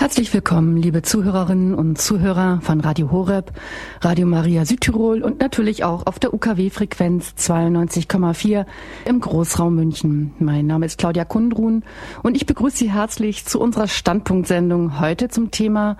Herzlich 0.00 0.32
willkommen, 0.32 0.78
liebe 0.78 1.02
Zuhörerinnen 1.02 1.74
und 1.74 2.00
Zuhörer 2.00 2.62
von 2.62 2.80
Radio 2.80 3.10
Horeb, 3.10 3.52
Radio 4.00 4.26
Maria 4.26 4.64
Südtirol 4.64 5.22
und 5.22 5.40
natürlich 5.40 5.84
auch 5.84 6.06
auf 6.06 6.18
der 6.18 6.32
UKW-Frequenz 6.32 7.34
92,4 7.36 8.64
im 9.04 9.20
Großraum 9.20 9.74
München. 9.74 10.32
Mein 10.38 10.66
Name 10.66 10.86
ist 10.86 10.96
Claudia 10.96 11.26
Kundrun 11.26 11.84
und 12.22 12.34
ich 12.34 12.46
begrüße 12.46 12.78
Sie 12.78 12.90
herzlich 12.90 13.44
zu 13.44 13.60
unserer 13.60 13.88
Standpunktsendung 13.88 15.00
heute 15.00 15.28
zum 15.28 15.50
Thema 15.50 15.98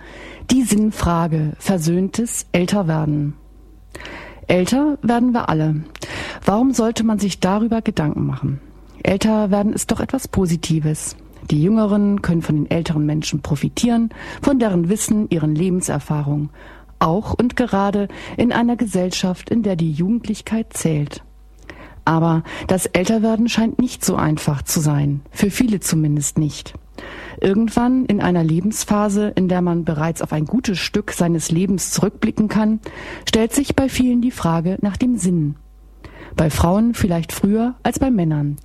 Die 0.50 0.62
Sinnfrage 0.62 1.52
Versöhntes 1.58 2.46
Älterwerden. 2.52 3.34
Älter 4.46 4.96
werden 5.02 5.32
wir 5.32 5.50
alle. 5.50 5.84
Warum 6.46 6.72
sollte 6.72 7.04
man 7.04 7.18
sich 7.18 7.38
darüber 7.38 7.82
Gedanken 7.82 8.24
machen? 8.24 8.62
Älter 9.02 9.50
werden 9.50 9.74
ist 9.74 9.90
doch 9.90 10.00
etwas 10.00 10.26
Positives. 10.26 11.16
Die 11.48 11.62
Jüngeren 11.62 12.22
können 12.22 12.42
von 12.42 12.56
den 12.56 12.70
älteren 12.70 13.06
Menschen 13.06 13.42
profitieren, 13.42 14.10
von 14.42 14.58
deren 14.58 14.88
Wissen, 14.88 15.28
ihren 15.30 15.54
Lebenserfahrungen. 15.54 16.50
Auch 16.98 17.34
und 17.34 17.56
gerade 17.56 18.08
in 18.36 18.52
einer 18.52 18.76
Gesellschaft, 18.76 19.48
in 19.48 19.62
der 19.62 19.76
die 19.76 19.92
Jugendlichkeit 19.92 20.72
zählt. 20.74 21.24
Aber 22.04 22.42
das 22.66 22.86
Älterwerden 22.86 23.48
scheint 23.48 23.78
nicht 23.78 24.04
so 24.04 24.16
einfach 24.16 24.62
zu 24.62 24.80
sein, 24.80 25.22
für 25.30 25.50
viele 25.50 25.80
zumindest 25.80 26.38
nicht. 26.38 26.74
Irgendwann 27.40 28.04
in 28.04 28.20
einer 28.20 28.44
Lebensphase, 28.44 29.32
in 29.34 29.48
der 29.48 29.62
man 29.62 29.84
bereits 29.84 30.20
auf 30.20 30.32
ein 30.32 30.44
gutes 30.44 30.78
Stück 30.78 31.12
seines 31.12 31.50
Lebens 31.50 31.90
zurückblicken 31.92 32.48
kann, 32.48 32.80
stellt 33.26 33.54
sich 33.54 33.74
bei 33.74 33.88
vielen 33.88 34.20
die 34.20 34.30
Frage 34.30 34.76
nach 34.82 34.98
dem 34.98 35.16
Sinn. 35.16 35.56
Bei 36.36 36.50
Frauen 36.50 36.94
vielleicht 36.94 37.32
früher 37.32 37.74
als 37.82 37.98
bei 37.98 38.10
Männern. 38.10 38.56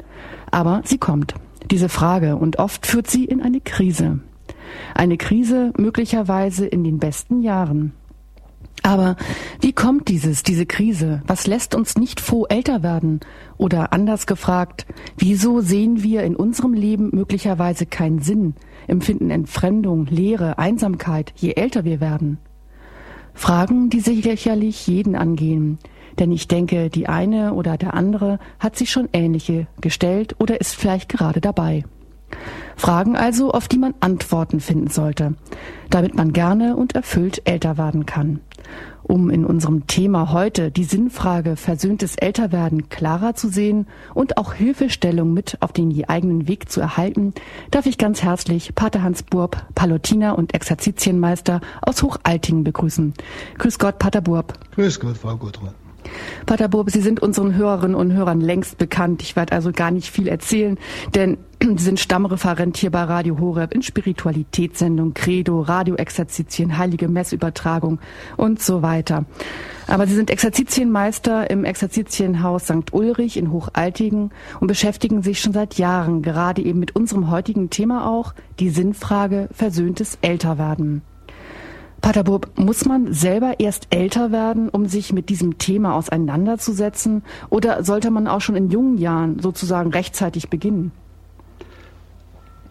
Aber 0.52 0.82
sie 0.84 0.98
kommt 0.98 1.36
diese 1.72 1.90
Frage 1.90 2.36
und 2.38 2.60
oft 2.60 2.86
führt 2.86 3.10
sie 3.10 3.26
in 3.26 3.42
eine 3.42 3.62
Krise. 3.62 4.20
Eine 4.94 5.18
Krise 5.18 5.74
möglicherweise 5.78 6.66
in 6.66 6.84
den 6.84 7.00
besten 7.00 7.42
Jahren. 7.42 7.94
Aber 8.84 9.16
wie 9.62 9.74
kommt 9.74 10.10
dieses, 10.10 10.44
diese 10.44 10.66
Krise? 10.66 11.24
Was 11.26 11.48
lässt 11.48 11.74
uns 11.74 11.96
nicht 11.98 12.20
froh 12.20 12.46
älter 12.46 12.84
werden? 12.84 13.22
Oder 13.58 13.94
anders 13.94 14.28
gefragt, 14.28 14.86
wieso 15.18 15.62
sehen 15.62 16.04
wir 16.04 16.24
in 16.24 16.36
unserem 16.36 16.74
Leben 16.74 17.10
möglicherweise 17.12 17.86
keinen 17.86 18.20
Sinn, 18.20 18.54
empfinden 18.88 19.32
Entfremdung, 19.32 20.06
Leere, 20.06 20.60
Einsamkeit, 20.60 21.34
je 21.36 21.54
älter 21.54 21.84
wir 21.84 22.00
werden? 22.00 22.38
Fragen, 23.34 23.90
die 23.90 24.02
sicherlich 24.02 24.88
jeden 24.88 25.16
angehen, 25.16 25.80
denn 26.20 26.32
ich 26.32 26.48
denke, 26.48 26.90
die 26.90 27.08
eine 27.08 27.54
oder 27.54 27.78
der 27.78 27.94
andere 27.94 28.40
hat 28.60 28.76
sich 28.76 28.92
schon 28.92 29.10
ähnliche 29.14 29.68
gestellt 29.82 30.36
oder 30.40 30.60
ist 30.60 30.76
vielleicht 30.76 31.10
gerade 31.10 31.42
dabei. 31.42 31.84
Fragen 32.76 33.16
also, 33.16 33.52
auf 33.52 33.68
die 33.68 33.78
man 33.78 33.94
Antworten 34.00 34.60
finden 34.60 34.90
sollte, 34.90 35.36
damit 35.90 36.16
man 36.16 36.34
gerne 36.34 36.76
und 36.76 36.96
erfüllt 36.96 37.42
älter 37.46 37.78
werden 37.78 38.06
kann. 38.06 38.42
Um 39.04 39.30
in 39.30 39.46
unserem 39.46 39.86
Thema 39.86 40.32
heute 40.32 40.72
die 40.72 40.84
Sinnfrage 40.84 41.56
versöhntes 41.56 42.16
Älterwerden 42.16 42.90
klarer 42.90 43.36
zu 43.36 43.50
sehen 43.50 43.86
und 44.16 44.38
auch 44.38 44.54
Hilfestellung 44.54 45.32
mit 45.32 45.58
auf 45.62 45.72
den 45.72 45.92
je 45.92 46.06
eigenen 46.06 46.48
Weg 46.48 46.72
zu 46.72 46.82
erhalten, 46.82 47.34
darf 47.70 47.86
ich 47.86 48.00
ganz 48.00 48.24
herzlich 48.24 48.74
Pater 48.74 49.04
Hans 49.04 49.22
Burb, 49.22 49.64
Palutiner 49.76 50.38
und 50.38 50.56
Exerzitienmeister 50.56 51.62
aus 51.82 52.02
Hochaltingen 52.02 52.64
begrüßen. 52.64 53.14
Grüß 53.60 53.78
Gott, 53.78 54.00
Pater 54.00 54.22
Burb. 54.22 54.54
Grüß 54.74 55.00
Gott, 55.00 55.18
Frau 55.18 55.38
Gudrun. 55.38 55.85
Pater 56.46 56.68
Burb, 56.68 56.92
Sie 56.92 57.02
sind 57.02 57.22
unseren 57.22 57.56
Hörerinnen 57.56 57.96
und 57.96 58.14
Hörern 58.14 58.42
längst 58.42 58.78
bekannt. 58.78 59.22
Ich 59.22 59.36
werde 59.36 59.54
also 59.54 59.72
gar 59.72 59.92
nicht 59.92 60.10
viel 60.10 60.28
erzählen, 60.28 60.78
denn 61.14 61.38
Sie 61.62 61.84
sind 61.84 62.00
Stammreferent 62.00 62.78
hier 62.78 62.92
bei 62.92 63.04
Radio 63.04 63.40
Horeb 63.40 63.74
in 63.74 63.82
Spiritualitätssendung, 63.82 65.14
Credo, 65.14 65.62
Radioexerzitien, 65.62 66.78
Heilige 66.78 67.08
Messübertragung 67.08 68.00
und 68.38 68.62
so 68.62 68.82
weiter. 68.82 69.26
Aber 69.88 70.08
Sie 70.08 70.16
sind 70.16 70.30
Exerzitienmeister 70.30 71.50
im 71.50 71.64
Exerzitienhaus 71.64 72.66
St. 72.66 72.92
Ulrich 72.92 73.38
in 73.38 73.52
Hochaltigen 73.52 74.32
und 74.60 74.68
beschäftigen 74.68 75.22
sich 75.22 75.40
schon 75.40 75.54
seit 75.54 75.76
Jahren 75.76 76.22
gerade 76.22 76.62
eben 76.62 76.80
mit 76.80 76.96
unserem 76.96 77.30
heutigen 77.30 77.70
Thema 77.70 78.10
auch, 78.10 78.34
die 78.60 78.70
Sinnfrage 78.70 79.50
versöhntes 79.52 80.18
Älterwerden. 80.22 81.02
Pater 82.06 82.24
Burb, 82.24 82.52
muss 82.56 82.86
man 82.86 83.14
selber 83.16 83.60
erst 83.60 83.88
älter 83.90 84.32
werden, 84.32 84.70
um 84.70 84.86
sich 84.86 85.12
mit 85.12 85.30
diesem 85.30 85.58
Thema 85.58 85.96
auseinanderzusetzen? 85.96 87.24
Oder 87.50 87.84
sollte 87.84 88.12
man 88.12 88.28
auch 88.28 88.42
schon 88.42 88.56
in 88.56 88.70
jungen 88.70 89.00
Jahren 89.00 89.40
sozusagen 89.40 89.90
rechtzeitig 89.90 90.52
beginnen? 90.52 90.92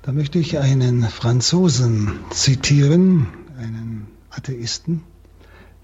Da 0.03 0.13
möchte 0.13 0.39
ich 0.39 0.61
einen 0.61 1.03
Franzosen 1.03 2.13
zitieren, 2.31 3.27
einen 3.59 4.07
Atheisten, 4.31 5.03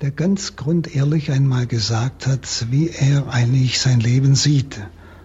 der 0.00 0.12
ganz 0.12 0.54
grundehrlich 0.54 1.32
einmal 1.32 1.66
gesagt 1.66 2.28
hat, 2.28 2.66
wie 2.70 2.90
er 2.90 3.32
eigentlich 3.32 3.80
sein 3.80 3.98
Leben 3.98 4.36
sieht. 4.36 4.80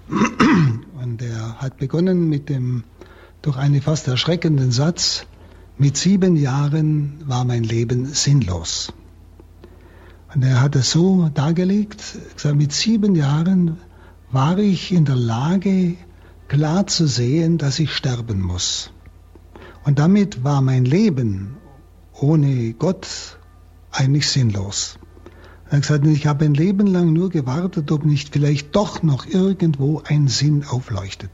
Und 0.09 1.21
er 1.21 1.59
hat 1.59 1.77
begonnen 1.77 2.27
mit 2.27 2.49
dem 2.49 2.85
durch 3.43 3.57
einen 3.57 3.83
fast 3.83 4.07
erschreckenden 4.07 4.71
Satz, 4.71 5.27
mit 5.77 5.97
sieben 5.97 6.37
Jahren 6.37 7.21
war 7.25 7.43
mein 7.43 7.63
Leben 7.63 8.05
sinnlos. 8.05 8.93
Und 10.33 10.43
er 10.43 10.61
hat 10.61 10.75
es 10.75 10.91
so 10.91 11.29
dargelegt, 11.33 12.01
gesagt, 12.35 12.55
mit 12.55 12.71
sieben 12.71 13.15
Jahren 13.15 13.77
war 14.31 14.57
ich 14.57 14.91
in 14.91 15.05
der 15.05 15.15
Lage, 15.15 15.95
klar 16.47 16.87
zu 16.87 17.07
sehen, 17.07 17.57
dass 17.57 17.79
ich 17.79 17.93
sterben 17.93 18.41
muss. 18.41 18.91
Und 19.83 19.99
damit 19.99 20.43
war 20.43 20.61
mein 20.61 20.85
Leben 20.85 21.57
ohne 22.13 22.73
Gott 22.73 23.37
eigentlich 23.91 24.27
sinnlos. 24.27 24.97
Er 25.67 25.77
hat 25.77 25.81
gesagt, 25.81 26.05
ich 26.05 26.27
habe 26.27 26.45
ein 26.45 26.53
Leben 26.53 26.87
lang 26.87 27.11
nur 27.11 27.29
gewartet, 27.29 27.91
ob 27.91 28.05
nicht 28.05 28.31
vielleicht 28.31 28.75
doch 28.75 29.03
noch 29.03 29.25
irgendwo 29.25 30.01
ein 30.05 30.27
Sinn 30.27 30.63
aufleuchtet. 30.63 31.31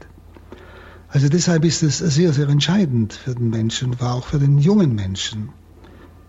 Also 1.12 1.28
deshalb 1.28 1.66
ist 1.66 1.82
es 1.82 1.98
sehr, 1.98 2.32
sehr 2.32 2.48
entscheidend 2.48 3.12
für 3.12 3.34
den 3.34 3.50
Menschen, 3.50 4.00
war 4.00 4.14
auch 4.14 4.24
für 4.24 4.38
den 4.38 4.56
jungen 4.56 4.94
Menschen, 4.94 5.50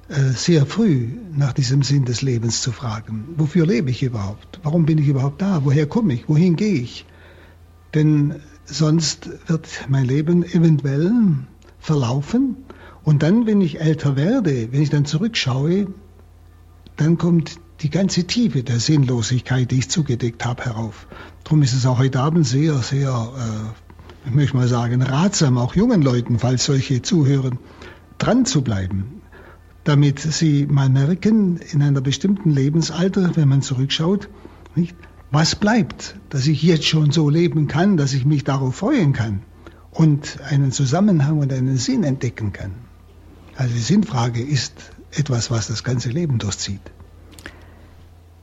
äh, 0.09 0.31
sehr 0.31 0.65
früh 0.65 1.07
nach 1.31 1.53
diesem 1.53 1.83
Sinn 1.83 2.03
des 2.03 2.21
Lebens 2.21 2.61
zu 2.61 2.73
fragen. 2.73 3.29
Wofür 3.37 3.65
lebe 3.65 3.89
ich 3.89 4.03
überhaupt? 4.03 4.59
Warum 4.61 4.85
bin 4.85 4.97
ich 4.97 5.07
überhaupt 5.07 5.41
da? 5.41 5.63
Woher 5.63 5.87
komme 5.87 6.15
ich? 6.15 6.27
Wohin 6.27 6.57
gehe 6.57 6.81
ich? 6.81 7.05
Denn 7.93 8.41
sonst 8.65 9.29
wird 9.47 9.69
mein 9.87 10.03
Leben 10.03 10.43
eventuell 10.43 11.13
verlaufen. 11.79 12.57
Und 13.05 13.23
dann, 13.23 13.45
wenn 13.45 13.61
ich 13.61 13.79
älter 13.79 14.17
werde, 14.17 14.73
wenn 14.73 14.81
ich 14.81 14.89
dann 14.89 15.05
zurückschaue, 15.05 15.87
dann 16.97 17.17
kommt 17.17 17.57
die 17.79 17.89
ganze 17.89 18.25
Tiefe 18.25 18.63
der 18.63 18.81
Sinnlosigkeit, 18.81 19.71
die 19.71 19.79
ich 19.79 19.89
zugedeckt 19.89 20.45
habe, 20.45 20.65
herauf. 20.65 21.07
Darum 21.45 21.61
ist 21.61 21.73
es 21.73 21.85
auch 21.85 21.99
heute 21.99 22.19
Abend 22.19 22.45
sehr, 22.45 22.75
sehr 22.79 23.09
äh, 23.09 23.82
ich 24.25 24.33
möchte 24.33 24.55
mal 24.55 24.67
sagen, 24.67 25.01
ratsam, 25.01 25.57
auch 25.57 25.75
jungen 25.75 26.01
Leuten, 26.01 26.39
falls 26.39 26.65
solche 26.65 27.01
zuhören, 27.01 27.59
dran 28.17 28.45
zu 28.45 28.61
bleiben, 28.61 29.21
damit 29.83 30.19
sie 30.19 30.65
mal 30.65 30.89
merken, 30.89 31.57
in 31.57 31.81
einer 31.81 32.01
bestimmten 32.01 32.51
Lebensalter, 32.51 33.35
wenn 33.35 33.49
man 33.49 33.61
zurückschaut, 33.61 34.29
nicht, 34.75 34.95
was 35.31 35.55
bleibt, 35.55 36.15
dass 36.29 36.47
ich 36.47 36.63
jetzt 36.63 36.85
schon 36.85 37.11
so 37.11 37.29
leben 37.29 37.67
kann, 37.67 37.97
dass 37.97 38.13
ich 38.13 38.25
mich 38.25 38.43
darauf 38.43 38.75
freuen 38.75 39.13
kann 39.13 39.41
und 39.91 40.39
einen 40.41 40.71
Zusammenhang 40.71 41.39
und 41.39 41.51
einen 41.51 41.77
Sinn 41.77 42.03
entdecken 42.03 42.53
kann. 42.53 42.71
Also 43.55 43.73
die 43.73 43.81
Sinnfrage 43.81 44.41
ist 44.41 44.73
etwas, 45.11 45.51
was 45.51 45.67
das 45.67 45.83
ganze 45.83 46.09
Leben 46.09 46.39
durchzieht. 46.39 46.81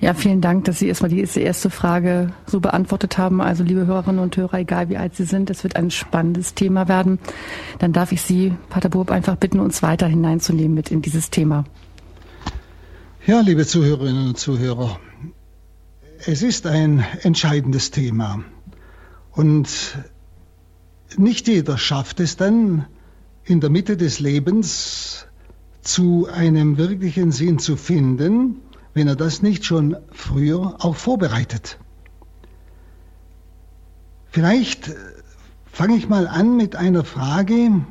Ja, 0.00 0.14
vielen 0.14 0.40
Dank, 0.40 0.64
dass 0.64 0.78
Sie 0.78 0.88
erstmal 0.88 1.10
die 1.10 1.20
erste 1.20 1.68
Frage 1.68 2.32
so 2.46 2.60
beantwortet 2.60 3.18
haben. 3.18 3.42
Also, 3.42 3.62
liebe 3.62 3.86
Hörerinnen 3.86 4.20
und 4.20 4.34
Hörer, 4.34 4.60
egal 4.60 4.88
wie 4.88 4.96
alt 4.96 5.14
Sie 5.14 5.24
sind, 5.24 5.50
es 5.50 5.62
wird 5.62 5.76
ein 5.76 5.90
spannendes 5.90 6.54
Thema 6.54 6.88
werden. 6.88 7.18
Dann 7.78 7.92
darf 7.92 8.10
ich 8.10 8.22
Sie, 8.22 8.54
Pater 8.70 8.88
Burb, 8.88 9.10
einfach 9.10 9.36
bitten, 9.36 9.60
uns 9.60 9.82
weiter 9.82 10.06
hineinzunehmen 10.06 10.72
mit 10.72 10.90
in 10.90 11.02
dieses 11.02 11.28
Thema. 11.28 11.64
Ja, 13.26 13.40
liebe 13.40 13.66
Zuhörerinnen 13.66 14.28
und 14.28 14.38
Zuhörer, 14.38 14.98
es 16.24 16.40
ist 16.40 16.66
ein 16.66 17.04
entscheidendes 17.20 17.90
Thema. 17.90 18.42
Und 19.32 19.98
nicht 21.18 21.46
jeder 21.46 21.76
schafft 21.76 22.20
es 22.20 22.38
dann, 22.38 22.86
in 23.44 23.60
der 23.60 23.68
Mitte 23.68 23.98
des 23.98 24.18
Lebens 24.18 25.26
zu 25.82 26.26
einem 26.32 26.78
wirklichen 26.78 27.32
Sinn 27.32 27.58
zu 27.58 27.76
finden, 27.76 28.62
wenn 28.94 29.08
er 29.08 29.16
das 29.16 29.42
nicht 29.42 29.64
schon 29.64 29.96
früher 30.12 30.76
auch 30.80 30.96
vorbereitet. 30.96 31.78
Vielleicht 34.30 34.88
äh, 34.88 34.94
fange 35.70 35.96
ich 35.96 36.08
mal 36.08 36.26
an 36.26 36.56
mit 36.56 36.76
einer 36.76 37.04
Frage, 37.04 37.84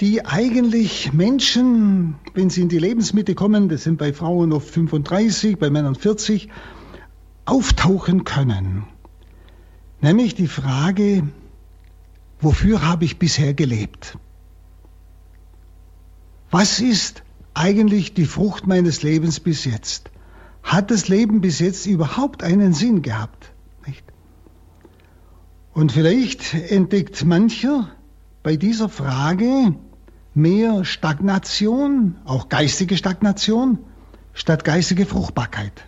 die 0.00 0.26
eigentlich 0.26 1.12
Menschen, 1.12 2.16
wenn 2.34 2.50
sie 2.50 2.62
in 2.62 2.68
die 2.68 2.78
Lebensmitte 2.78 3.34
kommen, 3.34 3.68
das 3.68 3.84
sind 3.84 3.98
bei 3.98 4.12
Frauen 4.12 4.52
oft 4.52 4.68
35, 4.68 5.58
bei 5.58 5.70
Männern 5.70 5.94
40, 5.94 6.48
auftauchen 7.44 8.24
können. 8.24 8.84
Nämlich 10.00 10.34
die 10.34 10.48
Frage, 10.48 11.28
wofür 12.40 12.82
habe 12.82 13.04
ich 13.04 13.18
bisher 13.18 13.54
gelebt? 13.54 14.18
Was 16.50 16.80
ist 16.80 17.22
eigentlich 17.54 18.14
die 18.14 18.26
Frucht 18.26 18.66
meines 18.66 19.02
Lebens 19.02 19.40
bis 19.40 19.64
jetzt? 19.64 20.10
Hat 20.62 20.90
das 20.90 21.08
Leben 21.08 21.40
bis 21.40 21.58
jetzt 21.58 21.86
überhaupt 21.86 22.42
einen 22.42 22.72
Sinn 22.72 23.02
gehabt? 23.02 23.52
Nicht? 23.86 24.04
Und 25.74 25.92
vielleicht 25.92 26.54
entdeckt 26.54 27.24
mancher 27.24 27.90
bei 28.42 28.56
dieser 28.56 28.88
Frage 28.88 29.74
mehr 30.34 30.84
Stagnation, 30.84 32.16
auch 32.24 32.48
geistige 32.48 32.96
Stagnation, 32.96 33.78
statt 34.32 34.64
geistige 34.64 35.06
Fruchtbarkeit. 35.06 35.84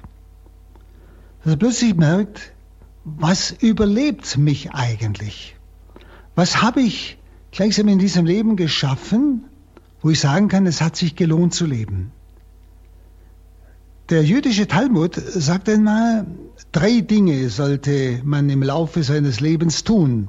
Dass 1.42 1.54
er 1.54 1.56
plötzlich 1.56 1.94
merkt, 1.94 2.52
was 3.04 3.50
überlebt 3.50 4.38
mich 4.38 4.72
eigentlich? 4.72 5.56
Was 6.34 6.62
habe 6.62 6.80
ich 6.80 7.18
gleichsam 7.52 7.88
in 7.88 7.98
diesem 7.98 8.26
Leben 8.26 8.56
geschaffen, 8.56 9.44
wo 10.00 10.10
ich 10.10 10.20
sagen 10.20 10.48
kann, 10.48 10.66
es 10.66 10.80
hat 10.80 10.96
sich 10.96 11.14
gelohnt 11.16 11.54
zu 11.54 11.66
leben? 11.66 12.12
Der 14.10 14.22
jüdische 14.22 14.68
Talmud 14.68 15.14
sagt 15.14 15.66
einmal, 15.66 16.26
drei 16.72 17.00
Dinge 17.00 17.48
sollte 17.48 18.20
man 18.22 18.50
im 18.50 18.62
Laufe 18.62 19.02
seines 19.02 19.40
Lebens 19.40 19.82
tun. 19.82 20.28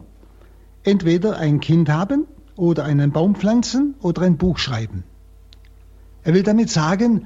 Entweder 0.84 1.36
ein 1.38 1.60
Kind 1.60 1.90
haben 1.90 2.26
oder 2.56 2.86
einen 2.86 3.12
Baum 3.12 3.36
pflanzen 3.36 3.96
oder 4.00 4.22
ein 4.22 4.38
Buch 4.38 4.60
schreiben. 4.60 5.04
Er 6.24 6.34
will 6.34 6.44
damit 6.44 6.70
sagen, 6.70 7.26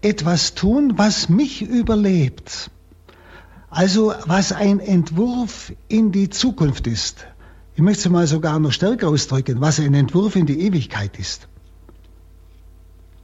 etwas 0.00 0.54
tun, 0.54 0.92
was 0.96 1.28
mich 1.28 1.62
überlebt. 1.62 2.70
Also 3.68 4.14
was 4.24 4.52
ein 4.52 4.78
Entwurf 4.78 5.72
in 5.88 6.12
die 6.12 6.30
Zukunft 6.30 6.86
ist. 6.86 7.26
Ich 7.74 7.82
möchte 7.82 8.08
es 8.08 8.12
mal 8.12 8.28
sogar 8.28 8.60
noch 8.60 8.70
stärker 8.70 9.08
ausdrücken, 9.08 9.60
was 9.60 9.80
ein 9.80 9.94
Entwurf 9.94 10.36
in 10.36 10.46
die 10.46 10.60
Ewigkeit 10.60 11.18
ist. 11.18 11.48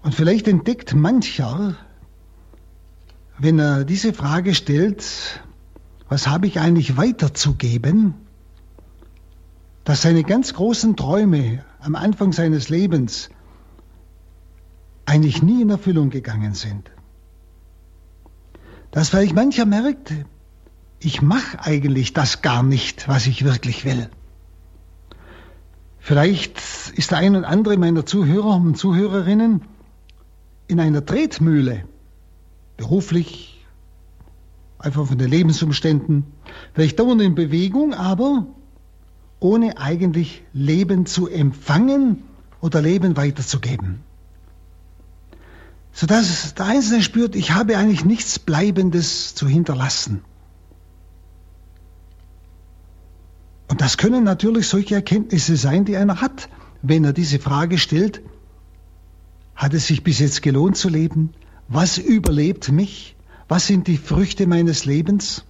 Und 0.03 0.13
vielleicht 0.13 0.49
entdeckt 0.49 0.93
mancher, 0.93 1.77
wenn 3.39 3.59
er 3.59 3.85
diese 3.85 4.13
Frage 4.13 4.55
stellt, 4.55 5.43
was 6.09 6.27
habe 6.27 6.47
ich 6.47 6.61
eigentlich 6.61 6.97
weiterzugeben, 6.97 8.15
dass 9.85 10.03
seine 10.03 10.23
ganz 10.23 10.55
großen 10.55 10.97
Träume 10.97 11.65
am 11.81 11.95
Anfang 11.95 12.33
seines 12.33 12.69
Lebens 12.69 13.31
eigentlich 15.07 15.43
nie 15.43 15.63
in 15.63 15.71
Erfüllung 15.71 16.11
gegangen 16.11 16.55
sind. 16.55 16.91
Dass 18.91 19.11
vielleicht 19.11 19.35
mancher 19.35 19.67
merkt, 19.67 20.13
ich 21.01 21.21
mache 21.21 21.61
eigentlich 21.61 22.13
das 22.13 22.41
gar 22.41 22.63
nicht, 22.63 23.09
was 23.09 23.27
ich 23.27 23.45
wirklich 23.45 23.85
will. 23.85 24.09
Vielleicht 25.99 26.59
ist 26.97 27.11
der 27.11 27.19
ein 27.19 27.37
und 27.37 27.45
andere 27.45 27.77
meiner 27.77 28.07
Zuhörer 28.07 28.57
und 28.57 28.77
Zuhörerinnen 28.77 29.63
in 30.67 30.81
einer 30.81 31.05
Tretmühle, 31.05 31.85
beruflich, 32.77 33.65
einfach 34.79 35.07
von 35.07 35.19
den 35.19 35.31
Lebensumständen, 35.31 36.25
vielleicht 36.73 36.99
dauernd 36.99 37.23
in 37.23 37.35
Bewegung, 37.35 37.95
aber 37.95 38.47
ohne 39.41 39.79
eigentlich 39.79 40.43
Leben 40.53 41.07
zu 41.07 41.29
empfangen 41.29 42.23
oder 42.61 42.81
Leben 42.81 43.17
weiterzugeben 43.17 44.01
sodass 45.95 46.55
der 46.55 46.67
Einzelne 46.67 47.03
spürt, 47.03 47.37
ich 47.37 47.53
habe 47.53 47.79
eigentlich 47.79 48.05
nichts 48.05 48.41
Bleibendes 48.41 49.35
zu 49.37 49.49
hinterlassen. 49.49 50.23
Und 53.69 53.81
das 53.81 53.97
können 53.97 54.25
natürlich 54.25 54.69
solche 54.69 54.97
Erkenntnisse 54.97 55.57
sein, 55.57 55.85
die 55.85 55.97
einer 55.97 56.21
hat, 56.21 56.49
wenn 56.83 57.05
er 57.05 57.13
diese 57.13 57.39
Frage 57.39 57.79
stellt, 57.79 58.21
hat 59.55 59.73
es 59.73 59.87
sich 59.87 60.03
bis 60.03 60.19
jetzt 60.19 60.43
gelohnt 60.43 60.77
zu 60.77 60.89
leben? 60.89 61.31
Was 61.69 61.99
überlebt 61.99 62.71
mich? 62.71 63.17
Was 63.49 63.67
sind 63.67 63.87
die 63.87 63.99
Früchte 63.99 64.47
meines 64.47 64.85
Lebens? 64.85 65.45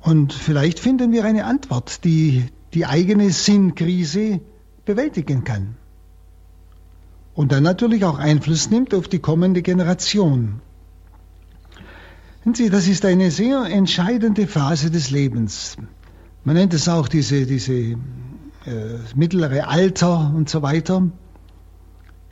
Und 0.00 0.32
vielleicht 0.32 0.80
finden 0.80 1.12
wir 1.12 1.24
eine 1.24 1.44
Antwort, 1.44 2.04
die 2.04 2.46
die 2.74 2.86
eigene 2.86 3.30
Sinnkrise 3.30 4.40
bewältigen 4.84 5.44
kann 5.44 5.76
und 7.34 7.52
dann 7.52 7.62
natürlich 7.62 8.04
auch 8.04 8.18
Einfluss 8.18 8.70
nimmt 8.70 8.94
auf 8.94 9.08
die 9.08 9.18
kommende 9.18 9.62
Generation. 9.62 10.60
Sehen 12.44 12.54
Sie, 12.54 12.70
das 12.70 12.88
ist 12.88 13.04
eine 13.04 13.30
sehr 13.30 13.64
entscheidende 13.64 14.46
Phase 14.46 14.90
des 14.90 15.10
Lebens. 15.10 15.76
Man 16.44 16.56
nennt 16.56 16.74
es 16.74 16.88
auch 16.88 17.08
diese, 17.08 17.46
diese 17.46 17.72
äh, 17.72 17.96
mittlere 19.14 19.68
Alter 19.68 20.32
und 20.34 20.48
so 20.48 20.60
weiter. 20.60 21.08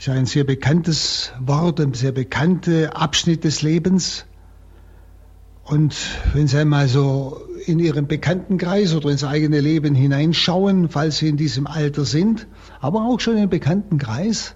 Ist 0.00 0.08
ein 0.08 0.24
sehr 0.24 0.44
bekanntes 0.44 1.30
Wort, 1.40 1.78
ein 1.78 1.92
sehr 1.92 2.12
bekannter 2.12 2.96
Abschnitt 2.96 3.44
des 3.44 3.60
Lebens. 3.60 4.24
Und 5.62 5.94
wenn 6.32 6.48
Sie 6.48 6.56
einmal 6.56 6.88
so 6.88 7.42
in 7.66 7.78
Ihren 7.80 8.06
Bekanntenkreis 8.06 8.94
oder 8.94 9.10
ins 9.10 9.24
eigene 9.24 9.60
Leben 9.60 9.94
hineinschauen, 9.94 10.88
falls 10.88 11.18
Sie 11.18 11.28
in 11.28 11.36
diesem 11.36 11.66
Alter 11.66 12.06
sind, 12.06 12.46
aber 12.80 13.02
auch 13.02 13.20
schon 13.20 13.36
im 13.36 13.50
Bekanntenkreis, 13.50 14.54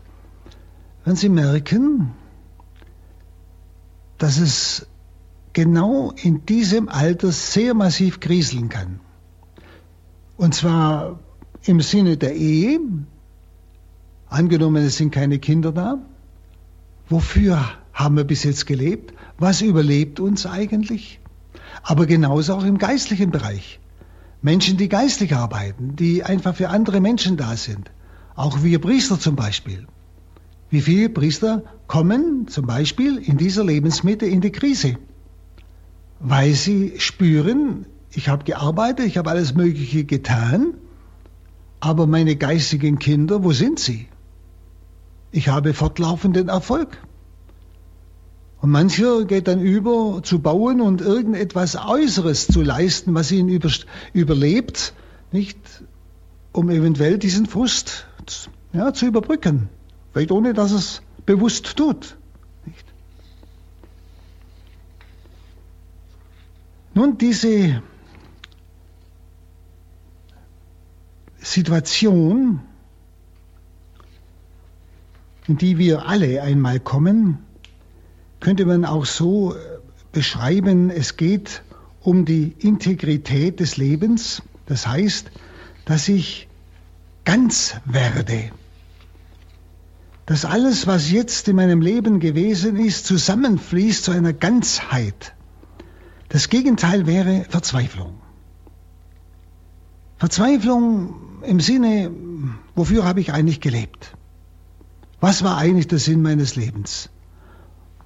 werden 1.04 1.16
Sie 1.16 1.28
merken, 1.28 2.14
dass 4.16 4.38
es 4.38 4.86
genau 5.52 6.12
in 6.12 6.46
diesem 6.46 6.88
Alter 6.88 7.30
sehr 7.32 7.74
massiv 7.74 8.20
kriseln 8.20 8.70
kann. 8.70 8.98
Und 10.38 10.54
zwar 10.54 11.18
im 11.64 11.82
Sinne 11.82 12.16
der 12.16 12.34
Ehe, 12.34 12.80
angenommen 14.28 14.84
es 14.84 14.96
sind 14.96 15.10
keine 15.10 15.38
Kinder 15.38 15.72
da, 15.72 15.98
wofür 17.08 17.58
haben 17.92 18.16
wir 18.16 18.24
bis 18.24 18.42
jetzt 18.44 18.66
gelebt? 18.66 19.14
Was 19.38 19.62
überlebt 19.62 20.20
uns 20.20 20.46
eigentlich? 20.46 21.20
Aber 21.82 22.06
genauso 22.06 22.54
auch 22.54 22.64
im 22.64 22.78
geistlichen 22.78 23.30
Bereich. 23.30 23.80
Menschen, 24.42 24.76
die 24.76 24.88
geistlich 24.88 25.34
arbeiten, 25.34 25.96
die 25.96 26.22
einfach 26.22 26.54
für 26.54 26.68
andere 26.68 27.00
Menschen 27.00 27.36
da 27.36 27.56
sind. 27.56 27.90
Auch 28.34 28.62
wir 28.62 28.80
Priester 28.80 29.18
zum 29.18 29.36
Beispiel. 29.36 29.86
Wie 30.70 30.80
viele 30.80 31.08
Priester 31.08 31.62
kommen 31.86 32.48
zum 32.48 32.66
Beispiel 32.66 33.18
in 33.18 33.36
dieser 33.36 33.64
Lebensmitte 33.64 34.26
in 34.26 34.40
die 34.40 34.50
Krise? 34.50 34.96
Weil 36.18 36.52
sie 36.52 36.94
spüren, 36.98 37.86
ich 38.12 38.28
habe 38.28 38.44
gearbeitet, 38.44 39.06
ich 39.06 39.18
habe 39.18 39.30
alles 39.30 39.54
Mögliche 39.54 40.04
getan, 40.04 40.74
aber 41.80 42.06
meine 42.06 42.36
geistigen 42.36 42.98
Kinder, 42.98 43.44
wo 43.44 43.52
sind 43.52 43.78
sie? 43.78 44.08
Ich 45.34 45.48
habe 45.48 45.74
fortlaufenden 45.74 46.48
Erfolg. 46.48 46.96
Und 48.60 48.70
mancher 48.70 49.24
geht 49.24 49.48
dann 49.48 49.60
über 49.60 50.20
zu 50.22 50.38
bauen 50.38 50.80
und 50.80 51.00
irgendetwas 51.00 51.74
Äußeres 51.74 52.46
zu 52.46 52.62
leisten, 52.62 53.14
was 53.16 53.32
ihn 53.32 53.48
über, 53.48 53.68
überlebt, 54.12 54.94
nicht, 55.32 55.58
um 56.52 56.70
eventuell 56.70 57.18
diesen 57.18 57.46
Frust 57.46 58.06
ja, 58.72 58.94
zu 58.94 59.06
überbrücken. 59.06 59.68
Vielleicht 60.12 60.30
ohne, 60.30 60.54
dass 60.54 60.70
es 60.70 61.02
bewusst 61.26 61.76
tut. 61.76 62.16
Nicht? 62.64 62.84
Nun, 66.94 67.18
diese 67.18 67.82
Situation, 71.38 72.60
in 75.46 75.56
die 75.58 75.78
wir 75.78 76.06
alle 76.06 76.42
einmal 76.42 76.80
kommen, 76.80 77.38
könnte 78.40 78.66
man 78.66 78.84
auch 78.84 79.06
so 79.06 79.54
beschreiben, 80.12 80.90
es 80.90 81.16
geht 81.16 81.62
um 82.00 82.24
die 82.24 82.54
Integrität 82.58 83.60
des 83.60 83.76
Lebens, 83.76 84.42
das 84.66 84.86
heißt, 84.86 85.30
dass 85.84 86.08
ich 86.08 86.48
ganz 87.24 87.76
werde 87.84 88.50
dass 90.26 90.44
alles, 90.44 90.86
was 90.86 91.10
jetzt 91.10 91.48
in 91.48 91.56
meinem 91.56 91.82
Leben 91.82 92.18
gewesen 92.18 92.76
ist, 92.76 93.06
zusammenfließt 93.06 94.04
zu 94.04 94.10
einer 94.10 94.32
Ganzheit. 94.32 95.34
Das 96.28 96.48
Gegenteil 96.48 97.06
wäre 97.06 97.44
Verzweiflung. 97.48 98.14
Verzweiflung 100.16 101.42
im 101.42 101.60
Sinne, 101.60 102.10
wofür 102.74 103.04
habe 103.04 103.20
ich 103.20 103.32
eigentlich 103.32 103.60
gelebt? 103.60 104.16
Was 105.24 105.42
war 105.42 105.56
eigentlich 105.56 105.88
der 105.88 105.98
Sinn 105.98 106.20
meines 106.20 106.54
Lebens? 106.54 107.08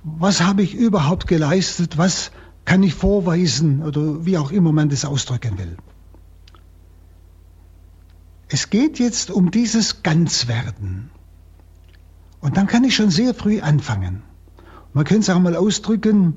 Was 0.05 0.41
habe 0.41 0.63
ich 0.63 0.77
überhaupt 0.77 1.27
geleistet? 1.27 1.99
Was 1.99 2.31
kann 2.65 2.85
ich 2.85 2.95
vorweisen 2.95 3.83
oder 3.83 4.25
wie 4.25 4.39
auch 4.39 4.53
immer 4.53 4.71
man 4.71 4.89
das 4.89 5.05
ausdrücken 5.05 5.59
will? 5.59 5.77
Es 8.47 8.71
geht 8.71 9.01
jetzt 9.01 9.33
um 9.33 9.51
dieses 9.51 10.05
Ganzwerden. 10.05 11.11
Und 12.41 12.57
dann 12.57 12.69
kann 12.69 12.85
ich 12.85 12.95
schon 12.95 13.11
sehr 13.11 13.35
früh 13.35 13.63
anfangen. 13.63 14.23
Man 14.93 15.05
könnte 15.05 15.23
es 15.23 15.31
auch 15.31 15.41
mal 15.41 15.57
ausdrücken 15.57 16.37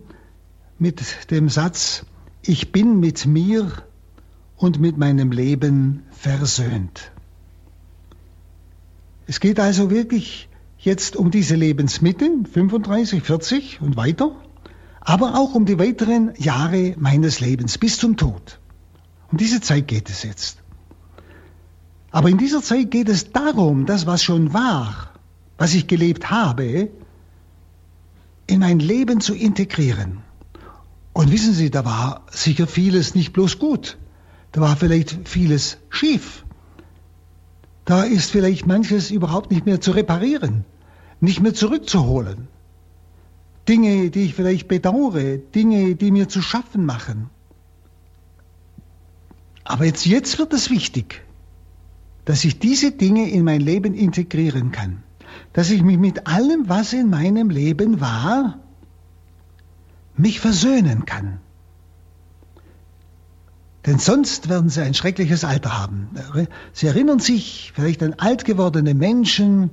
mit 0.80 1.30
dem 1.30 1.50
Satz, 1.50 2.08
ich 2.42 2.72
bin 2.72 3.00
mit 3.00 3.28
mir 3.28 3.72
und 4.56 4.80
mit 4.80 4.98
meinem 4.98 5.32
Leben 5.32 6.02
versöhnt. 6.10 7.12
Es 9.28 9.40
geht 9.40 9.60
also 9.60 9.92
wirklich 9.92 10.48
jetzt 10.82 11.16
um 11.16 11.32
diese 11.32 11.56
Lebensmitte, 11.56 12.30
35, 12.52 13.22
40 13.24 13.82
und 13.82 13.96
weiter, 13.96 14.36
aber 15.00 15.36
auch 15.40 15.56
um 15.56 15.66
die 15.66 15.80
weiteren 15.80 16.34
Jahre 16.38 16.96
meines 16.98 17.40
Lebens 17.40 17.78
bis 17.78 17.98
zum 17.98 18.18
Tod. 18.18 18.60
Um 19.32 19.38
diese 19.38 19.62
Zeit 19.62 19.88
geht 19.88 20.10
es 20.10 20.24
jetzt. 20.24 20.58
Aber 22.12 22.30
in 22.30 22.38
dieser 22.38 22.62
Zeit 22.62 22.92
geht 22.92 23.08
es 23.10 23.32
darum, 23.32 23.86
das, 23.86 24.06
was 24.06 24.24
schon 24.24 24.54
war, 24.54 25.12
was 25.58 25.74
ich 25.74 25.88
gelebt 25.88 26.30
habe, 26.30 26.90
in 28.48 28.60
mein 28.60 28.80
Leben 28.80 29.22
zu 29.22 29.34
integrieren. 29.34 30.18
Und 31.14 31.32
wissen 31.32 31.54
Sie, 31.54 31.70
da 31.70 31.86
war 31.86 32.26
sicher 32.32 32.68
vieles 32.68 33.16
nicht 33.16 33.34
bloß 33.34 33.60
gut. 33.60 33.98
Da 34.52 34.62
war 34.62 34.76
vielleicht 34.76 35.28
vieles 35.28 35.78
schief. 35.90 36.44
Da 37.86 38.04
ist 38.04 38.32
vielleicht 38.32 38.68
manches 38.68 39.12
überhaupt 39.12 39.52
nicht 39.52 39.66
mehr 39.66 39.82
zu 39.82 39.92
reparieren, 39.92 40.66
nicht 41.20 41.42
mehr 41.42 41.54
zurückzuholen. 41.54 42.48
Dinge, 43.68 44.10
die 44.10 44.26
ich 44.26 44.36
vielleicht 44.36 44.68
bedauere, 44.68 45.38
Dinge, 45.38 45.96
die 45.96 46.12
mir 46.12 46.28
zu 46.28 46.42
schaffen 46.42 46.86
machen. 46.86 47.30
Aber 49.64 49.86
jetzt, 49.86 50.06
jetzt 50.06 50.40
wird 50.40 50.54
es 50.54 50.70
wichtig, 50.70 51.24
dass 52.26 52.44
ich 52.44 52.60
diese 52.60 52.92
Dinge 52.92 53.30
in 53.30 53.44
mein 53.44 53.62
Leben 53.62 53.94
integrieren 53.94 54.72
kann. 54.72 55.04
Dass 55.54 55.70
ich 55.70 55.82
mich 55.82 55.98
mit 55.98 56.28
allem, 56.28 56.68
was 56.68 56.94
in 56.94 57.10
meinem 57.10 57.50
Leben 57.50 58.02
war, 58.02 58.60
mich 60.18 60.40
versöhnen 60.40 61.06
kann. 61.06 61.40
Denn 63.86 63.98
sonst 63.98 64.48
werden 64.50 64.70
sie 64.70 64.82
ein 64.82 64.94
schreckliches 64.94 65.44
Alter 65.44 65.78
haben. 65.80 66.10
Sie 66.72 66.88
erinnern 66.88 67.20
sich 67.20 67.72
vielleicht 67.74 68.04
an 68.04 68.14
alt 68.18 68.46
gewordene 68.46 68.94
Menschen, 68.94 69.72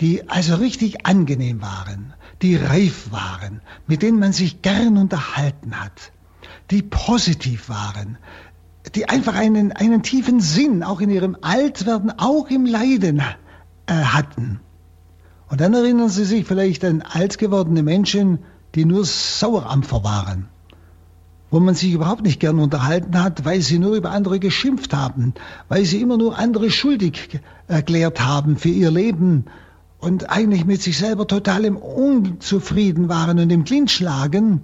die 0.00 0.28
also 0.28 0.56
richtig 0.56 1.06
angenehm 1.06 1.60
waren, 1.60 2.14
die 2.40 2.56
reif 2.56 3.10
waren, 3.10 3.60
mit 3.86 4.02
denen 4.02 4.18
man 4.18 4.32
sich 4.32 4.62
gern 4.62 4.96
unterhalten 4.96 5.80
hat, 5.80 6.12
die 6.70 6.82
positiv 6.82 7.68
waren, 7.68 8.18
die 8.94 9.08
einfach 9.08 9.34
einen, 9.34 9.72
einen 9.72 10.02
tiefen 10.02 10.40
Sinn 10.40 10.82
auch 10.82 11.00
in 11.00 11.10
ihrem 11.10 11.36
Altwerden, 11.40 12.12
auch 12.18 12.48
im 12.48 12.66
Leiden 12.66 13.22
äh, 13.86 13.92
hatten. 13.92 14.60
Und 15.48 15.60
dann 15.60 15.74
erinnern 15.74 16.08
Sie 16.08 16.24
sich 16.24 16.46
vielleicht 16.46 16.84
an 16.84 17.02
alt 17.02 17.38
gewordene 17.38 17.82
Menschen, 17.82 18.38
die 18.74 18.84
nur 18.84 19.04
Sauerampfer 19.04 20.02
waren, 20.02 20.48
wo 21.52 21.60
man 21.60 21.76
sich 21.76 21.92
überhaupt 21.92 22.22
nicht 22.22 22.40
gern 22.40 22.58
unterhalten 22.58 23.22
hat, 23.22 23.44
weil 23.44 23.60
sie 23.60 23.78
nur 23.78 23.94
über 23.94 24.10
andere 24.10 24.40
geschimpft 24.40 24.92
haben, 24.94 25.34
weil 25.68 25.84
sie 25.84 26.00
immer 26.00 26.16
nur 26.16 26.36
andere 26.38 26.70
schuldig 26.70 27.40
erklärt 27.68 28.20
haben 28.20 28.56
für 28.56 28.70
ihr 28.70 28.90
Leben 28.90 29.44
und 29.98 30.30
eigentlich 30.30 30.64
mit 30.64 30.82
sich 30.82 30.98
selber 30.98 31.28
total 31.28 31.64
im 31.64 31.76
Unzufrieden 31.76 33.08
waren 33.08 33.38
und 33.38 33.50
im 33.50 33.64
Clinch 33.64 34.00
lagen, 34.00 34.62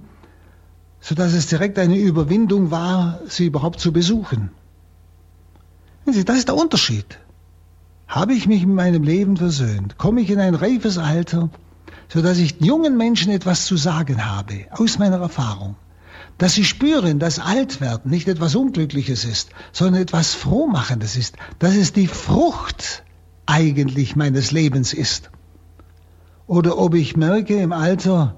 sodass 1.01 1.35
es 1.35 1.47
direkt 1.47 1.79
eine 1.79 1.99
Überwindung 1.99 2.73
war, 2.73 3.21
sie 3.29 3.47
überhaupt 3.47 3.79
zu 3.79 3.93
besuchen. 3.93 4.51
Das 6.07 6.17
ist 6.17 6.49
der 6.49 6.57
Unterschied. 6.57 7.19
Habe 8.09 8.33
ich 8.33 8.49
mich 8.49 8.63
in 8.63 8.75
meinem 8.75 9.05
Leben 9.05 9.37
versöhnt? 9.37 9.99
Komme 9.99 10.23
ich 10.23 10.31
in 10.31 10.41
ein 10.41 10.55
reifes 10.55 10.97
Alter? 10.97 11.51
so 12.11 12.23
dass 12.23 12.39
ich 12.39 12.57
jungen 12.61 12.97
Menschen 12.97 13.31
etwas 13.31 13.67
zu 13.67 13.77
sagen 13.77 14.25
habe, 14.25 14.67
aus 14.71 14.99
meiner 14.99 15.19
Erfahrung. 15.19 15.77
Dass 16.39 16.55
sie 16.55 16.65
spüren, 16.65 17.19
dass 17.19 17.41
Altwerden 17.41 18.11
nicht 18.11 18.29
etwas 18.29 18.55
Unglückliches 18.55 19.25
ist, 19.25 19.51
sondern 19.73 20.03
etwas 20.03 20.35
Frohmachendes 20.35 21.17
ist, 21.17 21.37
dass 21.59 21.77
es 21.77 21.93
die 21.93 22.07
Frucht 22.07 23.03
eigentlich 23.47 24.15
meines 24.15 24.53
Lebens 24.53 24.93
ist. 24.93 25.31
Oder 26.47 26.79
ob 26.79 26.95
ich 26.95 27.17
merke 27.17 27.61
im 27.61 27.73
Alter, 27.73 28.37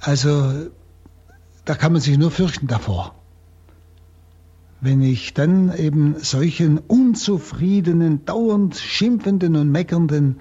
also 0.00 0.70
da 1.64 1.74
kann 1.74 1.92
man 1.92 2.00
sich 2.00 2.18
nur 2.18 2.30
fürchten 2.30 2.66
davor. 2.66 3.14
Wenn 4.80 5.02
ich 5.02 5.34
dann 5.34 5.76
eben 5.76 6.16
solchen 6.18 6.78
unzufriedenen, 6.78 8.24
dauernd 8.24 8.76
schimpfenden 8.76 9.56
und 9.56 9.70
meckernden 9.70 10.40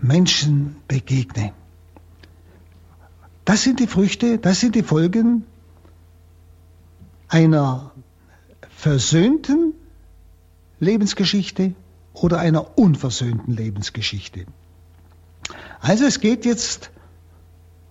Menschen 0.00 0.76
begegne. 0.88 1.52
Das 3.50 3.64
sind 3.64 3.80
die 3.80 3.88
Früchte, 3.88 4.38
das 4.38 4.60
sind 4.60 4.76
die 4.76 4.84
Folgen 4.84 5.44
einer 7.26 7.90
versöhnten 8.76 9.74
Lebensgeschichte 10.78 11.74
oder 12.12 12.38
einer 12.38 12.78
unversöhnten 12.78 13.56
Lebensgeschichte. 13.56 14.46
Also 15.80 16.04
es 16.04 16.20
geht 16.20 16.44
jetzt 16.44 16.92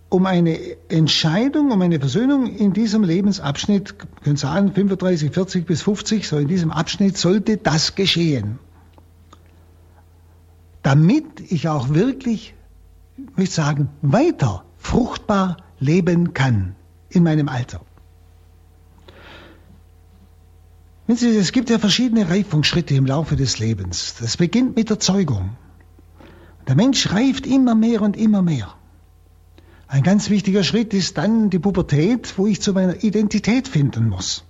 um 0.07 0.27
eine 0.27 0.57
Entscheidung, 0.87 1.71
um 1.71 1.81
eine 1.81 1.99
Versöhnung 1.99 2.55
in 2.55 2.71
diesem 2.71 3.03
Lebensabschnitt, 3.03 3.95
können 4.23 4.37
sagen 4.37 4.71
35, 4.71 5.33
40 5.33 5.65
bis 5.65 5.81
50, 5.81 6.25
so 6.25 6.37
in 6.37 6.47
diesem 6.47 6.71
Abschnitt 6.71 7.17
sollte 7.17 7.57
das 7.57 7.95
geschehen 7.95 8.59
damit 10.83 11.51
ich 11.51 11.67
auch 11.67 11.89
wirklich, 11.89 12.53
möchte 13.17 13.43
ich 13.43 13.51
sagen, 13.51 13.89
weiter 14.01 14.63
fruchtbar 14.79 15.57
leben 15.79 16.33
kann 16.33 16.75
in 17.09 17.23
meinem 17.23 17.47
Alter. 17.47 17.81
Sie, 21.07 21.35
es 21.37 21.51
gibt 21.51 21.69
ja 21.69 21.79
verschiedene 21.79 22.29
Reifungsschritte 22.29 22.93
im 22.93 23.05
Laufe 23.05 23.35
des 23.35 23.57
Lebens. 23.57 24.15
Das 24.19 24.37
beginnt 24.37 24.75
mit 24.75 24.89
der 24.89 24.99
Zeugung. 24.99 25.57
Der 26.67 26.75
Mensch 26.75 27.11
reift 27.11 27.47
immer 27.47 27.73
mehr 27.73 28.01
und 28.03 28.15
immer 28.15 28.43
mehr. 28.43 28.75
Ein 29.87 30.03
ganz 30.03 30.29
wichtiger 30.29 30.63
Schritt 30.63 30.93
ist 30.93 31.17
dann 31.17 31.49
die 31.49 31.57
Pubertät, 31.57 32.37
wo 32.37 32.45
ich 32.45 32.61
zu 32.61 32.73
meiner 32.73 33.03
Identität 33.03 33.67
finden 33.67 34.07
muss. 34.07 34.45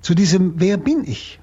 Zu 0.00 0.16
diesem 0.16 0.58
Wer 0.58 0.78
bin 0.78 1.04
ich? 1.04 1.38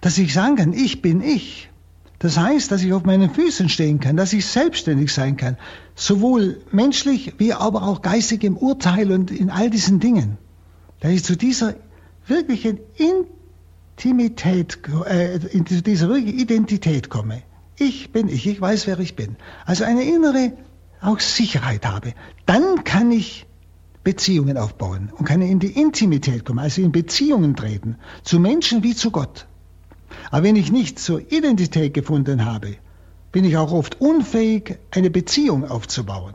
Dass 0.00 0.16
ich 0.18 0.32
sagen 0.32 0.54
kann, 0.54 0.72
ich 0.72 1.02
bin 1.02 1.20
ich. 1.20 1.70
Das 2.18 2.38
heißt, 2.38 2.72
dass 2.72 2.82
ich 2.82 2.92
auf 2.92 3.04
meinen 3.04 3.30
Füßen 3.30 3.68
stehen 3.68 4.00
kann, 4.00 4.16
dass 4.16 4.32
ich 4.32 4.46
selbstständig 4.46 5.12
sein 5.12 5.36
kann, 5.36 5.58
sowohl 5.94 6.62
menschlich 6.70 7.34
wie 7.38 7.52
aber 7.52 7.82
auch 7.82 8.00
geistig 8.00 8.42
im 8.44 8.56
Urteil 8.56 9.12
und 9.12 9.30
in 9.30 9.50
all 9.50 9.68
diesen 9.68 10.00
Dingen. 10.00 10.38
Dass 11.00 11.12
ich 11.12 11.24
zu 11.24 11.36
dieser 11.36 11.74
wirklichen 12.26 12.78
Intimität, 13.96 14.78
äh, 15.06 15.38
zu 15.64 15.82
dieser 15.82 16.08
wirklichen 16.08 16.38
Identität 16.38 17.10
komme. 17.10 17.42
Ich 17.78 18.12
bin 18.12 18.28
ich, 18.28 18.46
ich 18.46 18.60
weiß, 18.60 18.86
wer 18.86 18.98
ich 18.98 19.14
bin. 19.14 19.36
Also 19.66 19.84
eine 19.84 20.02
innere 20.02 20.52
auch 21.02 21.20
Sicherheit 21.20 21.84
habe. 21.84 22.14
Dann 22.46 22.84
kann 22.84 23.10
ich 23.10 23.46
Beziehungen 24.02 24.56
aufbauen 24.56 25.12
und 25.16 25.24
kann 25.26 25.42
in 25.42 25.58
die 25.58 25.78
Intimität 25.78 26.44
kommen, 26.44 26.60
also 26.60 26.80
in 26.80 26.92
Beziehungen 26.92 27.56
treten, 27.56 27.96
zu 28.22 28.38
Menschen 28.38 28.82
wie 28.82 28.94
zu 28.94 29.10
Gott. 29.10 29.46
Aber 30.30 30.44
wenn 30.44 30.56
ich 30.56 30.72
nicht 30.72 30.98
zur 30.98 31.20
Identität 31.32 31.94
gefunden 31.94 32.44
habe, 32.44 32.76
bin 33.32 33.44
ich 33.44 33.56
auch 33.56 33.72
oft 33.72 34.00
unfähig, 34.00 34.78
eine 34.90 35.10
Beziehung 35.10 35.64
aufzubauen. 35.68 36.34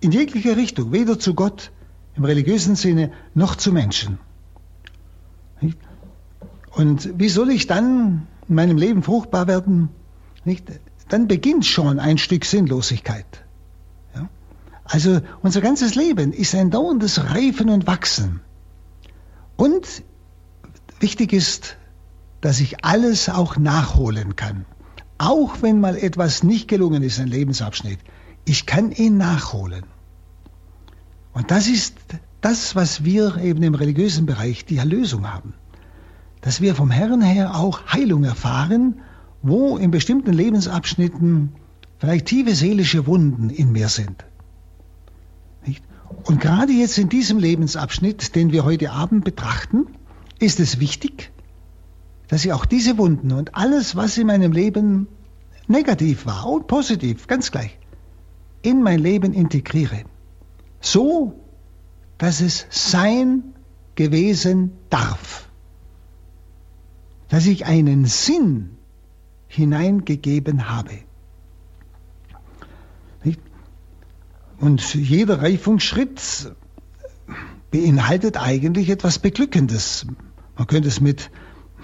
In 0.00 0.12
jeglicher 0.12 0.56
Richtung, 0.56 0.92
weder 0.92 1.18
zu 1.18 1.34
Gott 1.34 1.70
im 2.16 2.24
religiösen 2.24 2.76
Sinne 2.76 3.12
noch 3.34 3.56
zu 3.56 3.72
Menschen. 3.72 4.18
Und 6.70 7.18
wie 7.18 7.28
soll 7.28 7.50
ich 7.50 7.66
dann 7.66 8.26
in 8.48 8.54
meinem 8.54 8.76
Leben 8.76 9.02
fruchtbar 9.02 9.46
werden? 9.46 9.88
Dann 11.08 11.28
beginnt 11.28 11.66
schon 11.66 11.98
ein 11.98 12.18
Stück 12.18 12.44
Sinnlosigkeit. 12.44 13.44
Also 14.84 15.20
unser 15.42 15.60
ganzes 15.62 15.94
Leben 15.94 16.32
ist 16.32 16.54
ein 16.54 16.70
dauerndes 16.70 17.30
Reifen 17.30 17.70
und 17.70 17.86
Wachsen. 17.86 18.40
Und 19.56 20.02
wichtig 21.00 21.32
ist, 21.32 21.76
dass 22.44 22.60
ich 22.60 22.84
alles 22.84 23.30
auch 23.30 23.56
nachholen 23.56 24.36
kann. 24.36 24.66
Auch 25.16 25.62
wenn 25.62 25.80
mal 25.80 25.96
etwas 25.96 26.42
nicht 26.42 26.68
gelungen 26.68 27.02
ist, 27.02 27.18
ein 27.18 27.28
Lebensabschnitt. 27.28 28.00
Ich 28.44 28.66
kann 28.66 28.92
ihn 28.92 29.16
nachholen. 29.16 29.84
Und 31.32 31.50
das 31.50 31.68
ist 31.68 31.96
das, 32.42 32.76
was 32.76 33.02
wir 33.02 33.38
eben 33.38 33.62
im 33.62 33.74
religiösen 33.74 34.26
Bereich 34.26 34.66
die 34.66 34.76
Erlösung 34.76 35.32
haben. 35.32 35.54
Dass 36.42 36.60
wir 36.60 36.74
vom 36.74 36.90
Herrn 36.90 37.22
her 37.22 37.56
auch 37.56 37.86
Heilung 37.86 38.24
erfahren, 38.24 39.00
wo 39.40 39.78
in 39.78 39.90
bestimmten 39.90 40.34
Lebensabschnitten 40.34 41.54
vielleicht 41.96 42.26
tiefe 42.26 42.54
seelische 42.54 43.06
Wunden 43.06 43.48
in 43.48 43.72
mir 43.72 43.88
sind. 43.88 44.22
Und 46.24 46.42
gerade 46.42 46.72
jetzt 46.74 46.98
in 46.98 47.08
diesem 47.08 47.38
Lebensabschnitt, 47.38 48.34
den 48.34 48.52
wir 48.52 48.66
heute 48.66 48.90
Abend 48.90 49.24
betrachten, 49.24 49.86
ist 50.38 50.60
es 50.60 50.78
wichtig, 50.78 51.32
dass 52.28 52.44
ich 52.44 52.52
auch 52.52 52.64
diese 52.64 52.98
Wunden 52.98 53.32
und 53.32 53.54
alles, 53.54 53.96
was 53.96 54.16
in 54.18 54.26
meinem 54.26 54.52
Leben 54.52 55.08
negativ 55.66 56.26
war 56.26 56.46
und 56.46 56.66
positiv, 56.66 57.26
ganz 57.26 57.50
gleich, 57.50 57.78
in 58.62 58.82
mein 58.82 58.98
Leben 58.98 59.32
integriere. 59.32 60.04
So, 60.80 61.38
dass 62.18 62.40
es 62.40 62.66
sein 62.70 63.54
gewesen 63.94 64.72
darf. 64.90 65.48
Dass 67.28 67.46
ich 67.46 67.66
einen 67.66 68.06
Sinn 68.06 68.76
hineingegeben 69.48 70.68
habe. 70.68 70.98
Und 74.58 74.94
jeder 74.94 75.42
Reifungsschritt 75.42 76.54
beinhaltet 77.70 78.36
eigentlich 78.36 78.88
etwas 78.88 79.18
Beglückendes. 79.18 80.06
Man 80.56 80.66
könnte 80.66 80.88
es 80.88 81.00
mit 81.00 81.30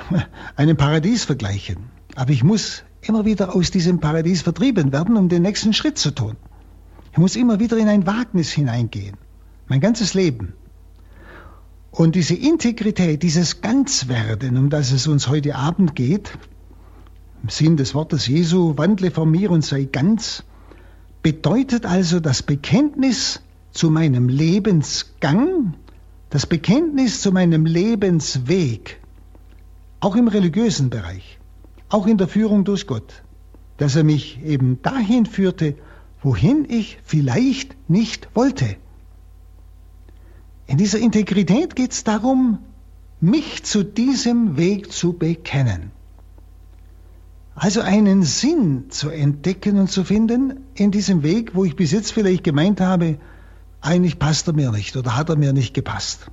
einem 0.56 0.76
Paradies 0.76 1.24
vergleichen. 1.24 1.90
Aber 2.16 2.30
ich 2.30 2.44
muss 2.44 2.82
immer 3.02 3.24
wieder 3.24 3.54
aus 3.54 3.70
diesem 3.70 4.00
Paradies 4.00 4.42
vertrieben 4.42 4.92
werden, 4.92 5.16
um 5.16 5.28
den 5.28 5.42
nächsten 5.42 5.72
Schritt 5.72 5.98
zu 5.98 6.10
tun. 6.10 6.36
Ich 7.12 7.18
muss 7.18 7.36
immer 7.36 7.58
wieder 7.60 7.76
in 7.76 7.88
ein 7.88 8.06
Wagnis 8.06 8.50
hineingehen. 8.50 9.16
Mein 9.68 9.80
ganzes 9.80 10.14
Leben. 10.14 10.54
Und 11.90 12.14
diese 12.14 12.34
Integrität, 12.34 13.22
dieses 13.22 13.62
Ganzwerden, 13.62 14.56
um 14.56 14.70
das 14.70 14.92
es 14.92 15.06
uns 15.06 15.28
heute 15.28 15.56
Abend 15.56 15.96
geht, 15.96 16.32
im 17.42 17.48
Sinn 17.48 17.76
des 17.76 17.94
Wortes 17.94 18.26
Jesu, 18.26 18.76
wandle 18.76 19.10
vor 19.10 19.26
mir 19.26 19.50
und 19.50 19.64
sei 19.64 19.84
ganz, 19.84 20.44
bedeutet 21.22 21.86
also 21.86 22.20
das 22.20 22.42
Bekenntnis 22.42 23.40
zu 23.72 23.90
meinem 23.90 24.28
Lebensgang, 24.28 25.74
das 26.28 26.46
Bekenntnis 26.46 27.22
zu 27.22 27.32
meinem 27.32 27.66
Lebensweg, 27.66 28.99
auch 30.00 30.16
im 30.16 30.28
religiösen 30.28 30.90
Bereich, 30.90 31.38
auch 31.88 32.06
in 32.06 32.18
der 32.18 32.28
Führung 32.28 32.64
durch 32.64 32.86
Gott, 32.86 33.22
dass 33.76 33.96
er 33.96 34.04
mich 34.04 34.42
eben 34.44 34.80
dahin 34.82 35.26
führte, 35.26 35.76
wohin 36.22 36.66
ich 36.68 36.98
vielleicht 37.04 37.76
nicht 37.88 38.28
wollte. 38.34 38.76
In 40.66 40.78
dieser 40.78 40.98
Integrität 40.98 41.76
geht 41.76 41.92
es 41.92 42.04
darum, 42.04 42.58
mich 43.20 43.64
zu 43.64 43.84
diesem 43.84 44.56
Weg 44.56 44.92
zu 44.92 45.12
bekennen. 45.12 45.90
Also 47.54 47.82
einen 47.82 48.22
Sinn 48.22 48.84
zu 48.88 49.10
entdecken 49.10 49.78
und 49.78 49.90
zu 49.90 50.04
finden 50.04 50.60
in 50.74 50.90
diesem 50.90 51.22
Weg, 51.22 51.54
wo 51.54 51.64
ich 51.64 51.76
bis 51.76 51.90
jetzt 51.90 52.12
vielleicht 52.12 52.44
gemeint 52.44 52.80
habe, 52.80 53.18
eigentlich 53.82 54.18
passt 54.18 54.46
er 54.46 54.54
mir 54.54 54.70
nicht 54.70 54.96
oder 54.96 55.16
hat 55.16 55.28
er 55.28 55.36
mir 55.36 55.52
nicht 55.52 55.74
gepasst. 55.74 56.30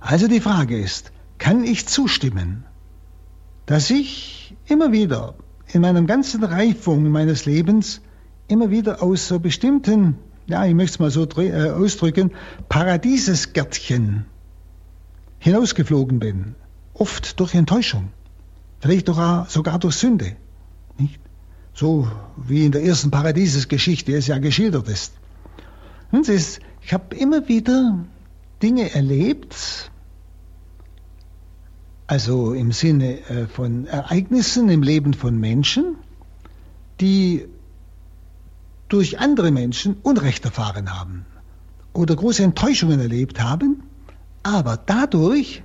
Also 0.00 0.26
die 0.26 0.40
Frage 0.40 0.78
ist, 0.78 1.12
kann 1.38 1.64
ich 1.64 1.86
zustimmen, 1.86 2.64
dass 3.66 3.90
ich 3.90 4.56
immer 4.66 4.92
wieder 4.92 5.34
in 5.72 5.80
meinem 5.80 6.06
ganzen 6.06 6.44
Reifung 6.44 7.10
meines 7.10 7.46
Lebens 7.46 8.00
immer 8.48 8.70
wieder 8.70 9.02
aus 9.02 9.28
so 9.28 9.40
bestimmten, 9.40 10.18
ja, 10.46 10.64
ich 10.64 10.74
möchte 10.74 10.94
es 10.94 10.98
mal 10.98 11.10
so 11.10 11.26
äh, 11.40 11.70
ausdrücken, 11.70 12.30
Paradiesesgärtchen 12.68 14.26
hinausgeflogen 15.38 16.18
bin, 16.18 16.54
oft 16.94 17.40
durch 17.40 17.54
Enttäuschung 17.54 18.10
vielleicht 18.84 19.06
sogar, 19.06 19.78
durch 19.78 19.94
Sünde. 19.94 20.36
Nicht? 20.98 21.18
So 21.72 22.06
wie 22.36 22.66
in 22.66 22.72
der 22.72 22.84
ersten 22.84 23.10
Paradiesesgeschichte 23.10 24.14
es 24.14 24.26
ja 24.26 24.36
geschildert 24.36 24.88
ist. 24.88 25.14
Und 26.12 26.28
ist 26.28 26.60
ich 26.82 26.92
habe 26.92 27.16
immer 27.16 27.48
wieder 27.48 28.04
Dinge 28.62 28.94
erlebt, 28.94 29.90
also 32.06 32.52
im 32.52 32.72
Sinne 32.72 33.20
äh, 33.28 33.46
von 33.46 33.86
Ereignissen 33.86 34.68
im 34.68 34.82
Leben 34.82 35.14
von 35.14 35.38
Menschen, 35.38 35.96
die 37.00 37.46
durch 38.88 39.18
andere 39.18 39.50
Menschen 39.50 39.96
Unrecht 40.02 40.44
erfahren 40.44 40.98
haben 40.98 41.24
oder 41.92 42.14
große 42.14 42.42
Enttäuschungen 42.42 43.00
erlebt 43.00 43.42
haben, 43.42 43.84
aber 44.42 44.76
dadurch 44.76 45.62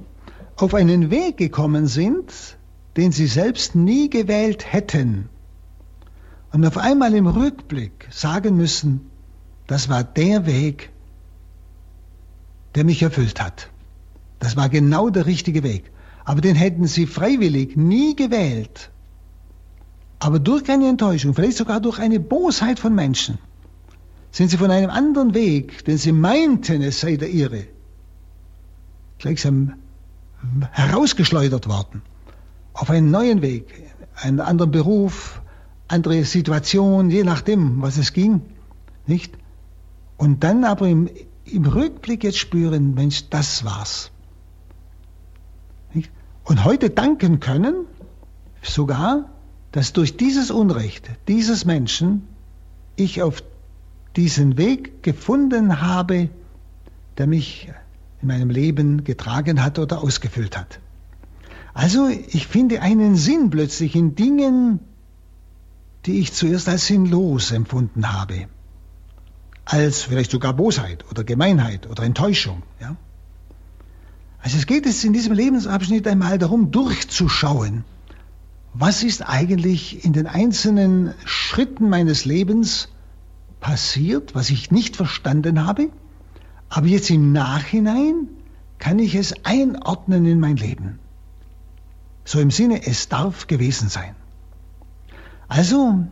auf 0.56 0.74
einen 0.74 1.12
Weg 1.12 1.38
gekommen 1.38 1.88
sind, 1.88 2.58
den 2.98 3.12
sie 3.12 3.28
selbst 3.28 3.76
nie 3.76 4.10
gewählt 4.10 4.72
hätten. 4.72 5.30
Und 6.52 6.66
auf 6.66 6.78
einmal 6.78 7.14
im 7.14 7.28
Rückblick 7.28 8.08
sagen 8.10 8.56
müssen, 8.56 9.10
das 9.68 9.90
war 9.90 10.04
der 10.04 10.46
Weg, 10.46 10.92
der 12.76 12.84
mich 12.84 13.04
erfüllt 13.04 13.42
hat. 13.42 13.70
Das 14.40 14.56
war 14.56 14.70
genau 14.70 15.10
der 15.10 15.26
richtige 15.26 15.64
Weg. 15.64 15.92
Aber 16.30 16.42
den 16.42 16.56
hätten 16.56 16.86
sie 16.86 17.08
freiwillig 17.08 17.76
nie 17.76 18.16
gewählt. 18.16 18.92
Aber 20.20 20.38
durch 20.38 20.70
eine 20.70 20.88
Enttäuschung, 20.88 21.34
vielleicht 21.34 21.58
sogar 21.58 21.80
durch 21.80 21.98
eine 21.98 22.20
Bosheit 22.20 22.78
von 22.78 22.94
Menschen, 22.94 23.40
sind 24.30 24.52
sie 24.52 24.58
von 24.58 24.70
einem 24.70 24.92
anderen 24.92 25.34
Weg, 25.34 25.86
den 25.86 25.98
sie 25.98 26.12
meinten, 26.12 26.84
es 26.84 27.00
sei 27.00 27.16
der 27.16 27.32
ihre, 27.32 27.64
gleichsam 29.18 29.74
herausgeschleudert 30.70 31.68
worden 31.68 32.04
auf 32.74 32.92
einen 32.92 33.10
neuen 33.10 33.42
Weg, 33.42 33.90
einen 34.14 34.40
anderen 34.40 34.70
Beruf, 34.70 35.42
andere 35.88 36.26
Situation, 36.26 37.10
je 37.10 37.24
nachdem, 37.24 37.82
was 37.82 37.98
es 37.98 38.14
ging, 38.14 38.42
nicht? 39.08 39.36
Und 40.16 40.44
dann 40.44 40.64
aber 40.64 40.88
im, 40.90 41.10
im 41.46 41.66
Rückblick 41.66 42.24
jetzt 42.24 42.38
spüren, 42.38 42.94
Mensch, 42.94 43.30
das 43.32 43.66
war's. 43.66 44.12
Und 46.50 46.66
heute 46.66 46.90
danken 46.90 47.40
können, 47.40 47.86
sogar, 48.64 49.30
dass 49.72 49.94
durch 49.94 50.18
dieses 50.18 50.50
Unrecht 50.50 51.08
dieses 51.28 51.64
Menschen 51.64 52.28
ich 52.96 53.22
auf 53.22 53.44
diesen 54.16 54.58
Weg 54.58 55.04
gefunden 55.04 55.80
habe, 55.80 56.30
der 57.20 57.28
mich 57.28 57.72
in 58.24 58.30
meinem 58.30 58.50
Leben 58.50 59.04
getragen 59.04 59.64
hat 59.64 59.78
oder 59.78 60.02
ausgefüllt 60.02 60.58
hat. 60.58 60.80
Also 61.76 62.08
ich 62.08 62.48
finde 62.48 62.82
einen 62.82 63.16
Sinn 63.16 63.52
plötzlich 63.52 63.96
in 63.96 64.16
Dingen, 64.16 64.80
die 66.08 66.20
ich 66.20 66.34
zuerst 66.34 66.68
als 66.68 66.88
sinnlos 66.88 67.52
empfunden 67.52 68.12
habe. 68.12 68.48
Als 69.66 70.02
vielleicht 70.02 70.32
sogar 70.32 70.54
Bosheit 70.54 71.06
oder 71.12 71.24
Gemeinheit 71.24 71.88
oder 71.88 72.02
Enttäuschung. 72.02 72.64
Ja? 72.82 72.96
Also 74.42 74.58
es 74.58 74.66
geht 74.66 74.86
jetzt 74.86 75.04
in 75.04 75.14
diesem 75.14 75.34
Lebensabschnitt 75.34 76.08
einmal 76.08 76.38
darum, 76.38 76.72
durchzuschauen, 76.72 77.84
was 78.74 79.04
ist 79.04 79.28
eigentlich 79.28 80.06
in 80.06 80.14
den 80.14 80.28
einzelnen 80.28 81.14
Schritten 81.26 81.90
meines 81.90 82.26
Lebens 82.26 82.90
passiert, 83.60 84.36
was 84.36 84.50
ich 84.50 84.72
nicht 84.72 84.96
verstanden 84.96 85.66
habe, 85.66 85.90
aber 86.70 86.88
jetzt 86.88 87.10
im 87.10 87.32
Nachhinein 87.32 88.30
kann 88.78 89.00
ich 89.00 89.16
es 89.16 89.34
einordnen 89.44 90.26
in 90.26 90.40
mein 90.40 90.56
Leben. 90.56 91.00
So 92.24 92.40
im 92.40 92.52
Sinne, 92.52 92.86
es 92.86 93.10
darf 93.10 93.48
gewesen 93.48 93.90
sein. 93.90 94.16
Also 95.48 96.06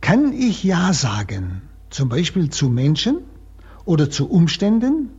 kann 0.00 0.32
ich 0.32 0.62
Ja 0.62 0.92
sagen, 0.92 1.62
zum 1.90 2.08
Beispiel 2.08 2.48
zu 2.48 2.68
Menschen 2.68 3.18
oder 3.84 4.08
zu 4.08 4.30
Umständen, 4.30 5.10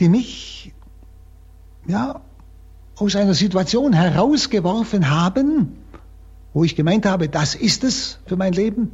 die 0.00 0.08
mich 0.08 0.72
ja, 1.86 2.20
aus 2.96 3.16
einer 3.16 3.34
Situation 3.34 3.92
herausgeworfen 3.92 5.10
haben, 5.10 5.76
wo 6.52 6.64
ich 6.64 6.76
gemeint 6.76 7.06
habe, 7.06 7.28
das 7.28 7.54
ist 7.54 7.84
es 7.84 8.18
für 8.26 8.36
mein 8.36 8.52
Leben. 8.52 8.92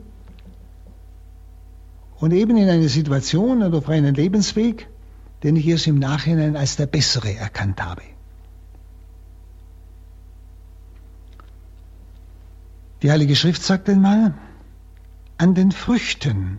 Und 2.17 2.33
eben 2.33 2.57
in 2.57 2.69
eine 2.69 2.89
Situation 2.89 3.63
oder 3.63 3.79
auf 3.79 3.89
einen 3.89 4.15
Lebensweg, 4.15 4.89
den 5.43 5.57
ich 5.57 5.67
erst 5.67 5.87
im 5.87 5.99
Nachhinein 5.99 6.57
als 6.57 6.77
der 6.77 6.87
bessere 6.87 7.35
erkannt 7.35 7.83
habe. 7.83 8.03
Die 13.03 13.11
Heilige 13.11 13.37
Schrift 13.37 13.63
sagt 13.63 13.89
einmal, 13.89 14.35
an 15.39 15.55
den 15.55 15.73
Früchten 15.73 16.59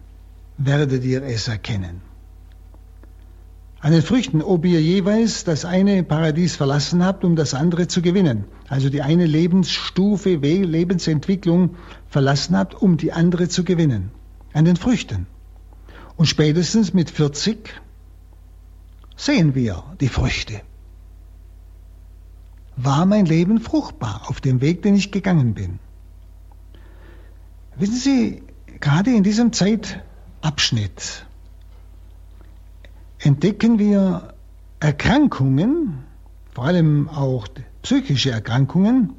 werdet 0.57 1.03
ihr 1.03 1.21
es 1.21 1.47
erkennen. 1.47 2.01
An 3.83 3.93
den 3.93 4.03
Früchten, 4.03 4.43
ob 4.43 4.63
ihr 4.65 4.79
jeweils 4.79 5.43
das 5.43 5.65
eine 5.65 6.03
Paradies 6.03 6.55
verlassen 6.55 7.03
habt, 7.03 7.23
um 7.23 7.35
das 7.35 7.55
andere 7.55 7.87
zu 7.87 8.03
gewinnen. 8.03 8.45
Also 8.69 8.89
die 8.89 9.01
eine 9.01 9.25
Lebensstufe, 9.25 10.35
Lebensentwicklung 10.35 11.77
verlassen 12.07 12.55
habt, 12.55 12.79
um 12.79 12.97
die 12.97 13.11
andere 13.11 13.49
zu 13.49 13.63
gewinnen. 13.63 14.11
An 14.53 14.65
den 14.65 14.75
Früchten. 14.75 15.25
Und 16.15 16.27
spätestens 16.27 16.93
mit 16.93 17.09
40 17.09 17.81
sehen 19.15 19.55
wir 19.55 19.83
die 19.99 20.09
Früchte. 20.09 20.61
War 22.75 23.07
mein 23.07 23.25
Leben 23.25 23.59
fruchtbar 23.59 24.25
auf 24.27 24.41
dem 24.41 24.61
Weg, 24.61 24.83
den 24.83 24.93
ich 24.93 25.11
gegangen 25.11 25.55
bin? 25.55 25.79
Wissen 27.77 27.95
Sie, 27.95 28.43
gerade 28.79 29.11
in 29.11 29.23
diesem 29.23 29.53
Zeitabschnitt 29.53 31.25
entdecken 33.23 33.79
wir 33.79 34.33
Erkrankungen, 34.79 35.99
vor 36.53 36.65
allem 36.65 37.07
auch 37.07 37.47
psychische 37.83 38.31
Erkrankungen, 38.31 39.13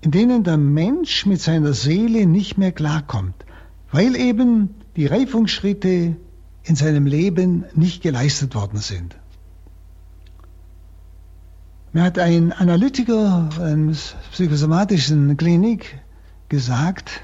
in 0.00 0.10
denen 0.10 0.42
der 0.42 0.56
Mensch 0.56 1.26
mit 1.26 1.40
seiner 1.40 1.74
Seele 1.74 2.26
nicht 2.26 2.56
mehr 2.56 2.72
klarkommt, 2.72 3.44
weil 3.92 4.16
eben 4.16 4.74
die 4.96 5.06
Reifungsschritte 5.06 6.16
in 6.62 6.76
seinem 6.76 7.06
Leben 7.06 7.64
nicht 7.74 8.02
geleistet 8.02 8.54
worden 8.54 8.78
sind. 8.78 9.16
Mir 11.92 12.04
hat 12.04 12.18
ein 12.18 12.52
Analytiker 12.52 13.48
einer 13.60 13.92
psychosomatischen 14.30 15.36
Klinik 15.36 15.98
gesagt, 16.48 17.22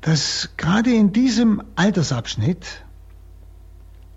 dass 0.00 0.50
gerade 0.56 0.94
in 0.94 1.12
diesem 1.12 1.62
Altersabschnitt 1.74 2.85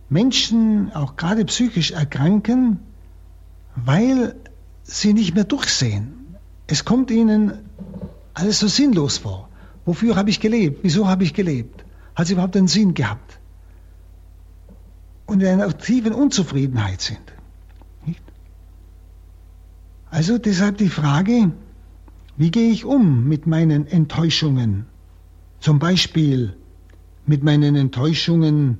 Menschen 0.10 0.92
auch 0.94 1.16
gerade 1.16 1.46
psychisch 1.46 1.92
erkranken, 1.92 2.80
weil 3.76 4.36
sie 4.84 5.14
nicht 5.14 5.36
mehr 5.36 5.44
durchsehen. 5.44 6.36
Es 6.68 6.84
kommt 6.84 7.12
ihnen 7.12 7.54
alles 8.34 8.60
so 8.60 8.68
sinnlos 8.68 9.20
vor. 9.20 9.50
Wofür 9.86 10.16
habe 10.16 10.30
ich 10.30 10.40
gelebt? 10.40 10.80
Wieso 10.84 11.08
habe 11.08 11.24
ich 11.24 11.34
gelebt? 11.34 11.86
Hat 12.16 12.26
es 12.26 12.32
überhaupt 12.32 12.58
einen 12.58 12.68
Sinn 12.68 12.94
gehabt? 12.94 13.40
Und 15.26 15.42
in 15.42 15.48
einer 15.48 15.78
tiefen 15.78 16.14
Unzufriedenheit 16.14 17.02
sind. 17.02 17.34
Nicht? 18.06 18.22
Also 20.10 20.38
deshalb 20.40 20.78
die 20.78 20.90
Frage, 20.90 21.52
wie 22.36 22.52
gehe 22.52 22.72
ich 22.72 22.86
um 22.86 23.28
mit 23.28 23.46
meinen 23.46 23.86
Enttäuschungen? 23.86 24.86
Zum 25.60 25.78
Beispiel 25.78 26.56
mit 27.26 27.44
meinen 27.44 27.76
Enttäuschungen 27.76 28.80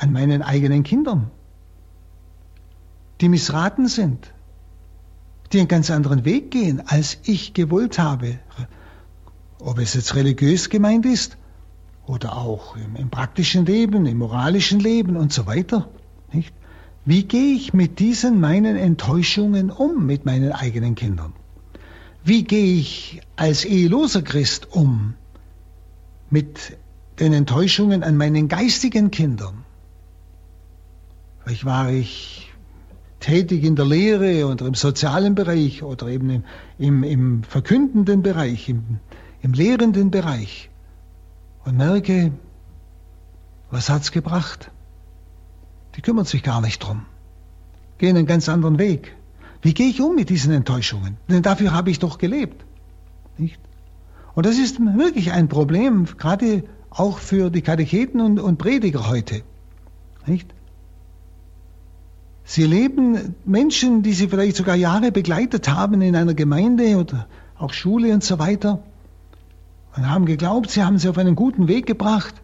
an 0.00 0.12
meinen 0.12 0.42
eigenen 0.42 0.82
Kindern, 0.82 1.30
die 3.20 3.28
missraten 3.28 3.86
sind, 3.86 4.32
die 5.52 5.58
einen 5.58 5.68
ganz 5.68 5.90
anderen 5.90 6.24
Weg 6.24 6.50
gehen, 6.50 6.82
als 6.86 7.18
ich 7.24 7.52
gewollt 7.52 7.98
habe. 7.98 8.38
Ob 9.58 9.78
es 9.78 9.92
jetzt 9.94 10.14
religiös 10.14 10.70
gemeint 10.70 11.04
ist 11.04 11.36
oder 12.06 12.36
auch 12.36 12.76
im, 12.76 12.96
im 12.96 13.10
praktischen 13.10 13.66
Leben, 13.66 14.06
im 14.06 14.18
moralischen 14.18 14.80
Leben 14.80 15.16
und 15.16 15.34
so 15.34 15.46
weiter. 15.46 15.88
Nicht? 16.32 16.54
Wie 17.04 17.24
gehe 17.24 17.54
ich 17.54 17.74
mit 17.74 17.98
diesen 17.98 18.40
meinen 18.40 18.76
Enttäuschungen 18.76 19.70
um, 19.70 20.06
mit 20.06 20.24
meinen 20.24 20.52
eigenen 20.52 20.94
Kindern? 20.94 21.34
Wie 22.24 22.44
gehe 22.44 22.74
ich 22.74 23.20
als 23.36 23.64
eheloser 23.66 24.22
Christ 24.22 24.68
um 24.70 25.14
mit 26.30 26.78
den 27.18 27.34
Enttäuschungen 27.34 28.02
an 28.02 28.16
meinen 28.16 28.48
geistigen 28.48 29.10
Kindern? 29.10 29.64
Vielleicht 31.44 31.64
war 31.64 31.90
ich 31.90 32.50
tätig 33.20 33.64
in 33.64 33.76
der 33.76 33.84
Lehre 33.84 34.46
oder 34.46 34.66
im 34.66 34.74
sozialen 34.74 35.34
Bereich 35.34 35.82
oder 35.82 36.08
eben 36.08 36.30
im, 36.30 36.44
im, 36.78 37.02
im 37.02 37.42
verkündenden 37.42 38.22
Bereich, 38.22 38.68
im, 38.68 38.98
im 39.42 39.52
lehrenden 39.52 40.10
Bereich 40.10 40.70
und 41.64 41.76
merke, 41.76 42.32
was 43.70 43.88
hat's 43.88 44.10
gebracht? 44.10 44.70
Die 45.96 46.02
kümmern 46.02 46.24
sich 46.24 46.42
gar 46.42 46.60
nicht 46.60 46.82
drum, 46.82 47.04
gehen 47.98 48.16
einen 48.16 48.26
ganz 48.26 48.48
anderen 48.48 48.78
Weg. 48.78 49.14
Wie 49.62 49.74
gehe 49.74 49.88
ich 49.88 50.00
um 50.00 50.14
mit 50.14 50.30
diesen 50.30 50.52
Enttäuschungen? 50.52 51.18
Denn 51.28 51.42
dafür 51.42 51.72
habe 51.72 51.90
ich 51.90 51.98
doch 51.98 52.16
gelebt. 52.16 52.64
Nicht? 53.36 53.60
Und 54.34 54.46
das 54.46 54.56
ist 54.58 54.80
wirklich 54.80 55.32
ein 55.32 55.48
Problem, 55.48 56.06
gerade 56.16 56.64
auch 56.88 57.18
für 57.18 57.50
die 57.50 57.60
Katecheten 57.60 58.20
und, 58.20 58.40
und 58.40 58.56
Prediger 58.56 59.08
heute. 59.08 59.42
Nicht? 60.26 60.48
Sie 62.50 62.64
leben 62.64 63.36
Menschen, 63.44 64.02
die 64.02 64.12
sie 64.12 64.26
vielleicht 64.26 64.56
sogar 64.56 64.74
Jahre 64.74 65.12
begleitet 65.12 65.68
haben 65.68 66.02
in 66.02 66.16
einer 66.16 66.34
Gemeinde 66.34 66.96
oder 66.96 67.28
auch 67.56 67.72
Schule 67.72 68.12
und 68.12 68.24
so 68.24 68.40
weiter 68.40 68.82
und 69.94 70.10
haben 70.10 70.26
geglaubt, 70.26 70.68
sie 70.68 70.82
haben 70.82 70.98
sie 70.98 71.08
auf 71.08 71.16
einen 71.16 71.36
guten 71.36 71.68
Weg 71.68 71.86
gebracht. 71.86 72.34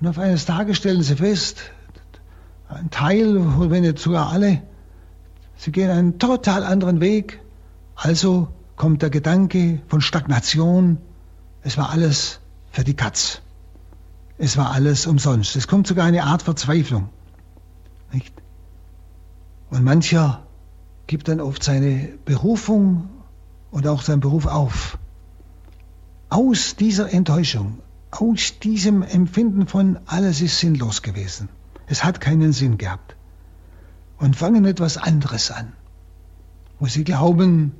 Und 0.00 0.08
auf 0.08 0.18
eines 0.18 0.46
Tages 0.46 0.78
stellen 0.78 1.04
sie 1.04 1.14
fest, 1.14 1.60
ein 2.68 2.90
Teil, 2.90 3.36
wenn 3.70 3.82
nicht 3.82 4.00
sogar 4.00 4.32
alle, 4.32 4.62
sie 5.56 5.70
gehen 5.70 5.90
einen 5.90 6.18
total 6.18 6.64
anderen 6.64 7.00
Weg. 7.00 7.40
Also 7.94 8.48
kommt 8.74 9.00
der 9.00 9.10
Gedanke 9.10 9.80
von 9.86 10.00
Stagnation. 10.00 10.98
Es 11.62 11.78
war 11.78 11.90
alles 11.90 12.40
für 12.72 12.82
die 12.82 12.94
Katz. 12.94 13.42
Es 14.38 14.56
war 14.56 14.72
alles 14.72 15.06
umsonst. 15.06 15.54
Es 15.54 15.68
kommt 15.68 15.86
sogar 15.86 16.04
eine 16.04 16.24
Art 16.24 16.42
Verzweiflung. 16.42 17.10
Nicht? 18.10 18.39
Und 19.70 19.84
mancher 19.84 20.42
gibt 21.06 21.28
dann 21.28 21.40
oft 21.40 21.62
seine 21.62 22.08
Berufung 22.24 23.08
und 23.70 23.86
auch 23.86 24.02
seinen 24.02 24.20
Beruf 24.20 24.46
auf. 24.46 24.98
Aus 26.28 26.76
dieser 26.76 27.12
Enttäuschung, 27.12 27.78
aus 28.10 28.58
diesem 28.58 29.02
Empfinden 29.02 29.66
von 29.66 29.98
alles 30.06 30.40
ist 30.40 30.58
sinnlos 30.58 31.02
gewesen. 31.02 31.48
Es 31.86 32.04
hat 32.04 32.20
keinen 32.20 32.52
Sinn 32.52 32.78
gehabt. 32.78 33.16
Und 34.18 34.36
fangen 34.36 34.64
etwas 34.64 34.96
anderes 34.96 35.50
an, 35.50 35.72
wo 36.78 36.86
sie 36.86 37.04
glauben, 37.04 37.72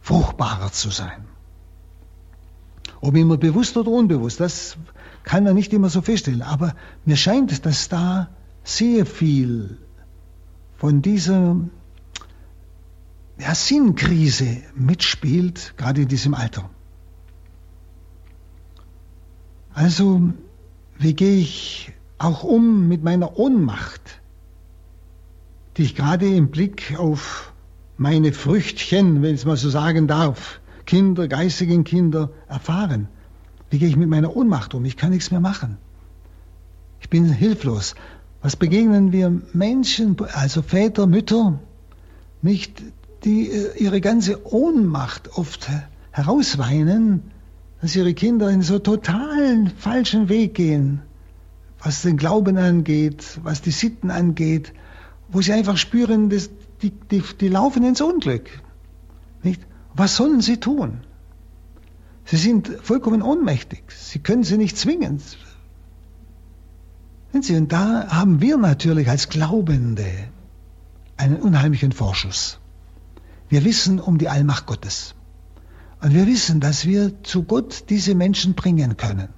fruchtbarer 0.00 0.72
zu 0.72 0.90
sein. 0.90 1.26
Ob 3.00 3.14
immer 3.14 3.36
bewusst 3.36 3.76
oder 3.76 3.90
unbewusst, 3.90 4.40
das 4.40 4.76
kann 5.22 5.44
man 5.44 5.54
nicht 5.54 5.72
immer 5.72 5.90
so 5.90 6.00
feststellen. 6.00 6.42
Aber 6.42 6.74
mir 7.04 7.16
scheint, 7.16 7.66
dass 7.66 7.88
da 7.88 8.30
sehr 8.64 9.04
viel 9.04 9.78
von 10.76 11.02
dieser 11.02 11.56
ja, 13.38 13.54
Sinnkrise 13.54 14.62
mitspielt, 14.74 15.74
gerade 15.76 16.02
in 16.02 16.08
diesem 16.08 16.34
Alter. 16.34 16.70
Also, 19.72 20.22
wie 20.98 21.14
gehe 21.14 21.36
ich 21.36 21.92
auch 22.18 22.42
um 22.42 22.88
mit 22.88 23.04
meiner 23.04 23.38
Ohnmacht, 23.38 24.20
die 25.76 25.82
ich 25.82 25.94
gerade 25.94 26.26
im 26.26 26.50
Blick 26.50 26.94
auf 26.98 27.52
meine 27.98 28.32
Früchtchen, 28.32 29.22
wenn 29.22 29.34
ich 29.34 29.40
es 29.40 29.46
mal 29.46 29.56
so 29.56 29.68
sagen 29.68 30.06
darf, 30.06 30.60
Kinder, 30.86 31.28
geistigen 31.28 31.84
Kinder 31.84 32.30
erfahren. 32.48 33.08
Wie 33.70 33.78
gehe 33.78 33.88
ich 33.88 33.96
mit 33.96 34.08
meiner 34.08 34.34
Ohnmacht 34.34 34.74
um? 34.74 34.84
Ich 34.84 34.96
kann 34.96 35.10
nichts 35.10 35.30
mehr 35.30 35.40
machen. 35.40 35.76
Ich 37.00 37.10
bin 37.10 37.26
hilflos. 37.26 37.94
Was 38.46 38.54
begegnen 38.54 39.10
wir 39.10 39.42
Menschen, 39.54 40.16
also 40.32 40.62
Väter, 40.62 41.08
Mütter, 41.08 41.58
nicht, 42.42 42.80
die 43.24 43.50
äh, 43.50 43.76
ihre 43.76 44.00
ganze 44.00 44.46
Ohnmacht 44.46 45.36
oft 45.36 45.68
herausweinen, 46.12 47.32
dass 47.80 47.96
ihre 47.96 48.14
Kinder 48.14 48.48
in 48.48 48.62
so 48.62 48.78
totalen 48.78 49.72
falschen 49.76 50.28
Weg 50.28 50.54
gehen, 50.54 51.02
was 51.82 52.02
den 52.02 52.18
Glauben 52.18 52.56
angeht, 52.56 53.40
was 53.42 53.62
die 53.62 53.72
Sitten 53.72 54.12
angeht, 54.12 54.72
wo 55.26 55.40
sie 55.40 55.52
einfach 55.52 55.76
spüren, 55.76 56.30
dass 56.30 56.48
die, 56.82 56.90
die, 56.90 57.24
die 57.40 57.48
laufen 57.48 57.82
ins 57.82 58.00
Unglück. 58.00 58.48
Nicht? 59.42 59.60
Was 59.92 60.14
sollen 60.14 60.40
sie 60.40 60.58
tun? 60.58 60.98
Sie 62.26 62.36
sind 62.36 62.70
vollkommen 62.80 63.22
ohnmächtig. 63.22 63.82
Sie 63.88 64.20
können 64.20 64.44
sie 64.44 64.56
nicht 64.56 64.78
zwingen. 64.78 65.20
Sie, 67.42 67.56
und 67.56 67.72
da 67.72 68.08
haben 68.08 68.40
wir 68.40 68.56
natürlich 68.56 69.08
als 69.08 69.28
Glaubende 69.28 70.06
einen 71.16 71.36
unheimlichen 71.36 71.92
Vorschuss. 71.92 72.58
Wir 73.48 73.64
wissen 73.64 74.00
um 74.00 74.18
die 74.18 74.28
Allmacht 74.28 74.66
Gottes. 74.66 75.14
Und 76.00 76.14
wir 76.14 76.26
wissen, 76.26 76.60
dass 76.60 76.86
wir 76.86 77.22
zu 77.22 77.44
Gott 77.44 77.84
diese 77.88 78.14
Menschen 78.14 78.54
bringen 78.54 78.96
können. 78.96 79.28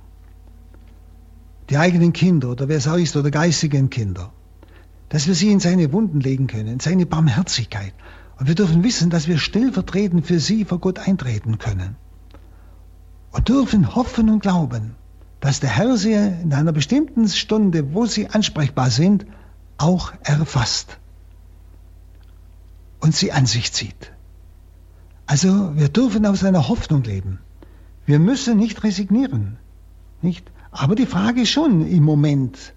Die 1.71 1.79
eigenen 1.79 2.13
Kinder 2.13 2.51
oder 2.51 2.69
wer 2.69 2.79
es 2.79 2.89
auch 2.89 2.97
ist, 2.97 3.17
oder 3.17 3.31
geistigen 3.31 3.91
Kinder. 3.91 4.33
Dass 5.09 5.27
wir 5.27 5.35
sie 5.35 5.53
in 5.53 5.61
seine 5.61 5.93
Wunden 5.93 6.21
legen 6.21 6.47
können, 6.47 6.69
in 6.69 6.81
seine 6.81 7.07
Barmherzigkeit. 7.07 7.95
Und 8.39 8.49
wir 8.49 8.55
dürfen 8.55 8.83
wissen, 8.83 9.11
dass 9.11 9.29
wir 9.29 9.39
stellvertretend 9.39 10.27
für 10.27 10.41
sie 10.41 10.65
vor 10.65 10.79
Gott 10.79 10.99
eintreten 10.99 11.59
können. 11.59 11.97
Und 13.31 13.49
dürfen 13.49 13.95
hoffen 13.95 14.31
und 14.31 14.41
glauben, 14.41 14.95
dass 15.41 15.61
der 15.61 15.71
Herr 15.71 15.97
sie 15.97 16.13
in 16.13 16.53
einer 16.53 16.73
bestimmten 16.73 17.29
Stunde, 17.29 17.95
wo 17.95 18.07
sie 18.07 18.29
ansprechbar 18.29 18.91
sind, 18.91 19.27
auch 19.77 20.13
erfasst 20.25 20.99
und 23.01 23.15
sie 23.15 23.33
an 23.33 23.47
sich 23.47 23.73
zieht. 23.73 24.13
Also 25.27 25.77
wir 25.77 25.89
dürfen 25.89 26.27
aus 26.27 26.43
einer 26.43 26.69
Hoffnung 26.69 27.05
leben. 27.05 27.39
Wir 28.07 28.19
müssen 28.19 28.57
nicht 28.57 28.83
resignieren, 28.83 29.59
nicht? 30.23 30.51
Aber 30.71 30.95
die 30.95 31.07
Frage 31.07 31.43
ist 31.43 31.51
schon 31.51 31.87
im 31.87 32.03
Moment, 32.03 32.73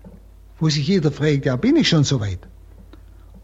wo 0.59 0.69
sich 0.69 0.87
jeder 0.87 1.11
fragt, 1.11 1.45
ja, 1.45 1.55
bin 1.55 1.75
ich 1.75 1.89
schon 1.89 2.03
so 2.03 2.19
weit? 2.19 2.39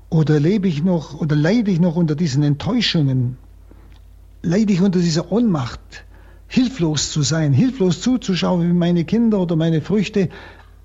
Oder 0.09 0.39
lebe 0.39 0.67
ich 0.67 0.83
noch 0.83 1.19
oder 1.19 1.35
leide 1.35 1.71
ich 1.71 1.79
noch 1.79 1.95
unter 1.95 2.15
diesen 2.15 2.43
Enttäuschungen? 2.43 3.37
Leide 4.41 4.71
ich 4.71 4.81
unter 4.81 4.99
dieser 4.99 5.31
Ohnmacht? 5.31 6.05
Hilflos 6.47 7.11
zu 7.11 7.21
sein, 7.21 7.53
hilflos 7.53 8.01
zuzuschauen, 8.01 8.67
wie 8.67 8.73
meine 8.73 9.05
Kinder 9.05 9.39
oder 9.39 9.55
meine 9.55 9.81
Früchte 9.81 10.29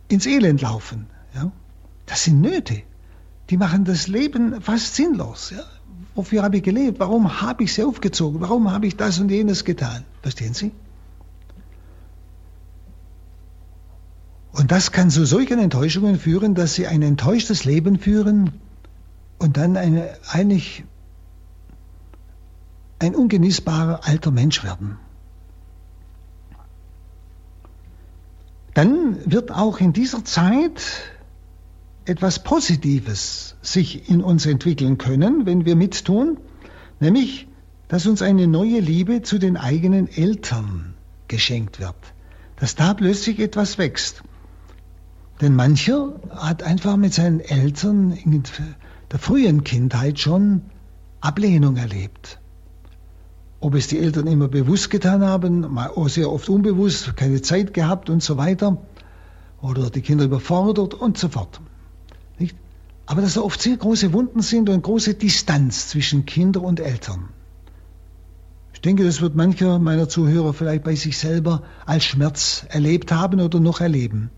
ins 0.08 0.26
Elend 0.26 0.60
laufen. 0.60 1.06
Ja? 1.34 1.52
Das 2.06 2.24
sind 2.24 2.40
Nöte. 2.40 2.82
Die 3.50 3.56
machen 3.56 3.84
das 3.84 4.08
Leben 4.08 4.60
fast 4.60 4.94
sinnlos. 4.94 5.50
Ja? 5.50 5.62
Wofür 6.14 6.42
habe 6.42 6.58
ich 6.58 6.62
gelebt? 6.62 7.00
Warum 7.00 7.40
habe 7.40 7.64
ich 7.64 7.72
sie 7.74 7.84
aufgezogen? 7.84 8.40
Warum 8.40 8.70
habe 8.70 8.86
ich 8.86 8.96
das 8.96 9.18
und 9.18 9.30
jenes 9.30 9.64
getan? 9.64 10.04
Verstehen 10.20 10.54
Sie? 10.54 10.72
Und 14.52 14.70
das 14.70 14.92
kann 14.92 15.08
zu 15.08 15.24
solchen 15.24 15.58
Enttäuschungen 15.58 16.18
führen, 16.18 16.54
dass 16.54 16.74
sie 16.74 16.86
ein 16.86 17.00
enttäuschtes 17.00 17.64
Leben 17.64 17.98
führen 17.98 18.60
und 19.38 19.56
dann 19.56 19.78
eine, 19.78 20.10
eigentlich 20.28 20.84
ein 22.98 23.14
ungenießbarer 23.14 24.00
alter 24.04 24.30
Mensch 24.30 24.62
werden. 24.62 24.98
Dann 28.74 29.18
wird 29.30 29.50
auch 29.50 29.80
in 29.80 29.92
dieser 29.92 30.24
Zeit 30.24 30.82
etwas 32.04 32.42
Positives 32.42 33.56
sich 33.62 34.08
in 34.08 34.22
uns 34.22 34.46
entwickeln 34.46 34.98
können, 34.98 35.46
wenn 35.46 35.64
wir 35.64 35.76
mittun, 35.76 36.38
nämlich, 36.98 37.46
dass 37.88 38.06
uns 38.06 38.22
eine 38.22 38.46
neue 38.46 38.80
Liebe 38.80 39.22
zu 39.22 39.38
den 39.38 39.56
eigenen 39.56 40.08
Eltern 40.08 40.94
geschenkt 41.28 41.78
wird, 41.78 41.94
dass 42.56 42.74
da 42.74 42.94
plötzlich 42.94 43.38
etwas 43.38 43.78
wächst. 43.78 44.22
Denn 45.40 45.54
mancher 45.54 46.20
hat 46.30 46.62
einfach 46.62 46.96
mit 46.96 47.12
seinen 47.12 47.40
Eltern 47.40 48.12
in 48.12 48.42
der 49.10 49.18
frühen 49.18 49.64
Kindheit 49.64 50.18
schon 50.18 50.62
Ablehnung 51.20 51.76
erlebt. 51.76 52.40
Ob 53.62 53.76
es 53.76 53.86
die 53.86 54.00
Eltern 54.00 54.26
immer 54.26 54.48
bewusst 54.48 54.90
getan 54.90 55.22
haben, 55.22 55.78
auch 55.78 56.08
sehr 56.08 56.32
oft 56.32 56.48
unbewusst, 56.48 57.16
keine 57.16 57.42
Zeit 57.42 57.72
gehabt 57.72 58.10
und 58.10 58.20
so 58.20 58.36
weiter, 58.36 58.78
oder 59.60 59.88
die 59.88 60.00
Kinder 60.00 60.24
überfordert 60.24 60.94
und 60.94 61.16
so 61.16 61.28
fort. 61.28 61.60
Nicht? 62.40 62.56
Aber 63.06 63.22
dass 63.22 63.34
da 63.34 63.40
oft 63.42 63.62
sehr 63.62 63.76
große 63.76 64.12
Wunden 64.12 64.42
sind 64.42 64.68
und 64.68 64.82
große 64.82 65.14
Distanz 65.14 65.86
zwischen 65.90 66.26
Kindern 66.26 66.64
und 66.64 66.80
Eltern. 66.80 67.28
Ich 68.74 68.80
denke, 68.80 69.04
das 69.04 69.20
wird 69.20 69.36
mancher 69.36 69.78
meiner 69.78 70.08
Zuhörer 70.08 70.54
vielleicht 70.54 70.82
bei 70.82 70.96
sich 70.96 71.16
selber 71.16 71.62
als 71.86 72.02
Schmerz 72.02 72.66
erlebt 72.68 73.12
haben 73.12 73.40
oder 73.40 73.60
noch 73.60 73.80
erleben. 73.80 74.30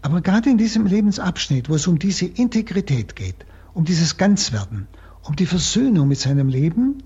Aber 0.00 0.20
gerade 0.20 0.50
in 0.50 0.58
diesem 0.58 0.86
Lebensabschnitt, 0.86 1.68
wo 1.68 1.76
es 1.76 1.86
um 1.86 2.00
diese 2.00 2.26
Integrität 2.26 3.14
geht, 3.14 3.46
um 3.72 3.84
dieses 3.84 4.16
Ganzwerden, 4.16 4.88
um 5.22 5.36
die 5.36 5.46
Versöhnung 5.46 6.08
mit 6.08 6.18
seinem 6.18 6.48
Leben, 6.48 7.04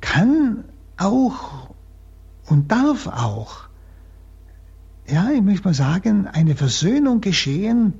kann 0.00 0.64
auch 0.96 1.70
und 2.46 2.70
darf 2.70 3.06
auch, 3.06 3.68
ja, 5.06 5.30
ich 5.30 5.42
möchte 5.42 5.68
mal 5.68 5.74
sagen, 5.74 6.26
eine 6.26 6.54
Versöhnung 6.54 7.20
geschehen 7.20 7.94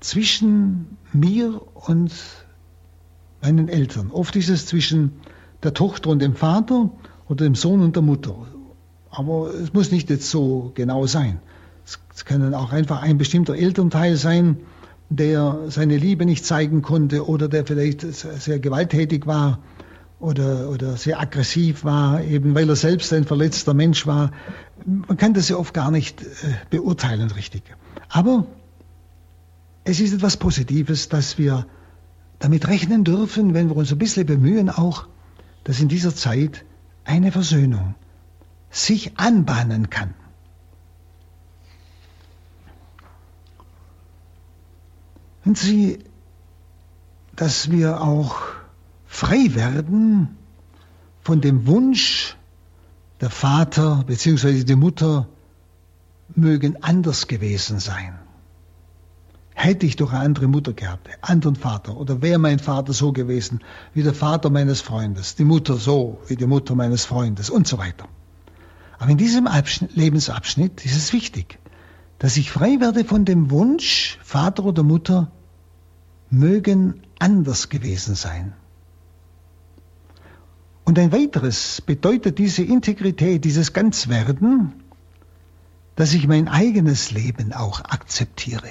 zwischen 0.00 0.96
mir 1.12 1.60
und 1.74 2.12
meinen 3.42 3.68
Eltern. 3.68 4.10
Oft 4.10 4.36
ist 4.36 4.48
es 4.48 4.66
zwischen 4.66 5.12
der 5.62 5.74
Tochter 5.74 6.10
und 6.10 6.20
dem 6.20 6.34
Vater 6.34 6.90
oder 7.28 7.44
dem 7.44 7.54
Sohn 7.54 7.82
und 7.82 7.96
der 7.96 8.02
Mutter. 8.02 8.36
Aber 9.10 9.52
es 9.54 9.72
muss 9.72 9.90
nicht 9.90 10.10
jetzt 10.10 10.30
so 10.30 10.72
genau 10.74 11.06
sein. 11.06 11.40
Es 12.14 12.24
kann 12.24 12.40
dann 12.40 12.54
auch 12.54 12.72
einfach 12.72 13.02
ein 13.02 13.18
bestimmter 13.18 13.54
Elternteil 13.54 14.16
sein, 14.16 14.58
der 15.10 15.58
seine 15.68 15.96
Liebe 15.96 16.24
nicht 16.24 16.44
zeigen 16.44 16.82
konnte 16.82 17.26
oder 17.26 17.48
der 17.48 17.66
vielleicht 17.66 18.00
sehr 18.00 18.58
gewalttätig 18.58 19.26
war 19.26 19.58
oder, 20.18 20.70
oder 20.70 20.96
sehr 20.96 21.20
aggressiv 21.20 21.84
war, 21.84 22.22
eben 22.22 22.54
weil 22.54 22.68
er 22.68 22.76
selbst 22.76 23.12
ein 23.12 23.24
verletzter 23.24 23.74
Mensch 23.74 24.06
war. 24.06 24.30
Man 24.86 25.16
kann 25.16 25.34
das 25.34 25.48
ja 25.48 25.56
oft 25.56 25.74
gar 25.74 25.90
nicht 25.90 26.22
äh, 26.22 26.26
beurteilen 26.70 27.30
richtig. 27.30 27.62
Aber 28.08 28.46
es 29.84 30.00
ist 30.00 30.14
etwas 30.14 30.36
Positives, 30.36 31.08
dass 31.08 31.36
wir 31.36 31.66
damit 32.38 32.68
rechnen 32.68 33.04
dürfen, 33.04 33.54
wenn 33.54 33.68
wir 33.68 33.76
uns 33.76 33.92
ein 33.92 33.98
bisschen 33.98 34.26
bemühen, 34.26 34.70
auch, 34.70 35.06
dass 35.64 35.80
in 35.80 35.88
dieser 35.88 36.14
Zeit 36.14 36.64
eine 37.04 37.32
Versöhnung 37.32 37.94
sich 38.70 39.18
anbahnen 39.18 39.90
kann. 39.90 40.14
Und 45.44 45.58
Sie, 45.58 45.98
dass 47.36 47.70
wir 47.70 48.00
auch 48.00 48.40
frei 49.14 49.54
werden 49.54 50.36
von 51.20 51.40
dem 51.40 51.68
Wunsch, 51.68 52.36
der 53.20 53.30
Vater 53.30 54.02
bzw. 54.06 54.64
die 54.64 54.74
Mutter 54.74 55.28
mögen 56.34 56.82
anders 56.82 57.28
gewesen 57.28 57.78
sein. 57.78 58.18
Hätte 59.54 59.86
ich 59.86 59.94
doch 59.94 60.12
eine 60.12 60.24
andere 60.24 60.48
Mutter 60.48 60.72
gehabt, 60.72 61.06
einen 61.06 61.22
anderen 61.22 61.54
Vater, 61.54 61.96
oder 61.96 62.22
wäre 62.22 62.40
mein 62.40 62.58
Vater 62.58 62.92
so 62.92 63.12
gewesen 63.12 63.60
wie 63.94 64.02
der 64.02 64.14
Vater 64.14 64.50
meines 64.50 64.80
Freundes, 64.80 65.36
die 65.36 65.44
Mutter 65.44 65.76
so 65.76 66.20
wie 66.26 66.34
die 66.34 66.46
Mutter 66.46 66.74
meines 66.74 67.04
Freundes 67.04 67.50
und 67.50 67.68
so 67.68 67.78
weiter. 67.78 68.08
Aber 68.98 69.12
in 69.12 69.16
diesem 69.16 69.46
Abschnitt, 69.46 69.94
Lebensabschnitt 69.94 70.84
ist 70.84 70.96
es 70.96 71.12
wichtig, 71.12 71.60
dass 72.18 72.36
ich 72.36 72.50
frei 72.50 72.80
werde 72.80 73.04
von 73.04 73.24
dem 73.24 73.52
Wunsch, 73.52 74.18
Vater 74.24 74.64
oder 74.64 74.82
Mutter 74.82 75.30
mögen 76.30 77.02
anders 77.20 77.68
gewesen 77.68 78.16
sein. 78.16 78.54
Und 80.84 80.98
ein 80.98 81.12
weiteres 81.12 81.80
bedeutet 81.80 82.38
diese 82.38 82.62
Integrität, 82.62 83.44
dieses 83.44 83.72
Ganzwerden, 83.72 84.74
dass 85.96 86.12
ich 86.12 86.26
mein 86.26 86.48
eigenes 86.48 87.10
Leben 87.10 87.52
auch 87.52 87.80
akzeptiere. 87.80 88.68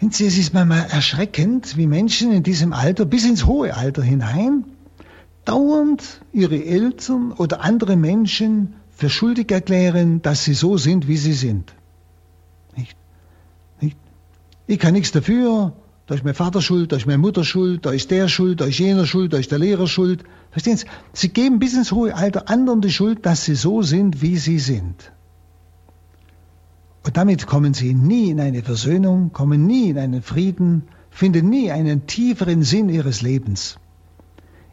Es 0.00 0.20
ist 0.20 0.52
manchmal 0.52 0.86
erschreckend, 0.90 1.76
wie 1.76 1.86
Menschen 1.86 2.32
in 2.32 2.42
diesem 2.42 2.72
Alter 2.72 3.04
bis 3.04 3.24
ins 3.24 3.46
hohe 3.46 3.76
Alter 3.76 4.02
hinein 4.02 4.64
dauernd 5.44 6.20
ihre 6.32 6.64
Eltern 6.64 7.32
oder 7.32 7.62
andere 7.62 7.96
Menschen 7.96 8.74
für 8.90 9.08
schuldig 9.08 9.50
erklären, 9.50 10.20
dass 10.22 10.44
sie 10.44 10.54
so 10.54 10.76
sind, 10.76 11.08
wie 11.08 11.16
sie 11.16 11.32
sind. 11.32 11.72
Nicht? 12.76 12.96
Nicht? 13.80 13.96
Ich 14.66 14.78
kann 14.78 14.92
nichts 14.92 15.12
dafür, 15.12 15.72
da 16.06 16.16
ist 16.16 16.24
mein 16.24 16.34
Vater 16.34 16.60
schuld, 16.60 16.90
da 16.90 16.96
ist 16.96 17.06
meine 17.06 17.18
Mutter 17.18 17.44
schuld, 17.44 17.86
da 17.86 17.92
ist 17.92 18.10
der 18.10 18.26
schuld, 18.28 18.60
da 18.60 18.64
ist 18.64 18.78
jener 18.78 19.06
schuld, 19.06 19.32
da 19.32 19.38
ist 19.38 19.52
der 19.52 19.60
Lehrer 19.60 19.86
schuld. 19.86 20.24
Verstehen 20.50 20.76
Sie? 20.76 20.86
Sie 21.12 21.28
geben 21.28 21.60
bis 21.60 21.74
ins 21.74 21.92
hohe 21.92 22.14
Alter 22.14 22.48
anderen 22.48 22.80
die 22.80 22.90
Schuld, 22.90 23.24
dass 23.24 23.44
sie 23.44 23.54
so 23.54 23.82
sind, 23.82 24.20
wie 24.20 24.36
sie 24.36 24.58
sind. 24.58 25.12
Und 27.04 27.16
damit 27.16 27.46
kommen 27.46 27.72
sie 27.72 27.94
nie 27.94 28.30
in 28.30 28.40
eine 28.40 28.62
Versöhnung, 28.62 29.32
kommen 29.32 29.66
nie 29.66 29.90
in 29.90 29.98
einen 29.98 30.22
Frieden, 30.22 30.88
finden 31.10 31.48
nie 31.48 31.70
einen 31.70 32.06
tieferen 32.06 32.62
Sinn 32.62 32.88
ihres 32.88 33.22
Lebens. 33.22 33.76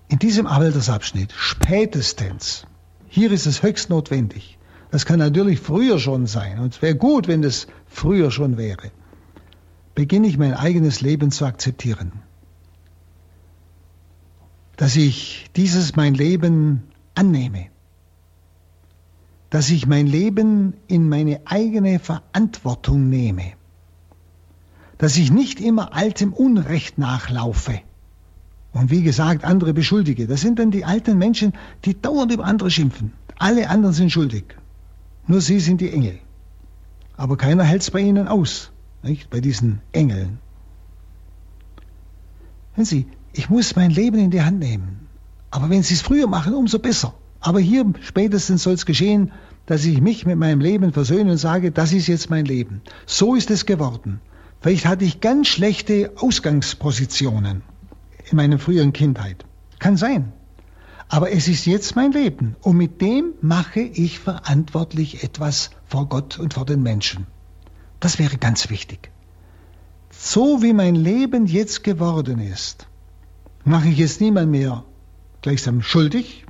In 0.08 0.18
diesem 0.18 0.48
Altersabschnitt 0.48 1.32
spätestens, 1.36 2.66
hier 3.08 3.32
ist 3.32 3.46
es 3.46 3.62
höchst 3.62 3.90
notwendig. 3.92 4.58
Das 4.90 5.06
kann 5.06 5.20
natürlich 5.20 5.60
früher 5.60 6.00
schon 6.00 6.26
sein 6.26 6.60
und 6.60 6.74
es 6.74 6.82
wäre 6.82 6.96
gut, 6.96 7.28
wenn 7.28 7.44
es 7.44 7.68
früher 7.86 8.32
schon 8.32 8.58
wäre 8.58 8.92
beginne 10.00 10.28
ich 10.28 10.38
mein 10.38 10.54
eigenes 10.54 11.02
Leben 11.02 11.30
zu 11.30 11.46
akzeptieren. 11.46 12.14
Dass 14.78 14.96
ich 14.96 15.50
dieses 15.58 15.98
mein 15.98 16.14
Leben 16.14 16.84
annehme. 17.16 17.66
Dass 19.50 19.70
ich 19.70 19.88
mein 19.88 20.08
Leben 20.08 20.76
in 20.88 21.10
meine 21.10 21.42
eigene 21.44 22.00
Verantwortung 22.00 23.10
nehme. 23.10 23.52
Dass 24.98 25.18
ich 25.18 25.32
nicht 25.32 25.60
immer 25.60 25.94
altem 25.94 26.32
Unrecht 26.32 26.98
nachlaufe. 26.98 27.82
Und 28.72 28.92
wie 28.92 29.04
gesagt, 29.04 29.44
andere 29.44 29.74
beschuldige. 29.74 30.28
Das 30.28 30.40
sind 30.40 30.60
dann 30.60 30.72
die 30.72 30.86
alten 30.86 31.18
Menschen, 31.18 31.52
die 31.84 32.02
dauernd 32.02 32.32
über 32.32 32.46
andere 32.46 32.72
schimpfen. 32.72 33.12
Alle 33.38 33.70
anderen 33.70 33.94
sind 33.94 34.14
schuldig. 34.14 34.46
Nur 35.28 35.42
sie 35.42 35.60
sind 35.60 35.82
die 35.82 35.92
Engel. 35.92 36.20
Aber 37.18 37.36
keiner 37.36 37.66
hält 37.66 37.82
es 37.82 37.92
bei 37.92 38.00
ihnen 38.00 38.30
aus 38.30 38.72
nicht? 39.04 39.30
bei 39.30 39.42
diesen 39.42 39.82
Engeln. 39.92 40.40
Wenn 42.76 42.86
Sie, 42.86 43.08
ich 43.34 43.50
muss 43.50 43.76
mein 43.76 43.92
Leben 43.92 44.20
in 44.20 44.32
die 44.32 44.42
Hand 44.42 44.60
nehmen. 44.60 45.08
Aber 45.52 45.70
wenn 45.70 45.84
Sie 45.84 45.94
es 45.94 46.02
früher 46.02 46.28
machen, 46.28 46.54
umso 46.54 46.80
besser. 46.80 47.14
Aber 47.40 47.60
hier 47.60 47.86
spätestens 48.02 48.64
soll 48.64 48.74
es 48.74 48.86
geschehen, 48.86 49.32
dass 49.66 49.86
ich 49.86 50.02
mich 50.02 50.26
mit 50.26 50.38
meinem 50.38 50.62
Leben 50.62 50.94
versöhne 50.94 51.32
und 51.32 51.38
sage, 51.38 51.72
das 51.72 51.94
ist 51.94 52.08
jetzt 52.08 52.30
mein 52.30 52.46
Leben. 52.46 52.82
So 53.06 53.36
ist 53.36 53.52
es 53.52 53.66
geworden. 53.66 54.20
Vielleicht 54.62 54.86
hatte 54.86 55.06
ich 55.06 55.22
ganz 55.22 55.48
schlechte 55.48 56.12
Ausgangspositionen 56.18 57.62
in 58.30 58.36
meiner 58.36 58.60
früheren 58.60 58.94
Kindheit. 58.94 59.46
Kann 59.80 59.96
sein. 59.96 60.34
Aber 61.08 61.32
es 61.32 61.48
ist 61.48 61.66
jetzt 61.66 61.96
mein 61.96 62.12
Leben 62.12 62.56
und 62.62 62.78
mit 62.78 63.02
dem 63.02 63.34
mache 63.42 63.80
ich 63.80 64.20
verantwortlich 64.20 65.24
etwas 65.24 65.72
vor 65.86 66.08
Gott 66.08 66.38
und 66.38 66.54
vor 66.54 66.66
den 66.66 66.84
Menschen. 66.84 67.26
Das 68.00 68.20
wäre 68.20 68.38
ganz 68.38 68.70
wichtig. 68.70 69.12
So 70.12 70.62
wie 70.62 70.74
mein 70.74 70.96
Leben 70.96 71.46
jetzt 71.46 71.84
geworden 71.84 72.40
ist, 72.40 72.88
mache 73.64 73.90
ich 73.90 73.98
jetzt 73.98 74.22
niemand 74.22 74.52
mehr 74.52 74.84
gleichsam 75.42 75.82
schuldig, 75.82 76.46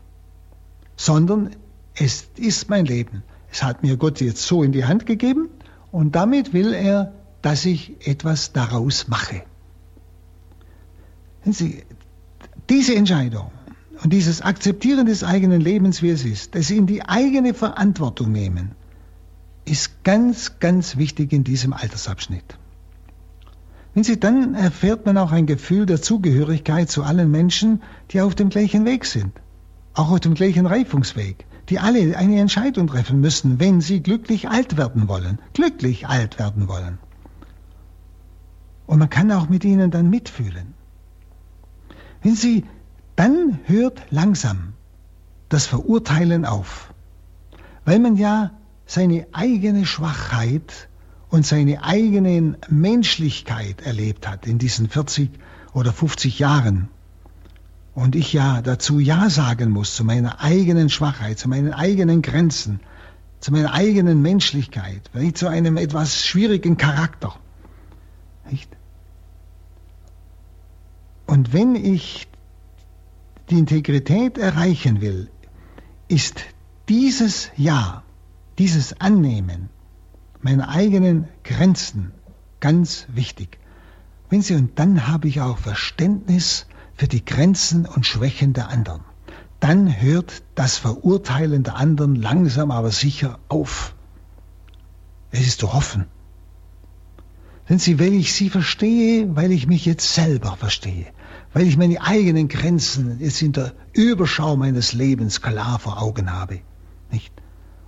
sondern 0.96 1.56
es 1.96 2.28
ist 2.38 2.70
mein 2.70 2.86
Leben. 2.86 3.24
Es 3.52 3.64
hat 3.64 3.84
mir 3.84 3.98
Gott 3.98 4.22
jetzt 4.22 4.44
so 4.44 4.64
in 4.64 4.72
die 4.72 4.86
Hand 4.86 5.06
gegeben 5.06 5.50
und 5.92 6.16
damit 6.16 6.54
will 6.54 6.74
er, 6.74 7.14
dass 7.42 7.66
ich 7.66 8.08
etwas 8.08 8.54
daraus 8.54 9.08
mache. 9.08 9.44
Sie, 11.46 11.84
diese 12.70 12.96
Entscheidung 12.96 13.52
und 14.04 14.14
dieses 14.14 14.42
Akzeptieren 14.42 15.06
des 15.06 15.24
eigenen 15.24 15.62
Lebens, 15.62 16.02
wie 16.04 16.10
es 16.10 16.26
ist, 16.26 16.54
das 16.54 16.70
in 16.70 16.86
die 16.86 17.04
eigene 17.04 17.54
Verantwortung 17.54 18.32
nehmen, 18.32 18.76
ist 19.70 20.04
ganz, 20.04 20.60
ganz 20.60 20.98
wichtig 20.98 21.32
in 21.34 21.44
diesem 21.44 21.74
Altersabschnitt. 21.74 22.58
Wenn 23.94 24.04
Sie 24.04 24.20
dann 24.20 24.56
erfährt 24.56 25.06
man 25.06 25.18
auch 25.18 25.32
ein 25.32 25.46
Gefühl 25.46 25.86
der 25.86 26.02
Zugehörigkeit 26.02 26.90
zu 26.90 27.04
allen 27.04 27.32
Menschen, 27.32 27.82
die 28.12 28.22
auf 28.22 28.36
dem 28.36 28.50
gleichen 28.50 28.86
Weg 28.86 29.06
sind, 29.06 29.34
auch 29.94 30.12
auf 30.12 30.20
dem 30.20 30.36
gleichen 30.36 30.66
Reifungsweg, 30.66 31.46
die 31.70 31.80
alle 31.80 32.18
eine 32.18 32.40
Entscheidung 32.40 32.88
treffen 32.88 33.20
müssen, 33.20 33.60
wenn 33.60 33.82
sie 33.82 34.02
glücklich 34.02 34.50
alt 34.50 34.78
werden 34.78 35.08
wollen. 35.08 35.40
Glücklich 35.54 36.08
alt 36.08 36.40
werden 36.40 36.68
wollen. 36.68 36.98
Und 38.88 39.00
man 39.00 39.10
kann 39.10 39.32
auch 39.32 39.50
mit 39.50 39.64
ihnen 39.66 39.92
dann 39.92 40.10
mitfühlen. 40.10 40.74
Wenn 42.24 42.36
sie, 42.36 42.66
dann 43.16 43.60
hört 43.66 44.02
langsam 44.10 44.74
das 45.48 45.66
Verurteilen 45.66 46.46
auf. 46.46 46.94
Weil 47.86 48.00
man 48.00 48.18
ja 48.18 48.52
seine 48.90 49.28
eigene 49.34 49.86
Schwachheit 49.86 50.90
und 51.30 51.46
seine 51.46 51.84
eigene 51.84 52.58
Menschlichkeit 52.70 53.82
erlebt 53.82 54.28
hat 54.28 54.48
in 54.48 54.58
diesen 54.58 54.90
40 54.90 55.30
oder 55.74 55.94
50 55.94 56.40
Jahren 56.40 56.90
und 57.94 58.16
ich 58.16 58.34
ja 58.34 58.64
dazu 58.64 58.98
Ja 58.98 59.30
sagen 59.30 59.70
muss 59.70 59.96
zu 59.96 60.04
meiner 60.04 60.42
eigenen 60.42 60.90
Schwachheit, 60.90 61.38
zu 61.38 61.48
meinen 61.48 61.72
eigenen 61.72 62.24
Grenzen, 62.24 62.80
zu 63.40 63.52
meiner 63.52 63.74
eigenen 63.74 64.24
Menschlichkeit, 64.24 65.12
nicht 65.14 65.38
zu 65.38 65.48
einem 65.48 65.78
etwas 65.78 66.26
schwierigen 66.26 66.78
Charakter. 66.78 67.36
Nicht? 68.50 68.76
Und 71.28 71.54
wenn 71.54 71.76
ich 71.76 72.28
die 73.52 73.60
Integrität 73.60 74.40
erreichen 74.40 75.00
will, 75.00 75.30
ist 76.08 76.40
dieses 76.88 77.52
Ja, 77.56 78.02
dieses 78.60 79.00
Annehmen 79.00 79.70
meiner 80.42 80.70
eigenen 80.70 81.30
Grenzen 81.44 82.12
ganz 82.60 83.08
wichtig. 83.08 83.58
Wenn 84.30 84.42
Sie, 84.42 84.54
und 84.54 84.78
dann 84.78 85.08
habe 85.08 85.30
ich 85.30 85.42
auch 85.42 85.58
Verständnis 85.58 86.68
für 86.94 87.08
die 87.08 87.24
Grenzen 87.24 87.86
und 87.86 88.06
Schwächen 88.06 88.52
der 88.52 88.68
anderen. 88.68 89.02
Dann 89.62 90.02
hört 90.02 90.44
das 90.56 90.78
Verurteilen 90.78 91.64
der 91.64 91.78
anderen 91.78 92.16
langsam 92.16 92.72
aber 92.72 92.92
sicher 92.92 93.40
auf. 93.48 93.96
Es 95.32 95.40
ist 95.40 95.62
zu 95.62 95.74
hoffen. 95.74 96.06
Denn 97.70 97.80
Sie, 97.80 97.98
weil 97.98 98.14
ich 98.14 98.34
Sie 98.34 98.50
verstehe, 98.50 99.36
weil 99.36 99.54
ich 99.54 99.68
mich 99.68 99.86
jetzt 99.86 100.14
selber 100.14 100.58
verstehe, 100.58 101.08
weil 101.54 101.66
ich 101.66 101.78
meine 101.78 102.02
eigenen 102.02 102.50
Grenzen 102.50 103.20
jetzt 103.22 103.42
in 103.42 103.54
der 103.54 103.74
Überschau 103.94 104.58
meines 104.58 104.92
Lebens 104.92 105.42
klar 105.42 105.80
vor 105.80 106.02
Augen 106.02 106.32
habe, 106.34 106.60
nicht? 107.10 107.39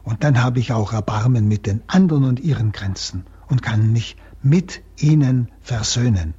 Und 0.04 0.24
dann 0.24 0.42
habe 0.42 0.60
ich 0.60 0.72
auch 0.72 0.94
Erbarmen 0.94 1.48
mit 1.48 1.68
den 1.68 1.82
anderen 1.88 2.24
und 2.24 2.40
ihren 2.40 2.72
Grenzen 2.72 3.26
und 3.48 3.62
kann 3.62 3.92
mich 3.92 4.16
mit 4.42 4.82
ihnen 4.98 5.50
versöhnen. 5.62 6.34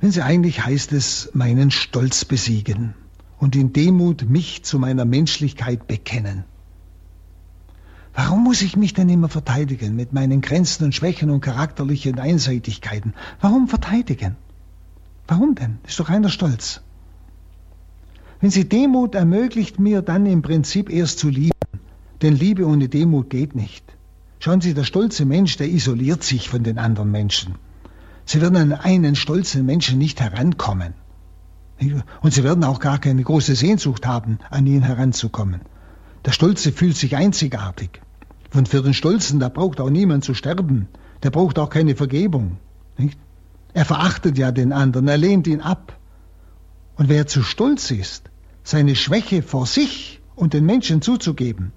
Wenn 0.00 0.12
sie 0.12 0.22
eigentlich 0.22 0.64
heißt 0.64 0.92
es, 0.92 1.30
meinen 1.34 1.70
Stolz 1.70 2.24
besiegen 2.24 2.94
und 3.38 3.56
in 3.56 3.72
Demut 3.72 4.28
mich 4.28 4.62
zu 4.62 4.78
meiner 4.78 5.04
Menschlichkeit 5.04 5.86
bekennen. 5.86 6.44
Warum 8.14 8.44
muss 8.44 8.62
ich 8.62 8.76
mich 8.76 8.94
denn 8.94 9.08
immer 9.08 9.28
verteidigen 9.28 9.94
mit 9.94 10.12
meinen 10.12 10.40
Grenzen 10.40 10.84
und 10.84 10.94
Schwächen 10.94 11.28
und 11.30 11.40
charakterlichen 11.40 12.18
Einseitigkeiten? 12.18 13.14
Warum 13.40 13.68
verteidigen? 13.68 14.36
Warum 15.28 15.54
denn? 15.54 15.78
Ist 15.86 16.00
doch 16.00 16.08
einer 16.08 16.30
stolz. 16.30 16.80
Wenn 18.40 18.50
sie 18.50 18.68
Demut 18.68 19.14
ermöglicht 19.14 19.78
mir 19.78 20.02
dann 20.02 20.26
im 20.26 20.42
Prinzip 20.42 20.90
erst 20.90 21.18
zu 21.18 21.28
lieben, 21.28 21.52
denn 22.22 22.36
Liebe 22.36 22.66
ohne 22.66 22.88
Demut 22.88 23.30
geht 23.30 23.54
nicht. 23.54 23.84
Schauen 24.38 24.60
Sie, 24.60 24.74
der 24.74 24.84
stolze 24.84 25.24
Mensch, 25.24 25.56
der 25.56 25.68
isoliert 25.68 26.22
sich 26.22 26.48
von 26.48 26.62
den 26.62 26.78
anderen 26.78 27.10
Menschen. 27.10 27.54
Sie 28.26 28.40
werden 28.40 28.56
an 28.56 28.72
einen 28.72 29.16
stolzen 29.16 29.64
Menschen 29.64 29.98
nicht 29.98 30.20
herankommen. 30.20 30.94
Und 32.22 32.32
sie 32.32 32.44
werden 32.44 32.64
auch 32.64 32.80
gar 32.80 32.98
keine 32.98 33.22
große 33.22 33.54
Sehnsucht 33.54 34.06
haben, 34.06 34.38
an 34.50 34.66
ihn 34.66 34.82
heranzukommen. 34.82 35.60
Der 36.24 36.32
Stolze 36.32 36.72
fühlt 36.72 36.96
sich 36.96 37.16
einzigartig. 37.16 38.00
Und 38.54 38.68
für 38.68 38.82
den 38.82 38.94
Stolzen, 38.94 39.40
da 39.40 39.48
braucht 39.48 39.80
auch 39.80 39.90
niemand 39.90 40.24
zu 40.24 40.34
sterben. 40.34 40.88
Der 41.22 41.30
braucht 41.30 41.58
auch 41.58 41.70
keine 41.70 41.94
Vergebung. 41.94 42.58
Nicht? 42.98 43.18
Er 43.74 43.84
verachtet 43.84 44.38
ja 44.38 44.52
den 44.52 44.72
anderen, 44.72 45.06
er 45.06 45.18
lehnt 45.18 45.46
ihn 45.46 45.60
ab. 45.60 45.98
Und 46.96 47.08
wer 47.08 47.26
zu 47.26 47.42
stolz 47.42 47.90
ist, 47.90 48.30
seine 48.64 48.96
Schwäche 48.96 49.42
vor 49.42 49.66
sich 49.66 50.20
und 50.34 50.54
den 50.54 50.64
Menschen 50.64 51.02
zuzugeben, 51.02 51.72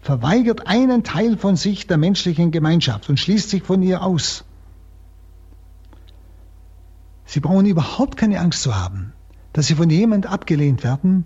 verweigert 0.00 0.66
einen 0.66 1.04
Teil 1.04 1.38
von 1.38 1.56
sich 1.56 1.86
der 1.86 1.96
menschlichen 1.96 2.50
Gemeinschaft 2.50 3.08
und 3.08 3.18
schließt 3.18 3.50
sich 3.50 3.62
von 3.62 3.82
ihr 3.82 4.02
aus. 4.02 4.44
Sie 7.24 7.40
brauchen 7.40 7.66
überhaupt 7.66 8.16
keine 8.16 8.40
Angst 8.40 8.62
zu 8.62 8.76
haben, 8.76 9.12
dass 9.52 9.66
Sie 9.66 9.74
von 9.76 9.88
jemand 9.88 10.26
abgelehnt 10.26 10.84
werden, 10.84 11.24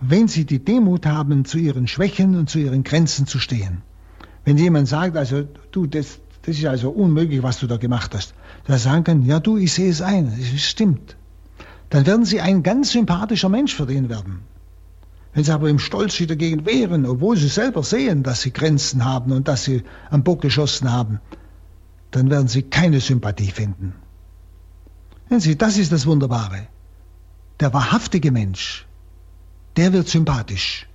wenn 0.00 0.28
Sie 0.28 0.44
die 0.44 0.62
Demut 0.62 1.06
haben, 1.06 1.44
zu 1.44 1.58
Ihren 1.58 1.86
Schwächen 1.86 2.36
und 2.36 2.50
zu 2.50 2.58
Ihren 2.58 2.84
Grenzen 2.84 3.26
zu 3.26 3.38
stehen. 3.38 3.82
Wenn 4.44 4.58
jemand 4.58 4.88
sagt, 4.88 5.16
also 5.16 5.44
du, 5.72 5.86
das, 5.86 6.18
das 6.42 6.58
ist 6.58 6.66
also 6.66 6.90
unmöglich, 6.90 7.42
was 7.42 7.58
du 7.60 7.66
da 7.66 7.76
gemacht 7.76 8.14
hast, 8.14 8.34
da 8.66 8.76
sagen 8.76 9.04
können, 9.04 9.24
ja 9.24 9.40
du, 9.40 9.56
ich 9.56 9.72
sehe 9.72 9.90
es 9.90 10.02
ein, 10.02 10.26
es 10.38 10.62
stimmt. 10.62 11.16
Dann 11.90 12.06
werden 12.06 12.24
Sie 12.24 12.40
ein 12.40 12.62
ganz 12.62 12.92
sympathischer 12.92 13.48
Mensch 13.48 13.74
für 13.74 13.86
den 13.86 14.08
werden. 14.08 14.40
Wenn 15.32 15.44
Sie 15.44 15.52
aber 15.52 15.68
im 15.68 15.78
Stolz 15.78 16.16
sich 16.16 16.26
dagegen 16.26 16.66
wehren, 16.66 17.06
obwohl 17.06 17.36
Sie 17.36 17.48
selber 17.48 17.82
sehen, 17.82 18.22
dass 18.22 18.42
Sie 18.42 18.52
Grenzen 18.52 19.04
haben 19.04 19.32
und 19.32 19.48
dass 19.48 19.64
Sie 19.64 19.84
am 20.10 20.22
Bock 20.22 20.42
geschossen 20.42 20.90
haben, 20.90 21.20
dann 22.10 22.30
werden 22.30 22.48
Sie 22.48 22.62
keine 22.62 23.00
Sympathie 23.00 23.50
finden. 23.50 23.94
Sehen 25.28 25.40
Sie, 25.40 25.56
das 25.56 25.76
ist 25.76 25.92
das 25.92 26.06
Wunderbare. 26.06 26.66
Der 27.60 27.72
wahrhaftige 27.72 28.32
Mensch, 28.32 28.86
der 29.76 29.92
wird 29.92 30.08
sympathisch. 30.08 30.88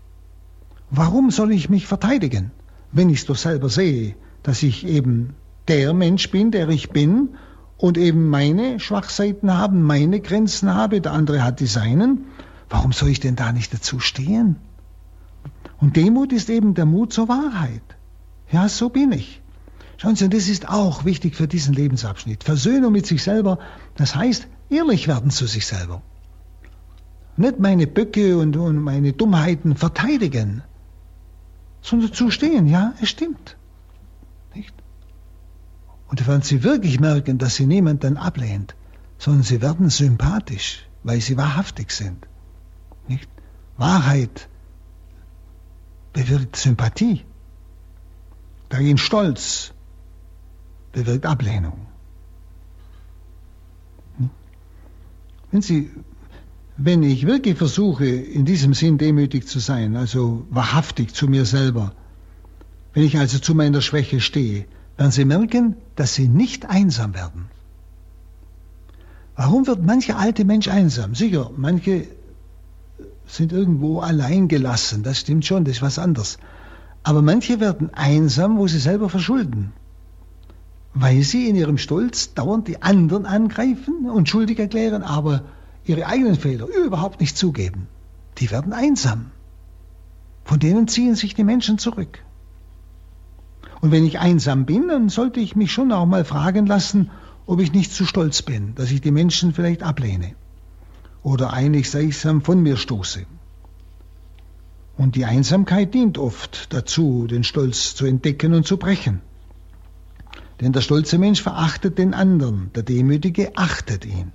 Warum 0.89 1.31
soll 1.31 1.51
ich 1.51 1.69
mich 1.69 1.87
verteidigen, 1.87 2.51
wenn 2.91 3.09
ich 3.09 3.19
es 3.19 3.25
doch 3.25 3.35
selber 3.35 3.69
sehe, 3.69 4.15
dass 4.43 4.63
ich 4.63 4.85
eben 4.85 5.35
der 5.67 5.93
Mensch 5.93 6.29
bin, 6.29 6.51
der 6.51 6.69
ich 6.69 6.89
bin 6.89 7.29
und 7.77 7.97
eben 7.97 8.29
meine 8.29 8.79
Schwachseiten 8.79 9.53
haben, 9.53 9.83
meine 9.83 10.19
Grenzen 10.19 10.73
habe, 10.73 11.01
der 11.01 11.11
andere 11.11 11.43
hat 11.43 11.59
die 11.59 11.65
seinen. 11.65 12.25
Warum 12.69 12.91
soll 12.91 13.09
ich 13.09 13.19
denn 13.19 13.35
da 13.35 13.51
nicht 13.51 13.73
dazu 13.73 13.99
stehen? 13.99 14.57
Und 15.79 15.97
Demut 15.97 16.31
ist 16.31 16.49
eben 16.49 16.75
der 16.75 16.85
Mut 16.85 17.11
zur 17.13 17.27
Wahrheit. 17.27 17.83
Ja, 18.51 18.69
so 18.69 18.89
bin 18.89 19.11
ich. 19.11 19.41
Schauen 19.97 20.15
Sie, 20.15 20.25
und 20.25 20.33
das 20.33 20.47
ist 20.47 20.69
auch 20.69 21.05
wichtig 21.05 21.35
für 21.35 21.47
diesen 21.47 21.73
Lebensabschnitt. 21.73 22.43
Versöhnung 22.43 22.91
mit 22.91 23.05
sich 23.05 23.23
selber, 23.23 23.59
das 23.95 24.15
heißt 24.15 24.47
ehrlich 24.69 25.07
werden 25.07 25.31
zu 25.31 25.47
sich 25.47 25.65
selber. 25.65 26.01
Nicht 27.35 27.59
meine 27.59 27.87
Böcke 27.87 28.37
und, 28.37 28.55
und 28.57 28.77
meine 28.77 29.13
Dummheiten 29.13 29.75
verteidigen, 29.75 30.61
sondern 31.81 32.13
zu 32.13 32.31
stehen, 32.31 32.67
ja, 32.67 32.93
es 33.01 33.09
stimmt. 33.09 33.57
Nicht? 34.53 34.73
Und 36.13 36.27
werden 36.27 36.43
Sie 36.43 36.61
wirklich 36.61 36.99
merken, 36.99 37.39
dass 37.39 37.55
Sie 37.55 37.65
niemanden 37.65 38.17
ablehnt, 38.17 38.75
sondern 39.17 39.41
Sie 39.41 39.63
werden 39.63 39.89
sympathisch, 39.89 40.85
weil 41.01 41.19
Sie 41.19 41.37
wahrhaftig 41.37 41.89
sind. 41.89 42.27
Nicht? 43.07 43.27
Wahrheit 43.77 44.47
bewirkt 46.13 46.55
Sympathie. 46.55 47.21
Dagegen 48.69 48.99
Stolz 48.99 49.73
bewirkt 50.91 51.25
Ablehnung. 51.25 51.87
Wenn 55.49 55.63
Sie, 55.63 55.89
wenn 56.77 57.01
ich 57.01 57.25
wirklich 57.25 57.57
versuche, 57.57 58.05
in 58.05 58.45
diesem 58.45 58.75
Sinn 58.75 58.99
demütig 58.99 59.47
zu 59.47 59.57
sein, 59.57 59.95
also 59.95 60.45
wahrhaftig 60.51 61.15
zu 61.15 61.27
mir 61.27 61.45
selber, 61.45 61.91
wenn 62.93 63.01
ich 63.03 63.17
also 63.17 63.39
zu 63.39 63.55
meiner 63.55 63.81
Schwäche 63.81 64.21
stehe, 64.21 64.67
werden 64.97 65.11
Sie 65.11 65.25
merken, 65.25 65.75
dass 65.95 66.13
Sie 66.13 66.27
nicht 66.27 66.69
einsam 66.69 67.13
werden. 67.13 67.45
Warum 69.35 69.65
wird 69.65 69.83
mancher 69.83 70.19
alte 70.19 70.45
Mensch 70.45 70.67
einsam? 70.67 71.15
Sicher, 71.15 71.49
manche 71.57 72.07
sind 73.27 73.51
irgendwo 73.51 73.99
allein 73.99 74.47
gelassen, 74.47 75.01
das 75.01 75.19
stimmt 75.19 75.45
schon, 75.45 75.65
das 75.65 75.77
ist 75.77 75.81
was 75.81 75.97
anderes. 75.97 76.37
Aber 77.01 77.21
manche 77.21 77.59
werden 77.59 77.93
einsam, 77.93 78.57
wo 78.57 78.67
sie 78.67 78.79
selber 78.79 79.09
verschulden 79.09 79.73
weil 80.93 81.23
sie 81.23 81.49
in 81.49 81.55
ihrem 81.55 81.77
Stolz 81.77 82.33
dauernd 82.33 82.67
die 82.67 82.81
anderen 82.81 83.25
angreifen 83.25 84.09
und 84.09 84.29
schuldig 84.29 84.59
erklären, 84.59 85.03
aber 85.03 85.43
ihre 85.85 86.05
eigenen 86.05 86.35
Fehler 86.35 86.67
überhaupt 86.67 87.19
nicht 87.19 87.37
zugeben. 87.37 87.87
Die 88.37 88.51
werden 88.51 88.73
einsam. 88.73 89.31
Von 90.45 90.59
denen 90.59 90.87
ziehen 90.87 91.15
sich 91.15 91.33
die 91.33 91.43
Menschen 91.43 91.77
zurück. 91.77 92.19
Und 93.83 93.91
wenn 93.91 94.05
ich 94.05 94.17
einsam 94.17 94.65
bin, 94.65 94.87
dann 94.87 95.09
sollte 95.09 95.41
ich 95.41 95.57
mich 95.57 95.73
schon 95.73 95.91
auch 95.91 96.05
mal 96.05 96.23
fragen 96.23 96.65
lassen, 96.65 97.11
ob 97.45 97.59
ich 97.59 97.73
nicht 97.73 97.91
zu 97.91 98.05
stolz 98.05 98.41
bin, 98.41 98.75
dass 98.75 98.89
ich 98.91 99.01
die 99.01 99.11
Menschen 99.11 99.53
vielleicht 99.53 99.83
ablehne 99.83 100.35
oder 101.21 101.51
einig 101.51 101.91
gleichsam 101.91 102.41
von 102.41 102.63
mir 102.63 102.77
stoße. 102.77 103.25
Und 104.95 105.17
die 105.17 105.25
Einsamkeit 105.25 105.93
dient 105.93 106.17
oft 106.17 106.71
dazu, 106.71 107.27
den 107.27 107.43
Stolz 107.43 107.93
zu 107.93 108.05
entdecken 108.05 108.53
und 108.53 108.65
zu 108.65 108.77
brechen. 108.77 109.19
Denn 110.61 110.71
der 110.71 110.79
stolze 110.79 111.17
Mensch 111.17 111.41
verachtet 111.41 111.97
den 111.97 112.13
anderen, 112.13 112.71
der 112.75 112.83
Demütige 112.83 113.57
achtet 113.57 114.05
ihn. 114.05 114.31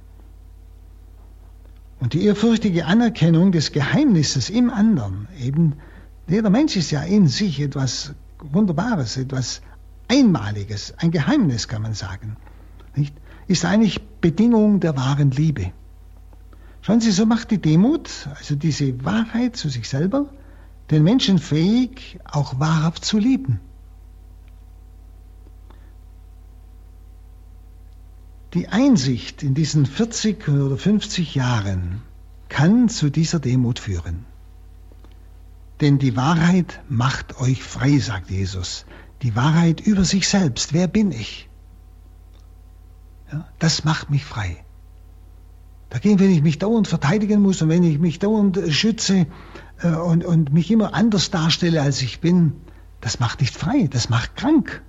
Und 2.01 2.13
die 2.13 2.27
ehrfürchtige 2.27 2.85
Anerkennung 2.85 3.53
des 3.53 3.73
Geheimnisses 3.73 4.51
im 4.51 4.69
anderen, 4.69 5.27
eben 5.41 5.77
jeder 6.29 6.51
Mensch 6.51 6.77
ist 6.77 6.91
ja 6.91 7.01
in 7.01 7.29
sich 7.29 7.63
etwas 7.63 8.13
Wunderbares, 8.41 9.17
etwas 9.17 9.63
Einmaliges, 10.09 10.95
ein 10.99 11.11
Geheimnis 11.11 11.69
kann 11.69 11.83
man 11.83 11.95
sagen, 11.95 12.37
nicht? 12.95 13.15
ist 13.47 13.65
eigentlich 13.65 14.01
Bedingung 14.21 14.81
der 14.81 14.97
wahren 14.97 15.31
Liebe. 15.31 15.73
Schauen 16.83 17.01
Sie, 17.01 17.11
so 17.11 17.27
macht 17.27 17.51
die 17.51 17.59
Demut, 17.59 18.29
also 18.39 18.55
diese 18.55 19.05
Wahrheit 19.05 19.57
zu 19.57 19.69
sich 19.69 19.89
selber, 19.89 20.27
den 20.91 21.03
Menschen 21.03 21.39
fähig, 21.39 22.19
auch 22.25 22.61
wahrhaft 22.61 23.05
zu 23.05 23.19
lieben. 23.19 23.61
Die 28.55 28.69
Einsicht 28.69 29.43
in 29.43 29.55
diesen 29.55 29.85
40 29.85 30.49
oder 30.49 30.79
50 30.79 31.35
Jahren 31.35 32.03
kann 32.49 32.89
zu 32.89 33.11
dieser 33.11 33.41
Demut 33.41 33.79
führen. 33.79 34.25
Denn 35.81 35.99
die 35.99 36.17
Wahrheit 36.17 36.81
macht 36.89 37.41
euch 37.41 37.63
frei, 37.63 37.99
sagt 37.99 38.31
Jesus. 38.31 38.85
Die 39.23 39.37
Wahrheit 39.37 39.81
über 39.81 40.05
sich 40.05 40.29
selbst. 40.29 40.73
Wer 40.73 40.89
bin 40.89 41.13
ich? 41.13 41.49
Ja, 43.33 43.47
das 43.59 43.85
macht 43.85 44.11
mich 44.11 44.25
frei. 44.25 44.65
Dagegen, 45.91 46.19
wenn 46.19 46.31
ich 46.31 46.43
mich 46.43 46.59
dauernd 46.59 46.87
verteidigen 46.87 47.41
muss 47.41 47.63
und 47.63 47.69
wenn 47.69 47.83
ich 47.83 47.99
mich 47.99 48.19
dauernd 48.19 48.61
schütze 48.69 49.27
äh, 49.81 49.89
und, 49.89 50.25
und 50.25 50.53
mich 50.53 50.71
immer 50.71 50.95
anders 50.95 51.31
darstelle, 51.31 51.81
als 51.81 52.03
ich 52.03 52.21
bin, 52.21 52.53
das 53.01 53.21
macht 53.21 53.41
nicht 53.41 53.57
frei, 53.57 53.89
das 53.91 54.09
macht 54.09 54.37
krank. 54.37 54.83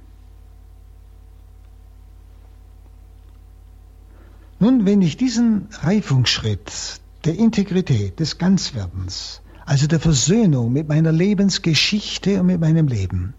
Nun, 4.60 4.86
wenn 4.86 5.02
ich 5.02 5.16
diesen 5.16 5.70
Reifungsschritt 5.72 7.00
der 7.24 7.36
Integrität, 7.36 8.20
des 8.20 8.38
Ganzwerdens, 8.38 9.42
also 9.70 9.86
der 9.86 10.00
Versöhnung 10.00 10.74
mit 10.74 10.88
meiner 10.88 11.12
Lebensgeschichte 11.12 12.40
und 12.40 12.48
mit 12.48 12.60
meinem 12.60 12.88
Leben, 12.88 13.36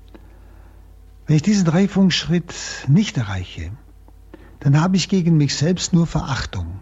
wenn 1.27 1.35
ich 1.35 1.43
diesen 1.43 1.67
Reifungsschritt 1.67 2.55
nicht 2.87 3.17
erreiche, 3.19 3.73
dann 4.61 4.81
habe 4.81 4.95
ich 4.95 5.09
gegen 5.09 5.37
mich 5.37 5.57
selbst 5.57 5.93
nur 5.93 6.07
Verachtung. 6.07 6.79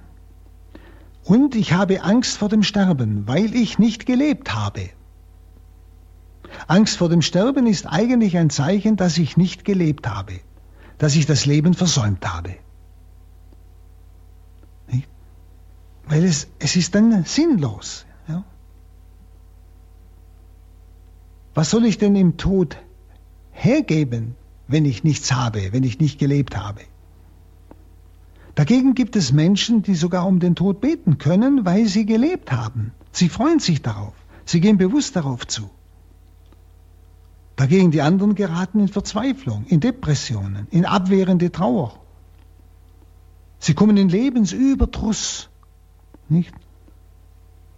Und 1.25 1.55
ich 1.55 1.73
habe 1.73 2.03
Angst 2.03 2.37
vor 2.37 2.51
dem 2.51 2.63
Sterben, 2.63 3.27
weil 3.27 3.55
ich 3.55 3.79
nicht 3.79 4.05
gelebt 4.05 4.55
habe. 4.55 4.91
Angst 6.67 6.99
vor 6.99 7.09
dem 7.09 7.23
Sterben 7.23 7.67
ist 7.67 7.87
eigentlich 7.87 8.37
ein 8.37 8.51
Zeichen, 8.51 8.97
dass 8.97 9.17
ich 9.17 9.39
nicht 9.39 9.65
gelebt 9.65 10.07
habe, 10.11 10.41
dass 10.99 11.17
ich 11.17 11.25
das 11.25 11.47
Leben 11.47 11.73
versäumt 11.73 12.31
habe. 12.31 12.55
Weil 16.07 16.25
es, 16.25 16.49
es 16.59 16.77
ist 16.77 16.95
dann 16.95 17.25
sinnlos. 17.25 18.05
Ja? 18.29 18.45
Was 21.59 21.71
soll 21.71 21.87
ich 21.87 21.99
denn 21.99 22.15
im 22.15 22.37
Tod 22.37 22.77
hergeben, 23.51 24.37
wenn 24.69 24.85
ich 24.85 25.03
nichts 25.03 25.33
habe, 25.33 25.73
wenn 25.73 25.83
ich 25.83 25.99
nicht 25.99 26.21
gelebt 26.21 26.57
habe? 26.57 26.83
Dagegen 28.55 28.95
gibt 28.95 29.17
es 29.17 29.33
Menschen, 29.33 29.83
die 29.83 29.97
sogar 29.97 30.25
um 30.29 30.39
den 30.39 30.55
Tod 30.55 30.81
beten 30.81 31.19
können, 31.19 31.67
weil 31.67 31.87
sie 31.87 32.07
gelebt 32.07 32.53
haben. 32.53 32.93
Sie 33.11 33.29
freuen 33.29 33.59
sich 33.59 33.83
darauf. 33.83 34.15
Sie 34.45 34.61
gehen 34.61 34.79
bewusst 34.79 35.17
darauf 35.17 35.49
zu. 35.49 35.69
Dagegen 37.57 37.91
die 37.91 38.03
anderen 38.03 38.37
geraten 38.37 38.79
in 38.79 38.87
Verzweiflung, 38.87 39.65
in 39.67 39.81
Depressionen, 39.81 40.69
in 40.71 40.85
abwehrende 40.85 41.51
Trauer. 41.51 41.99
Sie 43.59 43.75
kommen 43.75 43.97
in 43.97 44.09
Lebensüberdruss 44.09 45.49
nicht? 46.29 46.55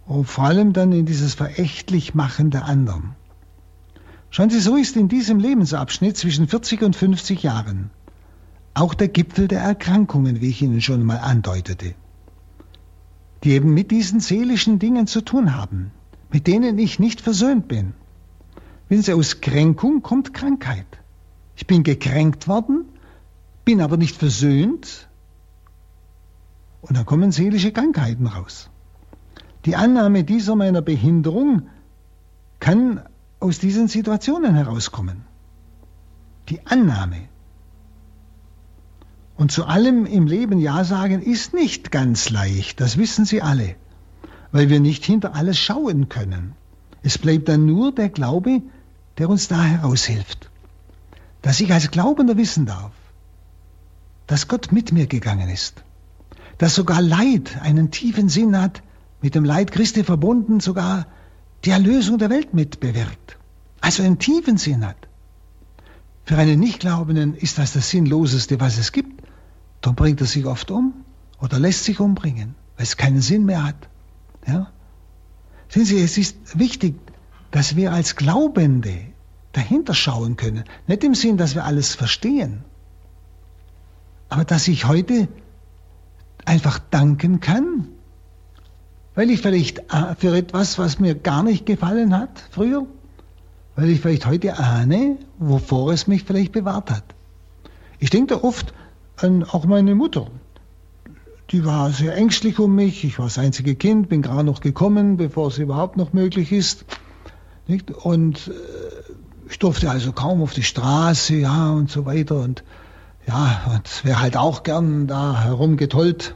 Und 0.05 0.25
vor 0.25 0.43
allem 0.43 0.71
dann 0.71 0.91
in 0.91 1.07
dieses 1.07 1.33
verächtlich 1.33 2.13
Machen 2.13 2.51
der 2.51 2.65
anderen. 2.65 3.15
Schauen 4.33 4.49
Sie, 4.49 4.61
so 4.61 4.77
ist 4.77 4.95
in 4.95 5.09
diesem 5.09 5.39
Lebensabschnitt 5.39 6.15
zwischen 6.15 6.47
40 6.47 6.83
und 6.83 6.95
50 6.95 7.43
Jahren 7.43 7.89
auch 8.73 8.93
der 8.93 9.09
Gipfel 9.09 9.49
der 9.49 9.59
Erkrankungen, 9.59 10.39
wie 10.39 10.47
ich 10.47 10.61
Ihnen 10.61 10.79
schon 10.79 11.03
mal 11.03 11.17
andeutete, 11.17 11.93
die 13.43 13.51
eben 13.51 13.73
mit 13.73 13.91
diesen 13.91 14.21
seelischen 14.21 14.79
Dingen 14.79 15.05
zu 15.05 15.19
tun 15.19 15.53
haben, 15.53 15.91
mit 16.31 16.47
denen 16.47 16.79
ich 16.79 16.97
nicht 16.97 17.19
versöhnt 17.19 17.67
bin. 17.67 17.93
Wenn 18.87 19.01
Sie 19.01 19.11
aus 19.11 19.41
Kränkung 19.41 20.01
kommt 20.01 20.33
Krankheit. 20.33 20.87
Ich 21.57 21.67
bin 21.67 21.83
gekränkt 21.83 22.47
worden, 22.47 22.85
bin 23.65 23.81
aber 23.81 23.97
nicht 23.97 24.15
versöhnt, 24.15 25.09
und 26.79 26.95
dann 26.95 27.05
kommen 27.05 27.33
seelische 27.33 27.73
Krankheiten 27.73 28.27
raus. 28.27 28.69
Die 29.65 29.75
Annahme 29.75 30.23
dieser 30.23 30.55
meiner 30.55 30.81
Behinderung 30.81 31.63
kann 32.59 33.01
aus 33.41 33.59
diesen 33.59 33.89
Situationen 33.89 34.55
herauskommen. 34.55 35.25
Die 36.47 36.65
Annahme. 36.65 37.27
Und 39.35 39.51
zu 39.51 39.65
allem 39.65 40.05
im 40.05 40.27
Leben 40.27 40.59
Ja 40.59 40.85
sagen 40.85 41.21
ist 41.21 41.53
nicht 41.53 41.91
ganz 41.91 42.29
leicht, 42.29 42.79
das 42.79 42.97
wissen 42.97 43.25
Sie 43.25 43.41
alle, 43.41 43.75
weil 44.53 44.69
wir 44.69 44.79
nicht 44.79 45.03
hinter 45.03 45.35
alles 45.35 45.59
schauen 45.59 46.07
können. 46.07 46.53
Es 47.03 47.17
bleibt 47.17 47.49
dann 47.49 47.65
nur 47.65 47.91
der 47.93 48.09
Glaube, 48.09 48.61
der 49.17 49.29
uns 49.29 49.49
da 49.49 49.61
heraushilft. 49.61 50.49
Dass 51.41 51.59
ich 51.59 51.73
als 51.73 51.91
Glaubender 51.91 52.37
wissen 52.37 52.65
darf, 52.65 52.93
dass 54.27 54.47
Gott 54.47 54.71
mit 54.71 54.93
mir 54.93 55.07
gegangen 55.07 55.49
ist 55.49 55.83
dass 56.61 56.75
sogar 56.75 57.01
Leid 57.01 57.59
einen 57.63 57.89
tiefen 57.89 58.29
Sinn 58.29 58.55
hat, 58.55 58.83
mit 59.19 59.33
dem 59.33 59.43
Leid 59.43 59.71
Christi 59.71 60.03
verbunden 60.03 60.59
sogar 60.59 61.07
die 61.65 61.69
Erlösung 61.69 62.17
der 62.17 62.29
Welt 62.29 62.53
mitbewirkt. 62.53 63.37
Also 63.79 64.03
einen 64.03 64.19
tiefen 64.19 64.57
Sinn 64.57 64.85
hat. 64.85 65.07
Für 66.25 66.37
einen 66.37 66.59
Nichtglaubenden 66.59 67.35
ist 67.35 67.57
das 67.57 67.73
das 67.73 67.89
Sinnloseste, 67.89 68.59
was 68.59 68.77
es 68.77 68.91
gibt. 68.91 69.23
Darum 69.81 69.95
bringt 69.95 70.21
er 70.21 70.27
sich 70.27 70.45
oft 70.45 70.71
um 70.71 70.93
oder 71.39 71.59
lässt 71.59 71.83
sich 71.83 71.99
umbringen, 71.99 72.55
weil 72.77 72.83
es 72.83 72.97
keinen 72.97 73.21
Sinn 73.21 73.45
mehr 73.45 73.63
hat. 73.63 73.89
Ja? 74.47 74.71
Sehen 75.69 75.85
Sie, 75.85 76.01
es 76.01 76.17
ist 76.17 76.59
wichtig, 76.59 76.95
dass 77.49 77.75
wir 77.75 77.91
als 77.91 78.15
Glaubende 78.15 79.07
dahinter 79.51 79.93
schauen 79.93 80.37
können. 80.37 80.63
Nicht 80.87 81.03
im 81.03 81.15
Sinn, 81.15 81.37
dass 81.37 81.55
wir 81.55 81.65
alles 81.65 81.95
verstehen, 81.95 82.63
aber 84.29 84.45
dass 84.45 84.67
ich 84.67 84.85
heute 84.85 85.27
einfach 86.45 86.79
danken 86.79 87.39
kann, 87.41 87.89
weil 89.15 89.29
ich 89.29 89.41
vielleicht 89.41 89.79
äh, 89.93 90.15
für 90.17 90.35
etwas, 90.35 90.77
was 90.79 90.99
mir 90.99 91.15
gar 91.15 91.43
nicht 91.43 91.65
gefallen 91.65 92.15
hat 92.17 92.43
früher, 92.51 92.85
weil 93.75 93.89
ich 93.89 94.01
vielleicht 94.01 94.25
heute 94.25 94.57
ahne, 94.57 95.17
wovor 95.37 95.91
es 95.91 96.07
mich 96.07 96.23
vielleicht 96.23 96.51
bewahrt 96.51 96.91
hat. 96.91 97.03
Ich 97.99 98.09
denke 98.09 98.35
da 98.35 98.43
oft 98.43 98.73
an 99.17 99.43
auch 99.43 99.65
meine 99.65 99.95
Mutter. 99.95 100.27
Die 101.51 101.65
war 101.65 101.91
sehr 101.91 102.15
ängstlich 102.15 102.59
um 102.59 102.75
mich. 102.75 103.03
Ich 103.03 103.19
war 103.19 103.25
das 103.25 103.37
einzige 103.37 103.75
Kind, 103.75 104.07
bin 104.07 104.21
gerade 104.21 104.45
noch 104.45 104.61
gekommen, 104.61 105.17
bevor 105.17 105.47
es 105.47 105.57
überhaupt 105.57 105.97
noch 105.97 106.13
möglich 106.13 106.51
ist. 106.51 106.85
Nicht? 107.67 107.91
Und 107.91 108.47
äh, 108.47 108.51
ich 109.49 109.59
durfte 109.59 109.89
also 109.89 110.13
kaum 110.13 110.41
auf 110.41 110.53
die 110.53 110.63
Straße, 110.63 111.35
ja, 111.35 111.71
und 111.71 111.91
so 111.91 112.05
weiter. 112.05 112.39
Und 112.39 112.63
ja, 113.27 113.61
und 113.75 114.05
wäre 114.05 114.21
halt 114.21 114.37
auch 114.37 114.63
gern 114.63 115.07
da 115.07 115.43
herumgetollt. 115.43 116.35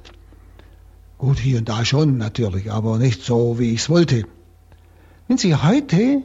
Gut, 1.25 1.39
hier 1.39 1.57
und 1.57 1.67
da 1.67 1.83
schon 1.83 2.19
natürlich, 2.19 2.71
aber 2.71 2.99
nicht 2.99 3.23
so, 3.23 3.57
wie 3.57 3.73
ich 3.73 3.81
es 3.81 3.89
wollte. 3.89 4.25
Wenn 5.27 5.39
Sie 5.39 5.55
heute, 5.55 6.21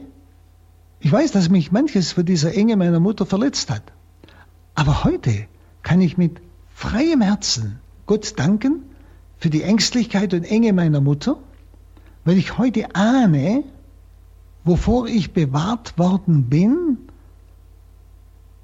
ich 0.99 1.11
weiß, 1.11 1.31
dass 1.31 1.49
mich 1.49 1.71
manches 1.71 2.11
für 2.11 2.23
diese 2.23 2.53
Enge 2.53 2.77
meiner 2.77 2.99
Mutter 2.99 3.25
verletzt 3.25 3.71
hat, 3.71 3.81
aber 4.75 5.03
heute 5.03 5.47
kann 5.81 6.01
ich 6.01 6.19
mit 6.19 6.39
freiem 6.75 7.21
Herzen 7.21 7.79
Gott 8.05 8.37
danken 8.37 8.83
für 9.39 9.49
die 9.49 9.63
Ängstlichkeit 9.63 10.35
und 10.35 10.43
Enge 10.43 10.71
meiner 10.71 11.01
Mutter, 11.01 11.39
weil 12.23 12.37
ich 12.37 12.59
heute 12.59 12.93
ahne, 12.93 13.63
wovor 14.63 15.07
ich 15.07 15.33
bewahrt 15.33 15.97
worden 15.97 16.43
bin 16.47 16.99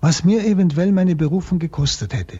was 0.01 0.23
mir 0.23 0.45
eventuell 0.45 0.91
meine 0.91 1.15
Berufung 1.15 1.57
gekostet 1.57 2.13
hätte. 2.13 2.39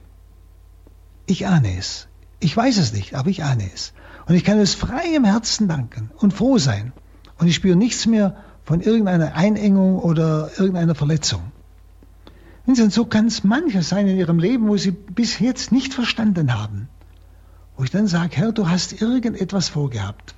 Ich 1.26 1.48
ahne 1.48 1.76
es. 1.80 2.08
Ich 2.40 2.56
weiß 2.56 2.78
es 2.78 2.94
nicht, 2.94 3.16
aber 3.16 3.30
ich 3.30 3.44
ahne 3.44 3.70
es. 3.74 3.94
Und 4.28 4.36
ich 4.36 4.44
kann 4.44 4.60
es 4.60 4.76
frei 4.76 5.16
im 5.16 5.24
Herzen 5.24 5.68
danken 5.68 6.12
und 6.18 6.34
froh 6.34 6.58
sein. 6.58 6.94
Und 7.38 7.48
ich 7.48 7.56
spüre 7.56 7.76
nichts 7.76 8.06
mehr 8.06 8.36
von 8.64 8.82
irgendeiner 8.82 9.36
Einengung 9.36 10.00
oder 10.00 10.52
irgendeiner 10.58 10.94
Verletzung. 10.94 11.42
Und 12.66 12.76
so 12.92 13.06
kann 13.06 13.28
es 13.28 13.44
manches 13.44 13.90
sein 13.90 14.08
in 14.08 14.18
ihrem 14.18 14.40
Leben, 14.40 14.68
wo 14.68 14.76
sie 14.76 14.92
bis 14.92 15.40
jetzt 15.40 15.72
nicht 15.72 15.94
verstanden 15.94 16.54
haben. 16.54 16.90
Wo 17.78 17.84
ich 17.84 17.92
dann 17.92 18.08
sage, 18.08 18.36
Herr, 18.36 18.52
du 18.52 18.70
hast 18.70 19.02
irgendetwas 19.02 19.70
vorgehabt. 19.70 20.36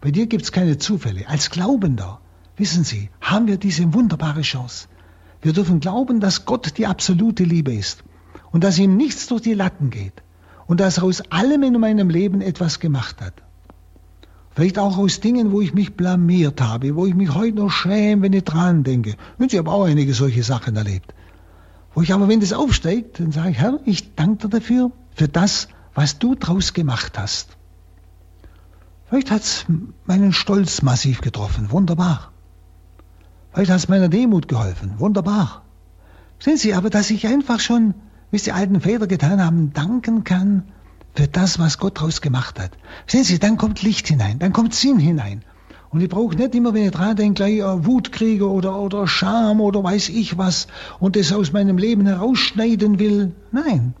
Bei 0.00 0.10
dir 0.10 0.26
gibt 0.26 0.44
es 0.44 0.52
keine 0.52 0.78
Zufälle. 0.78 1.28
Als 1.28 1.50
Glaubender, 1.50 2.20
wissen 2.56 2.84
Sie, 2.84 3.10
haben 3.20 3.46
wir 3.46 3.56
diese 3.56 3.92
wunderbare 3.92 4.42
Chance. 4.42 4.86
Wir 5.40 5.52
dürfen 5.52 5.80
glauben, 5.80 6.20
dass 6.20 6.44
Gott 6.44 6.78
die 6.78 6.86
absolute 6.86 7.44
Liebe 7.44 7.74
ist 7.74 8.04
und 8.52 8.62
dass 8.62 8.78
ihm 8.78 8.96
nichts 8.96 9.26
durch 9.26 9.42
die 9.42 9.54
Latten 9.54 9.90
geht 9.90 10.22
und 10.72 10.80
dass 10.80 10.96
er 10.96 11.04
aus 11.04 11.20
allem 11.30 11.64
in 11.64 11.78
meinem 11.78 12.08
Leben 12.08 12.40
etwas 12.40 12.80
gemacht 12.80 13.20
hat. 13.20 13.34
Vielleicht 14.54 14.78
auch 14.78 14.96
aus 14.96 15.20
Dingen, 15.20 15.52
wo 15.52 15.60
ich 15.60 15.74
mich 15.74 15.96
blamiert 15.96 16.62
habe, 16.62 16.96
wo 16.96 17.04
ich 17.04 17.14
mich 17.14 17.34
heute 17.34 17.56
noch 17.56 17.70
schäme, 17.70 18.22
wenn 18.22 18.32
ich 18.32 18.44
dran 18.44 18.82
denke. 18.82 19.16
Und 19.38 19.52
ich 19.52 19.58
habe 19.58 19.70
auch 19.70 19.84
einige 19.84 20.14
solche 20.14 20.42
Sachen 20.42 20.74
erlebt. 20.74 21.12
Wo 21.92 22.00
ich 22.00 22.14
aber, 22.14 22.26
wenn 22.26 22.40
das 22.40 22.54
aufsteigt, 22.54 23.20
dann 23.20 23.32
sage 23.32 23.50
ich, 23.50 23.58
Herr, 23.58 23.80
ich 23.84 24.14
danke 24.14 24.48
dir 24.48 24.60
dafür, 24.60 24.92
für 25.14 25.28
das, 25.28 25.68
was 25.92 26.18
du 26.18 26.36
draus 26.36 26.72
gemacht 26.72 27.18
hast. 27.18 27.48
Vielleicht 29.10 29.30
hat 29.30 29.42
es 29.42 29.66
meinen 30.06 30.32
Stolz 30.32 30.80
massiv 30.80 31.20
getroffen, 31.20 31.70
wunderbar. 31.70 32.32
Vielleicht 33.52 33.70
hat 33.70 33.76
es 33.76 33.88
meiner 33.88 34.08
Demut 34.08 34.48
geholfen, 34.48 34.94
wunderbar. 34.96 35.64
Sehen 36.38 36.56
Sie 36.56 36.72
aber, 36.72 36.88
dass 36.88 37.10
ich 37.10 37.26
einfach 37.26 37.60
schon, 37.60 37.92
wie 38.32 38.36
es 38.36 38.44
die 38.44 38.52
alten 38.52 38.80
Väter 38.80 39.06
getan 39.06 39.44
haben, 39.44 39.72
danken 39.74 40.24
kann 40.24 40.64
für 41.14 41.28
das, 41.28 41.58
was 41.58 41.78
Gott 41.78 42.00
draus 42.00 42.22
gemacht 42.22 42.58
hat. 42.58 42.70
Sehen 43.06 43.24
Sie, 43.24 43.38
dann 43.38 43.58
kommt 43.58 43.82
Licht 43.82 44.08
hinein, 44.08 44.38
dann 44.38 44.54
kommt 44.54 44.74
Sinn 44.74 44.98
hinein. 44.98 45.42
Und 45.90 46.00
ich 46.00 46.08
brauche 46.08 46.34
nicht 46.34 46.54
immer, 46.54 46.72
wenn 46.72 46.86
ich 46.86 46.90
dran 46.92 47.14
denke, 47.14 47.34
gleich 47.34 47.58
äh, 47.58 47.84
Wut 47.84 48.10
kriege 48.10 48.48
oder, 48.48 48.80
oder 48.80 49.06
Scham 49.06 49.60
oder 49.60 49.84
weiß 49.84 50.08
ich 50.08 50.38
was 50.38 50.66
und 50.98 51.14
das 51.14 51.30
aus 51.34 51.52
meinem 51.52 51.76
Leben 51.76 52.06
herausschneiden 52.06 52.98
will. 52.98 53.32
Nein. 53.52 53.92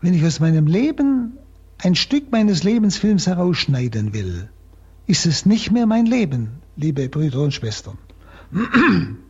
Wenn 0.00 0.14
ich 0.14 0.24
aus 0.24 0.40
meinem 0.40 0.66
Leben 0.66 1.38
ein 1.78 1.94
Stück 1.94 2.32
meines 2.32 2.64
Lebensfilms 2.64 3.28
herausschneiden 3.28 4.12
will, 4.12 4.48
ist 5.06 5.24
es 5.26 5.46
nicht 5.46 5.70
mehr 5.70 5.86
mein 5.86 6.06
Leben, 6.06 6.48
liebe 6.74 7.08
Brüder 7.08 7.42
und 7.42 7.54
Schwestern. 7.54 7.96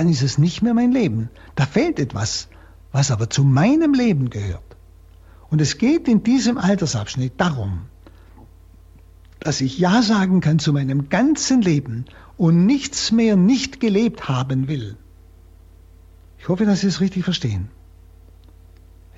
Dann 0.00 0.08
ist 0.08 0.22
es 0.22 0.38
nicht 0.38 0.62
mehr 0.62 0.72
mein 0.72 0.92
Leben. 0.92 1.28
Da 1.56 1.66
fehlt 1.66 1.98
etwas, 2.00 2.48
was 2.90 3.10
aber 3.10 3.28
zu 3.28 3.44
meinem 3.44 3.92
Leben 3.92 4.30
gehört. 4.30 4.64
Und 5.50 5.60
es 5.60 5.76
geht 5.76 6.08
in 6.08 6.22
diesem 6.22 6.56
Altersabschnitt 6.56 7.34
darum, 7.36 7.82
dass 9.40 9.60
ich 9.60 9.78
Ja 9.78 10.00
sagen 10.00 10.40
kann 10.40 10.58
zu 10.58 10.72
meinem 10.72 11.10
ganzen 11.10 11.60
Leben 11.60 12.06
und 12.38 12.64
nichts 12.64 13.12
mehr 13.12 13.36
nicht 13.36 13.78
gelebt 13.78 14.26
haben 14.26 14.68
will. 14.68 14.96
Ich 16.38 16.48
hoffe, 16.48 16.64
dass 16.64 16.80
Sie 16.80 16.86
es 16.86 17.02
richtig 17.02 17.24
verstehen. 17.24 17.68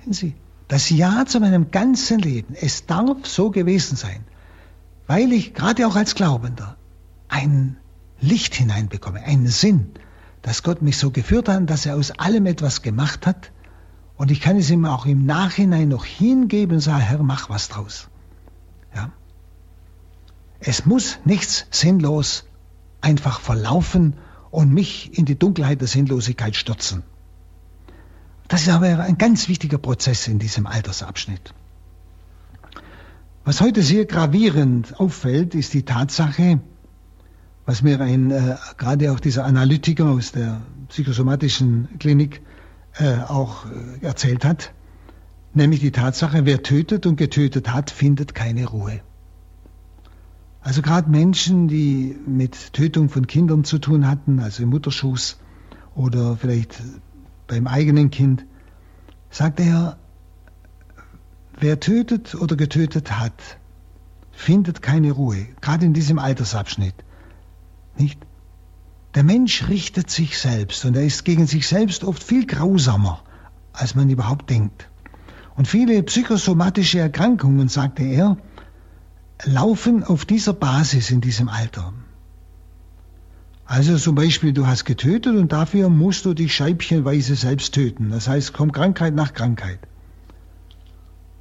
Sehen 0.03 0.11
Sie, 0.11 0.35
das 0.67 0.89
Ja 0.89 1.25
zu 1.25 1.39
meinem 1.39 1.71
ganzen 1.71 2.19
Leben, 2.19 2.55
es 2.59 2.87
darf 2.87 3.25
so 3.25 3.51
gewesen 3.51 3.95
sein, 3.95 4.25
weil 5.07 5.31
ich 5.31 5.53
gerade 5.53 5.87
auch 5.87 5.95
als 5.95 6.13
Glaubender 6.13 6.75
ein 7.29 7.77
Licht 8.19 8.53
hineinbekomme, 8.53 9.23
einen 9.23 9.47
Sinn, 9.47 9.93
dass 10.43 10.61
Gott 10.61 10.81
mich 10.83 10.97
so 10.97 11.09
geführt 11.09 11.49
hat, 11.49 11.69
dass 11.69 11.87
er 11.87 11.95
aus 11.95 12.11
allem 12.11 12.45
etwas 12.45 12.83
gemacht 12.83 13.25
hat 13.25 13.51
und 14.15 14.29
ich 14.29 14.41
kann 14.41 14.57
es 14.57 14.69
ihm 14.69 14.85
auch 14.85 15.05
im 15.05 15.25
Nachhinein 15.25 15.89
noch 15.89 16.05
hingeben 16.05 16.75
und 16.75 16.81
sagen, 16.81 17.01
Herr, 17.01 17.23
mach 17.23 17.49
was 17.49 17.69
draus. 17.69 18.09
Ja. 18.93 19.11
Es 20.59 20.85
muss 20.85 21.17
nichts 21.25 21.65
sinnlos 21.71 22.45
einfach 23.01 23.39
verlaufen 23.39 24.15
und 24.51 24.71
mich 24.71 25.17
in 25.17 25.25
die 25.25 25.39
Dunkelheit 25.39 25.81
der 25.81 25.87
Sinnlosigkeit 25.87 26.55
stürzen. 26.55 27.03
Das 28.47 28.61
ist 28.61 28.69
aber 28.69 28.99
ein 28.99 29.17
ganz 29.17 29.47
wichtiger 29.47 29.77
Prozess 29.77 30.27
in 30.27 30.39
diesem 30.39 30.67
Altersabschnitt. 30.67 31.53
Was 33.45 33.61
heute 33.61 33.81
sehr 33.81 34.05
gravierend 34.05 34.99
auffällt, 34.99 35.55
ist 35.55 35.73
die 35.73 35.83
Tatsache, 35.83 36.61
was 37.65 37.81
mir 37.81 37.99
ein, 38.01 38.31
äh, 38.31 38.55
gerade 38.77 39.11
auch 39.11 39.19
dieser 39.19 39.45
Analytiker 39.45 40.09
aus 40.09 40.31
der 40.31 40.61
psychosomatischen 40.89 41.87
Klinik 41.99 42.41
äh, 42.99 43.17
auch 43.27 43.65
äh, 43.65 44.05
erzählt 44.05 44.43
hat, 44.45 44.73
nämlich 45.53 45.79
die 45.79 45.91
Tatsache, 45.91 46.45
wer 46.45 46.63
tötet 46.63 47.05
und 47.05 47.15
getötet 47.15 47.73
hat, 47.73 47.89
findet 47.89 48.35
keine 48.35 48.67
Ruhe. 48.67 49.01
Also 50.61 50.81
gerade 50.81 51.09
Menschen, 51.09 51.67
die 51.67 52.15
mit 52.25 52.73
Tötung 52.73 53.09
von 53.09 53.27
Kindern 53.27 53.63
zu 53.63 53.79
tun 53.79 54.07
hatten, 54.07 54.39
also 54.39 54.63
im 54.63 54.69
Mutterschuss 54.69 55.37
oder 55.93 56.37
vielleicht 56.37 56.81
beim 57.47 57.67
eigenen 57.67 58.11
Kind, 58.11 58.45
sagt 59.29 59.59
er, 59.59 59.97
wer 61.59 61.79
tötet 61.79 62.35
oder 62.35 62.55
getötet 62.55 63.19
hat, 63.19 63.57
findet 64.31 64.81
keine 64.81 65.11
Ruhe, 65.11 65.47
gerade 65.59 65.85
in 65.85 65.93
diesem 65.93 66.17
Altersabschnitt. 66.17 66.95
Nicht? 67.97 68.19
Der 69.15 69.23
Mensch 69.23 69.67
richtet 69.67 70.09
sich 70.09 70.39
selbst 70.39 70.85
und 70.85 70.95
er 70.95 71.03
ist 71.03 71.23
gegen 71.23 71.45
sich 71.45 71.67
selbst 71.67 72.03
oft 72.03 72.23
viel 72.23 72.47
grausamer, 72.47 73.21
als 73.71 73.93
man 73.93 74.09
überhaupt 74.09 74.49
denkt. 74.49 74.89
Und 75.55 75.67
viele 75.67 76.01
psychosomatische 76.01 76.99
Erkrankungen, 76.99 77.69
sagte 77.69 78.03
er, 78.03 78.37
laufen 79.45 80.03
auf 80.03 80.25
dieser 80.25 80.53
Basis 80.53 81.11
in 81.11 81.21
diesem 81.21 81.47
Alter. 81.47 81.93
Also 83.65 83.97
zum 83.97 84.15
Beispiel, 84.15 84.51
du 84.51 84.67
hast 84.67 84.85
getötet 84.85 85.35
und 85.35 85.51
dafür 85.51 85.89
musst 85.89 86.25
du 86.25 86.33
dich 86.33 86.55
scheibchenweise 86.55 87.35
selbst 87.35 87.73
töten. 87.73 88.09
Das 88.09 88.27
heißt, 88.27 88.53
kommt 88.53 88.73
Krankheit 88.73 89.13
nach 89.13 89.33
Krankheit. 89.33 89.79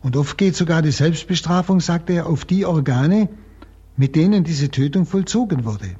Und 0.02 0.16
oft 0.16 0.36
geht 0.36 0.56
sogar 0.56 0.82
die 0.82 0.92
Selbstbestrafung, 0.92 1.80
sagt 1.80 2.10
er, 2.10 2.26
auf 2.26 2.44
die 2.44 2.66
Organe, 2.66 3.28
mit 3.96 4.14
denen 4.16 4.44
diese 4.44 4.70
Tötung 4.70 5.06
vollzogen 5.06 5.64
wurde. 5.64 5.94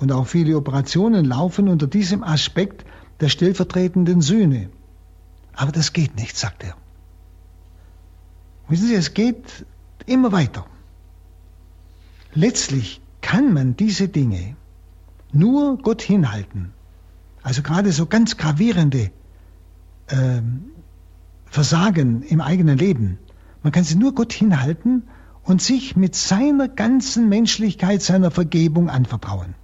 Und 0.00 0.12
auch 0.12 0.26
viele 0.26 0.56
Operationen 0.56 1.24
laufen 1.24 1.68
unter 1.68 1.86
diesem 1.86 2.22
Aspekt 2.22 2.84
der 3.20 3.28
stellvertretenden 3.28 4.20
Sühne. 4.20 4.70
Aber 5.54 5.72
das 5.72 5.92
geht 5.92 6.16
nicht, 6.16 6.36
sagt 6.36 6.62
er. 6.62 6.74
Wissen 8.68 8.86
Sie, 8.86 8.94
es 8.94 9.14
geht 9.14 9.66
immer 10.06 10.30
weiter. 10.30 10.66
Letztlich 12.32 13.00
kann 13.20 13.52
man 13.52 13.76
diese 13.76 14.08
Dinge 14.08 14.56
nur 15.32 15.78
Gott 15.78 16.02
hinhalten. 16.02 16.72
Also 17.42 17.62
gerade 17.62 17.92
so 17.92 18.06
ganz 18.06 18.36
gravierende 18.36 19.10
äh, 20.08 20.42
Versagen 21.46 22.22
im 22.22 22.40
eigenen 22.40 22.78
Leben. 22.78 23.18
Man 23.62 23.72
kann 23.72 23.84
sie 23.84 23.96
nur 23.96 24.14
Gott 24.14 24.32
hinhalten 24.32 25.04
und 25.42 25.62
sich 25.62 25.96
mit 25.96 26.14
seiner 26.14 26.68
ganzen 26.68 27.28
Menschlichkeit, 27.28 28.02
seiner 28.02 28.30
Vergebung 28.30 28.90
anvertrauen. 28.90 29.54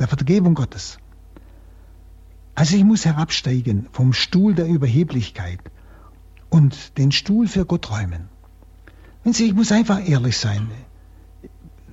Der 0.00 0.08
Vergebung 0.08 0.54
Gottes. 0.54 0.98
Also 2.54 2.76
ich 2.76 2.84
muss 2.84 3.04
herabsteigen 3.04 3.86
vom 3.92 4.12
Stuhl 4.12 4.54
der 4.54 4.66
Überheblichkeit 4.66 5.60
und 6.48 6.98
den 6.98 7.12
Stuhl 7.12 7.46
für 7.46 7.64
Gott 7.66 7.90
räumen. 7.90 8.28
Wenn 9.22 9.34
Sie, 9.34 9.44
ich 9.44 9.54
muss 9.54 9.70
einfach 9.70 10.06
ehrlich 10.08 10.38
sein. 10.38 10.68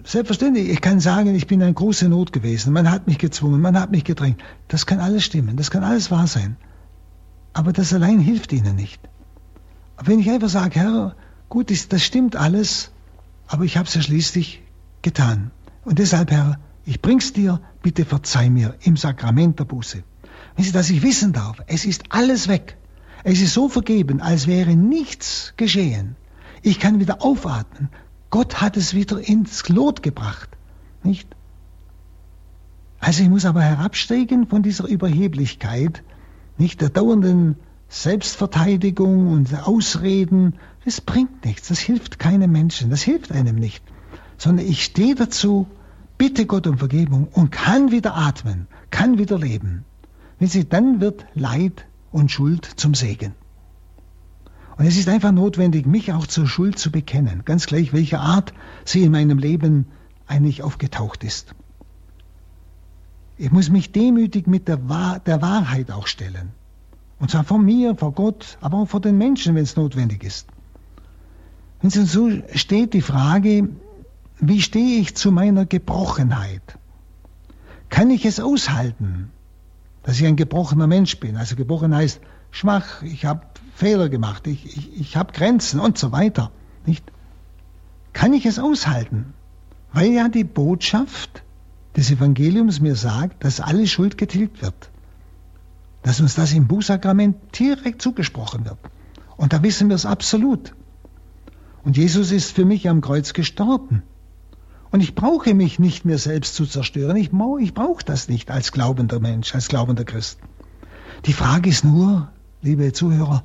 Selbstverständlich, 0.05 0.69
ich 0.69 0.79
kann 0.79 1.01
sagen, 1.01 1.35
ich 1.35 1.47
bin 1.47 1.61
eine 1.61 1.73
große 1.73 2.07
Not 2.07 2.31
gewesen. 2.31 2.71
Man 2.71 2.89
hat 2.89 3.07
mich 3.07 3.17
gezwungen, 3.17 3.59
man 3.59 3.77
hat 3.77 3.91
mich 3.91 4.05
gedrängt. 4.05 4.41
Das 4.69 4.85
kann 4.85 4.99
alles 4.99 5.25
stimmen, 5.25 5.57
das 5.57 5.69
kann 5.69 5.83
alles 5.83 6.09
wahr 6.09 6.27
sein. 6.27 6.55
Aber 7.51 7.73
das 7.73 7.93
allein 7.93 8.19
hilft 8.19 8.53
Ihnen 8.53 8.77
nicht. 8.77 9.01
Wenn 10.01 10.19
ich 10.19 10.29
einfach 10.29 10.49
sage, 10.49 10.79
Herr, 10.79 11.15
gut, 11.49 11.71
das 11.91 12.03
stimmt 12.03 12.37
alles, 12.37 12.91
aber 13.47 13.65
ich 13.65 13.75
habe 13.75 13.87
es 13.87 13.95
ja 13.95 14.01
schließlich 14.01 14.61
getan. 15.01 15.51
Und 15.83 15.99
deshalb, 15.99 16.31
Herr, 16.31 16.57
ich 16.87 17.01
bring's 17.01 17.33
dir, 17.33 17.59
bitte 17.81 18.05
verzeih 18.05 18.49
mir 18.49 18.75
im 18.81 18.95
Sakrament 18.95 19.59
der 19.59 19.65
Buße. 19.65 20.03
Wenn 20.55 20.65
Sie, 20.65 20.71
dass 20.71 20.89
ich 20.89 21.03
wissen 21.03 21.33
darf, 21.33 21.61
es 21.67 21.83
ist 21.83 22.05
alles 22.09 22.47
weg. 22.47 22.77
Es 23.25 23.41
ist 23.41 23.53
so 23.53 23.67
vergeben, 23.67 24.21
als 24.21 24.47
wäre 24.47 24.73
nichts 24.77 25.53
geschehen. 25.57 26.15
Ich 26.61 26.79
kann 26.79 27.01
wieder 27.01 27.21
aufatmen. 27.21 27.89
Gott 28.29 28.61
hat 28.61 28.77
es 28.77 28.93
wieder 28.93 29.19
ins 29.19 29.67
Lot 29.67 30.01
gebracht. 30.01 30.49
Nicht? 31.03 31.27
Also 32.99 33.21
ich 33.21 33.29
muss 33.29 33.43
aber 33.43 33.61
herabsteigen 33.61 34.47
von 34.47 34.63
dieser 34.63 34.87
Überheblichkeit, 34.87 36.03
nicht 36.57 36.79
der 36.79 36.89
dauernden 36.89 37.57
Selbstverteidigung 37.89 39.27
und 39.27 39.53
Ausreden. 39.67 40.55
Das 40.85 41.01
bringt 41.01 41.43
nichts, 41.43 41.67
das 41.67 41.79
hilft 41.79 42.17
keinem 42.17 42.53
Menschen, 42.53 42.89
das 42.89 43.01
hilft 43.01 43.33
einem 43.33 43.57
nicht. 43.57 43.83
Sondern 44.37 44.65
ich 44.65 44.85
stehe 44.85 45.15
dazu, 45.15 45.67
bitte 46.17 46.45
Gott 46.45 46.67
um 46.67 46.77
Vergebung 46.77 47.27
und 47.31 47.51
kann 47.51 47.91
wieder 47.91 48.15
atmen, 48.15 48.67
kann 48.89 49.17
wieder 49.17 49.37
leben. 49.37 49.85
Wenn 50.39 50.47
sie, 50.47 50.67
dann 50.67 51.01
wird 51.01 51.25
Leid 51.33 51.85
und 52.11 52.31
Schuld 52.31 52.65
zum 52.65 52.93
Segen. 52.93 53.33
Und 54.77 54.85
es 54.85 54.97
ist 54.97 55.09
einfach 55.09 55.31
notwendig, 55.31 55.87
mich 55.87 56.13
auch 56.13 56.27
zur 56.27 56.47
Schuld 56.47 56.77
zu 56.77 56.91
bekennen, 56.91 57.43
ganz 57.45 57.65
gleich 57.65 57.93
welcher 57.93 58.21
Art 58.21 58.53
sie 58.85 59.03
in 59.03 59.11
meinem 59.11 59.39
Leben 59.39 59.87
eigentlich 60.27 60.61
aufgetaucht 60.61 61.23
ist. 61.23 61.55
Ich 63.37 63.51
muss 63.51 63.69
mich 63.69 63.91
demütig 63.91 64.47
mit 64.47 64.67
der, 64.67 64.87
Wahr 64.89 65.19
der 65.19 65.41
Wahrheit 65.41 65.91
auch 65.91 66.07
stellen. 66.07 66.51
Und 67.19 67.31
zwar 67.31 67.43
vor 67.43 67.57
mir, 67.57 67.95
vor 67.95 68.11
Gott, 68.11 68.57
aber 68.61 68.77
auch 68.77 68.87
vor 68.87 69.01
den 69.01 69.17
Menschen, 69.17 69.55
wenn 69.55 69.63
es 69.63 69.75
notwendig 69.75 70.23
ist. 70.23 70.47
Wenn 71.81 71.89
es 71.89 72.11
so 72.11 72.29
steht 72.53 72.93
die 72.93 73.01
Frage, 73.01 73.69
wie 74.39 74.61
stehe 74.61 74.99
ich 74.99 75.15
zu 75.15 75.31
meiner 75.31 75.65
Gebrochenheit? 75.65 76.77
Kann 77.89 78.11
ich 78.11 78.25
es 78.25 78.39
aushalten, 78.39 79.31
dass 80.03 80.19
ich 80.19 80.25
ein 80.25 80.35
gebrochener 80.35 80.87
Mensch 80.87 81.19
bin? 81.19 81.37
Also 81.37 81.55
gebrochen 81.55 81.95
heißt 81.95 82.19
schwach, 82.51 83.01
ich 83.01 83.25
habe 83.25 83.41
Fehler 83.75 84.09
gemacht, 84.09 84.47
ich, 84.47 84.65
ich, 84.65 84.99
ich 84.99 85.17
habe 85.17 85.33
Grenzen 85.33 85.79
und 85.79 85.97
so 85.97 86.11
weiter. 86.11 86.51
Nicht? 86.85 87.11
Kann 88.13 88.33
ich 88.33 88.45
es 88.45 88.59
aushalten? 88.59 89.33
Weil 89.93 90.11
ja 90.11 90.27
die 90.27 90.43
Botschaft 90.43 91.43
des 91.95 92.11
Evangeliums 92.11 92.79
mir 92.79 92.95
sagt, 92.95 93.43
dass 93.43 93.59
alle 93.59 93.87
Schuld 93.87 94.17
getilgt 94.17 94.61
wird. 94.61 94.91
Dass 96.03 96.19
uns 96.19 96.35
das 96.35 96.53
im 96.53 96.67
Bußsakrament 96.67 97.37
direkt 97.57 98.01
zugesprochen 98.01 98.65
wird. 98.65 98.77
Und 99.35 99.53
da 99.53 99.63
wissen 99.63 99.89
wir 99.89 99.95
es 99.95 100.05
absolut. 100.05 100.75
Und 101.83 101.97
Jesus 101.97 102.31
ist 102.31 102.51
für 102.51 102.65
mich 102.65 102.89
am 102.89 103.01
Kreuz 103.01 103.33
gestorben. 103.33 104.03
Und 104.91 105.01
ich 105.01 105.15
brauche 105.15 105.53
mich 105.53 105.79
nicht 105.79 106.05
mehr 106.05 106.17
selbst 106.17 106.55
zu 106.55 106.65
zerstören. 106.65 107.17
Ich, 107.17 107.31
ich 107.59 107.73
brauche 107.73 108.03
das 108.05 108.29
nicht 108.29 108.51
als 108.51 108.71
glaubender 108.71 109.19
Mensch, 109.19 109.53
als 109.53 109.67
glaubender 109.67 110.05
Christ. 110.05 110.39
Die 111.25 111.33
Frage 111.33 111.69
ist 111.69 111.83
nur, 111.83 112.31
liebe 112.61 112.93
Zuhörer, 112.93 113.43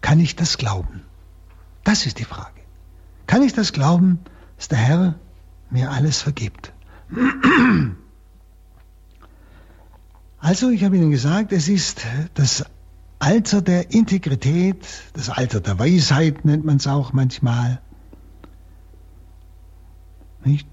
kann 0.00 0.20
ich 0.20 0.36
das 0.36 0.58
glauben? 0.58 1.02
Das 1.84 2.06
ist 2.06 2.18
die 2.18 2.24
Frage. 2.24 2.60
Kann 3.26 3.42
ich 3.42 3.54
das 3.54 3.72
glauben, 3.72 4.18
dass 4.56 4.68
der 4.68 4.78
Herr 4.78 5.14
mir 5.70 5.90
alles 5.90 6.20
vergibt? 6.20 6.72
Also, 10.38 10.70
ich 10.70 10.84
habe 10.84 10.96
Ihnen 10.96 11.10
gesagt, 11.10 11.52
es 11.52 11.68
ist 11.68 12.02
das 12.34 12.64
Alter 13.18 13.62
der 13.62 13.92
Integrität, 13.92 14.84
das 15.12 15.30
Alter 15.30 15.60
der 15.60 15.78
Weisheit 15.78 16.44
nennt 16.44 16.64
man 16.64 16.78
es 16.78 16.86
auch 16.88 17.12
manchmal. 17.12 17.80
Nicht? 20.44 20.68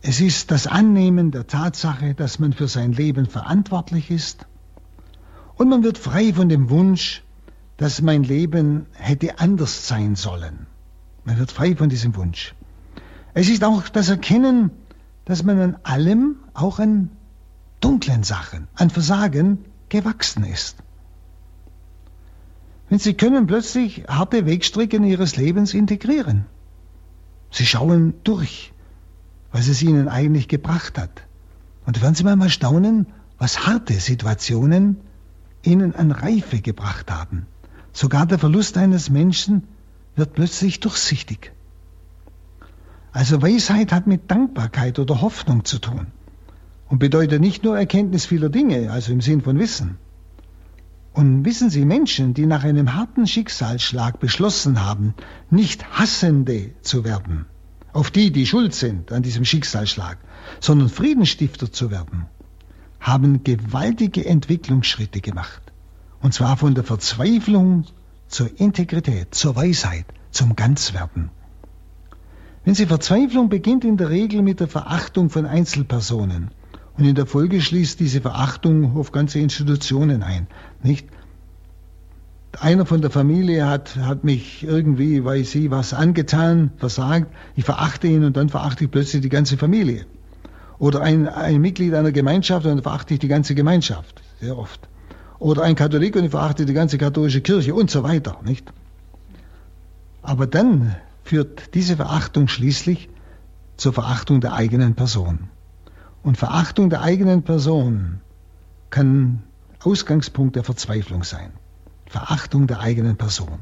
Es 0.00 0.20
ist 0.20 0.50
das 0.50 0.66
Annehmen 0.66 1.30
der 1.30 1.46
Tatsache, 1.46 2.14
dass 2.14 2.38
man 2.38 2.52
für 2.52 2.66
sein 2.66 2.92
Leben 2.92 3.26
verantwortlich 3.26 4.10
ist. 4.10 4.46
Und 5.54 5.68
man 5.68 5.84
wird 5.84 5.98
frei 5.98 6.32
von 6.32 6.48
dem 6.48 6.70
Wunsch, 6.70 7.22
dass 7.76 8.02
mein 8.02 8.24
Leben 8.24 8.86
hätte 8.94 9.38
anders 9.38 9.86
sein 9.86 10.16
sollen. 10.16 10.66
Man 11.24 11.38
wird 11.38 11.52
frei 11.52 11.76
von 11.76 11.88
diesem 11.88 12.16
Wunsch. 12.16 12.54
Es 13.34 13.48
ist 13.48 13.62
auch 13.64 13.88
das 13.88 14.08
Erkennen, 14.08 14.70
dass 15.24 15.44
man 15.44 15.60
an 15.60 15.76
allem, 15.84 16.36
auch 16.54 16.78
an 16.78 17.10
dunklen 17.80 18.22
Sachen, 18.24 18.66
an 18.74 18.90
Versagen 18.90 19.64
gewachsen 19.88 20.44
ist. 20.44 20.76
Wenn 22.88 22.98
Sie 22.98 23.14
können 23.14 23.46
plötzlich 23.46 24.04
harte 24.08 24.46
Wegstrecken 24.46 25.04
Ihres 25.04 25.36
Lebens 25.36 25.74
integrieren. 25.74 26.46
Sie 27.50 27.66
schauen 27.66 28.14
durch, 28.24 28.71
was 29.52 29.68
es 29.68 29.82
Ihnen 29.82 30.08
eigentlich 30.08 30.48
gebracht 30.48 30.98
hat. 30.98 31.22
Und 31.86 32.00
werden 32.02 32.14
Sie 32.14 32.24
mal 32.24 32.48
staunen, 32.48 33.06
was 33.38 33.66
harte 33.66 33.94
Situationen 33.94 34.98
Ihnen 35.62 35.94
an 35.94 36.10
Reife 36.10 36.60
gebracht 36.60 37.10
haben. 37.10 37.46
Sogar 37.92 38.26
der 38.26 38.38
Verlust 38.38 38.76
eines 38.78 39.10
Menschen 39.10 39.64
wird 40.16 40.34
plötzlich 40.34 40.80
durchsichtig. 40.80 41.52
Also 43.12 43.42
Weisheit 43.42 43.92
hat 43.92 44.06
mit 44.06 44.30
Dankbarkeit 44.30 44.98
oder 44.98 45.20
Hoffnung 45.20 45.64
zu 45.64 45.78
tun 45.78 46.06
und 46.88 46.98
bedeutet 46.98 47.40
nicht 47.40 47.62
nur 47.64 47.78
Erkenntnis 47.78 48.26
vieler 48.26 48.48
Dinge, 48.48 48.90
also 48.90 49.12
im 49.12 49.20
Sinn 49.20 49.42
von 49.42 49.58
Wissen. 49.58 49.98
Und 51.12 51.44
wissen 51.44 51.68
Sie, 51.68 51.84
Menschen, 51.84 52.32
die 52.32 52.46
nach 52.46 52.64
einem 52.64 52.94
harten 52.94 53.26
Schicksalsschlag 53.26 54.18
beschlossen 54.18 54.82
haben, 54.82 55.14
nicht 55.50 55.98
Hassende 55.98 56.70
zu 56.80 57.04
werden, 57.04 57.44
auf 57.92 58.10
die, 58.10 58.30
die 58.30 58.46
schuld 58.46 58.74
sind 58.74 59.12
an 59.12 59.22
diesem 59.22 59.44
Schicksalsschlag, 59.44 60.18
sondern 60.60 60.88
Friedensstifter 60.88 61.70
zu 61.70 61.90
werden, 61.90 62.26
haben 63.00 63.44
gewaltige 63.44 64.24
Entwicklungsschritte 64.24 65.20
gemacht. 65.20 65.62
Und 66.20 66.32
zwar 66.32 66.56
von 66.56 66.74
der 66.74 66.84
Verzweiflung 66.84 67.84
zur 68.28 68.48
Integrität, 68.58 69.34
zur 69.34 69.56
Weisheit, 69.56 70.06
zum 70.30 70.56
Ganzwerden. 70.56 71.30
Wenn 72.64 72.74
Sie 72.74 72.86
Verzweiflung 72.86 73.48
beginnt 73.48 73.84
in 73.84 73.96
der 73.96 74.08
Regel 74.08 74.40
mit 74.40 74.60
der 74.60 74.68
Verachtung 74.68 75.30
von 75.30 75.46
Einzelpersonen 75.46 76.52
und 76.96 77.04
in 77.04 77.16
der 77.16 77.26
Folge 77.26 77.60
schließt 77.60 77.98
diese 77.98 78.20
Verachtung 78.20 78.96
auf 78.96 79.10
ganze 79.10 79.40
Institutionen 79.40 80.22
ein, 80.22 80.46
nicht? 80.82 81.08
Einer 82.60 82.86
von 82.86 83.00
der 83.00 83.10
Familie 83.10 83.66
hat, 83.66 83.96
hat 83.96 84.24
mich 84.24 84.62
irgendwie, 84.62 85.24
weiß 85.24 85.50
sie, 85.50 85.70
was 85.70 85.94
angetan, 85.94 86.70
versagt. 86.76 87.32
Ich 87.56 87.64
verachte 87.64 88.06
ihn 88.06 88.24
und 88.24 88.36
dann 88.36 88.50
verachte 88.50 88.84
ich 88.84 88.90
plötzlich 88.90 89.22
die 89.22 89.28
ganze 89.28 89.56
Familie. 89.56 90.06
Oder 90.78 91.00
ein, 91.00 91.28
ein 91.28 91.60
Mitglied 91.60 91.94
einer 91.94 92.12
Gemeinschaft 92.12 92.66
und 92.66 92.72
dann 92.72 92.82
verachte 92.82 93.14
ich 93.14 93.20
die 93.20 93.28
ganze 93.28 93.54
Gemeinschaft. 93.54 94.22
Sehr 94.40 94.58
oft 94.58 94.88
oder 95.42 95.64
ein 95.64 95.74
Katholik 95.74 96.14
und 96.14 96.24
ich 96.24 96.30
verachte 96.30 96.66
die 96.66 96.72
ganze 96.72 96.98
katholische 96.98 97.40
Kirche 97.40 97.74
und 97.74 97.90
so 97.90 98.04
weiter, 98.04 98.38
nicht? 98.44 98.72
Aber 100.22 100.46
dann 100.46 100.94
führt 101.24 101.74
diese 101.74 101.96
Verachtung 101.96 102.46
schließlich 102.46 103.08
zur 103.76 103.92
Verachtung 103.92 104.40
der 104.40 104.52
eigenen 104.52 104.94
Person. 104.94 105.48
Und 106.22 106.38
Verachtung 106.38 106.90
der 106.90 107.02
eigenen 107.02 107.42
Person 107.42 108.20
kann 108.90 109.42
Ausgangspunkt 109.82 110.54
der 110.54 110.62
Verzweiflung 110.62 111.24
sein. 111.24 111.50
Verachtung 112.12 112.66
der 112.66 112.80
eigenen 112.80 113.16
Person. 113.16 113.60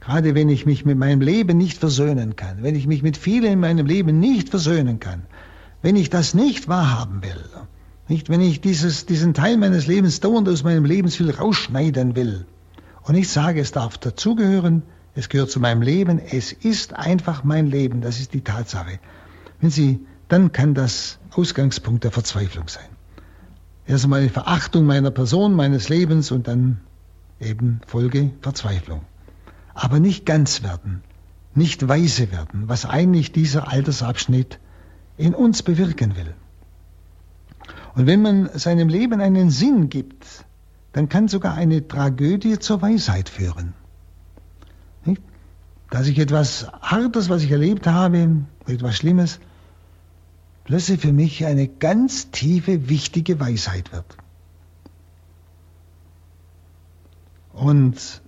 Gerade 0.00 0.34
wenn 0.34 0.48
ich 0.48 0.66
mich 0.66 0.84
mit 0.84 0.98
meinem 0.98 1.20
Leben 1.20 1.56
nicht 1.56 1.78
versöhnen 1.78 2.36
kann, 2.36 2.62
wenn 2.62 2.74
ich 2.74 2.86
mich 2.86 3.02
mit 3.02 3.16
vielen 3.16 3.52
in 3.52 3.60
meinem 3.60 3.86
Leben 3.86 4.18
nicht 4.18 4.48
versöhnen 4.48 5.00
kann, 5.00 5.22
wenn 5.80 5.96
ich 5.96 6.10
das 6.10 6.34
nicht 6.34 6.68
wahrhaben 6.68 7.22
will, 7.22 7.44
nicht, 8.08 8.30
wenn 8.30 8.40
ich 8.40 8.60
dieses, 8.60 9.06
diesen 9.06 9.34
Teil 9.34 9.56
meines 9.58 9.86
Lebens 9.86 10.20
dauernd 10.20 10.48
aus 10.48 10.64
meinem 10.64 10.84
Lebenswil 10.84 11.30
rausschneiden 11.30 12.16
will. 12.16 12.46
Und 13.02 13.14
ich 13.14 13.28
sage, 13.28 13.60
es 13.60 13.72
darf 13.72 13.98
dazugehören, 13.98 14.82
es 15.14 15.28
gehört 15.28 15.50
zu 15.50 15.60
meinem 15.60 15.82
Leben, 15.82 16.18
es 16.18 16.52
ist 16.52 16.94
einfach 16.94 17.44
mein 17.44 17.66
Leben, 17.66 18.00
das 18.00 18.18
ist 18.18 18.34
die 18.34 18.40
Tatsache. 18.40 18.98
Wenn 19.60 19.70
Sie, 19.70 20.00
dann 20.28 20.52
kann 20.52 20.74
das 20.74 21.18
Ausgangspunkt 21.32 22.04
der 22.04 22.10
Verzweiflung 22.10 22.68
sein. 22.68 22.88
Erst 23.86 24.04
einmal 24.04 24.20
eine 24.20 24.30
Verachtung 24.30 24.84
meiner 24.84 25.10
Person, 25.10 25.54
meines 25.54 25.88
Lebens 25.88 26.30
und 26.30 26.48
dann 26.48 26.80
eben 27.40 27.80
Folge 27.86 28.32
Verzweiflung. 28.40 29.02
Aber 29.74 30.00
nicht 30.00 30.26
ganz 30.26 30.62
werden, 30.62 31.02
nicht 31.54 31.86
weise 31.86 32.32
werden, 32.32 32.68
was 32.68 32.84
eigentlich 32.84 33.32
dieser 33.32 33.68
Altersabschnitt 33.68 34.58
in 35.16 35.34
uns 35.34 35.62
bewirken 35.62 36.16
will. 36.16 36.34
Und 37.94 38.06
wenn 38.06 38.22
man 38.22 38.50
seinem 38.58 38.88
Leben 38.88 39.20
einen 39.20 39.50
Sinn 39.50 39.88
gibt, 39.88 40.44
dann 40.92 41.08
kann 41.08 41.28
sogar 41.28 41.54
eine 41.54 41.86
Tragödie 41.86 42.58
zur 42.58 42.82
Weisheit 42.82 43.28
führen. 43.28 43.74
Nicht? 45.04 45.22
Dass 45.90 46.06
ich 46.06 46.18
etwas 46.18 46.66
Hartes, 46.80 47.28
was 47.28 47.42
ich 47.42 47.50
erlebt 47.50 47.86
habe, 47.86 48.44
etwas 48.66 48.96
Schlimmes, 48.96 49.40
plötzlich 50.64 51.00
für 51.00 51.12
mich 51.12 51.46
eine 51.46 51.66
ganz 51.66 52.30
tiefe, 52.30 52.88
wichtige 52.88 53.40
Weisheit 53.40 53.92
wird. 53.92 54.17
Und 57.58 58.22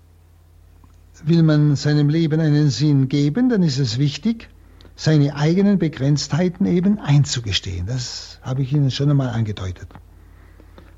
will 1.24 1.42
man 1.42 1.76
seinem 1.76 2.08
Leben 2.08 2.40
einen 2.40 2.70
Sinn 2.70 3.08
geben, 3.08 3.48
dann 3.48 3.62
ist 3.62 3.78
es 3.78 3.98
wichtig, 3.98 4.48
seine 4.96 5.36
eigenen 5.36 5.78
Begrenztheiten 5.78 6.66
eben 6.66 6.98
einzugestehen. 6.98 7.86
Das 7.86 8.40
habe 8.42 8.62
ich 8.62 8.72
Ihnen 8.72 8.90
schon 8.90 9.10
einmal 9.10 9.28
angedeutet. 9.28 9.88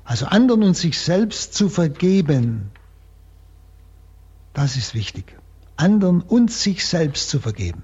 Also 0.03 0.25
anderen 0.25 0.63
und 0.63 0.75
sich 0.75 0.97
selbst 0.97 1.53
zu 1.53 1.69
vergeben, 1.69 2.71
das 4.53 4.77
ist 4.77 4.93
wichtig. 4.93 5.37
Anderen 5.75 6.21
und 6.21 6.51
sich 6.51 6.85
selbst 6.85 7.29
zu 7.29 7.39
vergeben. 7.39 7.83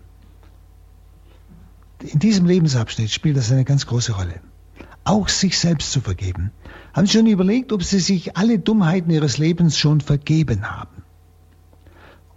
In 1.99 2.19
diesem 2.19 2.45
Lebensabschnitt 2.45 3.11
spielt 3.11 3.37
das 3.37 3.51
eine 3.51 3.65
ganz 3.65 3.85
große 3.85 4.13
Rolle. 4.13 4.41
Auch 5.03 5.29
sich 5.29 5.59
selbst 5.59 5.91
zu 5.91 6.01
vergeben. 6.01 6.51
Haben 6.93 7.07
Sie 7.07 7.17
schon 7.17 7.27
überlegt, 7.27 7.71
ob 7.71 7.83
Sie 7.83 7.99
sich 7.99 8.37
alle 8.37 8.59
Dummheiten 8.59 9.11
Ihres 9.11 9.37
Lebens 9.37 9.77
schon 9.77 10.01
vergeben 10.01 10.69
haben? 10.69 11.03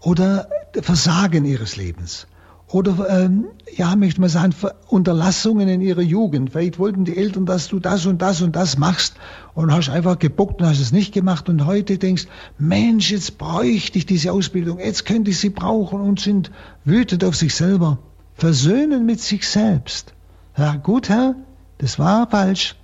Oder 0.01 0.49
Versagen 0.83 1.45
Ihres 1.45 1.77
Lebens? 1.77 2.27
oder 2.73 3.07
ähm, 3.11 3.49
ja, 3.77 3.95
möchte 3.97 4.21
man 4.21 4.31
sagen, 4.31 4.55
Unterlassungen 4.89 5.69
in 5.69 5.83
ihrer 5.83 6.01
Jugend. 6.01 6.51
Vielleicht 6.51 6.79
wollten 6.79 7.05
die 7.05 7.17
Eltern, 7.17 7.45
dass 7.45 7.69
du 7.69 7.79
das 7.79 8.07
und 8.07 8.23
das 8.23 8.41
und 8.41 8.57
das 8.57 8.79
machst 8.79 9.15
und 9.55 9.73
hast 9.73 9.91
einfach 9.91 10.19
gebuckt 10.19 10.61
und 10.61 10.69
hast 10.69 10.81
es 10.81 10.91
nicht 10.91 11.13
gemacht 11.13 11.49
und 11.51 11.67
heute 11.67 11.99
denkst, 11.99 12.27
Mensch, 12.59 13.11
jetzt 13.11 13.37
bräuchte 13.37 13.99
ich 13.99 14.07
diese 14.07 14.33
Ausbildung, 14.33 14.79
jetzt 14.79 15.05
könnte 15.05 15.31
ich 15.31 15.39
sie 15.39 15.51
brauchen 15.51 16.01
und 16.01 16.19
sind 16.19 16.51
wütend 16.85 17.25
auf 17.25 17.37
sich 17.37 17.55
selber. 17.55 17.99
Versöhnen 18.35 19.05
mit 19.05 19.21
sich 19.21 19.47
selbst. 19.47 20.15
Ja, 20.57 20.77
gut, 20.77 21.11
Herr, 21.11 21.35
das 21.77 21.99
war 21.99 22.29
falsch, 22.31 22.77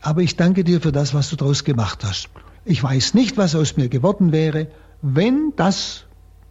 aber 0.00 0.22
ich 0.22 0.36
danke 0.36 0.64
dir 0.64 0.80
für 0.80 0.92
das, 0.92 1.14
was 1.14 1.30
du 1.30 1.36
daraus 1.36 1.64
gemacht 1.64 2.04
hast. 2.04 2.28
Ich 2.64 2.82
weiß 2.82 3.14
nicht, 3.14 3.36
was 3.36 3.54
aus 3.54 3.76
mir 3.76 3.88
geworden 3.88 4.32
wäre, 4.32 4.68
wenn 5.02 5.52
das 5.56 6.04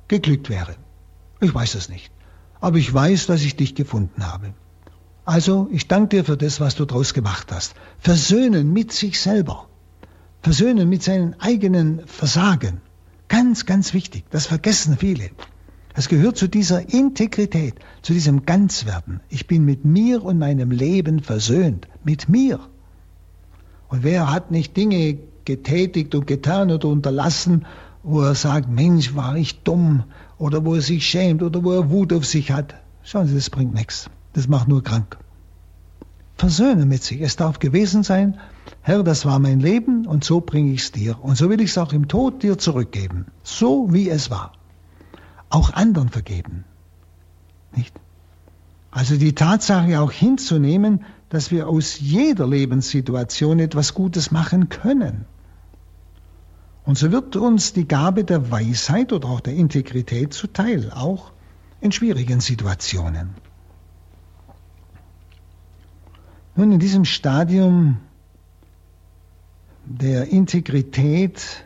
geglückt 0.07 0.49
wäre. 0.49 0.75
Ich 1.41 1.53
weiß 1.53 1.75
es 1.75 1.89
nicht 1.89 2.11
aber 2.59 2.77
ich 2.77 2.93
weiß, 2.93 3.27
dass 3.27 3.41
ich 3.41 3.55
dich 3.55 3.75
gefunden 3.75 4.25
habe. 4.25 4.53
Also, 5.25 5.67
ich 5.71 5.87
danke 5.87 6.17
dir 6.17 6.25
für 6.25 6.37
das, 6.37 6.59
was 6.59 6.75
du 6.75 6.85
daraus 6.85 7.13
gemacht 7.13 7.51
hast. 7.51 7.75
Versöhnen 7.99 8.71
mit 8.71 8.91
sich 8.93 9.19
selber. 9.19 9.67
Versöhnen 10.41 10.87
mit 10.87 11.03
seinen 11.03 11.39
eigenen 11.39 12.05
Versagen. 12.07 12.81
Ganz, 13.27 13.65
ganz 13.65 13.93
wichtig. 13.93 14.23
Das 14.29 14.45
vergessen 14.45 14.97
viele. 14.97 15.31
Das 15.93 16.07
gehört 16.07 16.37
zu 16.37 16.47
dieser 16.47 16.93
Integrität, 16.93 17.75
zu 18.03 18.13
diesem 18.13 18.45
Ganzwerden. 18.45 19.19
Ich 19.29 19.47
bin 19.47 19.65
mit 19.65 19.83
mir 19.83 20.23
und 20.23 20.37
meinem 20.37 20.71
Leben 20.71 21.21
versöhnt. 21.21 21.87
Mit 22.03 22.29
mir. 22.29 22.59
Und 23.89 24.03
wer 24.03 24.31
hat 24.31 24.51
nicht 24.51 24.75
Dinge 24.75 25.17
getätigt 25.45 26.13
und 26.13 26.27
getan 26.27 26.71
oder 26.71 26.88
unterlassen, 26.89 27.65
wo 28.03 28.21
er 28.21 28.35
sagt, 28.35 28.69
Mensch, 28.69 29.15
war 29.15 29.35
ich 29.35 29.63
dumm, 29.63 30.03
oder 30.38 30.63
wo 30.65 30.75
er 30.75 30.81
sich 30.81 31.05
schämt, 31.05 31.41
oder 31.41 31.63
wo 31.63 31.71
er 31.73 31.89
Wut 31.89 32.13
auf 32.13 32.25
sich 32.25 32.51
hat. 32.51 32.75
Schauen 33.03 33.27
Sie, 33.27 33.35
das 33.35 33.49
bringt 33.49 33.73
nichts. 33.73 34.09
Das 34.33 34.47
macht 34.47 34.67
nur 34.67 34.83
krank. 34.83 35.17
Versöhnen 36.38 36.88
mit 36.88 37.03
sich. 37.03 37.21
Es 37.21 37.35
darf 37.35 37.59
gewesen 37.59 38.03
sein, 38.03 38.38
Herr, 38.81 39.03
das 39.03 39.25
war 39.25 39.39
mein 39.39 39.59
Leben 39.59 40.05
und 40.05 40.23
so 40.23 40.41
bringe 40.41 40.71
ich 40.71 40.81
es 40.81 40.91
dir. 40.91 41.17
Und 41.21 41.35
so 41.35 41.49
will 41.49 41.59
ich 41.61 41.71
es 41.71 41.77
auch 41.77 41.93
im 41.93 42.07
Tod 42.07 42.43
dir 42.43 42.57
zurückgeben. 42.57 43.25
So 43.43 43.91
wie 43.91 44.09
es 44.09 44.29
war. 44.29 44.53
Auch 45.49 45.73
anderen 45.73 46.09
vergeben. 46.09 46.65
Nicht? 47.75 47.93
Also 48.91 49.17
die 49.17 49.33
Tatsache 49.33 49.99
auch 49.99 50.11
hinzunehmen, 50.11 51.03
dass 51.30 51.51
wir 51.51 51.67
aus 51.67 51.99
jeder 51.99 52.47
Lebenssituation 52.47 53.59
etwas 53.59 53.93
Gutes 53.93 54.32
machen 54.32 54.69
können. 54.69 55.25
Und 56.86 56.97
so 56.97 57.11
wird 57.11 57.36
uns 57.36 57.73
die 57.73 57.88
Gabe 57.88 58.23
der 58.23 58.49
Weisheit 58.49 59.11
oder 59.11 59.28
auch 59.28 59.41
der 59.41 59.53
Integrität 59.53 60.34
zuteil, 60.34 60.91
auch 60.91 61.34
in 61.82 61.91
schwierigen 61.91 62.39
Situationen. 62.39 63.36
Nun, 66.55 66.71
in 66.71 66.80
diesem 66.80 67.05
Stadium 67.05 67.97
der 69.86 70.30
Integrität 70.30 71.65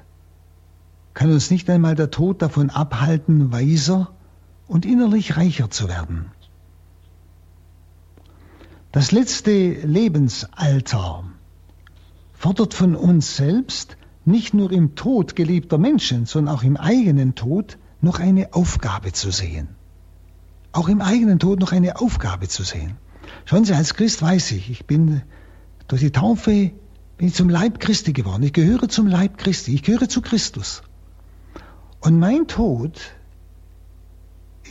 kann 1.14 1.32
uns 1.32 1.52
nicht 1.52 1.70
einmal 1.70 1.96
der 1.96 2.12
Tod 2.12 2.42
davon 2.42 2.70
abhalten, 2.70 3.52
weiser 3.52 4.12
und 4.68 4.86
innerlich 4.86 5.38
reicher 5.38 5.70
zu 5.70 5.88
werden. 5.88 6.32
Das 8.92 9.14
letzte 9.14 9.52
Lebensalter 9.52 11.24
fordert 12.34 12.74
von 12.74 12.98
uns 12.98 13.38
selbst 13.38 13.96
nicht 14.26 14.54
nur 14.54 14.70
im 14.72 14.96
Tod 14.96 15.38
geliebter 15.38 15.78
Menschen, 15.78 16.26
sondern 16.26 16.56
auch 16.56 16.64
im 16.64 16.76
eigenen 16.76 17.34
Tod 17.34 17.78
noch 18.02 18.20
eine 18.20 18.54
Aufgabe 18.54 19.14
zu 19.14 19.32
sehen. 19.32 19.70
Auch 20.74 20.90
im 20.90 21.02
eigenen 21.02 21.40
Tod 21.40 21.60
noch 21.60 21.72
eine 21.72 22.02
Aufgabe 22.02 22.50
zu 22.50 22.64
sehen. 22.64 22.98
Schauen 23.46 23.64
Sie, 23.64 23.74
als 23.74 23.94
Christ 23.94 24.22
weiß 24.22 24.52
ich, 24.52 24.70
ich 24.70 24.86
bin 24.86 25.22
durch 25.88 26.02
die 26.02 26.12
Taufe 26.12 26.72
bin 27.18 27.28
ich 27.28 27.34
zum 27.34 27.48
Leib 27.48 27.80
Christi 27.80 28.12
geworden. 28.12 28.44
Ich 28.44 28.54
gehöre 28.54 28.90
zum 28.90 29.08
Leib 29.08 29.38
Christi. 29.38 29.74
Ich 29.74 29.84
gehöre 29.84 30.10
zu 30.10 30.22
Christus. 30.22 30.84
Und 32.02 32.20
mein 32.20 32.48
Tod 32.48 33.00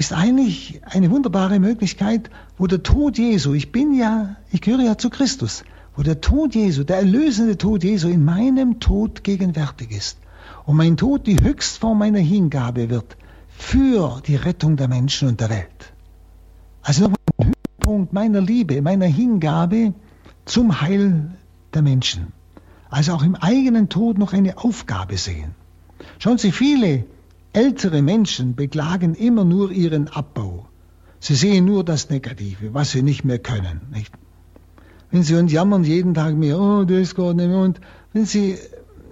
ist 0.01 0.15
eigentlich 0.15 0.81
eine 0.87 1.11
wunderbare 1.11 1.61
Möglichkeit, 1.61 2.31
wo 2.57 2.67
der 2.67 2.83
Tod 2.83 3.19
Jesu, 3.19 3.53
ich 3.53 3.71
bin 3.71 3.93
ja, 3.93 4.37
ich 4.51 4.63
gehöre 4.63 4.81
ja 4.81 4.97
zu 4.97 5.11
Christus, 5.11 5.63
wo 5.95 6.03
der 6.03 6.23
Tod 6.23 6.55
Jesu, 6.55 6.85
der 6.85 6.97
erlösende 6.97 7.59
Tod 7.59 7.85
Jesu 7.85 8.09
in 8.09 8.25
meinem 8.25 8.81
Tod 8.81 9.25
gegenwärtig 9.25 9.91
ist 9.91 10.17
und 10.65 10.77
mein 10.77 10.97
Tod 10.97 11.27
die 11.27 11.39
Höchstform 11.39 11.99
meiner 11.99 12.19
Hingabe 12.19 12.89
wird 12.89 13.19
für 13.51 14.23
die 14.27 14.37
Rettung 14.37 14.79
der 14.79 14.89
Menschen 14.89 15.29
und 15.29 15.39
der 15.39 15.51
Welt. 15.51 15.93
Also 16.81 17.03
nochmal 17.03 17.19
ein 17.37 17.47
Höhepunkt 17.49 18.13
meiner 18.15 18.41
Liebe, 18.41 18.81
meiner 18.81 19.05
Hingabe 19.05 19.93
zum 20.47 20.81
Heil 20.81 21.33
der 21.75 21.83
Menschen. 21.83 22.33
Also 22.89 23.13
auch 23.13 23.23
im 23.23 23.35
eigenen 23.35 23.91
Tod 23.91 24.17
noch 24.17 24.33
eine 24.33 24.57
Aufgabe 24.57 25.19
sehen. 25.19 25.55
Schauen 26.19 26.39
Sie, 26.39 26.53
viele 26.53 27.05
ältere 27.53 28.03
Menschen 28.03 28.55
beklagen 28.55 29.15
immer 29.15 29.45
nur 29.45 29.71
ihren 29.71 30.09
Abbau. 30.09 30.67
Sie 31.19 31.35
sehen 31.35 31.65
nur 31.65 31.85
das 31.85 32.11
Negative, 32.11 32.73
was 32.75 32.93
sie 32.93 33.03
nicht 33.03 33.25
mehr 33.25 33.39
können. 33.39 33.81
Nicht? 33.93 34.13
wenn 35.11 35.23
sie 35.23 35.35
und 35.35 35.51
jammern 35.51 35.85
jeden 35.85 36.15
Tag 36.15 36.37
mehr, 36.37 36.59
oh, 36.59 36.85
das 36.85 37.15
geht 37.15 37.37
nicht 37.37 37.49
mehr. 37.49 37.59
Und 37.59 37.81
wenn 38.13 38.27
sie, 38.27 38.59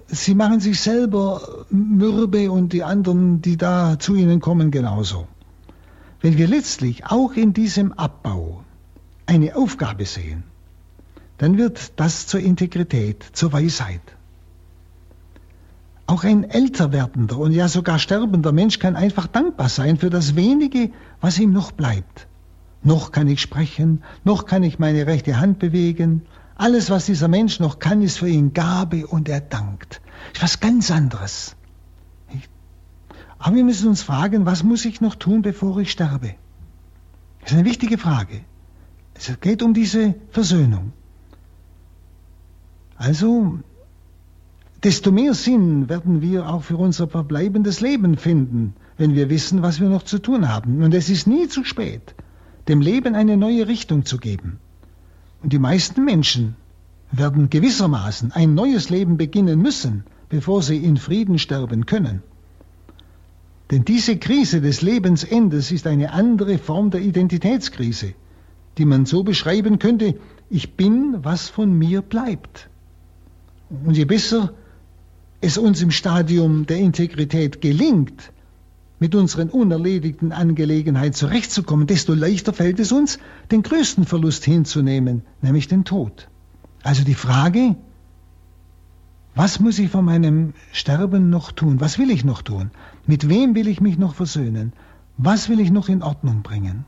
sie 0.07 0.35
machen 0.35 0.59
sich 0.59 0.79
selber 0.79 1.65
mürbe 1.69 2.51
und 2.51 2.73
die 2.73 2.83
anderen, 2.83 3.41
die 3.41 3.57
da 3.57 3.99
zu 3.99 4.15
ihnen 4.15 4.39
kommen, 4.39 4.71
genauso. 4.71 5.27
Wenn 6.21 6.37
wir 6.37 6.47
letztlich 6.47 7.05
auch 7.05 7.33
in 7.33 7.53
diesem 7.53 7.93
Abbau 7.93 8.63
eine 9.25 9.55
Aufgabe 9.55 10.05
sehen, 10.05 10.43
dann 11.37 11.57
wird 11.57 11.93
das 11.97 12.27
zur 12.27 12.41
Integrität, 12.41 13.23
zur 13.33 13.53
Weisheit. 13.53 14.01
Auch 16.09 16.23
ein 16.23 16.43
älter 16.43 16.91
werdender 16.91 17.37
und 17.37 17.51
ja 17.51 17.67
sogar 17.67 17.99
sterbender 17.99 18.51
Mensch 18.51 18.79
kann 18.79 18.95
einfach 18.95 19.27
dankbar 19.27 19.69
sein 19.69 19.95
für 19.95 20.09
das 20.09 20.35
wenige, 20.35 20.89
was 21.21 21.37
ihm 21.37 21.53
noch 21.53 21.71
bleibt. 21.71 22.27
Noch 22.81 23.11
kann 23.11 23.27
ich 23.27 23.39
sprechen, 23.39 24.01
noch 24.23 24.47
kann 24.47 24.63
ich 24.63 24.79
meine 24.79 25.05
rechte 25.05 25.39
Hand 25.39 25.59
bewegen. 25.59 26.23
Alles, 26.55 26.89
was 26.89 27.05
dieser 27.05 27.27
Mensch 27.27 27.59
noch 27.59 27.77
kann, 27.77 28.01
ist 28.01 28.17
für 28.17 28.27
ihn 28.27 28.53
Gabe 28.53 29.05
und 29.05 29.29
er 29.29 29.39
dankt. 29.39 30.01
Ist 30.33 30.41
was 30.41 30.59
ganz 30.59 30.89
anderes. 30.89 31.55
Aber 33.37 33.55
wir 33.55 33.63
müssen 33.63 33.87
uns 33.87 34.01
fragen, 34.01 34.47
was 34.47 34.63
muss 34.63 34.85
ich 34.85 35.01
noch 35.01 35.13
tun, 35.13 35.43
bevor 35.43 35.77
ich 35.77 35.91
sterbe? 35.91 36.33
Das 37.41 37.51
ist 37.51 37.57
eine 37.59 37.69
wichtige 37.69 37.99
Frage. 37.99 38.41
Es 39.13 39.31
geht 39.41 39.61
um 39.61 39.75
diese 39.75 40.15
Versöhnung. 40.31 40.91
Also, 42.95 43.59
desto 44.83 45.11
mehr 45.11 45.33
Sinn 45.33 45.89
werden 45.89 46.21
wir 46.21 46.49
auch 46.49 46.63
für 46.63 46.77
unser 46.77 47.07
verbleibendes 47.07 47.81
Leben 47.81 48.17
finden, 48.17 48.75
wenn 48.97 49.15
wir 49.15 49.29
wissen, 49.29 49.61
was 49.61 49.79
wir 49.79 49.89
noch 49.89 50.03
zu 50.03 50.19
tun 50.19 50.49
haben. 50.49 50.83
Und 50.83 50.93
es 50.93 51.09
ist 51.09 51.27
nie 51.27 51.47
zu 51.47 51.63
spät 51.63 52.15
dem 52.69 52.81
Leben 52.81 53.15
eine 53.15 53.35
neue 53.35 53.67
Richtung 53.67 54.05
zu 54.05 54.17
geben. 54.17 54.59
Und 55.41 55.51
die 55.51 55.59
meisten 55.59 56.05
Menschen 56.05 56.55
werden 57.11 57.49
gewissermaßen 57.49 58.31
ein 58.31 58.53
neues 58.53 58.91
Leben 58.91 59.17
beginnen 59.17 59.59
müssen, 59.59 60.03
bevor 60.29 60.61
sie 60.61 60.77
in 60.77 60.97
Frieden 60.97 61.39
sterben 61.39 61.87
können. 61.87 62.21
Denn 63.71 63.85
diese 63.85 64.17
Krise 64.17 64.61
des 64.61 64.81
Lebensendes 64.83 65.71
ist 65.71 65.87
eine 65.87 66.13
andere 66.13 66.59
Form 66.59 66.91
der 66.91 67.01
Identitätskrise, 67.01 68.13
die 68.77 68.85
man 68.85 69.05
so 69.05 69.23
beschreiben 69.23 69.79
könnte, 69.79 70.15
ich 70.49 70.75
bin, 70.75 71.17
was 71.23 71.49
von 71.49 71.75
mir 71.77 72.01
bleibt. 72.01 72.69
Und 73.85 73.97
je 73.97 74.05
besser 74.05 74.53
es 75.41 75.57
uns 75.57 75.81
im 75.81 75.91
Stadium 75.91 76.65
der 76.65 76.77
Integrität 76.77 77.61
gelingt, 77.61 78.31
mit 78.99 79.15
unseren 79.15 79.49
unerledigten 79.49 80.33
Angelegenheiten 80.33 81.13
zurechtzukommen, 81.13 81.87
desto 81.87 82.13
leichter 82.13 82.51
fällt 82.51 82.79
es 82.79 82.91
uns, 82.91 83.17
den 83.49 83.63
größten 83.63 84.05
Verlust 84.05 84.43
hinzunehmen, 84.43 85.23
nämlich 85.41 85.69
den 85.69 85.85
Tod. 85.85 86.27
Also 86.83 87.03
die 87.03 87.13
Frage, 87.13 87.75
was 89.35 89.61
muss 89.61 89.79
ich 89.79 89.89
vor 89.89 90.01
meinem 90.01 90.53
Sterben 90.73 91.29
noch 91.29 91.53
tun? 91.53 91.79
Was 91.79 91.97
will 91.97 92.11
ich 92.11 92.25
noch 92.25 92.41
tun? 92.41 92.71
Mit 93.07 93.29
wem 93.29 93.55
will 93.55 93.69
ich 93.69 93.79
mich 93.79 93.97
noch 93.97 94.15
versöhnen? 94.15 94.73
Was 95.17 95.47
will 95.47 95.61
ich 95.61 95.71
noch 95.71 95.87
in 95.87 96.03
Ordnung 96.03 96.41
bringen? 96.41 96.83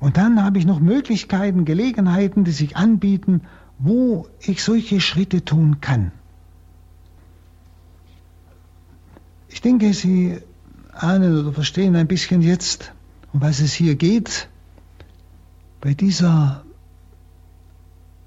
Und 0.00 0.16
dann 0.16 0.42
habe 0.42 0.58
ich 0.58 0.66
noch 0.66 0.80
Möglichkeiten, 0.80 1.64
Gelegenheiten, 1.64 2.42
die 2.42 2.50
sich 2.50 2.76
anbieten, 2.76 3.42
wo 3.78 4.26
ich 4.40 4.62
solche 4.62 5.00
Schritte 5.00 5.44
tun 5.44 5.80
kann. 5.80 6.10
Ich 9.54 9.60
denke, 9.60 9.94
Sie 9.94 10.40
ahnen 10.92 11.38
oder 11.38 11.52
verstehen 11.52 11.94
ein 11.94 12.08
bisschen 12.08 12.42
jetzt, 12.42 12.92
um 13.32 13.40
was 13.40 13.60
es 13.60 13.72
hier 13.72 13.94
geht. 13.94 14.48
Bei 15.80 15.94
dieser 15.94 16.64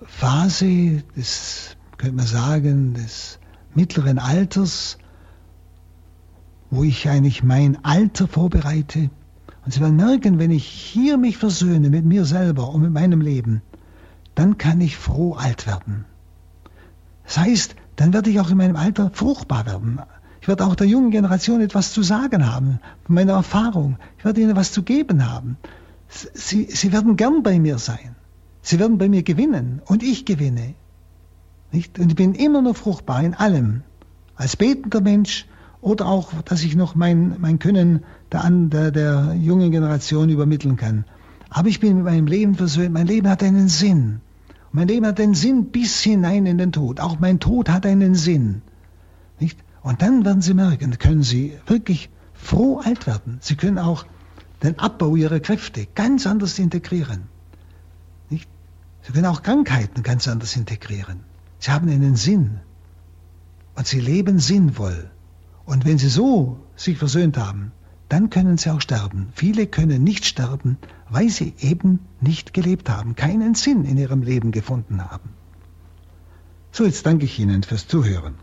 Phase 0.05 1.03
des, 1.17 1.75
könnte 1.97 2.15
man 2.15 2.28
sagen, 2.28 2.93
des 2.93 3.39
mittleren 3.75 4.19
Alters, 4.19 4.99
wo 6.71 6.86
ich 6.86 7.09
eigentlich 7.09 7.43
mein 7.43 7.84
Alter 7.84 8.30
vorbereite. 8.30 9.09
Und 9.65 9.73
Sie 9.73 9.82
werden 9.82 9.97
merken, 9.97 10.39
wenn 10.39 10.51
ich 10.51 10.65
hier 10.65 11.17
mich 11.17 11.38
versöhne 11.38 11.89
mit 11.89 12.05
mir 12.05 12.23
selber 12.23 12.69
und 12.69 12.84
mit 12.84 12.93
meinem 12.93 13.19
Leben, 13.19 13.61
dann 14.34 14.57
kann 14.57 14.80
ich 14.80 14.95
froh 14.95 15.34
alt 15.34 15.67
werden. 15.67 16.05
Das 17.25 17.38
heißt, 17.38 17.75
dann 17.97 18.13
werde 18.13 18.30
ich 18.30 18.39
auch 18.39 18.49
in 18.49 18.55
meinem 18.55 18.78
Alter 18.78 19.11
fruchtbar 19.13 19.65
werden. 19.65 19.99
Ich 20.48 20.50
werde 20.50 20.66
auch 20.66 20.76
der 20.76 20.88
jungen 20.88 21.12
Generation 21.12 21.60
etwas 21.60 21.91
zu 21.91 22.04
sagen 22.04 22.50
haben, 22.50 22.80
von 23.04 23.16
meiner 23.16 23.34
Erfahrung. 23.34 23.98
Ich 24.18 24.24
werde 24.24 24.39
ihnen 24.39 24.56
was 24.56 24.72
zu 24.72 24.82
geben 24.82 25.30
haben. 25.30 25.58
Sie, 26.08 26.70
sie 26.72 26.93
werden 26.93 27.18
gern 27.18 27.43
bei 27.43 27.60
mir 27.60 27.80
sein. 27.80 28.16
Sie 28.62 28.80
werden 28.80 28.98
bei 28.98 29.10
mir 29.10 29.24
gewinnen 29.24 29.82
und 29.88 30.04
ich 30.04 30.24
gewinne. 30.24 30.74
Nicht? 31.74 32.00
Und 32.00 32.12
ich 32.12 32.16
bin 32.16 32.34
immer 32.34 32.62
noch 32.62 32.78
fruchtbar 32.78 33.22
in 33.24 33.34
allem. 33.34 33.82
Als 34.38 34.56
betender 34.56 35.02
Mensch 35.02 35.48
oder 35.82 36.06
auch, 36.06 36.32
dass 36.45 36.64
ich 36.64 36.78
noch 36.78 36.95
mein, 36.95 37.36
mein 37.39 37.60
Können 37.60 38.06
der, 38.32 38.50
der, 38.50 38.91
der 38.91 39.34
jungen 39.34 39.72
Generation 39.72 40.30
übermitteln 40.30 40.78
kann. 40.78 41.04
Aber 41.50 41.68
ich 41.68 41.82
bin 41.82 41.98
mit 41.98 42.06
meinem 42.06 42.28
Leben 42.28 42.56
versöhnt. 42.56 42.93
Mein 42.93 43.08
Leben 43.08 43.28
hat 43.28 43.43
einen 43.43 43.68
Sinn. 43.68 44.22
mein 44.72 44.88
Leben 44.88 45.08
hat 45.08 45.20
einen 45.20 45.34
Sinn 45.34 45.72
bis 45.72 46.00
hinein 46.00 46.45
in 46.45 46.58
den 46.58 46.72
Tod. 46.72 47.02
Auch 47.02 47.20
mein 47.20 47.41
Tod 47.41 47.70
hat 47.70 47.86
einen 47.86 48.16
Sinn. 48.16 48.62
Und 49.88 50.01
dann 50.01 50.25
werden 50.25 50.41
Sie 50.41 50.53
merken, 50.53 50.99
können 50.99 51.23
Sie 51.23 51.57
wirklich 51.65 52.09
froh 52.33 52.81
alt 52.83 53.07
werden. 53.07 53.38
Sie 53.39 53.55
können 53.55 53.79
auch 53.79 54.05
den 54.61 54.77
Abbau 54.79 55.15
ihrer 55.15 55.39
Kräfte 55.39 55.88
ganz 55.95 56.27
anders 56.27 56.59
integrieren. 56.59 57.29
Nicht? 58.29 58.49
Sie 59.03 59.13
können 59.13 59.27
auch 59.27 59.43
Krankheiten 59.43 60.03
ganz 60.03 60.27
anders 60.27 60.57
integrieren. 60.57 61.21
Sie 61.59 61.71
haben 61.71 61.88
einen 61.88 62.17
Sinn. 62.17 62.59
Und 63.75 63.88
sie 63.88 64.01
leben 64.01 64.39
sinnvoll. 64.39 65.09
Und 65.63 65.85
wenn 65.85 65.97
sie 65.97 66.09
so 66.09 66.59
sich 66.75 66.97
versöhnt 66.97 67.38
haben, 67.38 67.71
dann 68.09 68.29
können 68.29 68.57
sie 68.57 68.71
auch 68.71 68.81
sterben. 68.81 69.29
Viele 69.35 69.67
können 69.67 70.03
nicht 70.03 70.25
sterben, 70.25 70.77
weil 71.09 71.29
sie 71.29 71.53
eben 71.59 72.01
nicht 72.19 72.53
gelebt 72.53 72.89
haben, 72.89 73.15
keinen 73.15 73.55
Sinn 73.55 73.85
in 73.85 73.97
ihrem 73.97 74.21
Leben 74.21 74.51
gefunden 74.51 75.09
haben. 75.09 75.29
So, 76.73 76.83
jetzt 76.83 77.05
danke 77.05 77.23
ich 77.23 77.39
Ihnen 77.39 77.63
fürs 77.63 77.88
Zuhören. 77.88 78.35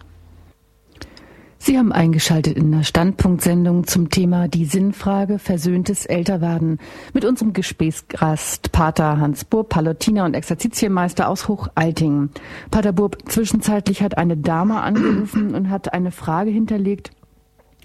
Sie 1.66 1.78
haben 1.78 1.92
eingeschaltet 1.92 2.58
in 2.58 2.72
der 2.72 2.82
Standpunktsendung 2.82 3.86
zum 3.86 4.10
Thema 4.10 4.48
die 4.48 4.66
Sinnfrage 4.66 5.38
versöhntes 5.38 6.04
Älterwerden 6.04 6.78
mit 7.14 7.24
unserem 7.24 7.54
Gesprächsgast 7.54 8.70
Pater 8.70 9.18
Hans 9.18 9.46
Burb, 9.46 9.70
Palutiner 9.70 10.26
und 10.26 10.34
Exerzitienmeister 10.34 11.26
aus 11.26 11.48
Hochaltingen. 11.48 12.32
Pater 12.70 12.92
Burb, 12.92 13.16
zwischenzeitlich 13.30 14.02
hat 14.02 14.18
eine 14.18 14.36
Dame 14.36 14.82
angerufen 14.82 15.54
und 15.54 15.70
hat 15.70 15.94
eine 15.94 16.10
Frage 16.10 16.50
hinterlegt, 16.50 17.12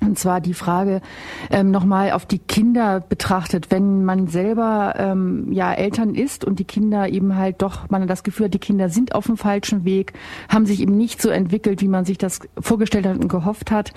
und 0.01 0.17
zwar 0.17 0.41
die 0.41 0.53
Frage 0.53 1.01
ähm, 1.49 1.71
nochmal 1.71 2.11
auf 2.11 2.25
die 2.25 2.39
Kinder 2.39 2.99
betrachtet, 2.99 3.71
wenn 3.71 4.05
man 4.05 4.27
selber 4.27 4.95
ähm, 4.97 5.51
ja 5.51 5.73
Eltern 5.73 6.15
ist 6.15 6.45
und 6.45 6.59
die 6.59 6.65
Kinder 6.65 7.09
eben 7.09 7.35
halt 7.35 7.61
doch, 7.61 7.89
man 7.89 8.01
hat 8.01 8.09
das 8.09 8.23
Gefühl 8.23 8.49
die 8.49 8.59
Kinder 8.59 8.89
sind 8.89 9.13
auf 9.13 9.25
dem 9.25 9.37
falschen 9.37 9.85
Weg, 9.85 10.13
haben 10.47 10.65
sich 10.65 10.81
eben 10.81 10.97
nicht 10.97 11.21
so 11.21 11.29
entwickelt, 11.29 11.81
wie 11.81 11.87
man 11.87 12.05
sich 12.05 12.17
das 12.17 12.39
vorgestellt 12.59 13.05
hat 13.05 13.17
und 13.17 13.27
gehofft 13.27 13.71
hat. 13.71 13.93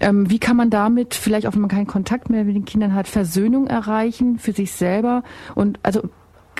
Ähm, 0.00 0.30
wie 0.30 0.38
kann 0.38 0.56
man 0.56 0.70
damit, 0.70 1.14
vielleicht 1.14 1.46
auch 1.46 1.54
wenn 1.54 1.60
man 1.60 1.70
keinen 1.70 1.86
Kontakt 1.86 2.30
mehr 2.30 2.44
mit 2.44 2.54
den 2.54 2.64
Kindern 2.64 2.94
hat, 2.94 3.08
Versöhnung 3.08 3.66
erreichen 3.66 4.38
für 4.38 4.52
sich 4.52 4.72
selber? 4.72 5.22
Und 5.54 5.78
also 5.82 6.02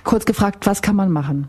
kurz 0.05 0.25
gefragt, 0.25 0.67
was 0.67 0.83
kann 0.83 0.97
man 0.97 1.11
machen? 1.11 1.49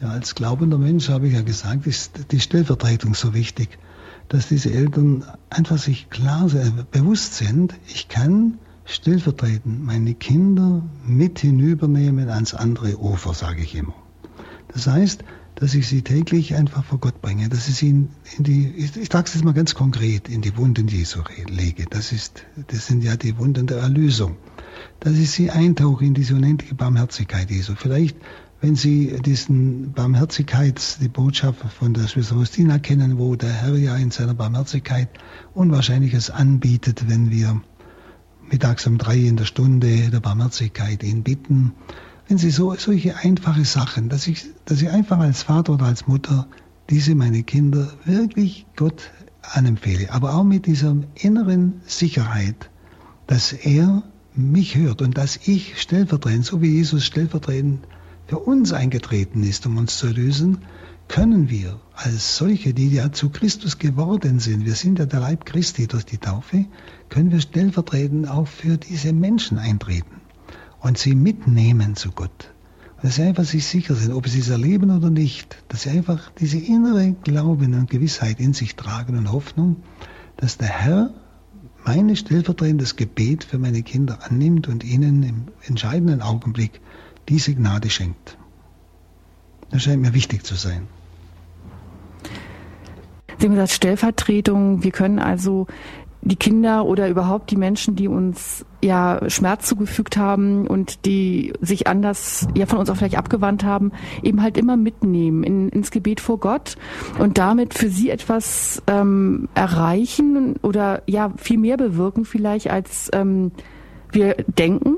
Ja, 0.00 0.10
als 0.10 0.36
glaubender 0.36 0.78
Mensch 0.78 1.08
habe 1.08 1.26
ich 1.26 1.34
ja 1.34 1.42
gesagt, 1.42 1.86
ist 1.86 2.30
die 2.30 2.38
Stellvertretung 2.38 3.14
so 3.14 3.34
wichtig 3.34 3.78
dass 4.28 4.48
diese 4.48 4.72
Eltern 4.72 5.24
einfach 5.50 5.78
sich 5.78 6.10
klar 6.10 6.48
bewusst 6.90 7.34
sind, 7.34 7.74
ich 7.86 8.08
kann 8.08 8.58
stellvertretend 8.84 9.84
meine 9.84 10.14
Kinder 10.14 10.82
mit 11.06 11.38
hinübernehmen 11.40 12.28
ans 12.30 12.54
andere 12.54 12.98
Ufer, 12.98 13.34
sage 13.34 13.62
ich 13.62 13.74
immer. 13.74 13.94
Das 14.68 14.86
heißt, 14.86 15.24
dass 15.54 15.74
ich 15.74 15.88
sie 15.88 16.02
täglich 16.02 16.54
einfach 16.54 16.84
vor 16.84 16.98
Gott 16.98 17.20
bringe, 17.20 17.48
dass 17.48 17.68
ich 17.68 17.74
sie 17.74 17.88
in, 17.88 18.08
in 18.36 18.44
die, 18.44 18.68
ich, 18.68 18.96
ich 18.96 19.08
sage 19.10 19.26
es 19.26 19.34
jetzt 19.34 19.44
mal 19.44 19.54
ganz 19.54 19.74
konkret, 19.74 20.28
in 20.28 20.40
die 20.40 20.56
Wunden 20.56 20.88
Jesu 20.88 21.20
lege. 21.48 21.84
Das 21.90 22.12
ist, 22.12 22.44
das 22.68 22.86
sind 22.86 23.02
ja 23.02 23.16
die 23.16 23.36
Wunden 23.38 23.66
der 23.66 23.78
Erlösung. 23.78 24.36
Dass 25.00 25.14
ich 25.14 25.30
sie 25.30 25.50
eintauche 25.50 26.04
in 26.04 26.14
diese 26.14 26.34
unendliche 26.34 26.76
Barmherzigkeit 26.76 27.50
Jesu. 27.50 27.74
Vielleicht 27.76 28.16
wenn 28.60 28.74
Sie 28.74 29.20
diesen 29.22 29.92
Barmherzigkeits, 29.92 30.98
die 30.98 31.08
Botschaft 31.08 31.60
von 31.78 31.94
der 31.94 32.08
Schwester 32.08 32.34
Faustina 32.34 32.78
kennen, 32.78 33.18
wo 33.18 33.36
der 33.36 33.52
Herr 33.52 33.76
ja 33.76 33.96
in 33.96 34.10
seiner 34.10 34.34
Barmherzigkeit 34.34 35.08
Unwahrscheinliches 35.54 36.30
anbietet, 36.30 37.08
wenn 37.08 37.30
wir 37.30 37.60
mittags 38.50 38.86
um 38.86 38.98
drei 38.98 39.16
in 39.16 39.36
der 39.36 39.44
Stunde 39.44 40.10
der 40.10 40.20
Barmherzigkeit 40.20 41.04
ihn 41.04 41.22
bitten. 41.22 41.72
Wenn 42.26 42.38
Sie 42.38 42.50
so, 42.50 42.74
solche 42.74 43.16
einfache 43.16 43.64
Sachen, 43.64 44.08
dass 44.08 44.26
ich, 44.26 44.46
dass 44.64 44.82
ich 44.82 44.90
einfach 44.90 45.18
als 45.18 45.44
Vater 45.44 45.74
oder 45.74 45.86
als 45.86 46.08
Mutter 46.08 46.48
diese 46.90 47.14
meine 47.14 47.44
Kinder 47.44 47.92
wirklich 48.04 48.66
Gott 48.74 49.10
anempfehle, 49.42 50.12
aber 50.12 50.34
auch 50.34 50.44
mit 50.44 50.66
dieser 50.66 50.96
inneren 51.14 51.80
Sicherheit, 51.86 52.70
dass 53.26 53.52
er 53.52 54.02
mich 54.34 54.76
hört 54.76 55.00
und 55.00 55.16
dass 55.16 55.38
ich 55.46 55.80
stellvertretend, 55.80 56.44
so 56.44 56.60
wie 56.60 56.70
Jesus 56.70 57.04
stellvertretend 57.04 57.86
für 58.28 58.38
uns 58.38 58.74
eingetreten 58.74 59.42
ist, 59.42 59.66
um 59.66 59.78
uns 59.78 59.96
zu 59.96 60.08
erlösen, 60.08 60.58
können 61.08 61.48
wir 61.48 61.80
als 61.94 62.36
solche, 62.36 62.74
die 62.74 62.90
ja 62.90 63.10
zu 63.10 63.30
Christus 63.30 63.78
geworden 63.78 64.38
sind, 64.38 64.66
wir 64.66 64.74
sind 64.74 64.98
ja 64.98 65.06
der 65.06 65.20
Leib 65.20 65.46
Christi 65.46 65.86
durch 65.86 66.04
die 66.04 66.18
Taufe, 66.18 66.66
können 67.08 67.32
wir 67.32 67.40
stellvertretend 67.40 68.28
auch 68.28 68.46
für 68.46 68.76
diese 68.76 69.14
Menschen 69.14 69.58
eintreten 69.58 70.20
und 70.80 70.98
sie 70.98 71.14
mitnehmen 71.14 71.96
zu 71.96 72.10
Gott. 72.10 72.52
Dass 73.00 73.14
sie 73.14 73.22
einfach 73.22 73.44
sich 73.44 73.66
sicher 73.66 73.94
sind, 73.94 74.12
ob 74.12 74.28
sie 74.28 74.40
es 74.40 74.50
erleben 74.50 74.90
oder 74.90 75.08
nicht, 75.08 75.56
dass 75.68 75.82
sie 75.82 75.90
einfach 75.90 76.30
diese 76.38 76.58
innere 76.58 77.12
Glauben 77.24 77.72
und 77.74 77.88
Gewissheit 77.88 78.40
in 78.40 78.52
sich 78.52 78.76
tragen 78.76 79.16
und 79.16 79.32
Hoffnung, 79.32 79.76
dass 80.36 80.58
der 80.58 80.68
Herr 80.68 81.14
meine 81.86 82.16
stellvertretendes 82.16 82.96
Gebet 82.96 83.44
für 83.44 83.58
meine 83.58 83.82
Kinder 83.82 84.18
annimmt 84.28 84.68
und 84.68 84.84
ihnen 84.84 85.22
im 85.22 85.44
entscheidenden 85.66 86.20
Augenblick 86.20 86.82
diese 87.28 87.54
Gnade 87.54 87.90
schenkt. 87.90 88.36
Das 89.70 89.82
scheint 89.82 90.02
mir 90.02 90.14
wichtig 90.14 90.44
zu 90.44 90.54
sein. 90.54 90.88
Sie 93.38 93.46
haben 93.46 93.54
gesagt, 93.54 93.72
Stellvertretung. 93.72 94.82
Wir 94.82 94.90
können 94.90 95.18
also 95.18 95.66
die 96.22 96.36
Kinder 96.36 96.84
oder 96.84 97.08
überhaupt 97.08 97.50
die 97.50 97.56
Menschen, 97.56 97.94
die 97.94 98.08
uns 98.08 98.66
ja 98.82 99.20
Schmerz 99.28 99.68
zugefügt 99.68 100.16
haben 100.16 100.66
und 100.66 101.04
die 101.06 101.52
sich 101.60 101.86
anders 101.86 102.48
ja 102.54 102.66
von 102.66 102.78
uns 102.78 102.90
auch 102.90 102.96
vielleicht 102.96 103.16
abgewandt 103.16 103.62
haben, 103.62 103.92
eben 104.22 104.42
halt 104.42 104.56
immer 104.56 104.76
mitnehmen 104.76 105.44
in, 105.44 105.68
ins 105.68 105.90
Gebet 105.90 106.20
vor 106.20 106.38
Gott 106.38 106.76
und 107.18 107.38
damit 107.38 107.74
für 107.74 107.88
sie 107.88 108.10
etwas 108.10 108.82
ähm, 108.88 109.48
erreichen 109.54 110.56
oder 110.62 111.02
ja 111.06 111.32
viel 111.36 111.58
mehr 111.58 111.76
bewirken 111.76 112.24
vielleicht 112.24 112.68
als 112.68 113.10
ähm, 113.12 113.52
wir 114.10 114.34
denken. 114.34 114.96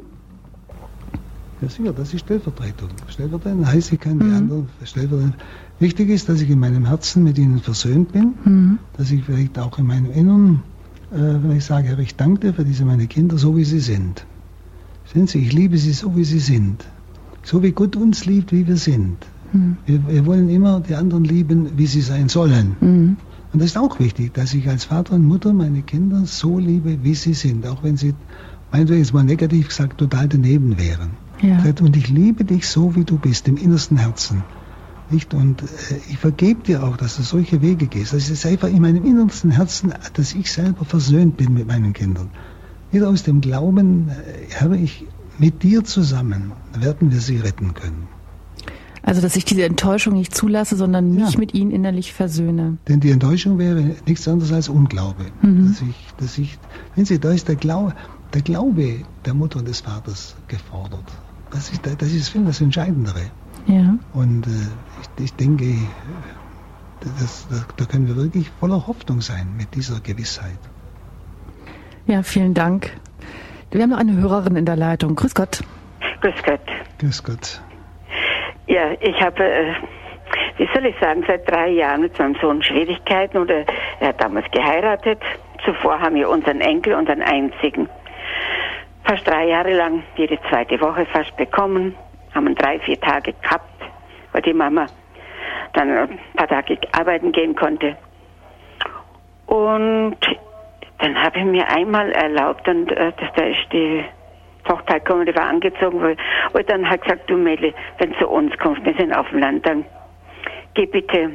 Ja, 1.61 1.69
sicher, 1.69 1.93
das 1.93 2.15
ist 2.15 2.21
Stellvertretung. 2.21 2.89
Stellvertretung 3.09 3.67
heißt, 3.67 3.93
ich 3.93 4.01
kann 4.01 4.17
mhm. 4.17 4.21
die 4.21 4.33
anderen 4.33 4.69
stellvertretend. 4.85 5.37
Wichtig 5.79 6.09
ist, 6.09 6.29
dass 6.29 6.41
ich 6.41 6.49
in 6.49 6.59
meinem 6.59 6.87
Herzen 6.87 7.23
mit 7.23 7.39
ihnen 7.39 7.59
versöhnt 7.59 8.13
bin, 8.13 8.35
mhm. 8.45 8.79
dass 8.97 9.11
ich 9.11 9.25
vielleicht 9.25 9.59
auch 9.59 9.79
in 9.79 9.87
meinem 9.87 10.11
Inneren, 10.11 10.63
äh, 11.13 11.17
wenn 11.17 11.57
ich 11.57 11.65
sage, 11.65 11.89
Herr, 11.89 11.99
ich 11.99 12.17
danke 12.17 12.41
dir 12.41 12.55
für 12.55 12.65
diese 12.65 12.85
meine 12.85 13.07
Kinder, 13.07 13.37
so 13.37 13.57
wie 13.57 13.65
sie 13.65 13.81
sind. 13.81 14.25
Sehen 15.13 15.27
Sie, 15.27 15.39
ich 15.41 15.53
liebe 15.53 15.77
sie 15.77 15.93
so, 15.93 16.17
wie 16.17 16.25
sie 16.25 16.39
sind. 16.39 16.85
So 17.43 17.63
wie 17.63 17.73
Gott 17.73 17.97
uns 17.97 18.27
liebt, 18.27 18.53
wie 18.53 18.67
wir 18.67 18.77
sind. 18.77 19.17
Mhm. 19.53 19.77
Wir, 19.85 20.09
wir, 20.09 20.27
wollen 20.27 20.49
immer 20.49 20.81
die 20.81 20.95
anderen 20.95 21.25
lieben, 21.25 21.77
wie 21.77 21.87
sie 21.87 22.01
sein 22.01 22.29
sollen. 22.29 22.77
Mhm. 22.81 23.17
Und 23.53 23.61
das 23.61 23.71
ist 23.71 23.79
auch 23.79 23.99
wichtig, 23.99 24.33
dass 24.35 24.55
ich 24.55 24.69
als 24.69 24.85
Vater 24.85 25.15
und 25.15 25.27
Mutter 25.27 25.53
meine 25.53 25.83
Kinder 25.83 26.25
so 26.25 26.59
liebe, 26.59 27.03
wie 27.03 27.15
sie 27.15 27.35
sind, 27.35 27.67
auch 27.67 27.83
wenn 27.83 27.97
sie, 27.97 28.15
meinetwegen 28.71 29.01
jetzt 29.01 29.13
mal 29.13 29.25
negativ 29.25 29.69
gesagt, 29.69 29.99
total 29.99 30.29
daneben 30.29 30.79
wären. 30.79 31.11
Ja. 31.43 31.63
Und 31.81 31.97
ich 31.97 32.09
liebe 32.09 32.45
dich 32.45 32.69
so, 32.69 32.95
wie 32.97 33.05
du 33.05 33.19
bist, 33.19 33.49
im 33.49 33.57
innersten 33.57 33.97
Herzen. 33.97 34.43
Nicht? 35.11 35.35
Und 35.35 35.63
äh, 35.63 35.67
ich 36.09 36.19
vergebe 36.19 36.63
dir 36.63 36.85
auch, 36.85 36.97
dass 36.97 37.17
du 37.17 37.23
solche 37.23 37.63
Wege 37.63 37.87
gehst. 37.87 38.13
Das 38.13 38.31
ist 38.31 38.47
einfach 38.47 38.69
in 38.69 38.81
meinem 38.81 39.05
innersten 39.05 39.51
Herzen, 39.51 39.93
dass 40.15 40.35
ich 40.35 40.53
selber 40.53 40.85
versöhnt 40.85 41.37
bin 41.37 41.55
mit 41.55 41.67
meinen 41.67 41.93
Kindern. 41.93 42.31
Wieder 42.93 43.09
aus 43.09 43.23
dem 43.23 43.41
Glauben, 43.41 44.09
äh, 44.09 44.13
Herr, 44.51 44.73
ich, 44.73 45.07
mit 45.39 45.63
dir 45.63 45.85
zusammen 45.85 46.53
werden 46.79 47.11
wir 47.11 47.21
sie 47.21 47.39
retten 47.39 47.75
können. 47.75 48.09
Also, 49.03 49.23
dass 49.23 49.35
ich 49.35 49.47
diese 49.47 49.65
Enttäuschung 49.65 50.15
nicht 50.15 50.35
zulasse, 50.35 50.77
sondern 50.77 51.15
mich 51.15 51.33
ja. 51.33 51.39
mit 51.39 51.55
ihnen 51.55 51.71
innerlich 51.71 52.13
versöhne. 52.13 52.77
Denn 52.87 53.01
die 53.01 53.11
Enttäuschung 53.11 53.59
wäre 53.59 53.97
nichts 54.07 54.29
anderes 54.29 54.53
als 54.53 54.69
Unglaube. 54.69 55.25
Mhm. 55.41 55.69
Dass 55.69 55.83
ich, 55.83 55.97
dass 56.19 56.39
ich, 56.39 56.59
wenn 56.95 57.07
Sie, 57.07 57.19
da 57.19 57.33
ist 57.33 57.49
der 57.49 57.57
Glaube, 57.57 57.95
der 58.35 58.43
Glaube 58.43 58.97
der 59.25 59.35
Mutter 59.35 59.59
und 59.59 59.69
des 59.69 59.81
Vaters 59.81 60.37
gefordert. 60.49 61.07
Das 61.51 61.71
ist, 61.71 61.85
das 61.85 62.13
ist 62.13 62.29
viel 62.29 62.45
das 62.45 62.61
Entscheidendere. 62.61 63.31
Ja. 63.67 63.95
Und 64.15 64.47
äh, 64.47 64.51
ich, 65.19 65.25
ich, 65.25 65.35
denke, 65.35 65.65
das, 67.01 67.47
das, 67.49 67.67
da 67.77 67.85
können 67.85 68.07
wir 68.07 68.17
wirklich 68.17 68.51
voller 68.61 68.87
Hoffnung 68.87 69.21
sein 69.21 69.57
mit 69.57 69.75
dieser 69.75 70.01
Gewissheit. 70.01 70.59
Ja, 72.07 72.23
vielen 72.23 72.55
Dank. 72.55 72.93
Wir 73.71 73.83
haben 73.83 73.91
noch 73.91 73.99
eine 73.99 74.17
Hörerin 74.17 74.57
in 74.57 74.65
der 74.65 74.77
Leitung. 74.77 75.15
Grüß 75.15 75.35
Gott. 75.35 75.61
Grüß 76.21 76.43
Gott. 76.45 76.61
Grüß 76.99 77.23
Gott. 77.23 77.61
Ja, 78.67 78.93
ich 79.01 79.21
habe, 79.21 79.45
äh, 79.45 79.75
wie 80.57 80.69
soll 80.75 80.87
ich 80.87 80.95
sagen, 81.01 81.25
seit 81.27 81.49
drei 81.49 81.71
Jahren 81.71 82.03
mit 82.03 82.19
meinem 82.19 82.37
Sohn 82.41 82.63
Schwierigkeiten 82.63 83.39
oder 83.39 83.65
er 84.01 84.09
hat 84.09 84.21
damals 84.21 84.51
geheiratet. 84.51 85.21
Zuvor 85.65 86.01
haben 86.01 86.15
wir 86.15 86.29
unseren 86.29 86.61
Enkel, 86.61 86.95
unseren 86.95 87.23
einzigen 87.23 87.89
fast 89.11 89.27
drei 89.27 89.47
Jahre 89.47 89.73
lang 89.73 90.05
jede 90.15 90.39
zweite 90.49 90.81
Woche 90.81 91.05
fast 91.07 91.37
bekommen, 91.37 91.97
haben 92.33 92.55
drei, 92.55 92.79
vier 92.79 93.01
Tage 93.01 93.33
gehabt, 93.43 93.65
weil 94.31 94.43
die 94.43 94.53
Mama 94.53 94.87
dann 95.73 95.91
ein 95.91 96.19
paar 96.37 96.47
Tage 96.47 96.79
arbeiten 96.93 97.33
gehen 97.33 97.57
konnte. 97.57 97.97
Und 99.47 100.17
dann 100.99 101.21
habe 101.21 101.41
ich 101.41 101.45
mir 101.45 101.69
einmal 101.69 102.13
erlaubt, 102.13 102.69
und 102.69 102.93
äh, 102.93 103.13
dass 103.19 103.33
da 103.35 103.43
ist 103.47 103.73
die 103.73 104.05
Tochter 104.63 105.01
gekommen, 105.01 105.27
die 105.27 105.35
war 105.35 105.49
angezogen, 105.49 106.01
weil, 106.01 106.17
und 106.53 106.71
dann 106.71 106.89
hat 106.89 107.03
gesagt, 107.03 107.29
du 107.29 107.37
Mädel, 107.37 107.75
wenn 107.99 108.13
du 108.13 108.19
zu 108.19 108.29
uns 108.29 108.57
kommst, 108.59 108.85
wir 108.85 108.95
sind 108.95 109.13
auf 109.13 109.29
dem 109.31 109.41
Land, 109.41 109.67
dann 109.67 109.85
geh 110.75 110.87
bitte, 110.87 111.33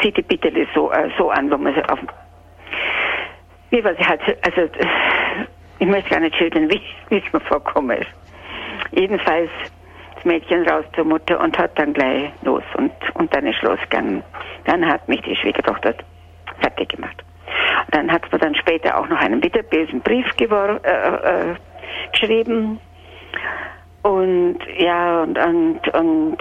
zieh 0.00 0.12
die 0.12 0.22
bitte 0.22 0.52
so, 0.76 0.92
äh, 0.92 1.10
so 1.18 1.30
an, 1.30 1.50
wo 1.50 1.56
man 1.56 1.74
sie 1.74 1.82
auf, 1.88 1.98
wie 3.70 3.82
was 3.82 3.96
sie 3.96 4.06
halt, 4.06 4.20
also, 4.46 4.70
ich 5.80 5.86
möchte 5.86 6.10
gar 6.10 6.20
nicht 6.20 6.36
schildern, 6.36 6.70
wie, 6.70 6.80
es 7.16 7.32
mir 7.32 7.40
vorkommen 7.40 7.96
ist. 7.98 8.10
Jedenfalls 8.92 9.50
das 10.14 10.24
Mädchen 10.24 10.68
raus 10.68 10.84
zur 10.94 11.04
Mutter 11.04 11.40
und 11.40 11.56
hat 11.58 11.78
dann 11.78 11.94
gleich 11.94 12.30
los 12.42 12.62
und, 12.76 12.92
und 13.14 13.34
dann 13.34 13.46
ist 13.46 13.62
losgegangen. 13.62 14.22
Dann 14.66 14.86
hat 14.86 15.08
mich 15.08 15.22
die 15.22 15.34
Schwiegertochter 15.34 15.94
fertig 16.60 16.90
gemacht. 16.90 17.24
Und 17.86 17.94
dann 17.94 18.12
hat 18.12 18.30
man 18.30 18.40
dann 18.40 18.54
später 18.54 18.98
auch 18.98 19.08
noch 19.08 19.18
einen 19.18 19.40
bitterbösen 19.40 20.02
Brief 20.02 20.26
gewor 20.36 20.80
äh, 20.84 21.50
äh, 21.50 21.54
geschrieben. 22.12 22.78
Und 24.02 24.58
ja, 24.76 25.22
und, 25.22 25.38
und, 25.38 25.88
und 25.94 26.36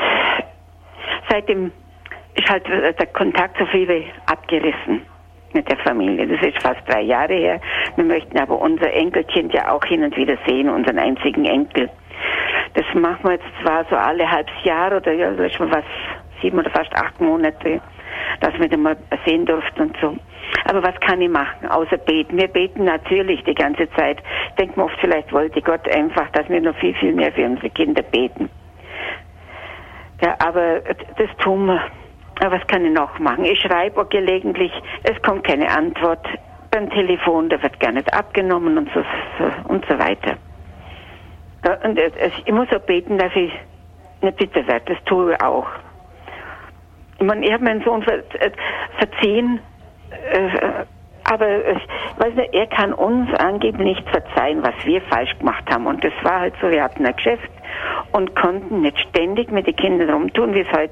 seitdem 1.30 1.72
ist 2.36 2.50
halt 2.50 2.68
der 2.68 3.08
Kontakt 3.08 3.58
so 3.58 3.66
viele 3.68 4.04
abgerissen 4.26 5.06
mit 5.54 5.70
der 5.70 5.78
Familie. 5.78 6.28
Das 6.28 6.42
ist 6.46 6.62
fast 6.62 6.82
drei 6.88 7.02
Jahre 7.02 7.34
her. 7.34 7.62
Wir 7.96 8.06
möchten 8.06 8.38
aber 8.38 8.60
unser 8.60 8.92
Enkelkind 8.94 9.54
ja 9.54 9.72
auch 9.72 9.84
hin 9.86 10.04
und 10.04 10.16
wieder 10.18 10.38
sehen, 10.48 10.70
unseren 10.70 11.00
einzigen 11.00 11.46
Enkel. 11.46 11.90
Das 12.74 12.86
machen 12.94 13.24
wir 13.24 13.32
jetzt 13.34 13.46
zwar 13.62 13.86
so 13.90 13.96
alle 13.96 14.30
halbes 14.30 14.54
Jahr 14.64 14.96
oder 14.96 15.12
ja, 15.14 15.30
ist 15.30 15.56
schon 15.56 15.72
was, 15.72 15.84
sieben 16.42 16.60
oder 16.60 16.70
fast 16.70 16.94
acht 16.96 17.20
Monate, 17.20 17.82
dass 18.42 18.58
wir 18.60 18.68
den 18.68 18.82
mal 18.82 18.98
sehen 19.26 19.46
durften 19.46 19.82
und 19.82 19.98
so. 20.02 20.16
Aber 20.66 20.84
was 20.84 21.00
kann 21.00 21.22
ich 21.22 21.30
machen, 21.30 21.68
außer 21.70 21.98
beten? 21.98 22.38
Wir 22.38 22.48
beten 22.48 22.84
natürlich 22.84 23.44
die 23.44 23.56
ganze 23.56 23.90
Zeit. 23.92 24.18
Denkt 24.58 24.78
man 24.78 24.88
oft, 24.88 24.98
vielleicht 25.00 25.32
wollte 25.32 25.62
Gott 25.62 25.88
einfach, 25.94 26.30
dass 26.32 26.48
wir 26.50 26.62
noch 26.62 26.76
viel, 26.78 26.94
viel 26.96 27.14
mehr 27.14 27.32
für 27.32 27.46
unsere 27.46 27.70
Kinder 27.70 28.02
beten. 28.02 28.50
Ja, 30.22 30.36
aber 30.40 30.82
das 31.18 31.30
tun 31.38 31.66
wir. 31.68 31.82
Was 32.40 32.66
kann 32.68 32.86
ich 32.86 32.94
noch 32.94 33.20
machen? 33.20 33.44
Ich 33.46 33.60
schreibe 33.60 34.02
auch 34.02 34.10
gelegentlich, 34.10 34.72
es 35.04 35.22
kommt 35.22 35.44
keine 35.44 35.70
Antwort. 35.70 36.26
Beim 36.72 36.90
Telefon, 36.92 37.50
da 37.50 37.62
wird 37.62 37.80
gar 37.80 37.92
nicht 37.92 38.14
abgenommen 38.14 38.78
und 38.78 38.90
so, 38.94 39.04
so 39.38 39.74
und 39.74 39.86
so 39.88 39.98
weiter. 39.98 40.38
Und 41.84 42.00
ich 42.00 42.54
muss 42.54 42.72
auch 42.72 42.82
beten, 42.82 43.18
dass 43.18 43.36
ich 43.36 43.52
nicht 44.22 44.38
bitter 44.38 44.66
werde. 44.68 44.94
Das 44.94 45.04
tue 45.06 45.34
ich 45.34 45.42
auch. 45.42 45.68
Ich 47.20 47.26
meine, 47.26 47.46
ich 47.46 47.52
habe 47.52 47.64
meinen 47.64 47.84
Sohn 47.84 48.02
äh, 48.04 48.22
verziehen, 48.98 49.60
äh, 50.32 50.86
aber 51.26 51.48
ich 51.72 51.88
weiß 52.18 52.34
nicht, 52.36 52.54
er 52.54 52.68
kann 52.68 52.94
uns 52.94 53.30
angeblich 53.36 53.98
nicht 53.98 54.10
verzeihen, 54.10 54.64
was 54.64 54.74
wir 54.86 55.02
falsch 55.02 55.38
gemacht 55.38 55.64
haben. 55.70 55.86
Und 55.86 56.04
das 56.04 56.14
war 56.24 56.40
halt 56.40 56.54
so, 56.62 56.70
wir 56.70 56.84
hatten 56.84 57.06
ein 57.06 57.16
Geschäft 57.16 57.52
und 58.14 58.36
konnten 58.36 58.82
nicht 58.82 59.00
ständig 59.10 59.52
mit 59.52 59.68
den 59.68 59.76
Kindern 59.76 60.10
rumtun, 60.10 60.54
wie 60.54 60.62
es 60.62 60.72
halt 60.72 60.92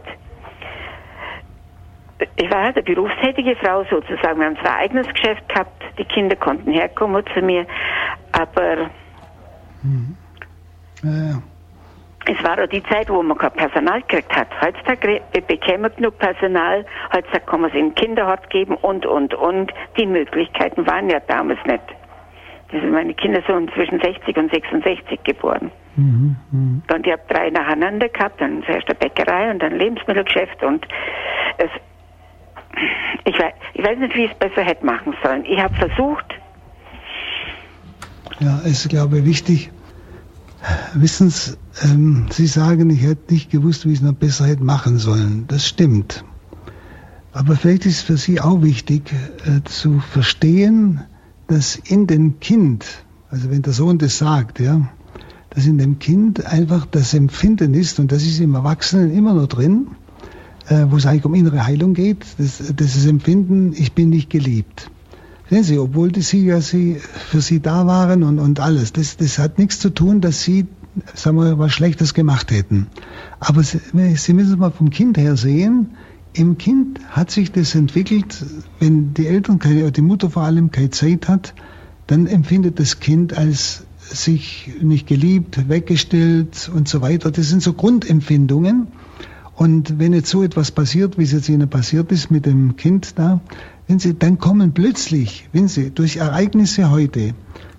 ich 2.36 2.52
war 2.52 2.64
halt 2.64 2.76
eine 2.76 2.84
berufstätige 2.84 3.56
Frau 3.58 3.84
sozusagen. 3.90 4.40
Wir 4.40 4.48
haben 4.48 4.58
zwar 4.58 4.78
ein 4.78 4.90
eigenes 4.90 5.08
Geschäft 5.08 5.48
gehabt, 5.50 5.84
die 5.98 6.06
Kinder 6.06 6.36
konnten 6.36 6.72
herkommen 6.72 7.24
zu 7.34 7.42
mir, 7.42 7.66
aber 8.32 8.90
mhm. 9.84 10.18
ja, 11.04 11.42
es 12.30 12.44
war 12.44 12.62
auch 12.62 12.68
die 12.68 12.84
Zeit, 12.84 13.10
wo 13.10 13.24
man 13.24 13.38
kein 13.38 13.52
Personal 13.52 14.02
gekriegt 14.02 14.36
hat. 14.36 14.48
Heutzutage 14.62 15.22
bekämen 15.48 15.84
wir 15.84 15.90
genug 15.92 16.18
Personal, 16.20 16.86
heutzutage 17.14 17.46
kann 17.46 17.62
man 17.62 17.70
es 17.70 17.76
in 17.76 17.96
Kinderhort 17.96 18.50
geben 18.50 18.76
und, 18.76 19.06
und, 19.06 19.34
und. 19.34 19.74
Die 19.98 20.06
Möglichkeiten 20.06 20.86
waren 20.88 21.10
ja 21.10 21.20
damals 21.22 21.60
nicht. 21.66 21.84
Das 22.72 22.82
sind 22.82 22.92
meine 22.92 23.14
Kinder 23.14 23.42
sind 23.48 23.74
zwischen 23.74 24.02
60 24.02 24.36
und 24.36 24.52
66 24.52 25.24
geboren. 25.24 25.72
Mhm, 25.96 26.36
mh. 26.52 26.94
Und 26.94 27.08
ich 27.08 27.14
habe 27.14 27.24
drei 27.30 27.50
nacheinander 27.50 28.10
gehabt, 28.10 28.42
dann 28.42 28.62
zuerst 28.64 28.88
eine 28.90 28.96
Bäckerei 28.96 29.50
und 29.50 29.60
dann 29.60 29.80
Lebensmittelgeschäft 29.80 30.62
und 30.64 30.86
es, 31.58 31.70
ich, 33.26 33.40
weiß, 33.40 33.54
ich 33.74 33.84
weiß 33.84 33.98
nicht, 34.00 34.16
wie 34.16 34.26
ich 34.26 34.32
es 34.32 34.38
besser 34.38 34.64
hätte 34.64 34.86
machen 34.86 35.14
sollen. 35.24 35.46
Ich 35.46 35.60
habe 35.60 35.74
versucht. 35.76 36.26
Ja, 38.40 38.60
es 38.64 38.86
ist, 38.86 38.90
glaube 38.90 39.20
ich, 39.20 39.26
wichtig. 39.26 39.72
Wissen 40.94 41.30
Sie, 41.30 41.56
ähm, 41.84 42.28
Sie 42.30 42.48
sagen, 42.48 42.90
ich 42.90 43.04
hätte 43.04 43.34
nicht 43.34 43.52
gewusst, 43.52 43.86
wie 43.86 43.94
ich 43.94 44.00
es 44.00 44.04
noch 44.04 44.14
besser 44.14 44.48
hätte 44.48 44.64
machen 44.64 44.98
sollen. 44.98 45.46
Das 45.48 45.68
stimmt. 45.68 46.24
Aber 47.34 47.56
vielleicht 47.56 47.86
ist 47.86 47.98
es 47.98 48.02
für 48.02 48.18
Sie 48.18 48.42
auch 48.42 48.62
wichtig 48.64 49.14
äh, 49.46 49.64
zu 49.64 50.00
verstehen, 50.00 51.04
dass 51.48 51.76
in 51.76 52.08
dem 52.08 52.40
Kind, 52.40 52.86
also 53.30 53.52
wenn 53.52 53.62
der 53.62 53.74
Sohn 53.74 53.98
das 53.98 54.18
sagt, 54.18 54.60
ja, 54.60 54.82
dass 55.52 55.66
in 55.66 55.78
dem 55.78 56.00
Kind 56.00 56.46
einfach 56.46 56.86
das 56.86 57.14
Empfinden 57.14 57.74
ist, 57.74 58.00
und 58.00 58.12
das 58.12 58.24
ist 58.24 58.40
im 58.40 58.56
Erwachsenen 58.56 59.16
immer 59.16 59.34
noch 59.34 59.48
drin, 59.48 59.88
äh, 60.70 60.86
wo 60.90 60.98
es 60.98 61.06
eigentlich 61.06 61.26
um 61.26 61.34
innere 61.34 61.66
Heilung 61.66 61.94
geht, 61.94 62.26
das, 62.38 62.62
das 62.76 62.96
ist 62.96 63.06
Empfinden, 63.06 63.74
ich 63.74 63.94
bin 63.94 64.10
nicht 64.10 64.30
geliebt. 64.30 64.90
Sehen 65.50 65.64
Sie, 65.64 65.80
obwohl 65.80 66.12
die 66.12 66.22
Sie 66.22 66.46
ja 66.46 66.60
sie, 66.60 66.98
für 67.30 67.42
Sie 67.42 67.62
da 67.62 67.88
waren 67.88 68.24
und, 68.24 68.40
und 68.40 68.60
alles, 68.60 68.92
das, 68.92 69.18
das 69.18 69.40
hat 69.40 69.58
nichts 69.60 69.80
zu 69.80 69.90
tun, 69.90 70.20
dass 70.20 70.44
Sie, 70.44 70.66
sagen 71.14 71.38
wir, 71.38 71.58
was 71.58 71.72
Schlechtes 71.72 72.14
gemacht 72.14 72.52
hätten. 72.52 72.88
Aber 73.40 73.64
Sie, 73.64 73.80
Sie 74.16 74.34
müssen 74.34 74.54
es 74.54 74.58
mal 74.58 74.72
vom 74.72 74.90
Kind 74.90 75.18
her 75.18 75.38
sehen, 75.38 75.92
im 76.34 76.58
Kind 76.58 77.00
hat 77.10 77.32
sich 77.32 77.52
das 77.52 77.74
entwickelt, 77.74 78.46
wenn 78.80 79.14
die 79.14 79.26
Eltern, 79.26 79.60
keine, 79.60 79.92
die 79.92 80.02
Mutter 80.02 80.30
vor 80.30 80.44
allem 80.44 80.72
keine 80.72 80.92
Zeit 80.92 81.28
hat, 81.28 81.54
dann 82.08 82.28
empfindet 82.28 82.80
das 82.80 83.00
Kind 83.00 83.36
als 83.36 83.86
sich 84.00 84.72
nicht 84.82 85.08
geliebt, 85.08 85.68
weggestellt 85.68 86.70
und 86.74 86.88
so 86.88 87.02
weiter. 87.02 87.32
Das 87.32 87.50
sind 87.50 87.62
so 87.62 87.74
Grundempfindungen. 87.74 88.88
Und 89.58 89.98
wenn 89.98 90.14
jetzt 90.14 90.30
so 90.30 90.44
etwas 90.44 90.70
passiert, 90.70 91.18
wie 91.18 91.24
es 91.24 91.32
jetzt 91.32 91.50
Ihnen 91.50 91.68
passiert 91.68 92.12
ist 92.12 92.30
mit 92.30 92.46
dem 92.46 92.76
Kind 92.76 93.18
da, 93.18 93.42
wenn 93.88 93.98
Sie, 93.98 94.14
dann 94.14 94.38
kommen 94.38 94.74
plötzlich, 94.74 95.50
wenn 95.52 95.68
Sie 95.68 95.90
durch 95.90 96.18
Ereignisse 96.18 96.92
heute, 96.92 97.34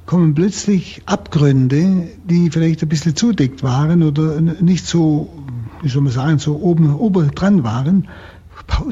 kommen 0.04 0.34
plötzlich 0.34 1.02
Abgründe, 1.06 2.08
die 2.28 2.50
vielleicht 2.50 2.82
ein 2.82 2.88
bisschen 2.88 3.14
zudeckt 3.14 3.62
waren 3.62 4.02
oder 4.02 4.40
nicht 4.40 4.86
so, 4.86 5.28
wie 5.80 5.88
soll 5.88 6.02
man 6.02 6.12
sagen, 6.12 6.38
so 6.40 6.56
oben, 6.56 6.92
oben 6.96 7.30
dran 7.30 7.62
waren, 7.62 8.08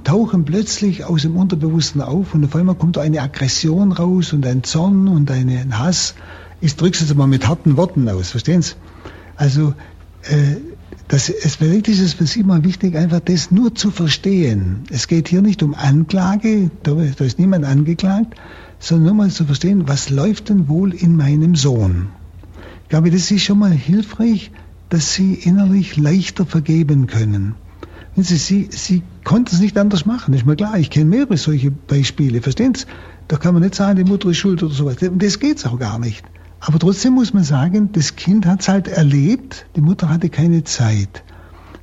tauchen 0.04 0.44
plötzlich 0.44 1.04
aus 1.04 1.22
dem 1.22 1.36
Unterbewussten 1.36 2.00
auf 2.00 2.34
und 2.34 2.44
auf 2.44 2.54
einmal 2.54 2.76
kommt 2.76 2.98
eine 2.98 3.20
Aggression 3.20 3.90
raus 3.90 4.32
und 4.32 4.46
ein 4.46 4.62
Zorn 4.62 5.08
und 5.08 5.28
ein 5.32 5.76
Hass. 5.76 6.14
Ich 6.60 6.76
drücke 6.76 6.94
es 6.94 7.00
jetzt 7.00 7.16
mal 7.16 7.26
mit 7.26 7.48
harten 7.48 7.76
Worten 7.76 8.08
aus, 8.08 8.30
verstehen 8.30 8.62
Sie? 8.62 8.74
Also, 9.34 9.74
äh, 10.22 10.56
das, 11.08 11.28
es 11.28 11.56
vielleicht 11.56 11.88
ist 11.88 12.00
es 12.00 12.14
für 12.14 12.26
Sie 12.26 12.42
mal 12.42 12.64
wichtig, 12.64 12.96
einfach 12.96 13.20
das 13.20 13.50
nur 13.50 13.74
zu 13.74 13.90
verstehen. 13.90 14.84
Es 14.90 15.06
geht 15.06 15.28
hier 15.28 15.42
nicht 15.42 15.62
um 15.62 15.74
Anklage, 15.74 16.70
da, 16.82 16.94
da 16.94 17.24
ist 17.24 17.38
niemand 17.38 17.64
angeklagt, 17.64 18.34
sondern 18.78 19.06
nur 19.06 19.14
mal 19.14 19.30
zu 19.30 19.44
verstehen, 19.44 19.86
was 19.86 20.10
läuft 20.10 20.48
denn 20.48 20.68
wohl 20.68 20.92
in 20.92 21.16
meinem 21.16 21.54
Sohn. 21.54 22.08
Ich 22.82 22.88
glaube, 22.88 23.10
das 23.10 23.30
ist 23.30 23.42
schon 23.42 23.58
mal 23.58 23.72
hilfreich, 23.72 24.50
dass 24.88 25.14
Sie 25.14 25.34
innerlich 25.34 25.96
leichter 25.96 26.44
vergeben 26.44 27.06
können. 27.06 27.54
Sie, 28.16 28.36
Sie, 28.36 28.68
Sie 28.70 29.02
konnten 29.24 29.54
es 29.54 29.60
nicht 29.60 29.76
anders 29.76 30.06
machen, 30.06 30.34
ist 30.34 30.46
mir 30.46 30.56
klar. 30.56 30.78
Ich 30.78 30.90
kenne 30.90 31.06
mehrere 31.06 31.36
solche 31.36 31.70
Beispiele, 31.70 32.40
verstehen 32.40 32.74
Sie? 32.74 32.86
Da 33.28 33.36
kann 33.36 33.54
man 33.54 33.62
nicht 33.62 33.74
sagen, 33.74 33.96
die 33.96 34.10
Mutter 34.10 34.30
ist 34.30 34.38
schuld 34.38 34.62
oder 34.62 34.72
sowas. 34.72 34.96
Das 35.00 35.38
geht's 35.38 35.66
auch 35.66 35.78
gar 35.78 35.98
nicht. 35.98 36.24
Aber 36.60 36.78
trotzdem 36.78 37.14
muss 37.14 37.34
man 37.34 37.44
sagen, 37.44 37.90
das 37.92 38.16
Kind 38.16 38.46
hat 38.46 38.60
es 38.60 38.68
halt 38.68 38.88
erlebt, 38.88 39.66
die 39.76 39.80
Mutter 39.80 40.08
hatte 40.08 40.30
keine 40.30 40.64
Zeit. 40.64 41.22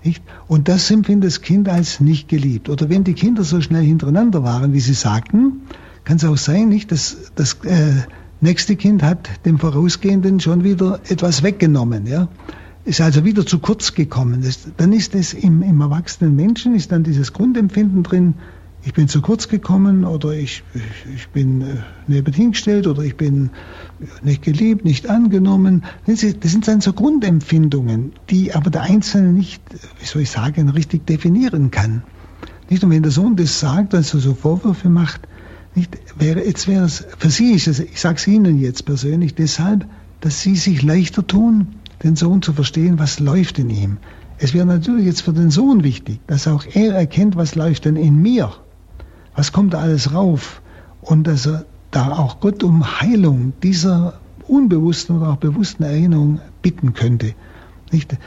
Nicht? 0.03 0.24
Und 0.47 0.67
das 0.67 0.89
empfindet 0.91 1.28
das 1.28 1.41
Kind 1.41 1.69
als 1.69 1.99
nicht 1.99 2.28
geliebt. 2.28 2.69
Oder 2.69 2.89
wenn 2.89 3.03
die 3.03 3.13
Kinder 3.13 3.43
so 3.43 3.61
schnell 3.61 3.84
hintereinander 3.84 4.43
waren, 4.43 4.74
wie 4.74 4.82
sie 4.82 4.93
sagten, 4.93 5.61
kann 6.03 6.17
es 6.17 6.26
auch 6.26 6.38
sein, 6.38 6.67
nicht, 6.69 6.91
dass 6.91 7.32
das 7.36 7.53
äh, 7.63 7.93
nächste 8.41 8.76
Kind 8.76 9.03
hat 9.03 9.30
dem 9.45 9.57
vorausgehenden 9.57 10.39
schon 10.39 10.63
wieder 10.63 10.99
etwas 11.07 11.43
weggenommen. 11.43 12.05
Ja? 12.05 12.28
Ist 12.84 12.99
also 12.99 13.24
wieder 13.24 13.45
zu 13.45 13.59
kurz 13.59 13.93
gekommen. 13.93 14.41
Das, 14.43 14.67
dann 14.76 14.91
ist 14.91 15.15
es 15.15 15.34
im, 15.34 15.61
im 15.61 15.80
erwachsenen 15.80 16.36
Menschen, 16.36 16.76
ist 16.76 16.91
dann 16.91 17.03
dieses 17.03 17.32
Grundempfinden 17.32 18.03
drin, 18.03 18.34
ich 18.86 18.93
bin 18.93 19.07
zu 19.07 19.21
kurz 19.21 19.47
gekommen 19.47 20.03
oder 20.03 20.31
ich, 20.34 20.63
ich, 20.73 21.15
ich 21.15 21.27
bin 21.29 21.61
äh, 21.61 21.65
neben 22.07 22.34
hingestellt 22.34 22.86
oder 22.86 23.01
ich 23.03 23.15
bin 23.15 23.51
nicht 24.21 24.41
geliebt, 24.41 24.84
nicht 24.84 25.09
angenommen. 25.09 25.84
Das 26.05 26.19
sind 26.19 26.67
dann 26.67 26.81
so 26.81 26.91
Grundempfindungen, 26.91 28.11
die 28.29 28.53
aber 28.53 28.69
der 28.69 28.81
Einzelne 28.81 29.31
nicht, 29.31 29.61
wie 29.99 30.05
soll 30.05 30.23
ich 30.23 30.31
sagen, 30.31 30.69
richtig 30.69 31.05
definieren 31.05 31.71
kann. 31.71 32.03
Nicht? 32.69 32.84
Und 32.84 32.89
wenn 32.91 33.03
der 33.03 33.11
Sohn 33.11 33.38
das 33.38 33.59
sagt, 33.59 33.95
also 33.95 34.19
so 34.19 34.34
Vorwürfe 34.34 34.89
macht, 34.89 35.21
nicht, 35.75 35.97
wäre, 36.17 36.45
jetzt 36.45 36.67
wäre 36.67 36.84
es, 36.84 37.05
für 37.17 37.29
Sie 37.29 37.53
ist 37.53 37.67
es, 37.67 37.79
ich 37.79 37.99
sage 37.99 38.17
es 38.17 38.27
Ihnen 38.27 38.59
jetzt 38.59 38.86
persönlich, 38.86 39.34
deshalb, 39.34 39.88
dass 40.19 40.41
Sie 40.41 40.55
sich 40.55 40.84
leichter 40.84 41.25
tun, 41.25 41.75
den 42.03 42.15
Sohn 42.17 42.41
zu 42.41 42.51
verstehen, 42.51 42.99
was 42.99 43.19
läuft 43.19 43.59
in 43.59 43.69
ihm. 43.69 43.97
Es 44.38 44.53
wäre 44.53 44.65
natürlich 44.65 45.05
jetzt 45.05 45.21
für 45.21 45.31
den 45.31 45.51
Sohn 45.51 45.84
wichtig, 45.84 46.19
dass 46.27 46.47
auch 46.47 46.65
er 46.73 46.93
erkennt, 46.93 47.38
was 47.38 47.55
läuft 47.55 47.86
denn 47.86 47.95
in 47.95 48.21
mir 48.21 48.53
was 49.36 49.51
kommt 49.51 49.73
da 49.73 49.79
alles 49.79 50.13
rauf? 50.13 50.61
Und 51.01 51.27
dass 51.27 51.45
er 51.45 51.65
da 51.91 52.11
auch 52.11 52.39
Gott 52.39 52.63
um 52.63 53.01
Heilung 53.01 53.53
dieser 53.61 54.19
unbewussten 54.47 55.17
oder 55.17 55.29
auch 55.29 55.38
bewussten 55.38 55.84
Erinnerung 55.84 56.39
bitten 56.61 56.93
könnte. 56.93 57.34
Nicht? 57.91 58.17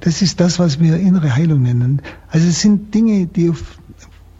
Das 0.00 0.22
ist 0.22 0.40
das, 0.40 0.58
was 0.58 0.80
wir 0.80 0.96
innere 0.96 1.34
Heilung 1.34 1.62
nennen. 1.62 2.02
Also 2.28 2.48
es 2.48 2.60
sind 2.60 2.94
Dinge, 2.94 3.26
die 3.26 3.50
auf, 3.50 3.78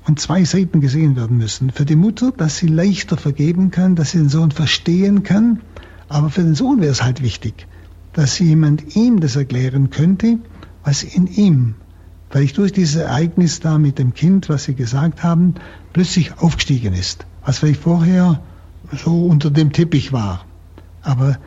von 0.02 0.16
zwei 0.16 0.44
Seiten 0.44 0.80
gesehen 0.80 1.16
werden 1.16 1.36
müssen. 1.36 1.70
Für 1.70 1.84
die 1.84 1.96
Mutter, 1.96 2.32
dass 2.32 2.58
sie 2.58 2.68
leichter 2.68 3.16
vergeben 3.16 3.70
kann, 3.70 3.94
dass 3.94 4.12
sie 4.12 4.18
den 4.18 4.28
Sohn 4.28 4.50
verstehen 4.50 5.22
kann, 5.22 5.60
Aber 6.08 6.30
für 6.30 6.42
den 6.42 6.54
Sohn 6.54 6.80
wäre 6.80 6.92
es 6.92 7.02
halt 7.02 7.22
wichtig, 7.22 7.66
dass 8.12 8.38
jemand 8.38 8.96
ihm 8.96 9.20
das 9.20 9.36
erklären 9.36 9.90
könnte, 9.90 10.38
was 10.84 11.02
in 11.02 11.26
ihm, 11.26 11.74
vielleicht 12.35 12.59
durch 12.59 12.72
dieses 12.72 12.97
Ereignis 12.97 13.61
da 13.61 13.78
mit 13.78 14.01
dem 14.01 14.12
Kind, 14.12 14.49
was 14.49 14.64
Sie 14.64 14.74
gesagt 14.74 15.22
haben, 15.22 15.55
plötzlich 15.93 16.37
aufgestiegen 16.39 16.93
ist. 16.93 17.26
Was 17.45 17.59
vielleicht 17.61 17.82
vorher 17.82 18.43
so 18.93 19.26
unter 19.26 19.53
dem 19.53 19.72
Teppich 19.72 20.12
war. 20.12 20.45
Aber 21.03 21.39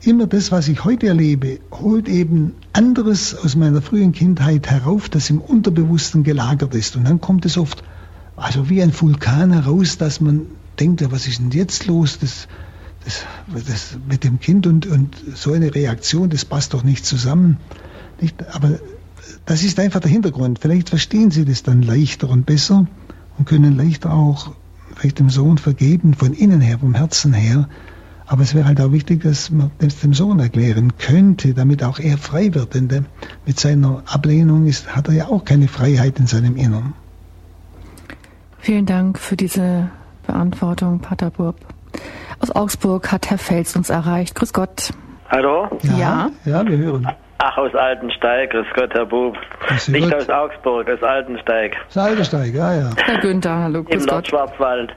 immer 0.00 0.26
das, 0.26 0.50
was 0.50 0.66
ich 0.66 0.82
heute 0.82 1.06
erlebe, 1.06 1.60
holt 1.70 2.08
eben 2.08 2.54
anderes 2.72 3.36
aus 3.36 3.54
meiner 3.54 3.80
frühen 3.82 4.10
Kindheit 4.10 4.68
herauf, 4.68 5.08
das 5.08 5.30
im 5.30 5.40
Unterbewussten 5.40 6.24
gelagert 6.24 6.74
ist. 6.74 6.96
Und 6.96 7.04
dann 7.04 7.20
kommt 7.20 7.46
es 7.46 7.56
oft, 7.56 7.84
also 8.34 8.68
wie 8.68 8.82
ein 8.82 8.92
Vulkan 9.00 9.52
heraus, 9.52 9.96
dass 9.96 10.20
man 10.20 10.46
denkt, 10.80 11.02
ja, 11.02 11.12
was 11.12 11.28
ist 11.28 11.38
denn 11.38 11.52
jetzt 11.52 11.86
los? 11.86 12.18
Das, 12.18 12.48
das, 13.04 13.24
das 13.68 13.96
mit 14.08 14.24
dem 14.24 14.40
Kind 14.40 14.66
und, 14.66 14.86
und 14.86 15.14
so 15.36 15.52
eine 15.52 15.72
Reaktion, 15.72 16.30
das 16.30 16.44
passt 16.44 16.74
doch 16.74 16.82
nicht 16.82 17.06
zusammen. 17.06 17.58
Nicht? 18.20 18.44
Aber 18.52 18.80
das 19.44 19.62
ist 19.62 19.78
einfach 19.78 20.00
der 20.00 20.10
Hintergrund. 20.10 20.58
Vielleicht 20.58 20.88
verstehen 20.88 21.30
Sie 21.30 21.44
das 21.44 21.62
dann 21.62 21.82
leichter 21.82 22.28
und 22.28 22.46
besser 22.46 22.86
und 23.38 23.46
können 23.46 23.76
leichter 23.76 24.12
auch 24.12 24.52
vielleicht 24.94 25.18
dem 25.18 25.30
Sohn 25.30 25.58
vergeben, 25.58 26.14
von 26.14 26.32
innen 26.32 26.60
her, 26.60 26.78
vom 26.78 26.94
Herzen 26.94 27.32
her. 27.32 27.68
Aber 28.26 28.42
es 28.42 28.54
wäre 28.54 28.66
halt 28.66 28.80
auch 28.80 28.92
wichtig, 28.92 29.22
dass 29.22 29.50
man 29.50 29.70
das 29.78 30.00
dem 30.00 30.14
Sohn 30.14 30.38
erklären 30.38 30.96
könnte, 30.96 31.54
damit 31.54 31.82
auch 31.82 31.98
er 31.98 32.18
frei 32.18 32.54
wird. 32.54 32.74
Denn 32.74 32.88
der, 32.88 33.04
mit 33.44 33.58
seiner 33.58 34.02
Ablehnung 34.06 34.66
ist, 34.66 34.94
hat 34.94 35.08
er 35.08 35.14
ja 35.14 35.26
auch 35.28 35.44
keine 35.44 35.68
Freiheit 35.68 36.18
in 36.18 36.26
seinem 36.26 36.56
Innern. 36.56 36.94
Vielen 38.58 38.86
Dank 38.86 39.18
für 39.18 39.36
diese 39.36 39.90
Beantwortung, 40.26 41.00
Pater 41.00 41.30
Burb. 41.30 41.56
Aus 42.38 42.50
Augsburg 42.50 43.10
hat 43.12 43.28
Herr 43.28 43.38
Fels 43.38 43.76
uns 43.76 43.90
erreicht. 43.90 44.34
Grüß 44.34 44.52
Gott. 44.52 44.92
Hallo? 45.28 45.68
Ja, 45.82 46.30
ja, 46.44 46.66
wir 46.66 46.78
hören. 46.78 47.08
Ach, 47.44 47.58
aus 47.58 47.74
Altensteig. 47.74 48.50
Grüß 48.50 48.66
Gott, 48.74 48.94
Herr 48.94 49.04
Bub. 49.04 49.36
Nicht 49.88 50.08
Gott. 50.08 50.14
aus 50.14 50.30
Augsburg, 50.30 50.88
aus 50.88 51.02
Altensteig. 51.02 51.76
Das 51.88 51.98
Altensteig, 51.98 52.54
ja, 52.54 52.72
ja. 52.72 52.90
Herr 53.04 53.18
Günther, 53.18 53.64
hallo, 53.64 53.80
Im 53.80 53.84
grüß 53.86 54.06
Gott. 54.06 54.12
Nordschwarzwald. 54.12 54.94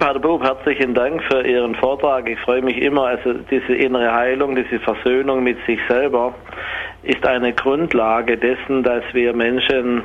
Pater 0.00 0.18
Bub, 0.18 0.42
herzlichen 0.42 0.94
Dank 0.94 1.22
für 1.30 1.46
Ihren 1.46 1.76
Vortrag. 1.76 2.28
Ich 2.28 2.40
freue 2.40 2.62
mich 2.62 2.78
immer. 2.78 3.06
Also 3.06 3.34
diese 3.52 3.72
innere 3.72 4.12
Heilung, 4.12 4.56
diese 4.56 4.80
Versöhnung 4.80 5.44
mit 5.44 5.58
sich 5.64 5.78
selber 5.88 6.34
ist 7.04 7.24
eine 7.24 7.52
Grundlage 7.52 8.36
dessen, 8.36 8.82
dass 8.82 9.04
wir 9.12 9.32
Menschen 9.32 10.02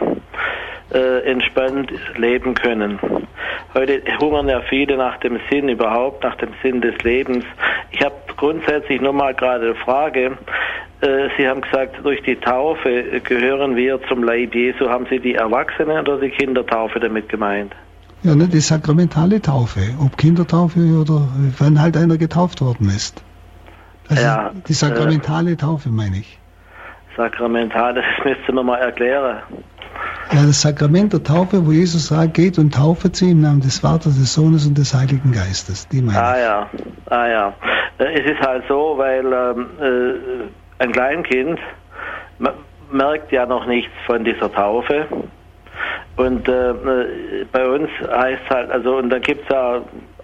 äh, 0.94 1.32
entspannt 1.32 1.92
leben 2.16 2.54
können. 2.54 3.00
Heute 3.74 4.04
hungern 4.20 4.48
ja 4.50 4.62
viele 4.70 4.98
nach 4.98 5.18
dem 5.18 5.40
Sinn 5.50 5.68
überhaupt, 5.68 6.24
nach 6.24 6.36
dem 6.36 6.50
Sinn 6.62 6.82
des 6.82 6.96
Lebens. 7.04 7.44
Ich 7.90 8.04
habe 8.04 8.16
grundsätzlich 8.38 9.02
nur 9.02 9.14
mal 9.14 9.34
gerade 9.34 9.66
eine 9.66 9.76
Frage. 9.76 10.38
Äh, 11.04 11.30
Sie 11.38 11.48
haben 11.48 11.62
gesagt, 11.62 11.96
durch 12.04 12.22
die 12.24 12.36
Taufe 12.38 13.20
gehören 13.24 13.76
wir 13.76 14.00
zum 14.08 14.24
Leib 14.24 14.56
Jesu. 14.56 14.90
Haben 14.90 15.06
Sie 15.10 15.20
die 15.20 15.36
Erwachsene 15.36 16.00
oder 16.02 16.18
die 16.20 16.30
Kindertaufe 16.30 17.00
damit 17.00 17.28
gemeint? 17.30 17.74
Ja, 18.24 18.36
ne, 18.36 18.48
die 18.48 18.62
sakramentale 18.62 19.42
Taufe, 19.42 19.82
ob 20.00 20.18
Kindertaufe 20.18 20.80
oder 20.80 21.28
wenn 21.60 21.82
halt 21.82 21.98
einer 21.98 22.18
getauft 22.18 22.62
worden 22.62 22.88
ist. 22.88 23.22
Das 24.08 24.24
Ja, 24.24 24.48
ist 24.48 24.70
die 24.70 24.74
sakramentale 24.74 25.58
Taufe, 25.58 25.90
meine 25.90 26.18
ich. 26.20 26.40
Sakramental, 27.18 27.94
das 27.96 28.06
müsste 28.24 28.54
man 28.54 28.66
mal 28.66 28.78
erklären. 28.78 29.42
Ja, 30.32 30.46
das 30.48 30.62
Sakrament 30.62 31.12
der 31.12 31.22
Taufe, 31.24 31.66
wo 31.68 31.72
Jesus 31.74 32.08
sagt, 32.08 32.34
geht 32.34 32.58
und 32.58 32.74
taufet 32.74 33.16
sie 33.18 33.32
im 33.32 33.42
Namen 33.42 33.60
des 33.60 33.80
Vaters, 33.80 34.18
des 34.18 34.34
Sohnes 34.34 34.66
und 34.66 34.78
des 34.78 34.94
Heiligen 34.94 35.34
Geistes. 35.34 35.88
Die 35.90 36.02
meine 36.02 36.18
Ah 36.18 36.36
ich. 36.36 36.42
ja, 36.42 36.70
ah 37.10 37.28
ja. 37.28 37.54
Äh, 37.98 38.22
Es 38.22 38.32
ist 38.32 38.40
halt 38.42 38.64
so, 38.70 38.96
weil 38.98 39.26
ähm, 39.26 39.68
äh, 39.82 40.63
ein 40.84 40.92
Kleinkind 40.92 41.60
merkt 42.92 43.32
ja 43.32 43.46
noch 43.46 43.66
nichts 43.66 43.94
von 44.06 44.24
dieser 44.24 44.52
Taufe. 44.52 45.08
Und 46.16 46.48
äh, 46.48 46.70
äh, 46.72 47.46
bei 47.52 47.68
uns 47.68 47.90
heißt 48.02 48.42
es 48.46 48.56
halt, 48.56 48.72
also 48.72 48.98
und 48.98 49.10
dann 49.10 49.22
gibt 49.22 49.44
es 49.44 49.50
ja 49.50 49.82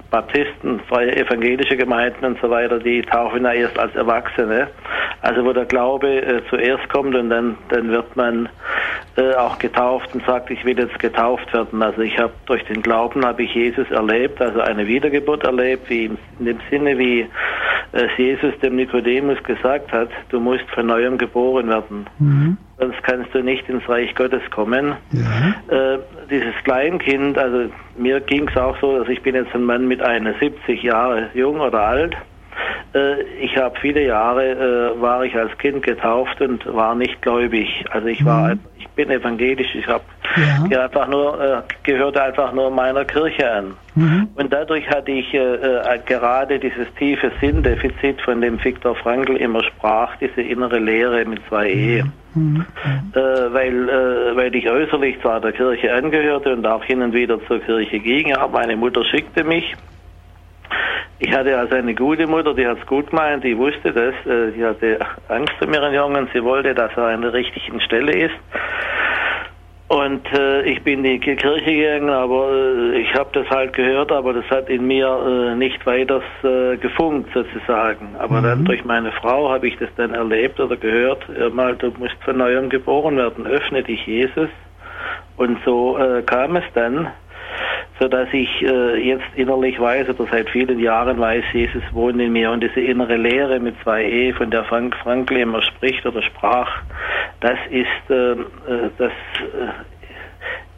Baptisten, 0.10 0.80
freie 0.88 1.16
evangelische 1.16 1.78
Gemeinden 1.78 2.26
und 2.26 2.42
so 2.42 2.50
weiter, 2.50 2.80
die 2.80 3.02
taufen 3.04 3.44
ja 3.44 3.54
erst 3.54 3.78
als 3.78 3.96
Erwachsene. 3.96 4.68
Also 5.22 5.46
wo 5.46 5.54
der 5.54 5.66
Glaube 5.66 6.22
äh, 6.22 6.42
zuerst 6.50 6.88
kommt 6.90 7.16
und 7.16 7.30
dann, 7.30 7.58
dann 7.70 7.90
wird 7.90 8.16
man 8.16 8.50
äh, 9.18 9.34
auch 9.36 9.60
getauft 9.60 10.14
und 10.14 10.26
sagt, 10.26 10.50
ich 10.50 10.64
will 10.66 10.80
jetzt 10.80 10.98
getauft 11.00 11.54
werden. 11.54 11.82
Also 11.84 12.02
ich 12.02 12.18
habe 12.18 12.34
durch 12.46 12.64
den 12.66 12.82
Glauben 12.82 13.26
habe 13.26 13.44
ich 13.44 13.54
Jesus 13.54 13.90
erlebt, 13.92 14.42
also 14.42 14.62
eine 14.62 14.88
Wiedergeburt 14.88 15.44
erlebt, 15.44 15.90
wie 15.90 16.06
in 16.06 16.46
dem 16.46 16.60
Sinne, 16.70 16.98
wie 16.98 17.28
es 17.92 18.10
Jesus 18.18 18.58
dem 18.62 18.76
Nikodemus 18.76 19.42
gesagt 19.44 19.92
hat, 19.92 20.10
du 20.30 20.40
musst 20.40 20.70
von 20.74 20.86
neuem 20.86 21.18
geboren 21.18 21.70
werden. 21.70 22.08
Mhm. 22.20 22.58
Sonst 22.80 23.04
kannst 23.04 23.34
du 23.36 23.44
nicht 23.44 23.68
ins 23.68 23.88
Reich 23.90 24.16
Gottes 24.16 24.42
kommen. 24.52 24.96
Ja. 25.12 25.96
Äh, 25.96 26.00
dieses 26.30 26.56
Kleinkind, 26.64 27.38
also 27.38 27.70
mir 27.98 28.22
ging 28.22 28.48
es 28.48 28.56
auch 28.56 28.80
so, 28.80 29.00
dass 29.00 29.10
ich 29.10 29.22
bin 29.22 29.36
jetzt 29.36 29.54
ein 29.54 29.64
Mann 29.64 29.88
mit 29.88 30.02
71 30.02 30.82
Jahre 30.82 31.30
jung 31.34 31.60
oder 31.60 31.82
alt. 31.82 32.16
Äh, 32.94 33.22
ich 33.42 33.56
habe 33.58 33.76
viele 33.80 34.04
Jahre, 34.06 34.94
äh, 34.98 35.02
war 35.02 35.24
ich 35.24 35.36
als 35.36 35.56
Kind 35.58 35.84
getauft 35.84 36.42
und 36.42 36.66
war 36.74 36.96
nicht 36.96 37.22
gläubig. 37.22 37.86
Also 37.92 38.08
ich 38.08 38.24
war, 38.26 38.56
Mhm. 38.56 38.60
ich 38.78 38.88
bin 38.90 39.10
evangelisch, 39.12 39.74
ich 39.76 39.88
habe 39.88 40.04
Ja. 40.72 40.84
einfach 40.84 41.08
nur, 41.08 41.40
äh, 41.40 41.62
gehörte 41.84 42.22
einfach 42.24 42.52
nur 42.54 42.70
meiner 42.72 43.06
Kirche 43.06 43.50
an. 43.52 43.76
Mhm. 43.96 44.28
Und 44.36 44.52
dadurch 44.54 44.88
hatte 44.90 45.12
ich 45.12 45.34
äh, 45.34 46.00
gerade 46.06 46.60
dieses 46.60 46.88
tiefe 46.98 47.32
Sinndefizit, 47.42 48.22
von 48.22 48.42
dem 48.42 48.64
Viktor 48.64 48.96
Frankl 48.96 49.36
immer 49.38 49.64
sprach, 49.64 50.16
diese 50.18 50.42
innere 50.42 50.80
Lehre 50.80 51.26
mit 51.26 51.40
zwei 51.48 51.70
E. 51.70 52.04
Mhm. 52.36 52.66
Äh, 53.14 53.20
weil, 53.20 53.88
weil 54.36 54.56
ich 54.56 54.70
äußerlich 54.70 55.20
zwar 55.22 55.40
der 55.42 55.52
Kirche 55.52 55.92
angehörte 55.94 56.54
und 56.54 56.66
auch 56.66 56.84
hin 56.84 57.02
und 57.02 57.14
wieder 57.14 57.40
zur 57.48 57.60
Kirche 57.60 58.00
ging, 58.00 58.36
aber 58.36 58.60
meine 58.60 58.76
Mutter 58.76 59.04
schickte 59.06 59.44
mich. 59.44 59.76
Ich 61.20 61.32
hatte 61.34 61.58
also 61.58 61.76
eine 61.76 61.94
gute 61.96 62.28
Mutter, 62.28 62.54
die 62.54 62.66
hat 62.66 62.78
es 62.80 62.86
gut 62.86 63.10
gemeint, 63.10 63.44
die 63.44 63.58
wusste 63.58 63.92
das, 63.92 64.14
äh, 64.26 64.52
die 64.52 64.64
hatte 64.64 65.00
Angst 65.28 65.54
um 65.62 65.74
ihren 65.74 65.94
Jungen, 65.94 66.30
sie 66.34 66.44
wollte, 66.44 66.74
dass 66.74 66.92
er 66.96 67.08
an 67.08 67.22
der 67.22 67.34
richtigen 67.34 67.82
Stelle 67.82 68.14
ist. 68.14 68.36
Und 69.90 70.22
äh, 70.38 70.62
ich 70.70 70.84
bin 70.84 71.04
in 71.04 71.20
die 71.20 71.36
Kirche 71.36 71.66
gegangen, 71.66 72.10
aber 72.12 72.52
äh, 72.52 73.00
ich 73.02 73.12
habe 73.16 73.30
das 73.34 73.50
halt 73.50 73.74
gehört, 73.74 74.12
aber 74.12 74.34
das 74.34 74.46
hat 74.52 74.70
in 74.70 74.86
mir 74.86 75.08
äh, 75.08 75.56
nicht 75.56 75.84
weiter 75.86 76.22
äh, 76.44 76.78
gefunkt 76.78 77.32
sozusagen. 77.34 78.16
Aber 78.20 78.40
Mhm. 78.40 78.44
dann 78.44 78.66
durch 78.66 78.86
meine 78.86 79.12
Frau 79.12 79.50
habe 79.50 79.68
ich 79.68 79.76
das 79.78 79.90
dann 79.98 80.14
erlebt 80.14 80.60
oder 80.60 80.78
gehört, 80.78 81.26
mal 81.54 81.76
du 81.76 81.92
musst 81.98 82.16
von 82.24 82.38
neuem 82.38 82.70
geboren 82.70 83.18
werden, 83.18 83.48
öffne 83.48 83.82
dich 83.82 84.06
Jesus. 84.06 84.50
Und 85.38 85.58
so 85.66 85.98
äh, 85.98 86.22
kam 86.22 86.56
es 86.56 86.66
dann, 86.76 87.08
so 88.00 88.08
dass 88.08 88.30
ich 88.32 88.50
äh, 88.62 88.98
jetzt 88.98 89.26
innerlich 89.36 89.80
weiß 89.80 90.10
oder 90.10 90.26
seit 90.32 90.50
vielen 90.50 90.80
Jahren 90.80 91.20
weiß, 91.20 91.44
Jesus 91.54 91.84
wohnt 91.92 92.20
in 92.20 92.32
mir. 92.32 92.52
Und 92.52 92.62
diese 92.62 92.80
innere 92.80 93.18
Lehre 93.18 93.60
mit 93.60 93.76
zwei 93.84 94.04
E, 94.06 94.34
von 94.34 94.50
der 94.50 94.64
Frank 94.64 94.96
Frankl 95.04 95.36
immer 95.36 95.62
spricht 95.62 96.06
oder 96.06 96.22
sprach, 96.22 96.82
das 97.42 97.58
ist 97.70 98.10
äh, 98.10 98.32
äh, 98.32 98.90
das 98.98 99.12
äh, 99.12 99.89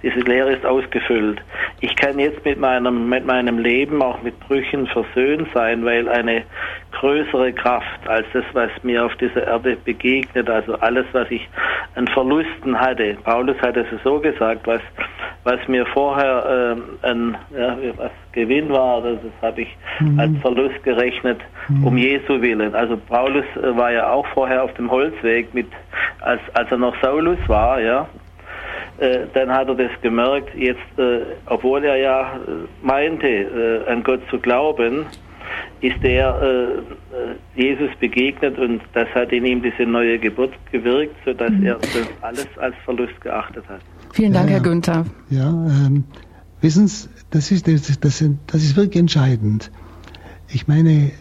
diese 0.03 0.19
Lehre 0.19 0.53
ist 0.53 0.65
ausgefüllt. 0.65 1.41
Ich 1.80 1.95
kann 1.95 2.19
jetzt 2.19 2.44
mit 2.44 2.60
meinem, 2.60 3.10
mit 3.10 3.26
meinem 3.26 3.60
Leben 3.60 4.02
auch 4.02 4.22
mit 4.22 4.40
Brüchen 4.40 4.88
versöhnt 4.88 5.48
sein, 5.53 5.86
weil 5.86 6.10
eine 6.10 6.44
größere 6.91 7.53
Kraft 7.53 8.07
als 8.07 8.26
das, 8.34 8.44
was 8.53 8.69
mir 8.84 9.06
auf 9.06 9.15
dieser 9.15 9.48
Erde 9.48 9.78
begegnet, 9.84 10.49
also 10.49 10.76
alles, 10.76 11.06
was 11.14 11.30
ich 11.32 11.48
an 11.95 12.07
Verlusten 12.07 12.80
hatte. 12.80 13.18
Paulus 13.23 13.57
hat 13.61 13.78
es 13.78 13.88
so 14.03 14.19
gesagt, 14.19 14.68
was, 14.68 14.82
was 15.44 15.60
mir 15.68 15.86
vorher 15.88 16.76
ähm, 16.78 16.84
ein 17.02 17.38
ja, 17.57 17.78
was 17.98 18.11
Gewinn 18.34 18.69
war, 18.69 19.02
das, 19.02 19.18
das 19.22 19.49
habe 19.49 19.61
ich 19.61 19.78
als 20.18 20.38
Verlust 20.41 20.84
gerechnet, 20.84 21.40
um 21.84 21.98
Jesu 21.98 22.41
willen. 22.41 22.73
Also 22.76 22.98
Paulus 22.98 23.45
äh, 23.56 23.76
war 23.76 23.91
ja 23.91 24.10
auch 24.10 24.26
vorher 24.28 24.64
auf 24.64 24.73
dem 24.76 24.90
Holzweg 24.90 25.53
mit, 25.53 25.68
als, 26.22 26.41
als 26.53 26.72
er 26.72 26.78
noch 26.78 26.95
Saulus 27.02 27.40
war, 27.48 27.82
ja. 27.82 28.07
Äh, 29.02 29.26
dann 29.34 29.49
hat 29.49 29.68
er 29.68 29.73
das 29.73 29.90
gemerkt, 30.03 30.53
jetzt, 30.56 30.99
äh, 30.99 31.22
obwohl 31.48 31.84
er 31.84 31.95
ja 31.95 32.36
äh, 32.36 32.86
meinte, 32.86 33.28
äh, 33.28 33.91
an 33.91 34.03
Gott 34.03 34.22
zu 34.30 34.38
glauben, 34.38 35.07
ist 35.82 36.03
er 36.03 36.84
Jesus 37.56 37.90
begegnet 37.99 38.57
und 38.60 38.80
das 38.94 39.07
hat 39.15 39.32
in 39.32 39.45
ihm 39.45 39.61
diese 39.61 39.90
neue 39.90 40.18
Geburt 40.19 40.53
gewirkt, 40.72 41.15
sodass 41.26 41.52
er 41.64 41.76
das 41.80 42.07
alles 42.22 42.48
als 42.57 42.76
Verlust 42.86 43.19
geachtet 43.19 43.68
hat. 43.68 43.82
Vielen 44.14 44.32
Dank, 44.32 44.45
Ja, 44.49 44.56
Herr 44.56 44.64
ja. 44.64 44.72
Günther. 44.72 45.06
Ja, 45.30 45.49
ähm, 45.49 46.03
wissen 46.61 46.88
Sie, 46.88 47.10
das 47.32 47.52
ist, 47.52 47.68
das, 47.68 47.99
das, 47.99 48.23
das 48.48 48.64
ist 48.64 48.78
wirklich 48.78 49.02
entscheidend. 49.02 49.72
Ich 50.48 50.68
meine, 50.68 51.11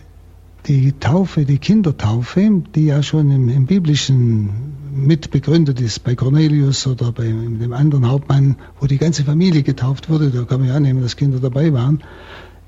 die 0.66 0.92
Taufe, 1.00 1.44
die 1.46 1.58
Kindertaufe, 1.58 2.62
die 2.74 2.86
ja 2.86 3.02
schon 3.02 3.30
im, 3.32 3.48
im 3.48 3.66
Biblischen 3.66 4.50
mit 4.92 5.30
begründet 5.30 5.80
ist, 5.80 6.04
bei 6.04 6.14
Cornelius 6.14 6.86
oder 6.86 7.12
bei 7.12 7.24
dem 7.24 7.72
anderen 7.72 8.08
Hauptmann, 8.08 8.56
wo 8.80 8.86
die 8.86 8.98
ganze 8.98 9.24
Familie 9.24 9.62
getauft 9.62 10.10
wurde, 10.10 10.30
da 10.30 10.44
kann 10.44 10.60
man 10.60 10.68
ja 10.68 10.74
annehmen, 10.74 11.02
dass 11.02 11.16
Kinder 11.16 11.40
dabei 11.40 11.72
waren, 11.72 12.02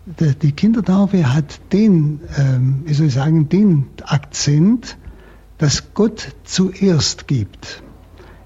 die 0.07 0.53
Kindertaufe 0.53 1.32
hat 1.32 1.61
den, 1.73 2.20
ähm, 2.36 2.82
wie 2.86 2.94
soll 2.94 3.07
ich 3.07 3.15
sagen, 3.15 3.49
den 3.49 3.86
Akzent, 4.03 4.97
dass 5.59 5.94
Gott 5.94 6.35
zuerst 6.43 7.28
gibt. 7.28 7.82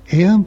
Er 0.08 0.38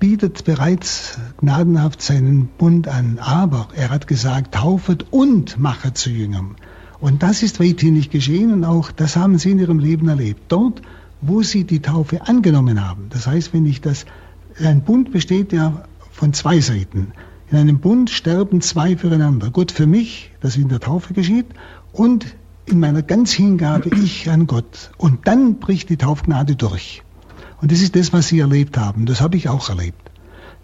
bietet 0.00 0.44
bereits 0.44 1.18
gnadenhaft 1.38 2.02
seinen 2.02 2.46
Bund 2.46 2.88
an, 2.88 3.18
aber 3.20 3.68
er 3.76 3.90
hat 3.90 4.06
gesagt, 4.06 4.54
taufet 4.54 5.06
und 5.12 5.58
mache 5.58 5.92
zu 5.92 6.10
Jüngern. 6.10 6.56
Und 6.98 7.22
das 7.22 7.42
ist 7.42 7.60
weithin 7.60 7.94
nicht 7.94 8.10
geschehen 8.10 8.52
und 8.52 8.64
auch 8.64 8.90
das 8.90 9.16
haben 9.16 9.38
sie 9.38 9.50
in 9.50 9.58
ihrem 9.58 9.78
Leben 9.78 10.08
erlebt. 10.08 10.44
Dort, 10.48 10.80
wo 11.26 11.42
sie 11.42 11.64
die 11.64 11.80
Taufe 11.80 12.26
angenommen 12.26 12.86
haben. 12.86 13.06
Das 13.10 13.26
heißt, 13.26 13.52
wenn 13.52 13.66
ich 13.66 13.80
das, 13.80 14.06
ein 14.62 14.82
Bund 14.82 15.12
besteht 15.12 15.52
ja 15.52 15.84
von 16.10 16.32
zwei 16.32 16.60
Seiten. 16.60 17.12
In 17.50 17.58
einem 17.58 17.78
Bund 17.78 18.10
sterben 18.10 18.60
zwei 18.60 18.96
füreinander. 18.96 19.50
Gott 19.50 19.72
für 19.72 19.86
mich, 19.86 20.30
das 20.40 20.56
in 20.56 20.68
der 20.68 20.80
Taufe 20.80 21.14
geschieht, 21.14 21.46
und 21.92 22.34
in 22.66 22.80
meiner 22.80 23.02
ganz 23.02 23.32
Hingabe 23.32 23.90
ich 24.04 24.30
an 24.30 24.46
Gott. 24.46 24.90
Und 24.96 25.26
dann 25.26 25.56
bricht 25.56 25.90
die 25.90 25.96
Taufgnade 25.96 26.56
durch. 26.56 27.02
Und 27.60 27.72
das 27.72 27.80
ist 27.80 27.96
das, 27.96 28.12
was 28.12 28.28
sie 28.28 28.40
erlebt 28.40 28.76
haben. 28.76 29.06
Das 29.06 29.20
habe 29.20 29.36
ich 29.36 29.48
auch 29.48 29.68
erlebt. 29.68 30.10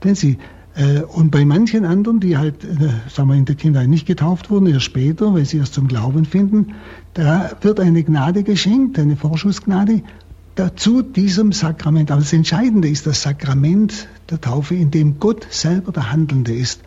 Denn 0.05 0.15
sie, 0.15 0.39
äh, 0.74 1.01
und 1.01 1.31
bei 1.31 1.45
manchen 1.45 1.85
anderen, 1.85 2.20
die 2.20 2.37
halt, 2.37 2.65
äh, 2.65 2.91
sagen 3.09 3.28
wir, 3.28 3.37
in 3.37 3.45
der 3.45 3.55
Kindheit 3.55 3.89
nicht 3.89 4.07
getauft 4.07 4.51
wurden, 4.51 4.66
erst 4.66 4.85
später, 4.85 5.35
weil 5.35 5.45
sie 5.45 5.59
erst 5.59 5.74
zum 5.74 5.89
Glauben 5.89 6.24
finden, 6.24 6.74
da 7.15 7.51
wird 7.61 7.81
eine 7.81 8.03
Gnade 8.03 8.43
geschenkt, 8.43 8.99
eine 8.99 9.16
Vorschussgnade, 9.16 10.03
dazu 10.55 11.02
diesem 11.02 11.52
Sakrament. 11.52 12.10
Aber 12.10 12.20
das 12.20 12.32
Entscheidende 12.32 12.89
ist 12.89 13.06
das 13.06 13.22
Sakrament 13.22 14.09
der 14.31 14.40
Taufe, 14.40 14.74
in 14.74 14.90
dem 14.90 15.18
Gott 15.18 15.47
selber 15.51 15.93
der 15.93 16.12
Handelnde 16.12 16.52
ist. 16.52 16.82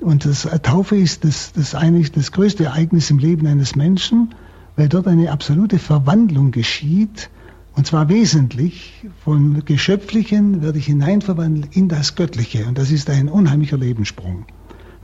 Und 0.00 0.24
das 0.24 0.44
äh, 0.44 0.58
Taufe 0.60 0.96
ist 0.96 1.24
das, 1.24 1.52
das 1.52 1.74
eigentlich 1.74 2.12
das 2.12 2.32
größte 2.32 2.64
Ereignis 2.64 3.10
im 3.10 3.18
Leben 3.18 3.46
eines 3.46 3.74
Menschen, 3.74 4.34
weil 4.76 4.88
dort 4.88 5.08
eine 5.08 5.32
absolute 5.32 5.78
Verwandlung 5.78 6.52
geschieht. 6.52 7.30
Und 7.74 7.86
zwar 7.86 8.08
wesentlich 8.08 9.06
von 9.24 9.64
Geschöpflichen 9.64 10.62
werde 10.62 10.78
ich 10.78 10.86
hineinverwandelt 10.86 11.76
in 11.76 11.88
das 11.88 12.14
Göttliche. 12.14 12.66
Und 12.66 12.78
das 12.78 12.90
ist 12.90 13.10
ein 13.10 13.28
unheimlicher 13.28 13.76
Lebenssprung. 13.76 14.46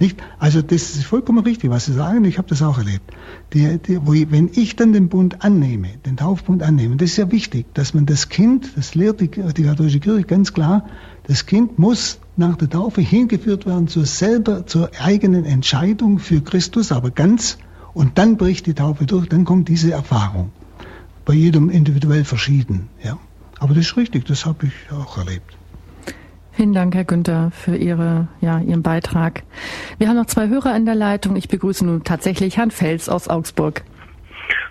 Nicht? 0.01 0.21
Also 0.39 0.61
das 0.61 0.97
ist 0.97 1.05
vollkommen 1.05 1.45
richtig, 1.45 1.71
was 1.71 1.87
Sie 1.87 1.93
sagen, 1.93 2.25
ich 2.25 2.39
habe 2.39 2.49
das 2.49 2.63
auch 2.63 2.79
erlebt. 2.79 3.13
Die, 3.53 3.79
die, 3.79 4.01
ich, 4.13 4.31
wenn 4.31 4.51
ich 4.53 4.75
dann 4.75 4.93
den 4.93 5.09
Bund 5.09 5.45
annehme, 5.45 5.89
den 6.05 6.17
Taufbund 6.17 6.63
annehme, 6.63 6.97
das 6.97 7.11
ist 7.11 7.17
ja 7.17 7.31
wichtig, 7.31 7.67
dass 7.75 7.95
man 7.95 8.07
das 8.07 8.29
Kind, 8.29 8.73
das 8.77 8.95
lehrt 8.95 9.21
die, 9.21 9.29
die 9.29 9.63
katholische 9.63 10.01
Kirche 10.01 10.25
ganz 10.25 10.53
klar, 10.53 10.87
das 11.27 11.47
Kind 11.47 11.79
muss 11.79 12.19
nach 12.37 12.57
der 12.57 12.69
Taufe 12.69 13.01
hingeführt 13.01 13.67
werden 13.67 13.87
zur 13.87 14.05
selber, 14.05 14.67
zur 14.67 14.91
eigenen 15.01 15.45
Entscheidung 15.45 16.19
für 16.19 16.41
Christus, 16.41 16.91
aber 16.91 17.11
ganz, 17.11 17.59
und 17.93 18.19
dann 18.19 18.37
bricht 18.37 18.67
die 18.67 18.75
Taufe 18.75 19.07
durch, 19.07 19.29
dann 19.29 19.45
kommt 19.45 19.69
diese 19.69 19.93
Erfahrung. 19.93 20.51
Bei 21.25 21.35
jedem 21.35 21.71
individuell 21.71 22.25
verschieden, 22.25 22.89
ja. 23.03 23.19
Aber 23.61 23.75
das 23.75 23.87
ist 23.87 23.97
richtig, 23.97 24.27
das 24.27 24.45
habe 24.45 24.67
ich 24.67 24.93
auch 24.93 25.17
erlebt. 25.17 25.57
Vielen 26.57 26.73
Dank, 26.73 26.95
Herr 26.95 27.05
Günther, 27.05 27.51
für 27.51 27.75
Ihre, 27.75 28.29
ja, 28.41 28.61
Ihren 28.61 28.85
Beitrag. 28.85 29.43
Wir 29.99 30.09
haben 30.09 30.17
noch 30.17 30.27
zwei 30.27 30.47
Hörer 30.47 30.77
in 30.77 30.87
der 30.87 30.95
Leitung. 30.95 31.35
Ich 31.35 31.49
begrüße 31.49 31.85
nun 31.85 32.05
tatsächlich 32.05 32.59
Herrn 32.59 32.71
Fels 32.71 33.09
aus 33.09 33.29
Augsburg. 33.29 33.83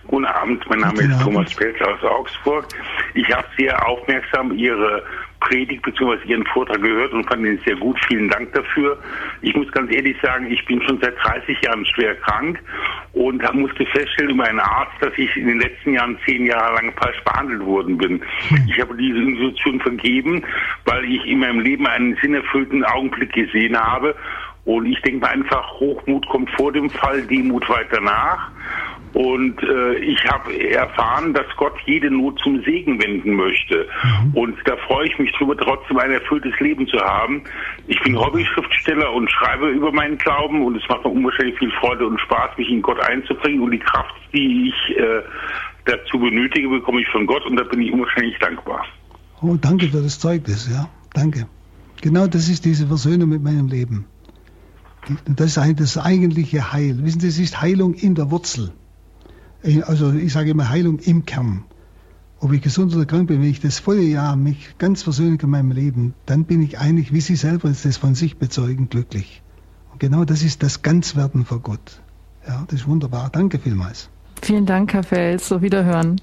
Guten 0.07 0.26
Abend, 0.26 0.64
mein 0.69 0.80
Name 0.80 1.01
ist 1.01 1.22
Thomas 1.22 1.51
Fels 1.51 1.76
aus 1.81 2.01
Augsburg. 2.03 2.68
Ich 3.15 3.30
habe 3.35 3.45
sehr 3.57 3.85
aufmerksam 3.85 4.53
Ihre 4.53 5.03
Predigt 5.43 5.83
bzw. 5.83 6.17
Ihren 6.25 6.45
Vortrag 6.47 6.81
gehört 6.81 7.11
und 7.13 7.27
fand 7.27 7.45
ihn 7.45 7.59
sehr 7.65 7.75
gut. 7.75 7.99
Vielen 8.07 8.29
Dank 8.29 8.53
dafür. 8.53 8.97
Ich 9.41 9.55
muss 9.55 9.71
ganz 9.71 9.93
ehrlich 9.93 10.15
sagen, 10.21 10.51
ich 10.51 10.63
bin 10.65 10.81
schon 10.83 10.99
seit 11.01 11.15
30 11.23 11.61
Jahren 11.61 11.85
schwer 11.85 12.15
krank 12.15 12.59
und 13.13 13.41
musste 13.53 13.85
feststellen 13.87 14.31
über 14.31 14.45
einen 14.45 14.59
Arzt, 14.59 14.93
dass 15.01 15.13
ich 15.17 15.35
in 15.35 15.47
den 15.47 15.59
letzten 15.59 15.93
Jahren 15.93 16.17
zehn 16.25 16.45
Jahre 16.45 16.75
lang 16.75 16.93
falsch 17.01 17.21
behandelt 17.23 17.65
worden 17.65 17.97
bin. 17.97 18.21
Ich 18.67 18.79
habe 18.79 18.95
diese 18.95 19.17
Institution 19.17 19.79
vergeben, 19.79 20.43
weil 20.85 21.05
ich 21.05 21.25
in 21.25 21.39
meinem 21.39 21.59
Leben 21.59 21.85
einen 21.85 22.17
sinnerfüllten 22.21 22.83
Augenblick 22.83 23.33
gesehen 23.33 23.77
habe. 23.77 24.15
Und 24.65 24.85
ich 24.85 25.01
denke 25.01 25.19
mal 25.19 25.31
einfach, 25.31 25.79
Hochmut 25.79 26.27
kommt 26.29 26.49
vor 26.51 26.71
dem 26.71 26.89
Fall, 26.89 27.21
Demut 27.23 27.67
weiter 27.67 27.99
nach. 27.99 28.49
Und 29.14 29.61
äh, 29.61 29.95
ich 29.99 30.26
habe 30.26 30.57
erfahren, 30.72 31.34
dass 31.35 31.45
Gott 31.57 31.73
jede 31.85 32.10
Not 32.10 32.40
zum 32.40 32.64
Segen 32.64 33.02
wenden 33.02 33.35
möchte. 33.35 33.88
Mhm. 34.03 34.34
Und 34.34 34.57
da 34.65 34.76
freue 34.88 35.07
ich 35.07 35.19
mich 35.19 35.31
drüber, 35.34 35.56
trotzdem 35.56 35.99
ein 35.99 36.11
erfülltes 36.11 36.60
Leben 36.60 36.88
zu 36.88 36.98
haben. 36.98 37.44
Ich 37.88 38.02
bin 38.02 38.18
Hobby-Schriftsteller 38.18 39.14
und 39.14 39.30
schreibe 39.30 39.69
über 39.69 39.91
meinen 39.91 40.18
Glauben 40.18 40.65
und 40.65 40.77
es 40.77 40.90
macht 40.90 41.06
mir 41.06 41.11
unwahrscheinlich 41.11 41.57
viel 41.60 41.72
Freude 41.80 42.07
und 42.07 42.19
Spaß, 42.22 42.57
mich 42.57 42.69
in 42.69 42.81
Gott 42.81 42.99
einzubringen. 43.07 43.61
Und 43.61 43.72
die 43.72 43.80
Kraft, 43.80 44.15
die 44.34 44.69
ich 44.69 44.98
äh, 44.98 45.22
dazu 45.85 46.18
benötige, 46.18 46.68
bekomme 46.68 47.02
ich 47.02 47.07
von 47.10 47.27
Gott 47.27 47.45
und 47.45 47.56
da 47.56 47.64
bin 47.65 47.84
ich 47.84 47.91
unwahrscheinlich 47.91 48.38
dankbar. 48.40 48.84
Oh, 49.44 49.57
danke 49.61 49.90
für 49.90 50.02
das 50.02 50.19
Zeugnis, 50.19 50.69
ja. 50.73 50.90
Danke. 51.14 51.48
Genau 52.02 52.26
das 52.26 52.49
ist 52.49 52.65
diese 52.65 52.88
Versöhnung 52.88 53.30
mit 53.30 53.44
meinem 53.44 53.68
Leben. 53.68 54.06
Das 55.27 55.57
ist 55.57 55.80
das 55.80 55.98
eigentliche 55.99 56.73
Heil. 56.73 56.98
Wissen 57.03 57.19
Sie, 57.19 57.27
es 57.27 57.38
ist 57.38 57.61
Heilung 57.61 57.94
in 57.94 58.15
der 58.15 58.31
Wurzel 58.31 58.73
also 59.85 60.11
ich 60.11 60.34
sage 60.34 60.52
immer 60.52 60.69
Heilung 60.69 60.99
im 60.99 61.26
Kern. 61.26 61.64
Ob 62.40 62.52
ich 62.52 62.61
gesund 62.61 62.94
oder 62.94 63.06
krank 63.06 63.27
bin, 63.27 63.41
wenn 63.41 63.49
ich 63.49 63.61
das 63.61 63.80
volle 63.80 64.02
Jahr 64.02 64.35
mich 64.35 64.77
ganz 64.77 65.02
versöhne 65.02 65.38
in 65.41 65.49
meinem 65.49 65.72
Leben, 65.72 66.14
dann 66.26 66.44
bin 66.44 66.61
ich 66.61 66.77
eigentlich, 66.77 67.14
wie 67.14 67.22
Sie 67.22 67.38
selber 67.38 67.69
das 67.69 67.98
von 67.98 68.15
sich 68.15 68.38
bezeugen, 68.38 68.90
glücklich. 68.90 69.41
Und 69.91 69.99
genau 69.99 70.26
das 70.26 70.44
ist 70.44 70.61
das 70.61 70.81
Ganzwerden 70.81 71.45
vor 71.45 71.61
Gott. 71.61 72.02
Ja, 72.45 72.65
das 72.68 72.81
ist 72.81 72.88
wunderbar. 72.88 73.30
Danke 73.31 73.60
vielmals. 73.60 74.10
Vielen 74.41 74.65
Dank, 74.65 74.94
Herr 74.94 75.03
Fels. 75.03 75.48
So 75.48 75.61
wiederhören. 75.61 76.19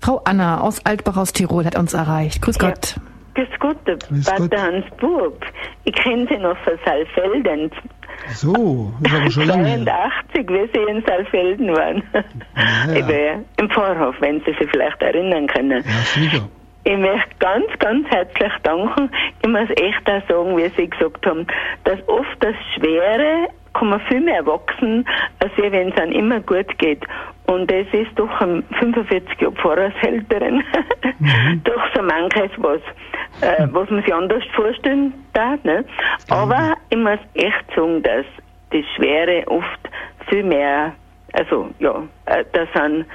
Frau 0.00 0.20
Anna 0.24 0.60
aus 0.60 0.84
Altbach 0.84 1.16
aus 1.16 1.32
Tirol 1.32 1.64
hat 1.64 1.78
uns 1.78 1.94
erreicht. 1.94 2.42
Grüß 2.42 2.58
Gott. 2.58 2.96
Grüß 3.34 3.48
Gott, 3.60 3.76
der 3.86 3.96
Pater 4.24 4.62
Hans 4.62 4.84
Bub. 4.98 5.44
Ich 5.84 5.94
kenne 5.94 6.26
Sie 6.28 6.36
noch 6.36 6.56
von 6.58 6.74
Saalfelden. 6.84 7.70
So, 8.34 8.92
das 9.00 9.14
aber 9.14 9.30
schon 9.30 9.46
lange. 9.46 9.84
82, 9.84 10.48
wie 10.48 10.70
Sie 10.72 10.90
in 10.90 11.02
Saalfelden 11.06 11.68
waren. 11.74 12.02
Ja, 12.88 13.08
ja. 13.08 13.40
Im 13.58 13.70
Vorhof, 13.70 14.14
wenn 14.20 14.40
Sie 14.40 14.52
sich 14.52 14.70
vielleicht 14.70 15.00
erinnern 15.00 15.46
können. 15.46 15.82
Ja, 15.84 16.20
sicher. 16.20 16.48
Ich 16.84 16.96
möchte 16.98 17.30
ganz, 17.38 17.66
ganz 17.78 18.08
herzlich 18.08 18.52
danken. 18.64 19.10
Ich 19.42 19.48
muss 19.48 19.70
echt 19.70 20.10
auch 20.10 20.28
sagen, 20.28 20.56
wie 20.56 20.68
Sie 20.76 20.90
gesagt 20.90 21.24
haben, 21.26 21.46
dass 21.84 21.98
oft 22.08 22.36
das 22.40 22.54
Schwere 22.74 23.48
kann 23.74 23.88
man 23.88 24.00
viel 24.00 24.20
mehr 24.20 24.44
wachsen, 24.46 25.06
als 25.38 25.52
wenn 25.56 25.92
es 25.92 25.96
einem 25.96 26.12
immer 26.12 26.40
gut 26.40 26.76
geht. 26.78 27.02
Und 27.46 27.70
es 27.70 27.86
ist 27.92 28.10
doch 28.16 28.40
ein 28.40 28.62
45 28.78 29.40
Jahre 29.40 29.54
Pfarrershälterin, 29.54 30.62
mhm. 31.18 31.60
doch 31.64 31.82
so 31.94 32.02
manches, 32.02 32.50
was, 32.58 32.80
äh, 33.40 33.66
was 33.70 33.90
man 33.90 34.02
sich 34.02 34.14
anders 34.14 34.42
vorstellen 34.54 35.14
darf. 35.32 35.62
Ne? 35.64 35.84
Aber 36.28 36.74
ich 36.90 36.98
muss 36.98 37.18
echt 37.34 37.64
sagen, 37.74 38.02
dass 38.02 38.26
das 38.70 38.84
Schwere 38.96 39.44
oft 39.48 39.80
viel 40.28 40.44
mehr, 40.44 40.92
also 41.32 41.70
ja, 41.78 42.02
äh, 42.26 42.44
da 42.52 42.66
sind 42.74 43.06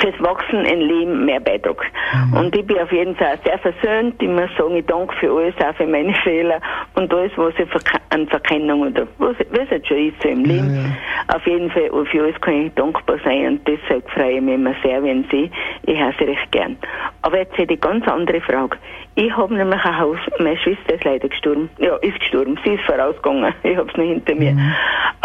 fürs 0.00 0.20
Wachsen 0.20 0.64
im 0.64 0.80
Leben 0.80 1.24
mehr 1.24 1.40
beitragt. 1.40 1.86
Mhm. 2.14 2.38
Und 2.38 2.56
ich 2.56 2.66
bin 2.66 2.78
auf 2.78 2.92
jeden 2.92 3.16
Fall 3.16 3.38
sehr 3.44 3.58
versöhnt. 3.58 4.22
Ich 4.22 4.28
muss 4.28 4.50
sagen, 4.56 4.76
ich 4.76 4.86
danke 4.86 5.14
für 5.16 5.30
alles, 5.30 5.54
auch 5.56 5.74
für 5.74 5.86
meine 5.86 6.14
Fehler 6.14 6.60
und 6.94 7.12
alles, 7.12 7.32
was 7.36 7.54
ich 7.58 7.68
an 8.10 8.26
Verkennung 8.28 8.82
oder 8.82 9.06
was, 9.18 9.36
was 9.50 9.70
jetzt 9.70 9.88
schon 9.88 9.96
ist 9.96 10.22
so 10.22 10.28
im 10.28 10.44
Leben. 10.44 10.74
Ja, 10.74 10.82
ja. 10.82 11.36
Auf 11.36 11.46
jeden 11.46 11.70
Fall, 11.70 11.90
für 12.06 12.22
alles 12.22 12.40
kann 12.40 12.66
ich 12.66 12.74
dankbar 12.74 13.18
sein 13.24 13.46
und 13.46 13.68
deshalb 13.68 14.08
freue 14.10 14.32
ich 14.32 14.40
mich 14.40 14.54
immer 14.54 14.74
sehr, 14.82 15.02
wenn 15.02 15.24
Sie, 15.30 15.50
ich 15.84 15.98
höre 15.98 16.12
Sie 16.18 16.24
recht 16.24 16.52
gern. 16.52 16.76
Aber 17.22 17.38
jetzt 17.38 17.56
hätte 17.56 17.74
ich 17.74 17.82
eine 17.82 18.00
ganz 18.00 18.08
andere 18.08 18.40
Frage. 18.40 18.76
Ich 19.14 19.34
habe 19.36 19.54
nämlich 19.54 19.84
ein 19.84 19.98
Haus, 19.98 20.18
meine 20.38 20.56
Schwester 20.58 20.94
ist 20.94 21.04
leider 21.04 21.28
gestorben. 21.28 21.70
Ja, 21.78 21.96
ist 21.96 22.18
gestorben. 22.18 22.58
Sie 22.64 22.74
ist 22.74 22.84
vorausgegangen. 22.84 23.54
Ich 23.62 23.76
habe 23.76 23.88
es 23.90 23.96
noch 23.96 24.04
hinter 24.04 24.34
mir. 24.34 24.52
Mhm. 24.52 24.74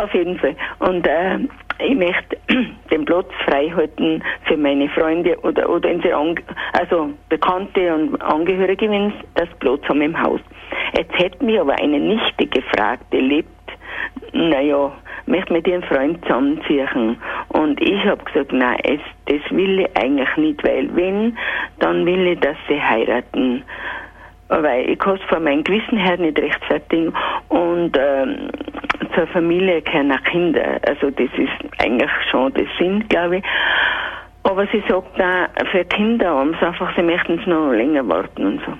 Auf 0.01 0.13
jeden 0.13 0.37
Fall. 0.39 0.55
Und 0.79 1.07
äh, 1.07 1.39
ich 1.79 1.95
möchte 1.95 2.37
den 2.91 3.05
Platz 3.05 3.27
frei 3.45 3.69
halten 3.75 4.23
für 4.45 4.57
meine 4.57 4.89
Freunde 4.89 5.37
oder, 5.41 5.69
oder 5.69 5.89
unsere 5.89 6.15
Ang 6.15 6.39
also 6.73 7.11
Bekannte 7.29 7.93
und 7.93 8.21
Angehörige, 8.21 8.89
wenn 8.89 9.13
das 9.35 9.49
Platz 9.59 9.81
haben 9.87 10.01
im 10.01 10.19
Haus. 10.21 10.41
Jetzt 10.95 11.17
hätte 11.17 11.43
mich 11.43 11.59
aber 11.59 11.77
eine 11.79 11.99
Nichte 11.99 12.47
gefragt, 12.47 13.03
die 13.11 13.19
lebt, 13.19 13.49
naja, 14.33 14.91
möchte 15.25 15.53
mit 15.53 15.67
ihrem 15.67 15.83
Freund 15.83 16.21
zusammenziehen. 16.23 17.17
Und 17.49 17.81
ich 17.81 18.03
habe 18.05 18.23
gesagt, 18.23 18.51
nein, 18.51 18.77
es, 18.83 19.01
das 19.25 19.41
will 19.51 19.81
ich 19.81 19.97
eigentlich 19.97 20.37
nicht, 20.37 20.63
weil 20.63 20.95
wenn, 20.95 21.37
dann 21.79 22.05
will 22.05 22.27
ich, 22.27 22.39
dass 22.39 22.57
sie 22.67 22.81
heiraten 22.81 23.63
weil 24.49 24.89
ich 24.89 24.99
kann 24.99 25.15
es 25.15 25.21
von 25.23 25.43
meinem 25.43 25.63
Gewissen 25.63 25.97
her 25.97 26.17
nicht 26.17 26.39
rechtfertigen 26.39 27.13
und 27.49 27.97
ähm, 27.97 28.49
zur 29.15 29.27
Familie 29.27 29.81
keine 29.81 30.17
Kinder. 30.19 30.79
Also 30.87 31.09
das 31.09 31.29
ist 31.37 31.81
eigentlich 31.83 32.11
schon 32.31 32.53
der 32.53 32.65
Sinn, 32.77 33.07
glaube 33.09 33.37
ich. 33.37 33.43
Aber 34.43 34.65
sie 34.67 34.81
sagt 34.87 35.21
auch, 35.21 35.65
für 35.71 35.83
Kinder 35.85 36.29
haben 36.29 36.55
sie 36.57 36.65
einfach, 36.65 36.95
sie 36.95 37.03
möchten 37.03 37.37
es 37.37 37.45
noch 37.47 37.71
länger 37.71 38.07
warten 38.07 38.45
und 38.45 38.61
so. 38.65 38.73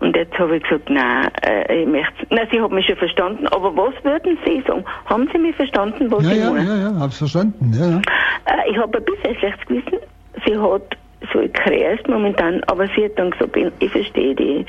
Und 0.00 0.14
jetzt 0.14 0.38
habe 0.38 0.58
ich 0.58 0.62
gesagt, 0.62 0.90
nein, 0.90 1.28
äh, 1.42 1.82
ich 1.82 1.88
möchte, 1.88 2.26
nein, 2.28 2.46
Sie 2.50 2.60
haben 2.60 2.74
mich 2.74 2.86
schon 2.86 2.96
verstanden, 2.96 3.46
aber 3.48 3.74
was 3.74 3.94
würden 4.04 4.36
Sie 4.44 4.62
sagen? 4.66 4.84
Haben 5.06 5.26
Sie 5.32 5.38
mich 5.38 5.56
verstanden, 5.56 6.10
was 6.10 6.22
ja, 6.24 6.32
ich 6.32 6.38
ja, 6.38 6.50
meine? 6.50 6.68
Ja, 6.68 6.76
ja, 6.76 7.00
hab's 7.00 7.16
verstanden, 7.16 7.72
ja, 7.72 7.86
ja. 7.86 7.96
Äh, 8.44 8.70
ich 8.70 8.76
habe 8.76 8.98
ein 8.98 9.04
bisschen 9.04 9.38
schlechtes 9.38 9.66
Gewissen. 9.66 9.98
Sie 10.44 10.58
hat 10.58 10.96
so 11.32 11.40
Kreis 11.52 11.98
momentan, 12.08 12.62
aber 12.66 12.86
sie 12.88 13.04
hat 13.04 13.18
dann 13.18 13.30
gesagt, 13.30 13.56
ich, 13.56 13.72
ich 13.80 13.90
verstehe 13.90 14.34
die. 14.34 14.66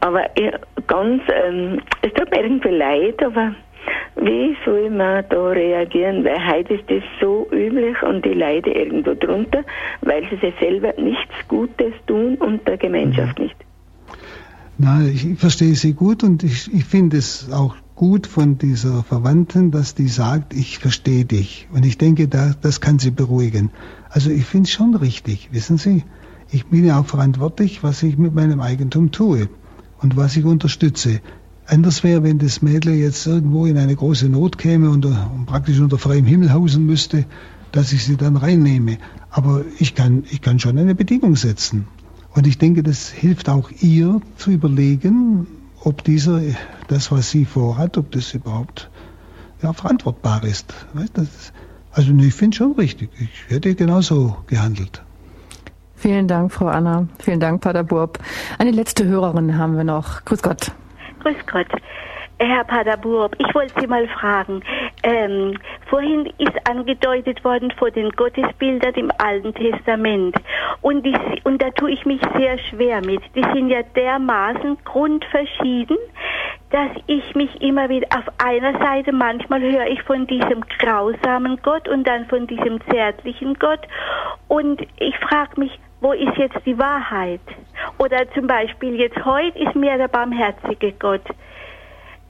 Aber 0.00 0.24
ich, 0.36 0.50
ganz, 0.86 1.22
ähm, 1.32 1.80
es 2.02 2.12
tut 2.14 2.30
mir 2.30 2.42
irgendwie 2.42 2.68
leid, 2.68 3.22
aber 3.22 3.54
wie 4.16 4.56
soll 4.64 4.90
man 4.90 5.24
da 5.28 5.48
reagieren? 5.48 6.24
Weil 6.24 6.46
heute 6.46 6.74
ist 6.74 6.90
das 6.90 7.02
so 7.20 7.48
üblich 7.52 8.02
und 8.02 8.24
die 8.24 8.34
leiden 8.34 8.72
irgendwo 8.72 9.14
drunter, 9.14 9.64
weil 10.02 10.22
sie 10.28 10.36
sich 10.36 10.54
selber 10.60 10.92
nichts 10.98 11.34
Gutes 11.48 11.92
tun 12.06 12.36
und 12.36 12.66
der 12.66 12.76
Gemeinschaft 12.76 13.38
Mhm. 13.38 13.44
nicht. 13.44 13.56
Na, 14.78 15.02
ich, 15.06 15.26
ich 15.26 15.38
verstehe 15.38 15.74
Sie 15.74 15.92
gut 15.92 16.24
und 16.24 16.42
ich, 16.42 16.72
ich 16.72 16.84
finde 16.84 17.18
es 17.18 17.50
auch 17.52 17.76
gut 17.94 18.26
von 18.26 18.56
dieser 18.56 19.02
Verwandten, 19.04 19.70
dass 19.70 19.94
die 19.94 20.08
sagt, 20.08 20.54
ich 20.54 20.78
verstehe 20.78 21.26
dich. 21.26 21.68
Und 21.70 21.84
ich 21.84 21.98
denke, 21.98 22.28
da, 22.28 22.54
das 22.62 22.80
kann 22.80 22.98
sie 22.98 23.10
beruhigen. 23.10 23.70
Also 24.10 24.30
ich 24.30 24.44
finde 24.44 24.66
es 24.66 24.72
schon 24.72 24.94
richtig, 24.96 25.50
wissen 25.52 25.78
Sie. 25.78 26.04
Ich 26.50 26.66
bin 26.66 26.84
ja 26.84 26.98
auch 26.98 27.06
verantwortlich, 27.06 27.84
was 27.84 28.02
ich 28.02 28.18
mit 28.18 28.34
meinem 28.34 28.60
Eigentum 28.60 29.12
tue 29.12 29.48
und 30.02 30.16
was 30.16 30.36
ich 30.36 30.44
unterstütze. 30.44 31.20
Anders 31.66 32.02
wäre, 32.02 32.24
wenn 32.24 32.38
das 32.38 32.60
Mädel 32.60 32.94
jetzt 32.94 33.24
irgendwo 33.28 33.66
in 33.66 33.78
eine 33.78 33.94
große 33.94 34.28
Not 34.28 34.58
käme 34.58 34.90
und, 34.90 35.04
äh, 35.04 35.08
und 35.08 35.46
praktisch 35.46 35.78
unter 35.78 35.98
freiem 35.98 36.26
Himmel 36.26 36.52
hausen 36.52 36.84
müsste, 36.84 37.24
dass 37.70 37.92
ich 37.92 38.04
sie 38.04 38.16
dann 38.16 38.36
reinnehme. 38.36 38.98
Aber 39.30 39.64
ich 39.78 39.94
kann, 39.94 40.24
ich 40.28 40.40
kann 40.40 40.58
schon 40.58 40.76
eine 40.76 40.96
Bedingung 40.96 41.36
setzen. 41.36 41.86
Und 42.34 42.48
ich 42.48 42.58
denke, 42.58 42.82
das 42.82 43.08
hilft 43.08 43.48
auch 43.48 43.70
ihr 43.80 44.20
zu 44.36 44.50
überlegen, 44.50 45.46
ob 45.82 46.02
dieser, 46.02 46.42
das, 46.88 47.12
was 47.12 47.30
sie 47.30 47.44
vorhat, 47.44 47.96
ob 47.96 48.10
das 48.10 48.34
überhaupt 48.34 48.90
ja, 49.62 49.72
verantwortbar 49.72 50.42
ist. 50.42 50.74
Weißt, 50.94 51.12
das, 51.14 51.52
also 51.92 52.12
ich 52.12 52.34
finde 52.34 52.56
schon 52.56 52.72
richtig. 52.72 53.10
Ich 53.18 53.54
hätte 53.54 53.74
genauso 53.74 54.36
gehandelt. 54.46 55.02
Vielen 55.96 56.28
Dank, 56.28 56.52
Frau 56.52 56.66
Anna. 56.66 57.06
Vielen 57.18 57.40
Dank, 57.40 57.60
Pater 57.60 57.84
Burb. 57.84 58.18
Eine 58.58 58.70
letzte 58.70 59.04
Hörerin 59.04 59.58
haben 59.58 59.76
wir 59.76 59.84
noch. 59.84 60.24
Grüß 60.24 60.42
Gott. 60.42 60.72
Grüß 61.22 61.36
Gott. 61.50 61.68
Herr 62.42 62.64
Paderburg, 62.64 63.36
ich 63.38 63.54
wollte 63.54 63.78
Sie 63.78 63.86
mal 63.86 64.08
fragen. 64.08 64.62
Ähm, 65.02 65.58
vorhin 65.90 66.32
ist 66.38 66.56
angedeutet 66.66 67.44
worden 67.44 67.70
vor 67.78 67.90
den 67.90 68.08
Gottesbildern 68.12 68.94
im 68.94 69.12
Alten 69.18 69.52
Testament. 69.52 70.36
Und, 70.80 71.04
die, 71.04 71.14
und 71.44 71.60
da 71.60 71.68
tue 71.72 71.90
ich 71.90 72.06
mich 72.06 72.20
sehr 72.38 72.58
schwer 72.58 73.04
mit. 73.04 73.20
Die 73.34 73.44
sind 73.52 73.68
ja 73.68 73.82
dermaßen 73.94 74.78
grundverschieden, 74.86 75.98
dass 76.70 76.90
ich 77.06 77.34
mich 77.34 77.60
immer 77.60 77.88
wieder 77.88 78.06
auf 78.16 78.24
einer 78.38 78.78
Seite, 78.78 79.12
manchmal 79.12 79.60
höre 79.60 79.86
ich 79.86 80.02
von 80.02 80.26
diesem 80.26 80.62
grausamen 80.78 81.60
Gott 81.62 81.88
und 81.88 82.06
dann 82.06 82.26
von 82.26 82.46
diesem 82.46 82.80
zärtlichen 82.90 83.54
Gott. 83.54 83.80
Und 84.46 84.80
ich 84.98 85.16
frage 85.18 85.58
mich, 85.58 85.78
wo 86.00 86.12
ist 86.12 86.36
jetzt 86.36 86.64
die 86.64 86.78
Wahrheit? 86.78 87.40
Oder 87.98 88.30
zum 88.32 88.46
Beispiel 88.46 88.94
jetzt 88.94 89.24
heute 89.24 89.58
ist 89.58 89.74
mir 89.74 89.96
der 89.98 90.08
barmherzige 90.08 90.92
Gott. 90.92 91.24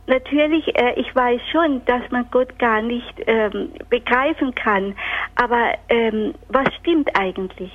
Natürlich, 0.06 0.66
äh, 0.74 0.94
ich 0.96 1.14
weiß 1.14 1.40
schon, 1.52 1.84
dass 1.84 2.02
man 2.10 2.26
Gott 2.30 2.58
gar 2.58 2.82
nicht 2.82 3.14
ähm, 3.26 3.70
begreifen 3.90 4.54
kann, 4.54 4.96
aber 5.36 5.74
ähm, 5.88 6.34
was 6.48 6.66
stimmt 6.80 7.14
eigentlich? 7.16 7.70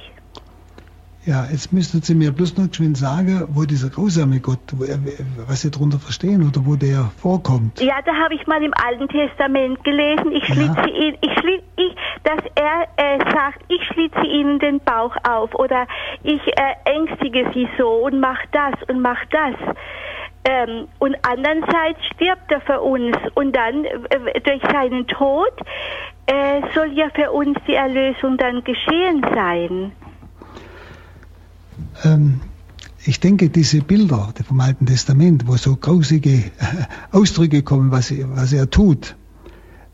Ja, 1.25 1.47
jetzt 1.51 1.73
müssten 1.73 2.03
Sie 2.03 2.13
mir 2.13 2.31
bloß 2.31 2.55
noch 2.57 2.69
geschwind 2.69 2.97
sagen, 2.97 3.47
wo 3.49 3.63
dieser 3.63 3.89
grausame 3.89 4.39
Gott, 4.39 4.59
was 5.47 5.61
Sie 5.61 5.71
darunter 5.71 5.97
verstehen 5.97 6.47
oder 6.47 6.63
wo 6.67 6.75
der 6.75 7.09
vorkommt. 7.17 7.81
Ja, 7.81 7.95
da 8.05 8.13
habe 8.13 8.35
ich 8.35 8.45
mal 8.45 8.63
im 8.63 8.73
Alten 8.75 9.07
Testament 9.07 9.83
gelesen, 9.83 10.31
ich 10.31 10.45
schlitze 10.45 10.87
ihn, 10.87 11.17
ich 11.21 11.31
schlitze, 11.39 11.65
ich, 11.77 11.95
dass 12.23 12.41
er 12.53 12.87
äh, 12.97 13.17
sagt, 13.31 13.59
ich 13.69 13.81
schlitze 13.91 14.23
ihnen 14.23 14.59
den 14.59 14.79
Bauch 14.81 15.15
auf 15.27 15.55
oder 15.55 15.87
ich 16.21 16.41
äh, 16.45 16.75
ängstige 16.85 17.49
sie 17.55 17.67
so 17.75 18.05
und 18.05 18.19
mach 18.19 18.39
das 18.51 18.75
und 18.87 19.01
mach 19.01 19.25
das. 19.31 19.55
Ähm, 20.47 20.87
und 20.99 21.15
andererseits 21.23 22.05
stirbt 22.13 22.51
er 22.51 22.61
für 22.61 22.81
uns 22.81 23.17
und 23.33 23.55
dann 23.55 23.83
äh, 23.85 24.41
durch 24.41 24.61
seinen 24.71 25.07
Tod 25.07 25.53
äh, 26.27 26.61
soll 26.75 26.93
ja 26.93 27.09
für 27.15 27.31
uns 27.31 27.57
die 27.67 27.73
Erlösung 27.73 28.37
dann 28.37 28.63
geschehen 28.63 29.25
sein. 29.33 29.91
Ähm, 32.03 32.39
ich 33.05 33.19
denke, 33.19 33.49
diese 33.49 33.81
Bilder 33.81 34.33
vom 34.47 34.59
Alten 34.59 34.85
Testament, 34.87 35.47
wo 35.47 35.57
so 35.57 35.75
grausige 35.75 36.33
äh, 36.33 36.51
Ausdrücke 37.11 37.61
kommen, 37.61 37.91
was, 37.91 38.11
er- 38.11 38.35
was 38.35 38.51
er 38.53 38.69
tut, 38.69 39.15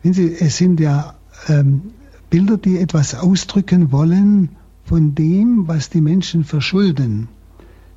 Sie, 0.04 0.36
es 0.40 0.58
sind 0.58 0.80
ja 0.80 1.14
ähm, 1.48 1.92
Bilder, 2.32 2.58
die 2.58 2.80
etwas 2.80 3.14
ausdrücken 3.14 3.92
wollen 3.92 4.50
von 4.84 5.14
dem, 5.14 5.68
was 5.68 5.90
die 5.92 6.02
Menschen 6.02 6.44
verschulden. 6.44 7.28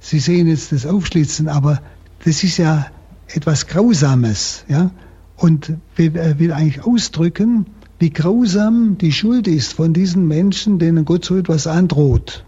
Sie 0.00 0.18
sehen 0.18 0.46
jetzt 0.46 0.70
das 0.72 0.84
Aufschlitzen, 0.84 1.48
aber 1.48 1.80
das 2.24 2.44
ist 2.44 2.58
ja 2.58 2.86
etwas 3.28 3.66
Grausames, 3.68 4.64
ja, 4.68 4.90
und 5.36 5.72
will, 5.96 6.14
äh, 6.16 6.38
will 6.38 6.52
eigentlich 6.52 6.84
ausdrücken, 6.84 7.66
wie 7.98 8.10
grausam 8.10 8.98
die 8.98 9.12
Schuld 9.12 9.48
ist 9.48 9.72
von 9.72 9.94
diesen 9.94 10.28
Menschen, 10.28 10.78
denen 10.78 11.06
Gott 11.06 11.24
so 11.24 11.36
etwas 11.36 11.66
androht. 11.66 12.44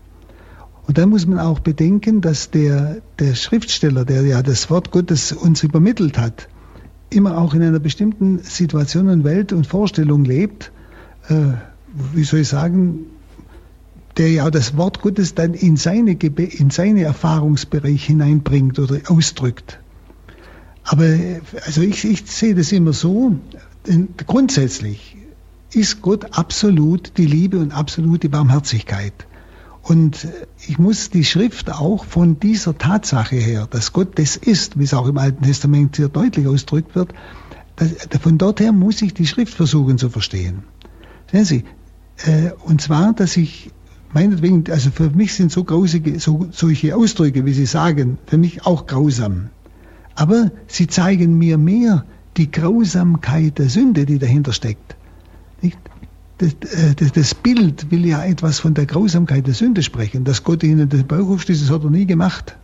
Und 0.87 0.99
dann 0.99 1.09
muss 1.09 1.27
man 1.27 1.39
auch 1.39 1.59
bedenken, 1.59 2.21
dass 2.21 2.51
der, 2.51 2.99
der 3.19 3.35
Schriftsteller, 3.35 4.05
der 4.05 4.23
ja 4.23 4.43
das 4.43 4.71
Wort 4.71 4.93
Gottes 4.93 5.33
uns 5.33 5.63
übermittelt 5.65 6.17
hat, 6.17 6.49
immer 7.11 7.39
auch 7.39 7.55
in 7.55 7.63
einer 7.63 7.81
bestimmten 7.81 8.39
Situation 8.39 9.09
und 9.09 9.25
Welt 9.25 9.53
und 9.53 9.67
Vorstellung 9.67 10.25
lebt, 10.25 10.71
äh, 11.29 11.55
wie 12.13 12.25
soll 12.25 12.41
ich 12.41 12.49
sagen, 12.49 13.07
der 14.17 14.31
ja 14.31 14.51
das 14.51 14.77
Wort 14.77 15.03
Gottes 15.03 15.35
dann 15.35 15.55
in 15.55 15.77
seine, 15.77 16.13
in 16.13 16.71
seine 16.71 17.03
Erfahrungsbereich 17.03 18.05
hineinbringt 18.05 18.79
oder 18.79 19.01
ausdrückt. 19.09 19.81
Aber 20.85 21.05
also 21.65 21.83
ich, 21.83 22.05
ich 22.05 22.31
sehe 22.31 22.55
das 22.55 22.71
immer 22.73 22.93
so, 22.93 23.37
grundsätzlich 24.27 25.17
ist 25.73 26.01
Gott 26.01 26.39
absolut 26.39 27.19
die 27.19 27.27
Liebe 27.27 27.59
und 27.59 27.73
absolut 27.73 28.23
die 28.23 28.29
Barmherzigkeit. 28.29 29.27
Und 29.87 30.27
ich 30.67 30.81
muss 30.81 31.11
die 31.11 31.25
Schrift 31.25 31.71
auch 31.71 32.05
von 32.05 32.41
dieser 32.41 32.77
Tatsache 32.77 33.37
her, 33.37 33.69
dass 33.71 33.93
Gott 33.93 34.19
das 34.19 34.35
ist, 34.35 34.77
wie 34.77 34.83
es 34.83 34.93
auch 34.93 35.07
im 35.07 35.17
Alten 35.17 35.45
Testament 35.45 35.95
sehr 35.95 36.09
deutlich 36.09 36.49
ausgedrückt 36.49 36.97
wird, 36.97 37.15
das, 37.77 37.95
von 38.21 38.37
dort 38.37 38.59
her 38.59 38.73
muss 38.73 39.01
ich 39.01 39.15
die 39.15 39.27
Schrift 39.27 39.55
versuchen 39.55 39.97
zu 39.97 40.11
verstehen. 40.11 40.65
Sehen 41.31 41.45
Sie, 41.45 41.65
äh, 42.25 42.51
und 42.65 42.81
zwar, 42.81 43.13
dass 43.13 43.37
ich 43.37 43.71
meinetwegen, 44.13 44.65
also 44.71 44.91
für 44.91 45.11
mich 45.11 45.35
sind 45.35 45.53
so 45.53 45.63
grausige, 45.63 46.19
so, 46.19 46.49
solche 46.51 46.97
Ausdrücke, 46.97 47.45
wie 47.45 47.53
Sie 47.53 47.67
sagen, 47.67 48.19
für 48.27 48.39
mich 48.39 48.67
auch 48.67 48.87
grausam. 48.87 49.51
Aber 50.17 50.51
sie 50.67 50.89
zeigen 50.89 51.39
mir 51.39 51.59
mehr 51.59 52.05
die 52.37 52.51
Grausamkeit 52.51 53.59
der 53.59 53.69
Sünde, 53.69 54.05
die 54.05 54.19
dahinter 54.19 54.53
steckt. 54.53 54.97
Nicht? 55.63 55.79
Das, 56.39 56.53
äh, 56.53 56.95
das, 56.95 57.13
das 57.13 57.35
Bild 57.35 57.91
will 57.91 58.05
ja 58.07 58.25
etwas 58.25 58.61
von 58.61 58.75
der 58.75 58.87
Grausamkeit 58.87 59.47
der 59.47 59.55
Sünde 59.55 59.83
sprechen. 59.83 60.25
Dass 60.25 60.45
Gott 60.45 60.63
ihnen 60.63 60.89
den 60.89 61.07
Bauch 61.07 61.29
aufschließt, 61.29 61.63
das 61.63 61.71
hat 61.71 61.85
er 61.85 61.91
nie 61.91 62.07
gemacht. 62.07 62.57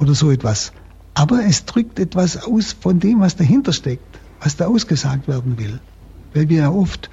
Oder 0.00 0.14
so 0.14 0.30
etwas. 0.30 0.72
Aber 1.14 1.44
es 1.44 1.64
drückt 1.64 1.98
etwas 1.98 2.44
aus 2.44 2.76
von 2.78 3.00
dem, 3.00 3.20
was 3.20 3.36
dahinter 3.36 3.72
steckt, 3.72 4.18
was 4.40 4.56
da 4.56 4.66
ausgesagt 4.66 5.28
werden 5.28 5.58
will. 5.58 5.80
Weil 6.32 6.48
wir 6.48 6.58
ja 6.58 6.70
oft 6.70 7.10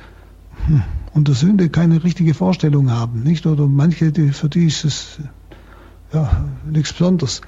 hm, 0.67 0.83
unter 1.13 1.33
Sünde 1.33 1.69
keine 1.69 2.03
richtige 2.03 2.33
Vorstellung 2.33 2.91
haben, 2.91 3.23
nicht? 3.23 3.45
Oder 3.45 3.67
manche, 3.67 4.11
die, 4.11 4.29
für 4.29 4.49
die 4.49 4.67
ist 4.67 4.85
es 4.85 5.17
ja, 6.13 6.45
nichts 6.69 6.93
Besonderes. 6.93 7.41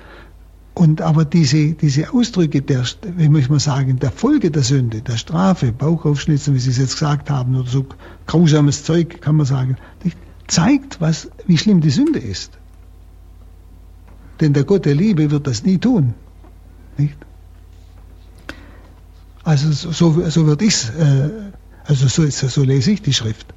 Und 0.78 1.02
aber 1.02 1.26
diese, 1.26 1.74
diese 1.74 2.14
Ausdrücke 2.14 2.62
der, 2.62 2.84
wie 3.16 3.30
muss 3.30 3.49
man 3.49 3.58
sagen, 3.58 3.98
der 3.98 4.12
Folge 4.12 4.52
der 4.52 4.62
Sünde, 4.62 5.02
der 5.02 5.18
Strafe, 5.18 5.72
Bauch 5.72 6.06
aufschlitzen, 6.06 6.54
wie 6.54 6.60
Sie 6.60 6.70
es 6.70 6.78
jetzt 6.78 6.94
gesagt 6.94 7.32
haben, 7.32 7.56
oder 7.56 7.68
so 7.68 7.88
grausames 8.28 8.84
Zeug, 8.84 9.20
kann 9.20 9.38
man 9.38 9.48
sagen, 9.48 9.78
zeigt, 10.45 11.02
was, 11.02 11.32
wie 11.48 11.58
schlimm 11.58 11.82
die 11.82 11.90
Sünde 11.90 12.20
ist. 12.20 12.60
Denn 14.40 14.54
der 14.54 14.66
Gott 14.66 14.86
der 14.86 14.94
Liebe 14.94 15.32
wird 15.32 15.48
das 15.48 15.64
nie 15.64 15.80
tun. 15.80 16.14
Nicht? 16.95 17.18
Also 19.44 19.72
so, 19.72 20.30
so, 20.30 20.45
wird 20.45 20.62
ich's, 20.62 20.91
äh, 20.91 21.32
also 21.86 22.08
so, 22.08 22.30
so, 22.30 22.49
so 22.49 22.62
lese 22.62 22.91
ich 22.91 23.02
die 23.02 23.14
Schrift. 23.14 23.52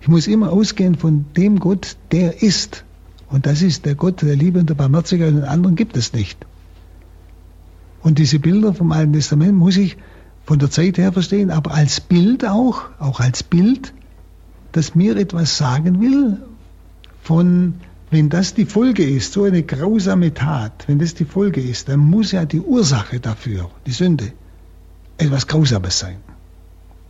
Ich 0.00 0.08
muss 0.08 0.26
immer 0.26 0.50
ausgehen 0.50 0.94
von 0.94 1.26
dem 1.36 1.58
Gott, 1.58 1.98
der 2.10 2.42
ist. 2.42 2.84
Und 3.30 3.46
das 3.46 3.62
ist 3.62 3.84
der 3.84 3.94
Gott 3.94 4.22
der 4.22 4.36
Liebe 4.36 4.58
und 4.58 4.68
der 4.68 4.74
Barmherzigkeit, 4.74 5.28
und 5.28 5.36
den 5.36 5.44
anderen 5.44 5.76
gibt 5.76 5.96
es 5.96 6.12
nicht. 6.12 6.46
Und 8.02 8.18
diese 8.18 8.38
Bilder 8.38 8.74
vom 8.74 8.92
Alten 8.92 9.12
Testament 9.12 9.54
muss 9.54 9.76
ich 9.76 9.96
von 10.44 10.58
der 10.58 10.70
Zeit 10.70 10.96
her 10.96 11.12
verstehen, 11.12 11.50
aber 11.50 11.74
als 11.74 12.00
Bild 12.00 12.46
auch, 12.46 12.84
auch 12.98 13.20
als 13.20 13.42
Bild, 13.42 13.92
das 14.72 14.94
mir 14.94 15.16
etwas 15.16 15.58
sagen 15.58 16.00
will 16.00 16.38
von 17.22 17.74
wenn 18.10 18.30
das 18.30 18.54
die 18.54 18.64
Folge 18.64 19.04
ist, 19.04 19.34
so 19.34 19.44
eine 19.44 19.62
grausame 19.62 20.32
Tat, 20.32 20.84
wenn 20.86 20.98
das 20.98 21.12
die 21.14 21.26
Folge 21.26 21.60
ist, 21.60 21.90
dann 21.90 22.00
muss 22.00 22.32
ja 22.32 22.46
die 22.46 22.60
Ursache 22.60 23.20
dafür, 23.20 23.70
die 23.84 23.92
Sünde, 23.92 24.32
etwas 25.18 25.46
Grausames 25.46 25.98
sein. 25.98 26.16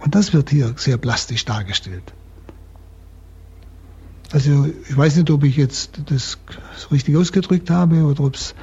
Und 0.01 0.17
das 0.17 0.33
wird 0.33 0.51
hier 0.51 0.75
sehr 0.77 0.97
plastisch 0.97 1.45
dargestellt. 1.45 2.13
Also 4.31 4.67
ich 4.67 4.97
weiß 4.97 5.17
nicht, 5.17 5.31
ob 5.31 5.45
ich 5.45 5.57
jetzt 5.57 6.03
das 6.07 6.39
so 6.77 6.89
richtig 6.89 7.17
ausgedrückt 7.17 7.71
habe 7.71 8.05
oder 8.05 8.25
ob 8.25 8.35
es 8.35 8.55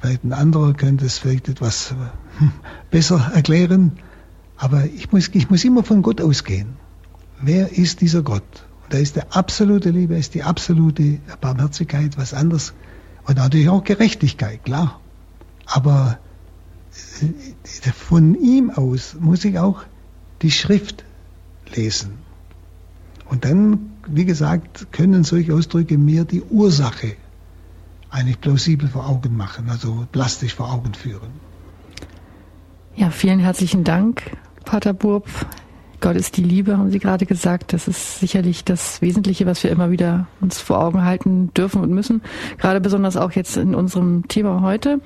vielleicht 0.00 0.24
ein 0.24 0.32
anderer 0.32 0.74
könnte 0.74 1.06
es 1.06 1.18
vielleicht 1.18 1.48
etwas 1.48 1.94
hm, 2.38 2.52
besser 2.90 3.32
erklären. 3.34 3.98
Aber 4.56 4.84
ich 4.84 5.12
muss, 5.12 5.28
ich 5.32 5.50
muss 5.50 5.64
immer 5.64 5.82
von 5.82 6.02
Gott 6.02 6.20
ausgehen. 6.20 6.76
Wer 7.40 7.76
ist 7.76 8.00
dieser 8.00 8.22
Gott? 8.22 8.66
Und 8.84 8.94
da 8.94 8.98
ist 8.98 9.16
die 9.16 9.22
absolute 9.30 9.90
Liebe, 9.90 10.16
ist 10.16 10.34
die 10.34 10.42
absolute 10.42 11.18
Barmherzigkeit, 11.40 12.16
was 12.16 12.34
anderes. 12.34 12.74
Und 13.24 13.36
natürlich 13.36 13.68
auch 13.68 13.84
Gerechtigkeit, 13.84 14.64
klar. 14.64 15.00
Aber 15.66 16.18
äh, 17.20 17.90
von 17.92 18.34
ihm 18.34 18.70
aus 18.70 19.16
muss 19.20 19.44
ich 19.44 19.58
auch 19.58 19.82
die 20.42 20.50
Schrift 20.50 21.04
lesen. 21.74 22.14
Und 23.26 23.44
dann, 23.44 23.87
wie 24.10 24.24
gesagt, 24.24 24.92
können 24.92 25.24
solche 25.24 25.54
Ausdrücke 25.54 25.98
mir 25.98 26.24
die 26.24 26.42
Ursache 26.42 27.16
eigentlich 28.10 28.40
plausibel 28.40 28.88
vor 28.88 29.08
Augen 29.08 29.36
machen, 29.36 29.68
also 29.68 30.06
plastisch 30.12 30.54
vor 30.54 30.72
Augen 30.72 30.94
führen. 30.94 31.30
Ja, 32.96 33.10
vielen 33.10 33.38
herzlichen 33.38 33.84
Dank, 33.84 34.22
Pater 34.64 34.92
Burb. 34.92 35.28
Gott 36.00 36.14
ist 36.14 36.36
die 36.36 36.44
Liebe, 36.44 36.78
haben 36.78 36.90
Sie 36.90 37.00
gerade 37.00 37.26
gesagt. 37.26 37.72
Das 37.72 37.88
ist 37.88 38.20
sicherlich 38.20 38.64
das 38.64 39.02
Wesentliche, 39.02 39.46
was 39.46 39.64
wir 39.64 39.70
immer 39.70 39.90
wieder 39.90 40.28
uns 40.40 40.60
vor 40.60 40.78
Augen 40.78 41.04
halten 41.04 41.52
dürfen 41.54 41.82
und 41.82 41.90
müssen. 41.90 42.22
Gerade 42.58 42.80
besonders 42.80 43.16
auch 43.16 43.32
jetzt 43.32 43.56
in 43.56 43.74
unserem 43.74 44.28
Thema 44.28 44.62
heute. 44.62 45.00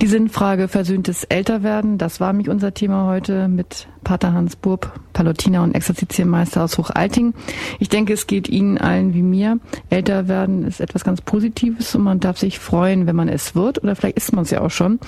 Die 0.00 0.06
Sinnfrage 0.06 0.68
versöhntes 0.68 1.24
Älterwerden, 1.24 1.98
das 1.98 2.20
war 2.20 2.32
mich 2.32 2.48
unser 2.48 2.72
Thema 2.74 3.06
heute 3.06 3.48
mit 3.48 3.88
Pater 4.04 4.32
Hans 4.32 4.56
Burb, 4.56 4.92
Palutiner 5.12 5.62
und 5.62 5.74
Exerzitiermeister 5.74 6.62
aus 6.64 6.78
Hochalting. 6.78 7.34
Ich 7.80 7.88
denke, 7.88 8.12
es 8.12 8.26
geht 8.26 8.48
Ihnen 8.48 8.78
allen 8.78 9.12
wie 9.14 9.22
mir. 9.22 9.58
Älter 9.90 10.28
werden 10.28 10.64
ist 10.64 10.80
etwas 10.80 11.04
ganz 11.04 11.20
Positives 11.20 11.94
und 11.94 12.02
man 12.02 12.20
darf 12.20 12.38
sich 12.38 12.58
freuen, 12.58 13.06
wenn 13.06 13.16
man 13.16 13.28
es 13.28 13.54
wird 13.54 13.82
oder 13.82 13.96
vielleicht 13.96 14.16
ist 14.16 14.32
man 14.32 14.44
es 14.44 14.50
ja 14.50 14.60
auch 14.60 14.70
schon. 14.70 15.00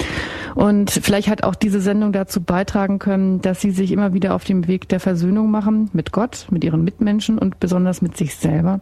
Und 0.54 0.90
vielleicht 0.90 1.28
hat 1.28 1.44
auch 1.44 1.54
diese 1.54 1.80
Sendung 1.80 2.12
dazu 2.12 2.42
beitragen 2.42 2.98
können, 2.98 3.40
dass 3.40 3.60
Sie 3.60 3.70
sich 3.70 3.92
immer 3.92 4.12
wieder 4.12 4.34
auf 4.34 4.44
dem 4.44 4.68
Weg 4.68 4.88
der 4.88 5.00
Versöhnung 5.00 5.11
machen 5.14 5.90
mit 5.92 6.12
Gott, 6.12 6.46
mit 6.50 6.64
Ihren 6.64 6.84
Mitmenschen 6.84 7.38
und 7.38 7.60
besonders 7.60 8.02
mit 8.02 8.16
sich 8.16 8.36
selber, 8.36 8.80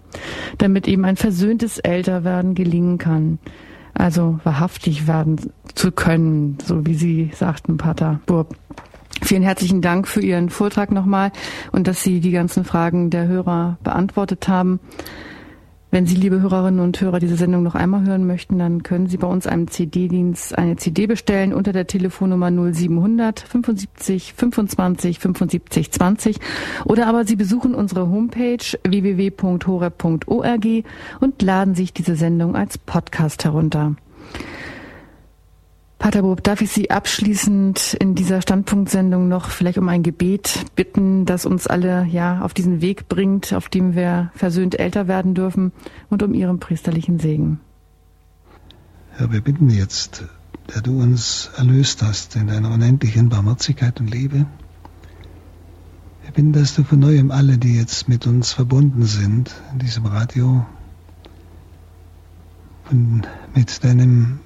damit 0.58 0.88
eben 0.88 1.04
ein 1.04 1.16
versöhntes 1.16 1.78
Älterwerden 1.78 2.54
gelingen 2.54 2.98
kann. 2.98 3.38
Also 3.94 4.40
wahrhaftig 4.44 5.06
werden 5.06 5.52
zu 5.74 5.92
können, 5.92 6.58
so 6.64 6.86
wie 6.86 6.94
Sie 6.94 7.30
sagten, 7.34 7.76
Pater 7.76 8.20
Burb. 8.26 8.56
Vielen 9.22 9.42
herzlichen 9.42 9.82
Dank 9.82 10.08
für 10.08 10.22
Ihren 10.22 10.48
Vortrag 10.48 10.90
nochmal 10.90 11.32
und 11.72 11.86
dass 11.86 12.02
Sie 12.02 12.20
die 12.20 12.30
ganzen 12.30 12.64
Fragen 12.64 13.10
der 13.10 13.26
Hörer 13.26 13.78
beantwortet 13.82 14.48
haben. 14.48 14.80
Wenn 15.92 16.06
Sie, 16.06 16.14
liebe 16.14 16.40
Hörerinnen 16.40 16.78
und 16.78 17.00
Hörer, 17.00 17.18
diese 17.18 17.34
Sendung 17.34 17.64
noch 17.64 17.74
einmal 17.74 18.06
hören 18.06 18.24
möchten, 18.24 18.60
dann 18.60 18.84
können 18.84 19.08
Sie 19.08 19.16
bei 19.16 19.26
uns 19.26 19.48
einem 19.48 19.66
CD-Dienst 19.66 20.56
eine 20.56 20.76
CD 20.76 21.08
bestellen 21.08 21.52
unter 21.52 21.72
der 21.72 21.88
Telefonnummer 21.88 22.48
0700 22.48 23.40
75 23.40 24.34
25 24.34 25.18
75 25.18 25.90
20 25.90 26.38
oder 26.84 27.08
aber 27.08 27.24
Sie 27.24 27.34
besuchen 27.34 27.74
unsere 27.74 28.08
Homepage 28.08 28.78
www.horeb.org 28.86 30.66
und 31.18 31.42
laden 31.42 31.74
sich 31.74 31.92
diese 31.92 32.14
Sendung 32.14 32.54
als 32.54 32.78
Podcast 32.78 33.44
herunter. 33.44 33.96
Pater 36.00 36.22
Bob, 36.22 36.42
darf 36.42 36.62
ich 36.62 36.70
Sie 36.70 36.90
abschließend 36.90 37.94
in 38.00 38.14
dieser 38.14 38.40
Standpunktsendung 38.40 39.28
noch 39.28 39.50
vielleicht 39.50 39.76
um 39.76 39.86
ein 39.90 40.02
Gebet 40.02 40.64
bitten, 40.74 41.26
das 41.26 41.44
uns 41.44 41.66
alle 41.66 42.06
ja 42.06 42.40
auf 42.40 42.54
diesen 42.54 42.80
Weg 42.80 43.06
bringt, 43.08 43.52
auf 43.52 43.68
dem 43.68 43.94
wir 43.94 44.32
versöhnt 44.34 44.80
älter 44.80 45.08
werden 45.08 45.34
dürfen 45.34 45.72
und 46.08 46.22
um 46.22 46.32
Ihren 46.32 46.58
priesterlichen 46.58 47.18
Segen. 47.18 47.60
Herr, 49.10 49.30
wir 49.30 49.42
bitten 49.42 49.68
jetzt, 49.68 50.24
der 50.74 50.80
du 50.80 51.02
uns 51.02 51.50
erlöst 51.58 52.02
hast 52.02 52.34
in 52.34 52.46
deiner 52.46 52.72
unendlichen 52.72 53.28
Barmherzigkeit 53.28 54.00
und 54.00 54.10
Liebe. 54.10 54.46
Wir 56.22 56.32
bitten, 56.32 56.54
dass 56.54 56.74
du 56.74 56.82
von 56.82 56.98
neuem 56.98 57.30
alle, 57.30 57.58
die 57.58 57.76
jetzt 57.76 58.08
mit 58.08 58.26
uns 58.26 58.54
verbunden 58.54 59.02
sind 59.02 59.54
in 59.74 59.80
diesem 59.80 60.06
Radio, 60.06 60.64
und 62.90 63.22
mit 63.54 63.84
deinem 63.84 64.40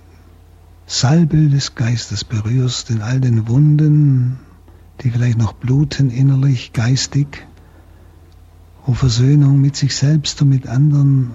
Salbe 0.87 1.49
des 1.49 1.75
Geistes 1.75 2.25
berührst 2.25 2.91
in 2.91 3.01
all 3.01 3.21
den 3.21 3.49
Wunden, 3.49 4.39
die 5.01 5.11
vielleicht 5.11 5.39
noch 5.39 5.55
bluten 5.55 6.11
innerlich, 6.11 6.73
geistig, 6.73 7.47
wo 8.85 8.93
Versöhnung 8.93 9.61
mit 9.61 9.77
sich 9.77 9.97
selbst 9.97 10.43
und 10.43 10.51
mit 10.51 10.67
anderen 10.67 11.33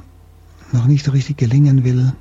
noch 0.72 0.86
nicht 0.86 1.12
richtig 1.12 1.38
gelingen 1.38 1.84
will. 1.84 2.14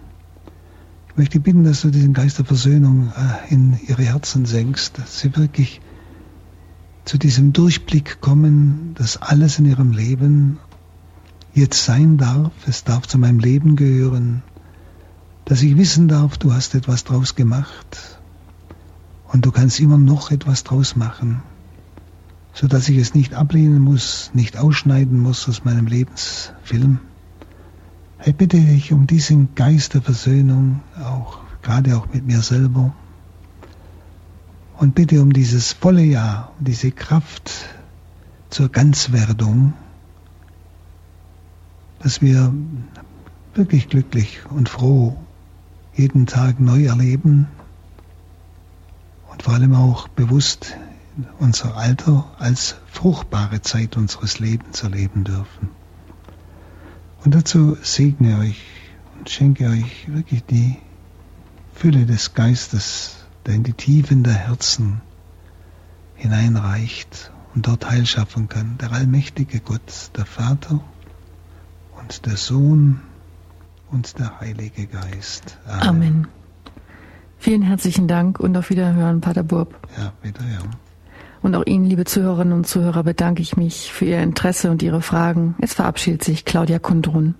Ich 1.08 1.16
möchte 1.16 1.38
bitten, 1.38 1.64
dass 1.64 1.82
du 1.82 1.90
diesen 1.90 2.14
Geist 2.14 2.38
der 2.38 2.46
Versöhnung 2.46 3.12
äh, 3.14 3.52
in 3.52 3.78
ihre 3.86 4.04
Herzen 4.04 4.46
senkst, 4.46 4.98
dass 4.98 5.20
sie 5.20 5.36
wirklich 5.36 5.82
zu 7.04 7.18
diesem 7.18 7.52
Durchblick 7.52 8.20
kommen, 8.20 8.94
dass 8.94 9.16
alles 9.18 9.58
in 9.58 9.66
ihrem 9.66 9.92
Leben 9.92 10.58
jetzt 11.52 11.84
sein 11.84 12.16
darf, 12.16 12.52
es 12.66 12.84
darf 12.84 13.06
zu 13.06 13.18
meinem 13.18 13.38
Leben 13.38 13.76
gehören, 13.76 14.42
dass 15.48 15.62
ich 15.62 15.78
wissen 15.78 16.08
darf, 16.08 16.36
du 16.36 16.52
hast 16.52 16.74
etwas 16.74 17.04
draus 17.04 17.34
gemacht 17.34 18.20
und 19.28 19.46
du 19.46 19.50
kannst 19.50 19.80
immer 19.80 19.96
noch 19.96 20.30
etwas 20.30 20.62
draus 20.62 20.94
machen, 20.94 21.42
so 22.52 22.66
dass 22.66 22.86
ich 22.90 22.98
es 22.98 23.14
nicht 23.14 23.32
ablehnen 23.32 23.80
muss, 23.80 24.30
nicht 24.34 24.58
ausschneiden 24.58 25.18
muss 25.18 25.48
aus 25.48 25.64
meinem 25.64 25.86
Lebensfilm. 25.86 26.98
Ich 28.26 28.36
bitte 28.36 28.60
dich 28.60 28.92
um 28.92 29.06
diesen 29.06 29.54
Geist 29.54 29.94
der 29.94 30.02
Versöhnung, 30.02 30.82
auch 31.02 31.38
gerade 31.62 31.96
auch 31.96 32.12
mit 32.12 32.26
mir 32.26 32.42
selber, 32.42 32.92
und 34.76 34.94
bitte 34.94 35.22
um 35.22 35.32
dieses 35.32 35.72
volle 35.72 36.04
Jahr, 36.04 36.52
um 36.58 36.66
diese 36.66 36.90
Kraft 36.90 37.52
zur 38.50 38.68
Ganzwerdung, 38.68 39.72
dass 42.00 42.20
wir 42.20 42.52
wirklich 43.54 43.88
glücklich 43.88 44.40
und 44.50 44.68
froh 44.68 45.16
jeden 45.98 46.26
Tag 46.26 46.60
neu 46.60 46.84
erleben 46.84 47.48
und 49.32 49.42
vor 49.42 49.54
allem 49.54 49.74
auch 49.74 50.06
bewusst 50.06 50.76
unser 51.40 51.76
Alter 51.76 52.24
als 52.38 52.76
fruchtbare 52.86 53.62
Zeit 53.62 53.96
unseres 53.96 54.38
Lebens 54.38 54.84
erleben 54.84 55.24
dürfen. 55.24 55.70
Und 57.24 57.34
dazu 57.34 57.76
segne 57.82 58.38
euch 58.38 58.62
und 59.18 59.28
schenke 59.28 59.68
euch 59.68 60.06
wirklich 60.06 60.44
die 60.44 60.76
Fülle 61.74 62.06
des 62.06 62.32
Geistes, 62.32 63.16
der 63.44 63.54
in 63.54 63.64
die 63.64 63.72
Tiefen 63.72 64.22
der 64.22 64.34
Herzen 64.34 65.00
hineinreicht 66.14 67.32
und 67.56 67.66
dort 67.66 67.90
Heil 67.90 68.06
schaffen 68.06 68.48
kann. 68.48 68.78
Der 68.78 68.92
allmächtige 68.92 69.58
Gott, 69.58 70.12
der 70.16 70.26
Vater 70.26 70.80
und 72.00 72.24
der 72.24 72.36
Sohn 72.36 73.00
und 73.90 74.18
der 74.18 74.40
Heilige 74.40 74.86
Geist. 74.86 75.58
Amen. 75.66 75.88
Amen. 75.88 76.28
Vielen 77.38 77.62
herzlichen 77.62 78.08
Dank 78.08 78.40
und 78.40 78.56
auf 78.56 78.70
Wiederhören, 78.70 79.20
Pater 79.20 79.44
Burb. 79.44 79.74
Ja, 79.96 80.12
wiederhören. 80.22 80.76
Und 81.40 81.54
auch 81.54 81.64
Ihnen, 81.66 81.84
liebe 81.84 82.04
Zuhörerinnen 82.04 82.52
und 82.52 82.66
Zuhörer, 82.66 83.04
bedanke 83.04 83.42
ich 83.42 83.56
mich 83.56 83.92
für 83.92 84.06
Ihr 84.06 84.20
Interesse 84.20 84.70
und 84.70 84.82
Ihre 84.82 85.02
Fragen. 85.02 85.54
Es 85.60 85.74
verabschiedet 85.74 86.24
sich 86.24 86.44
Claudia 86.44 86.80
Kundrun. 86.80 87.36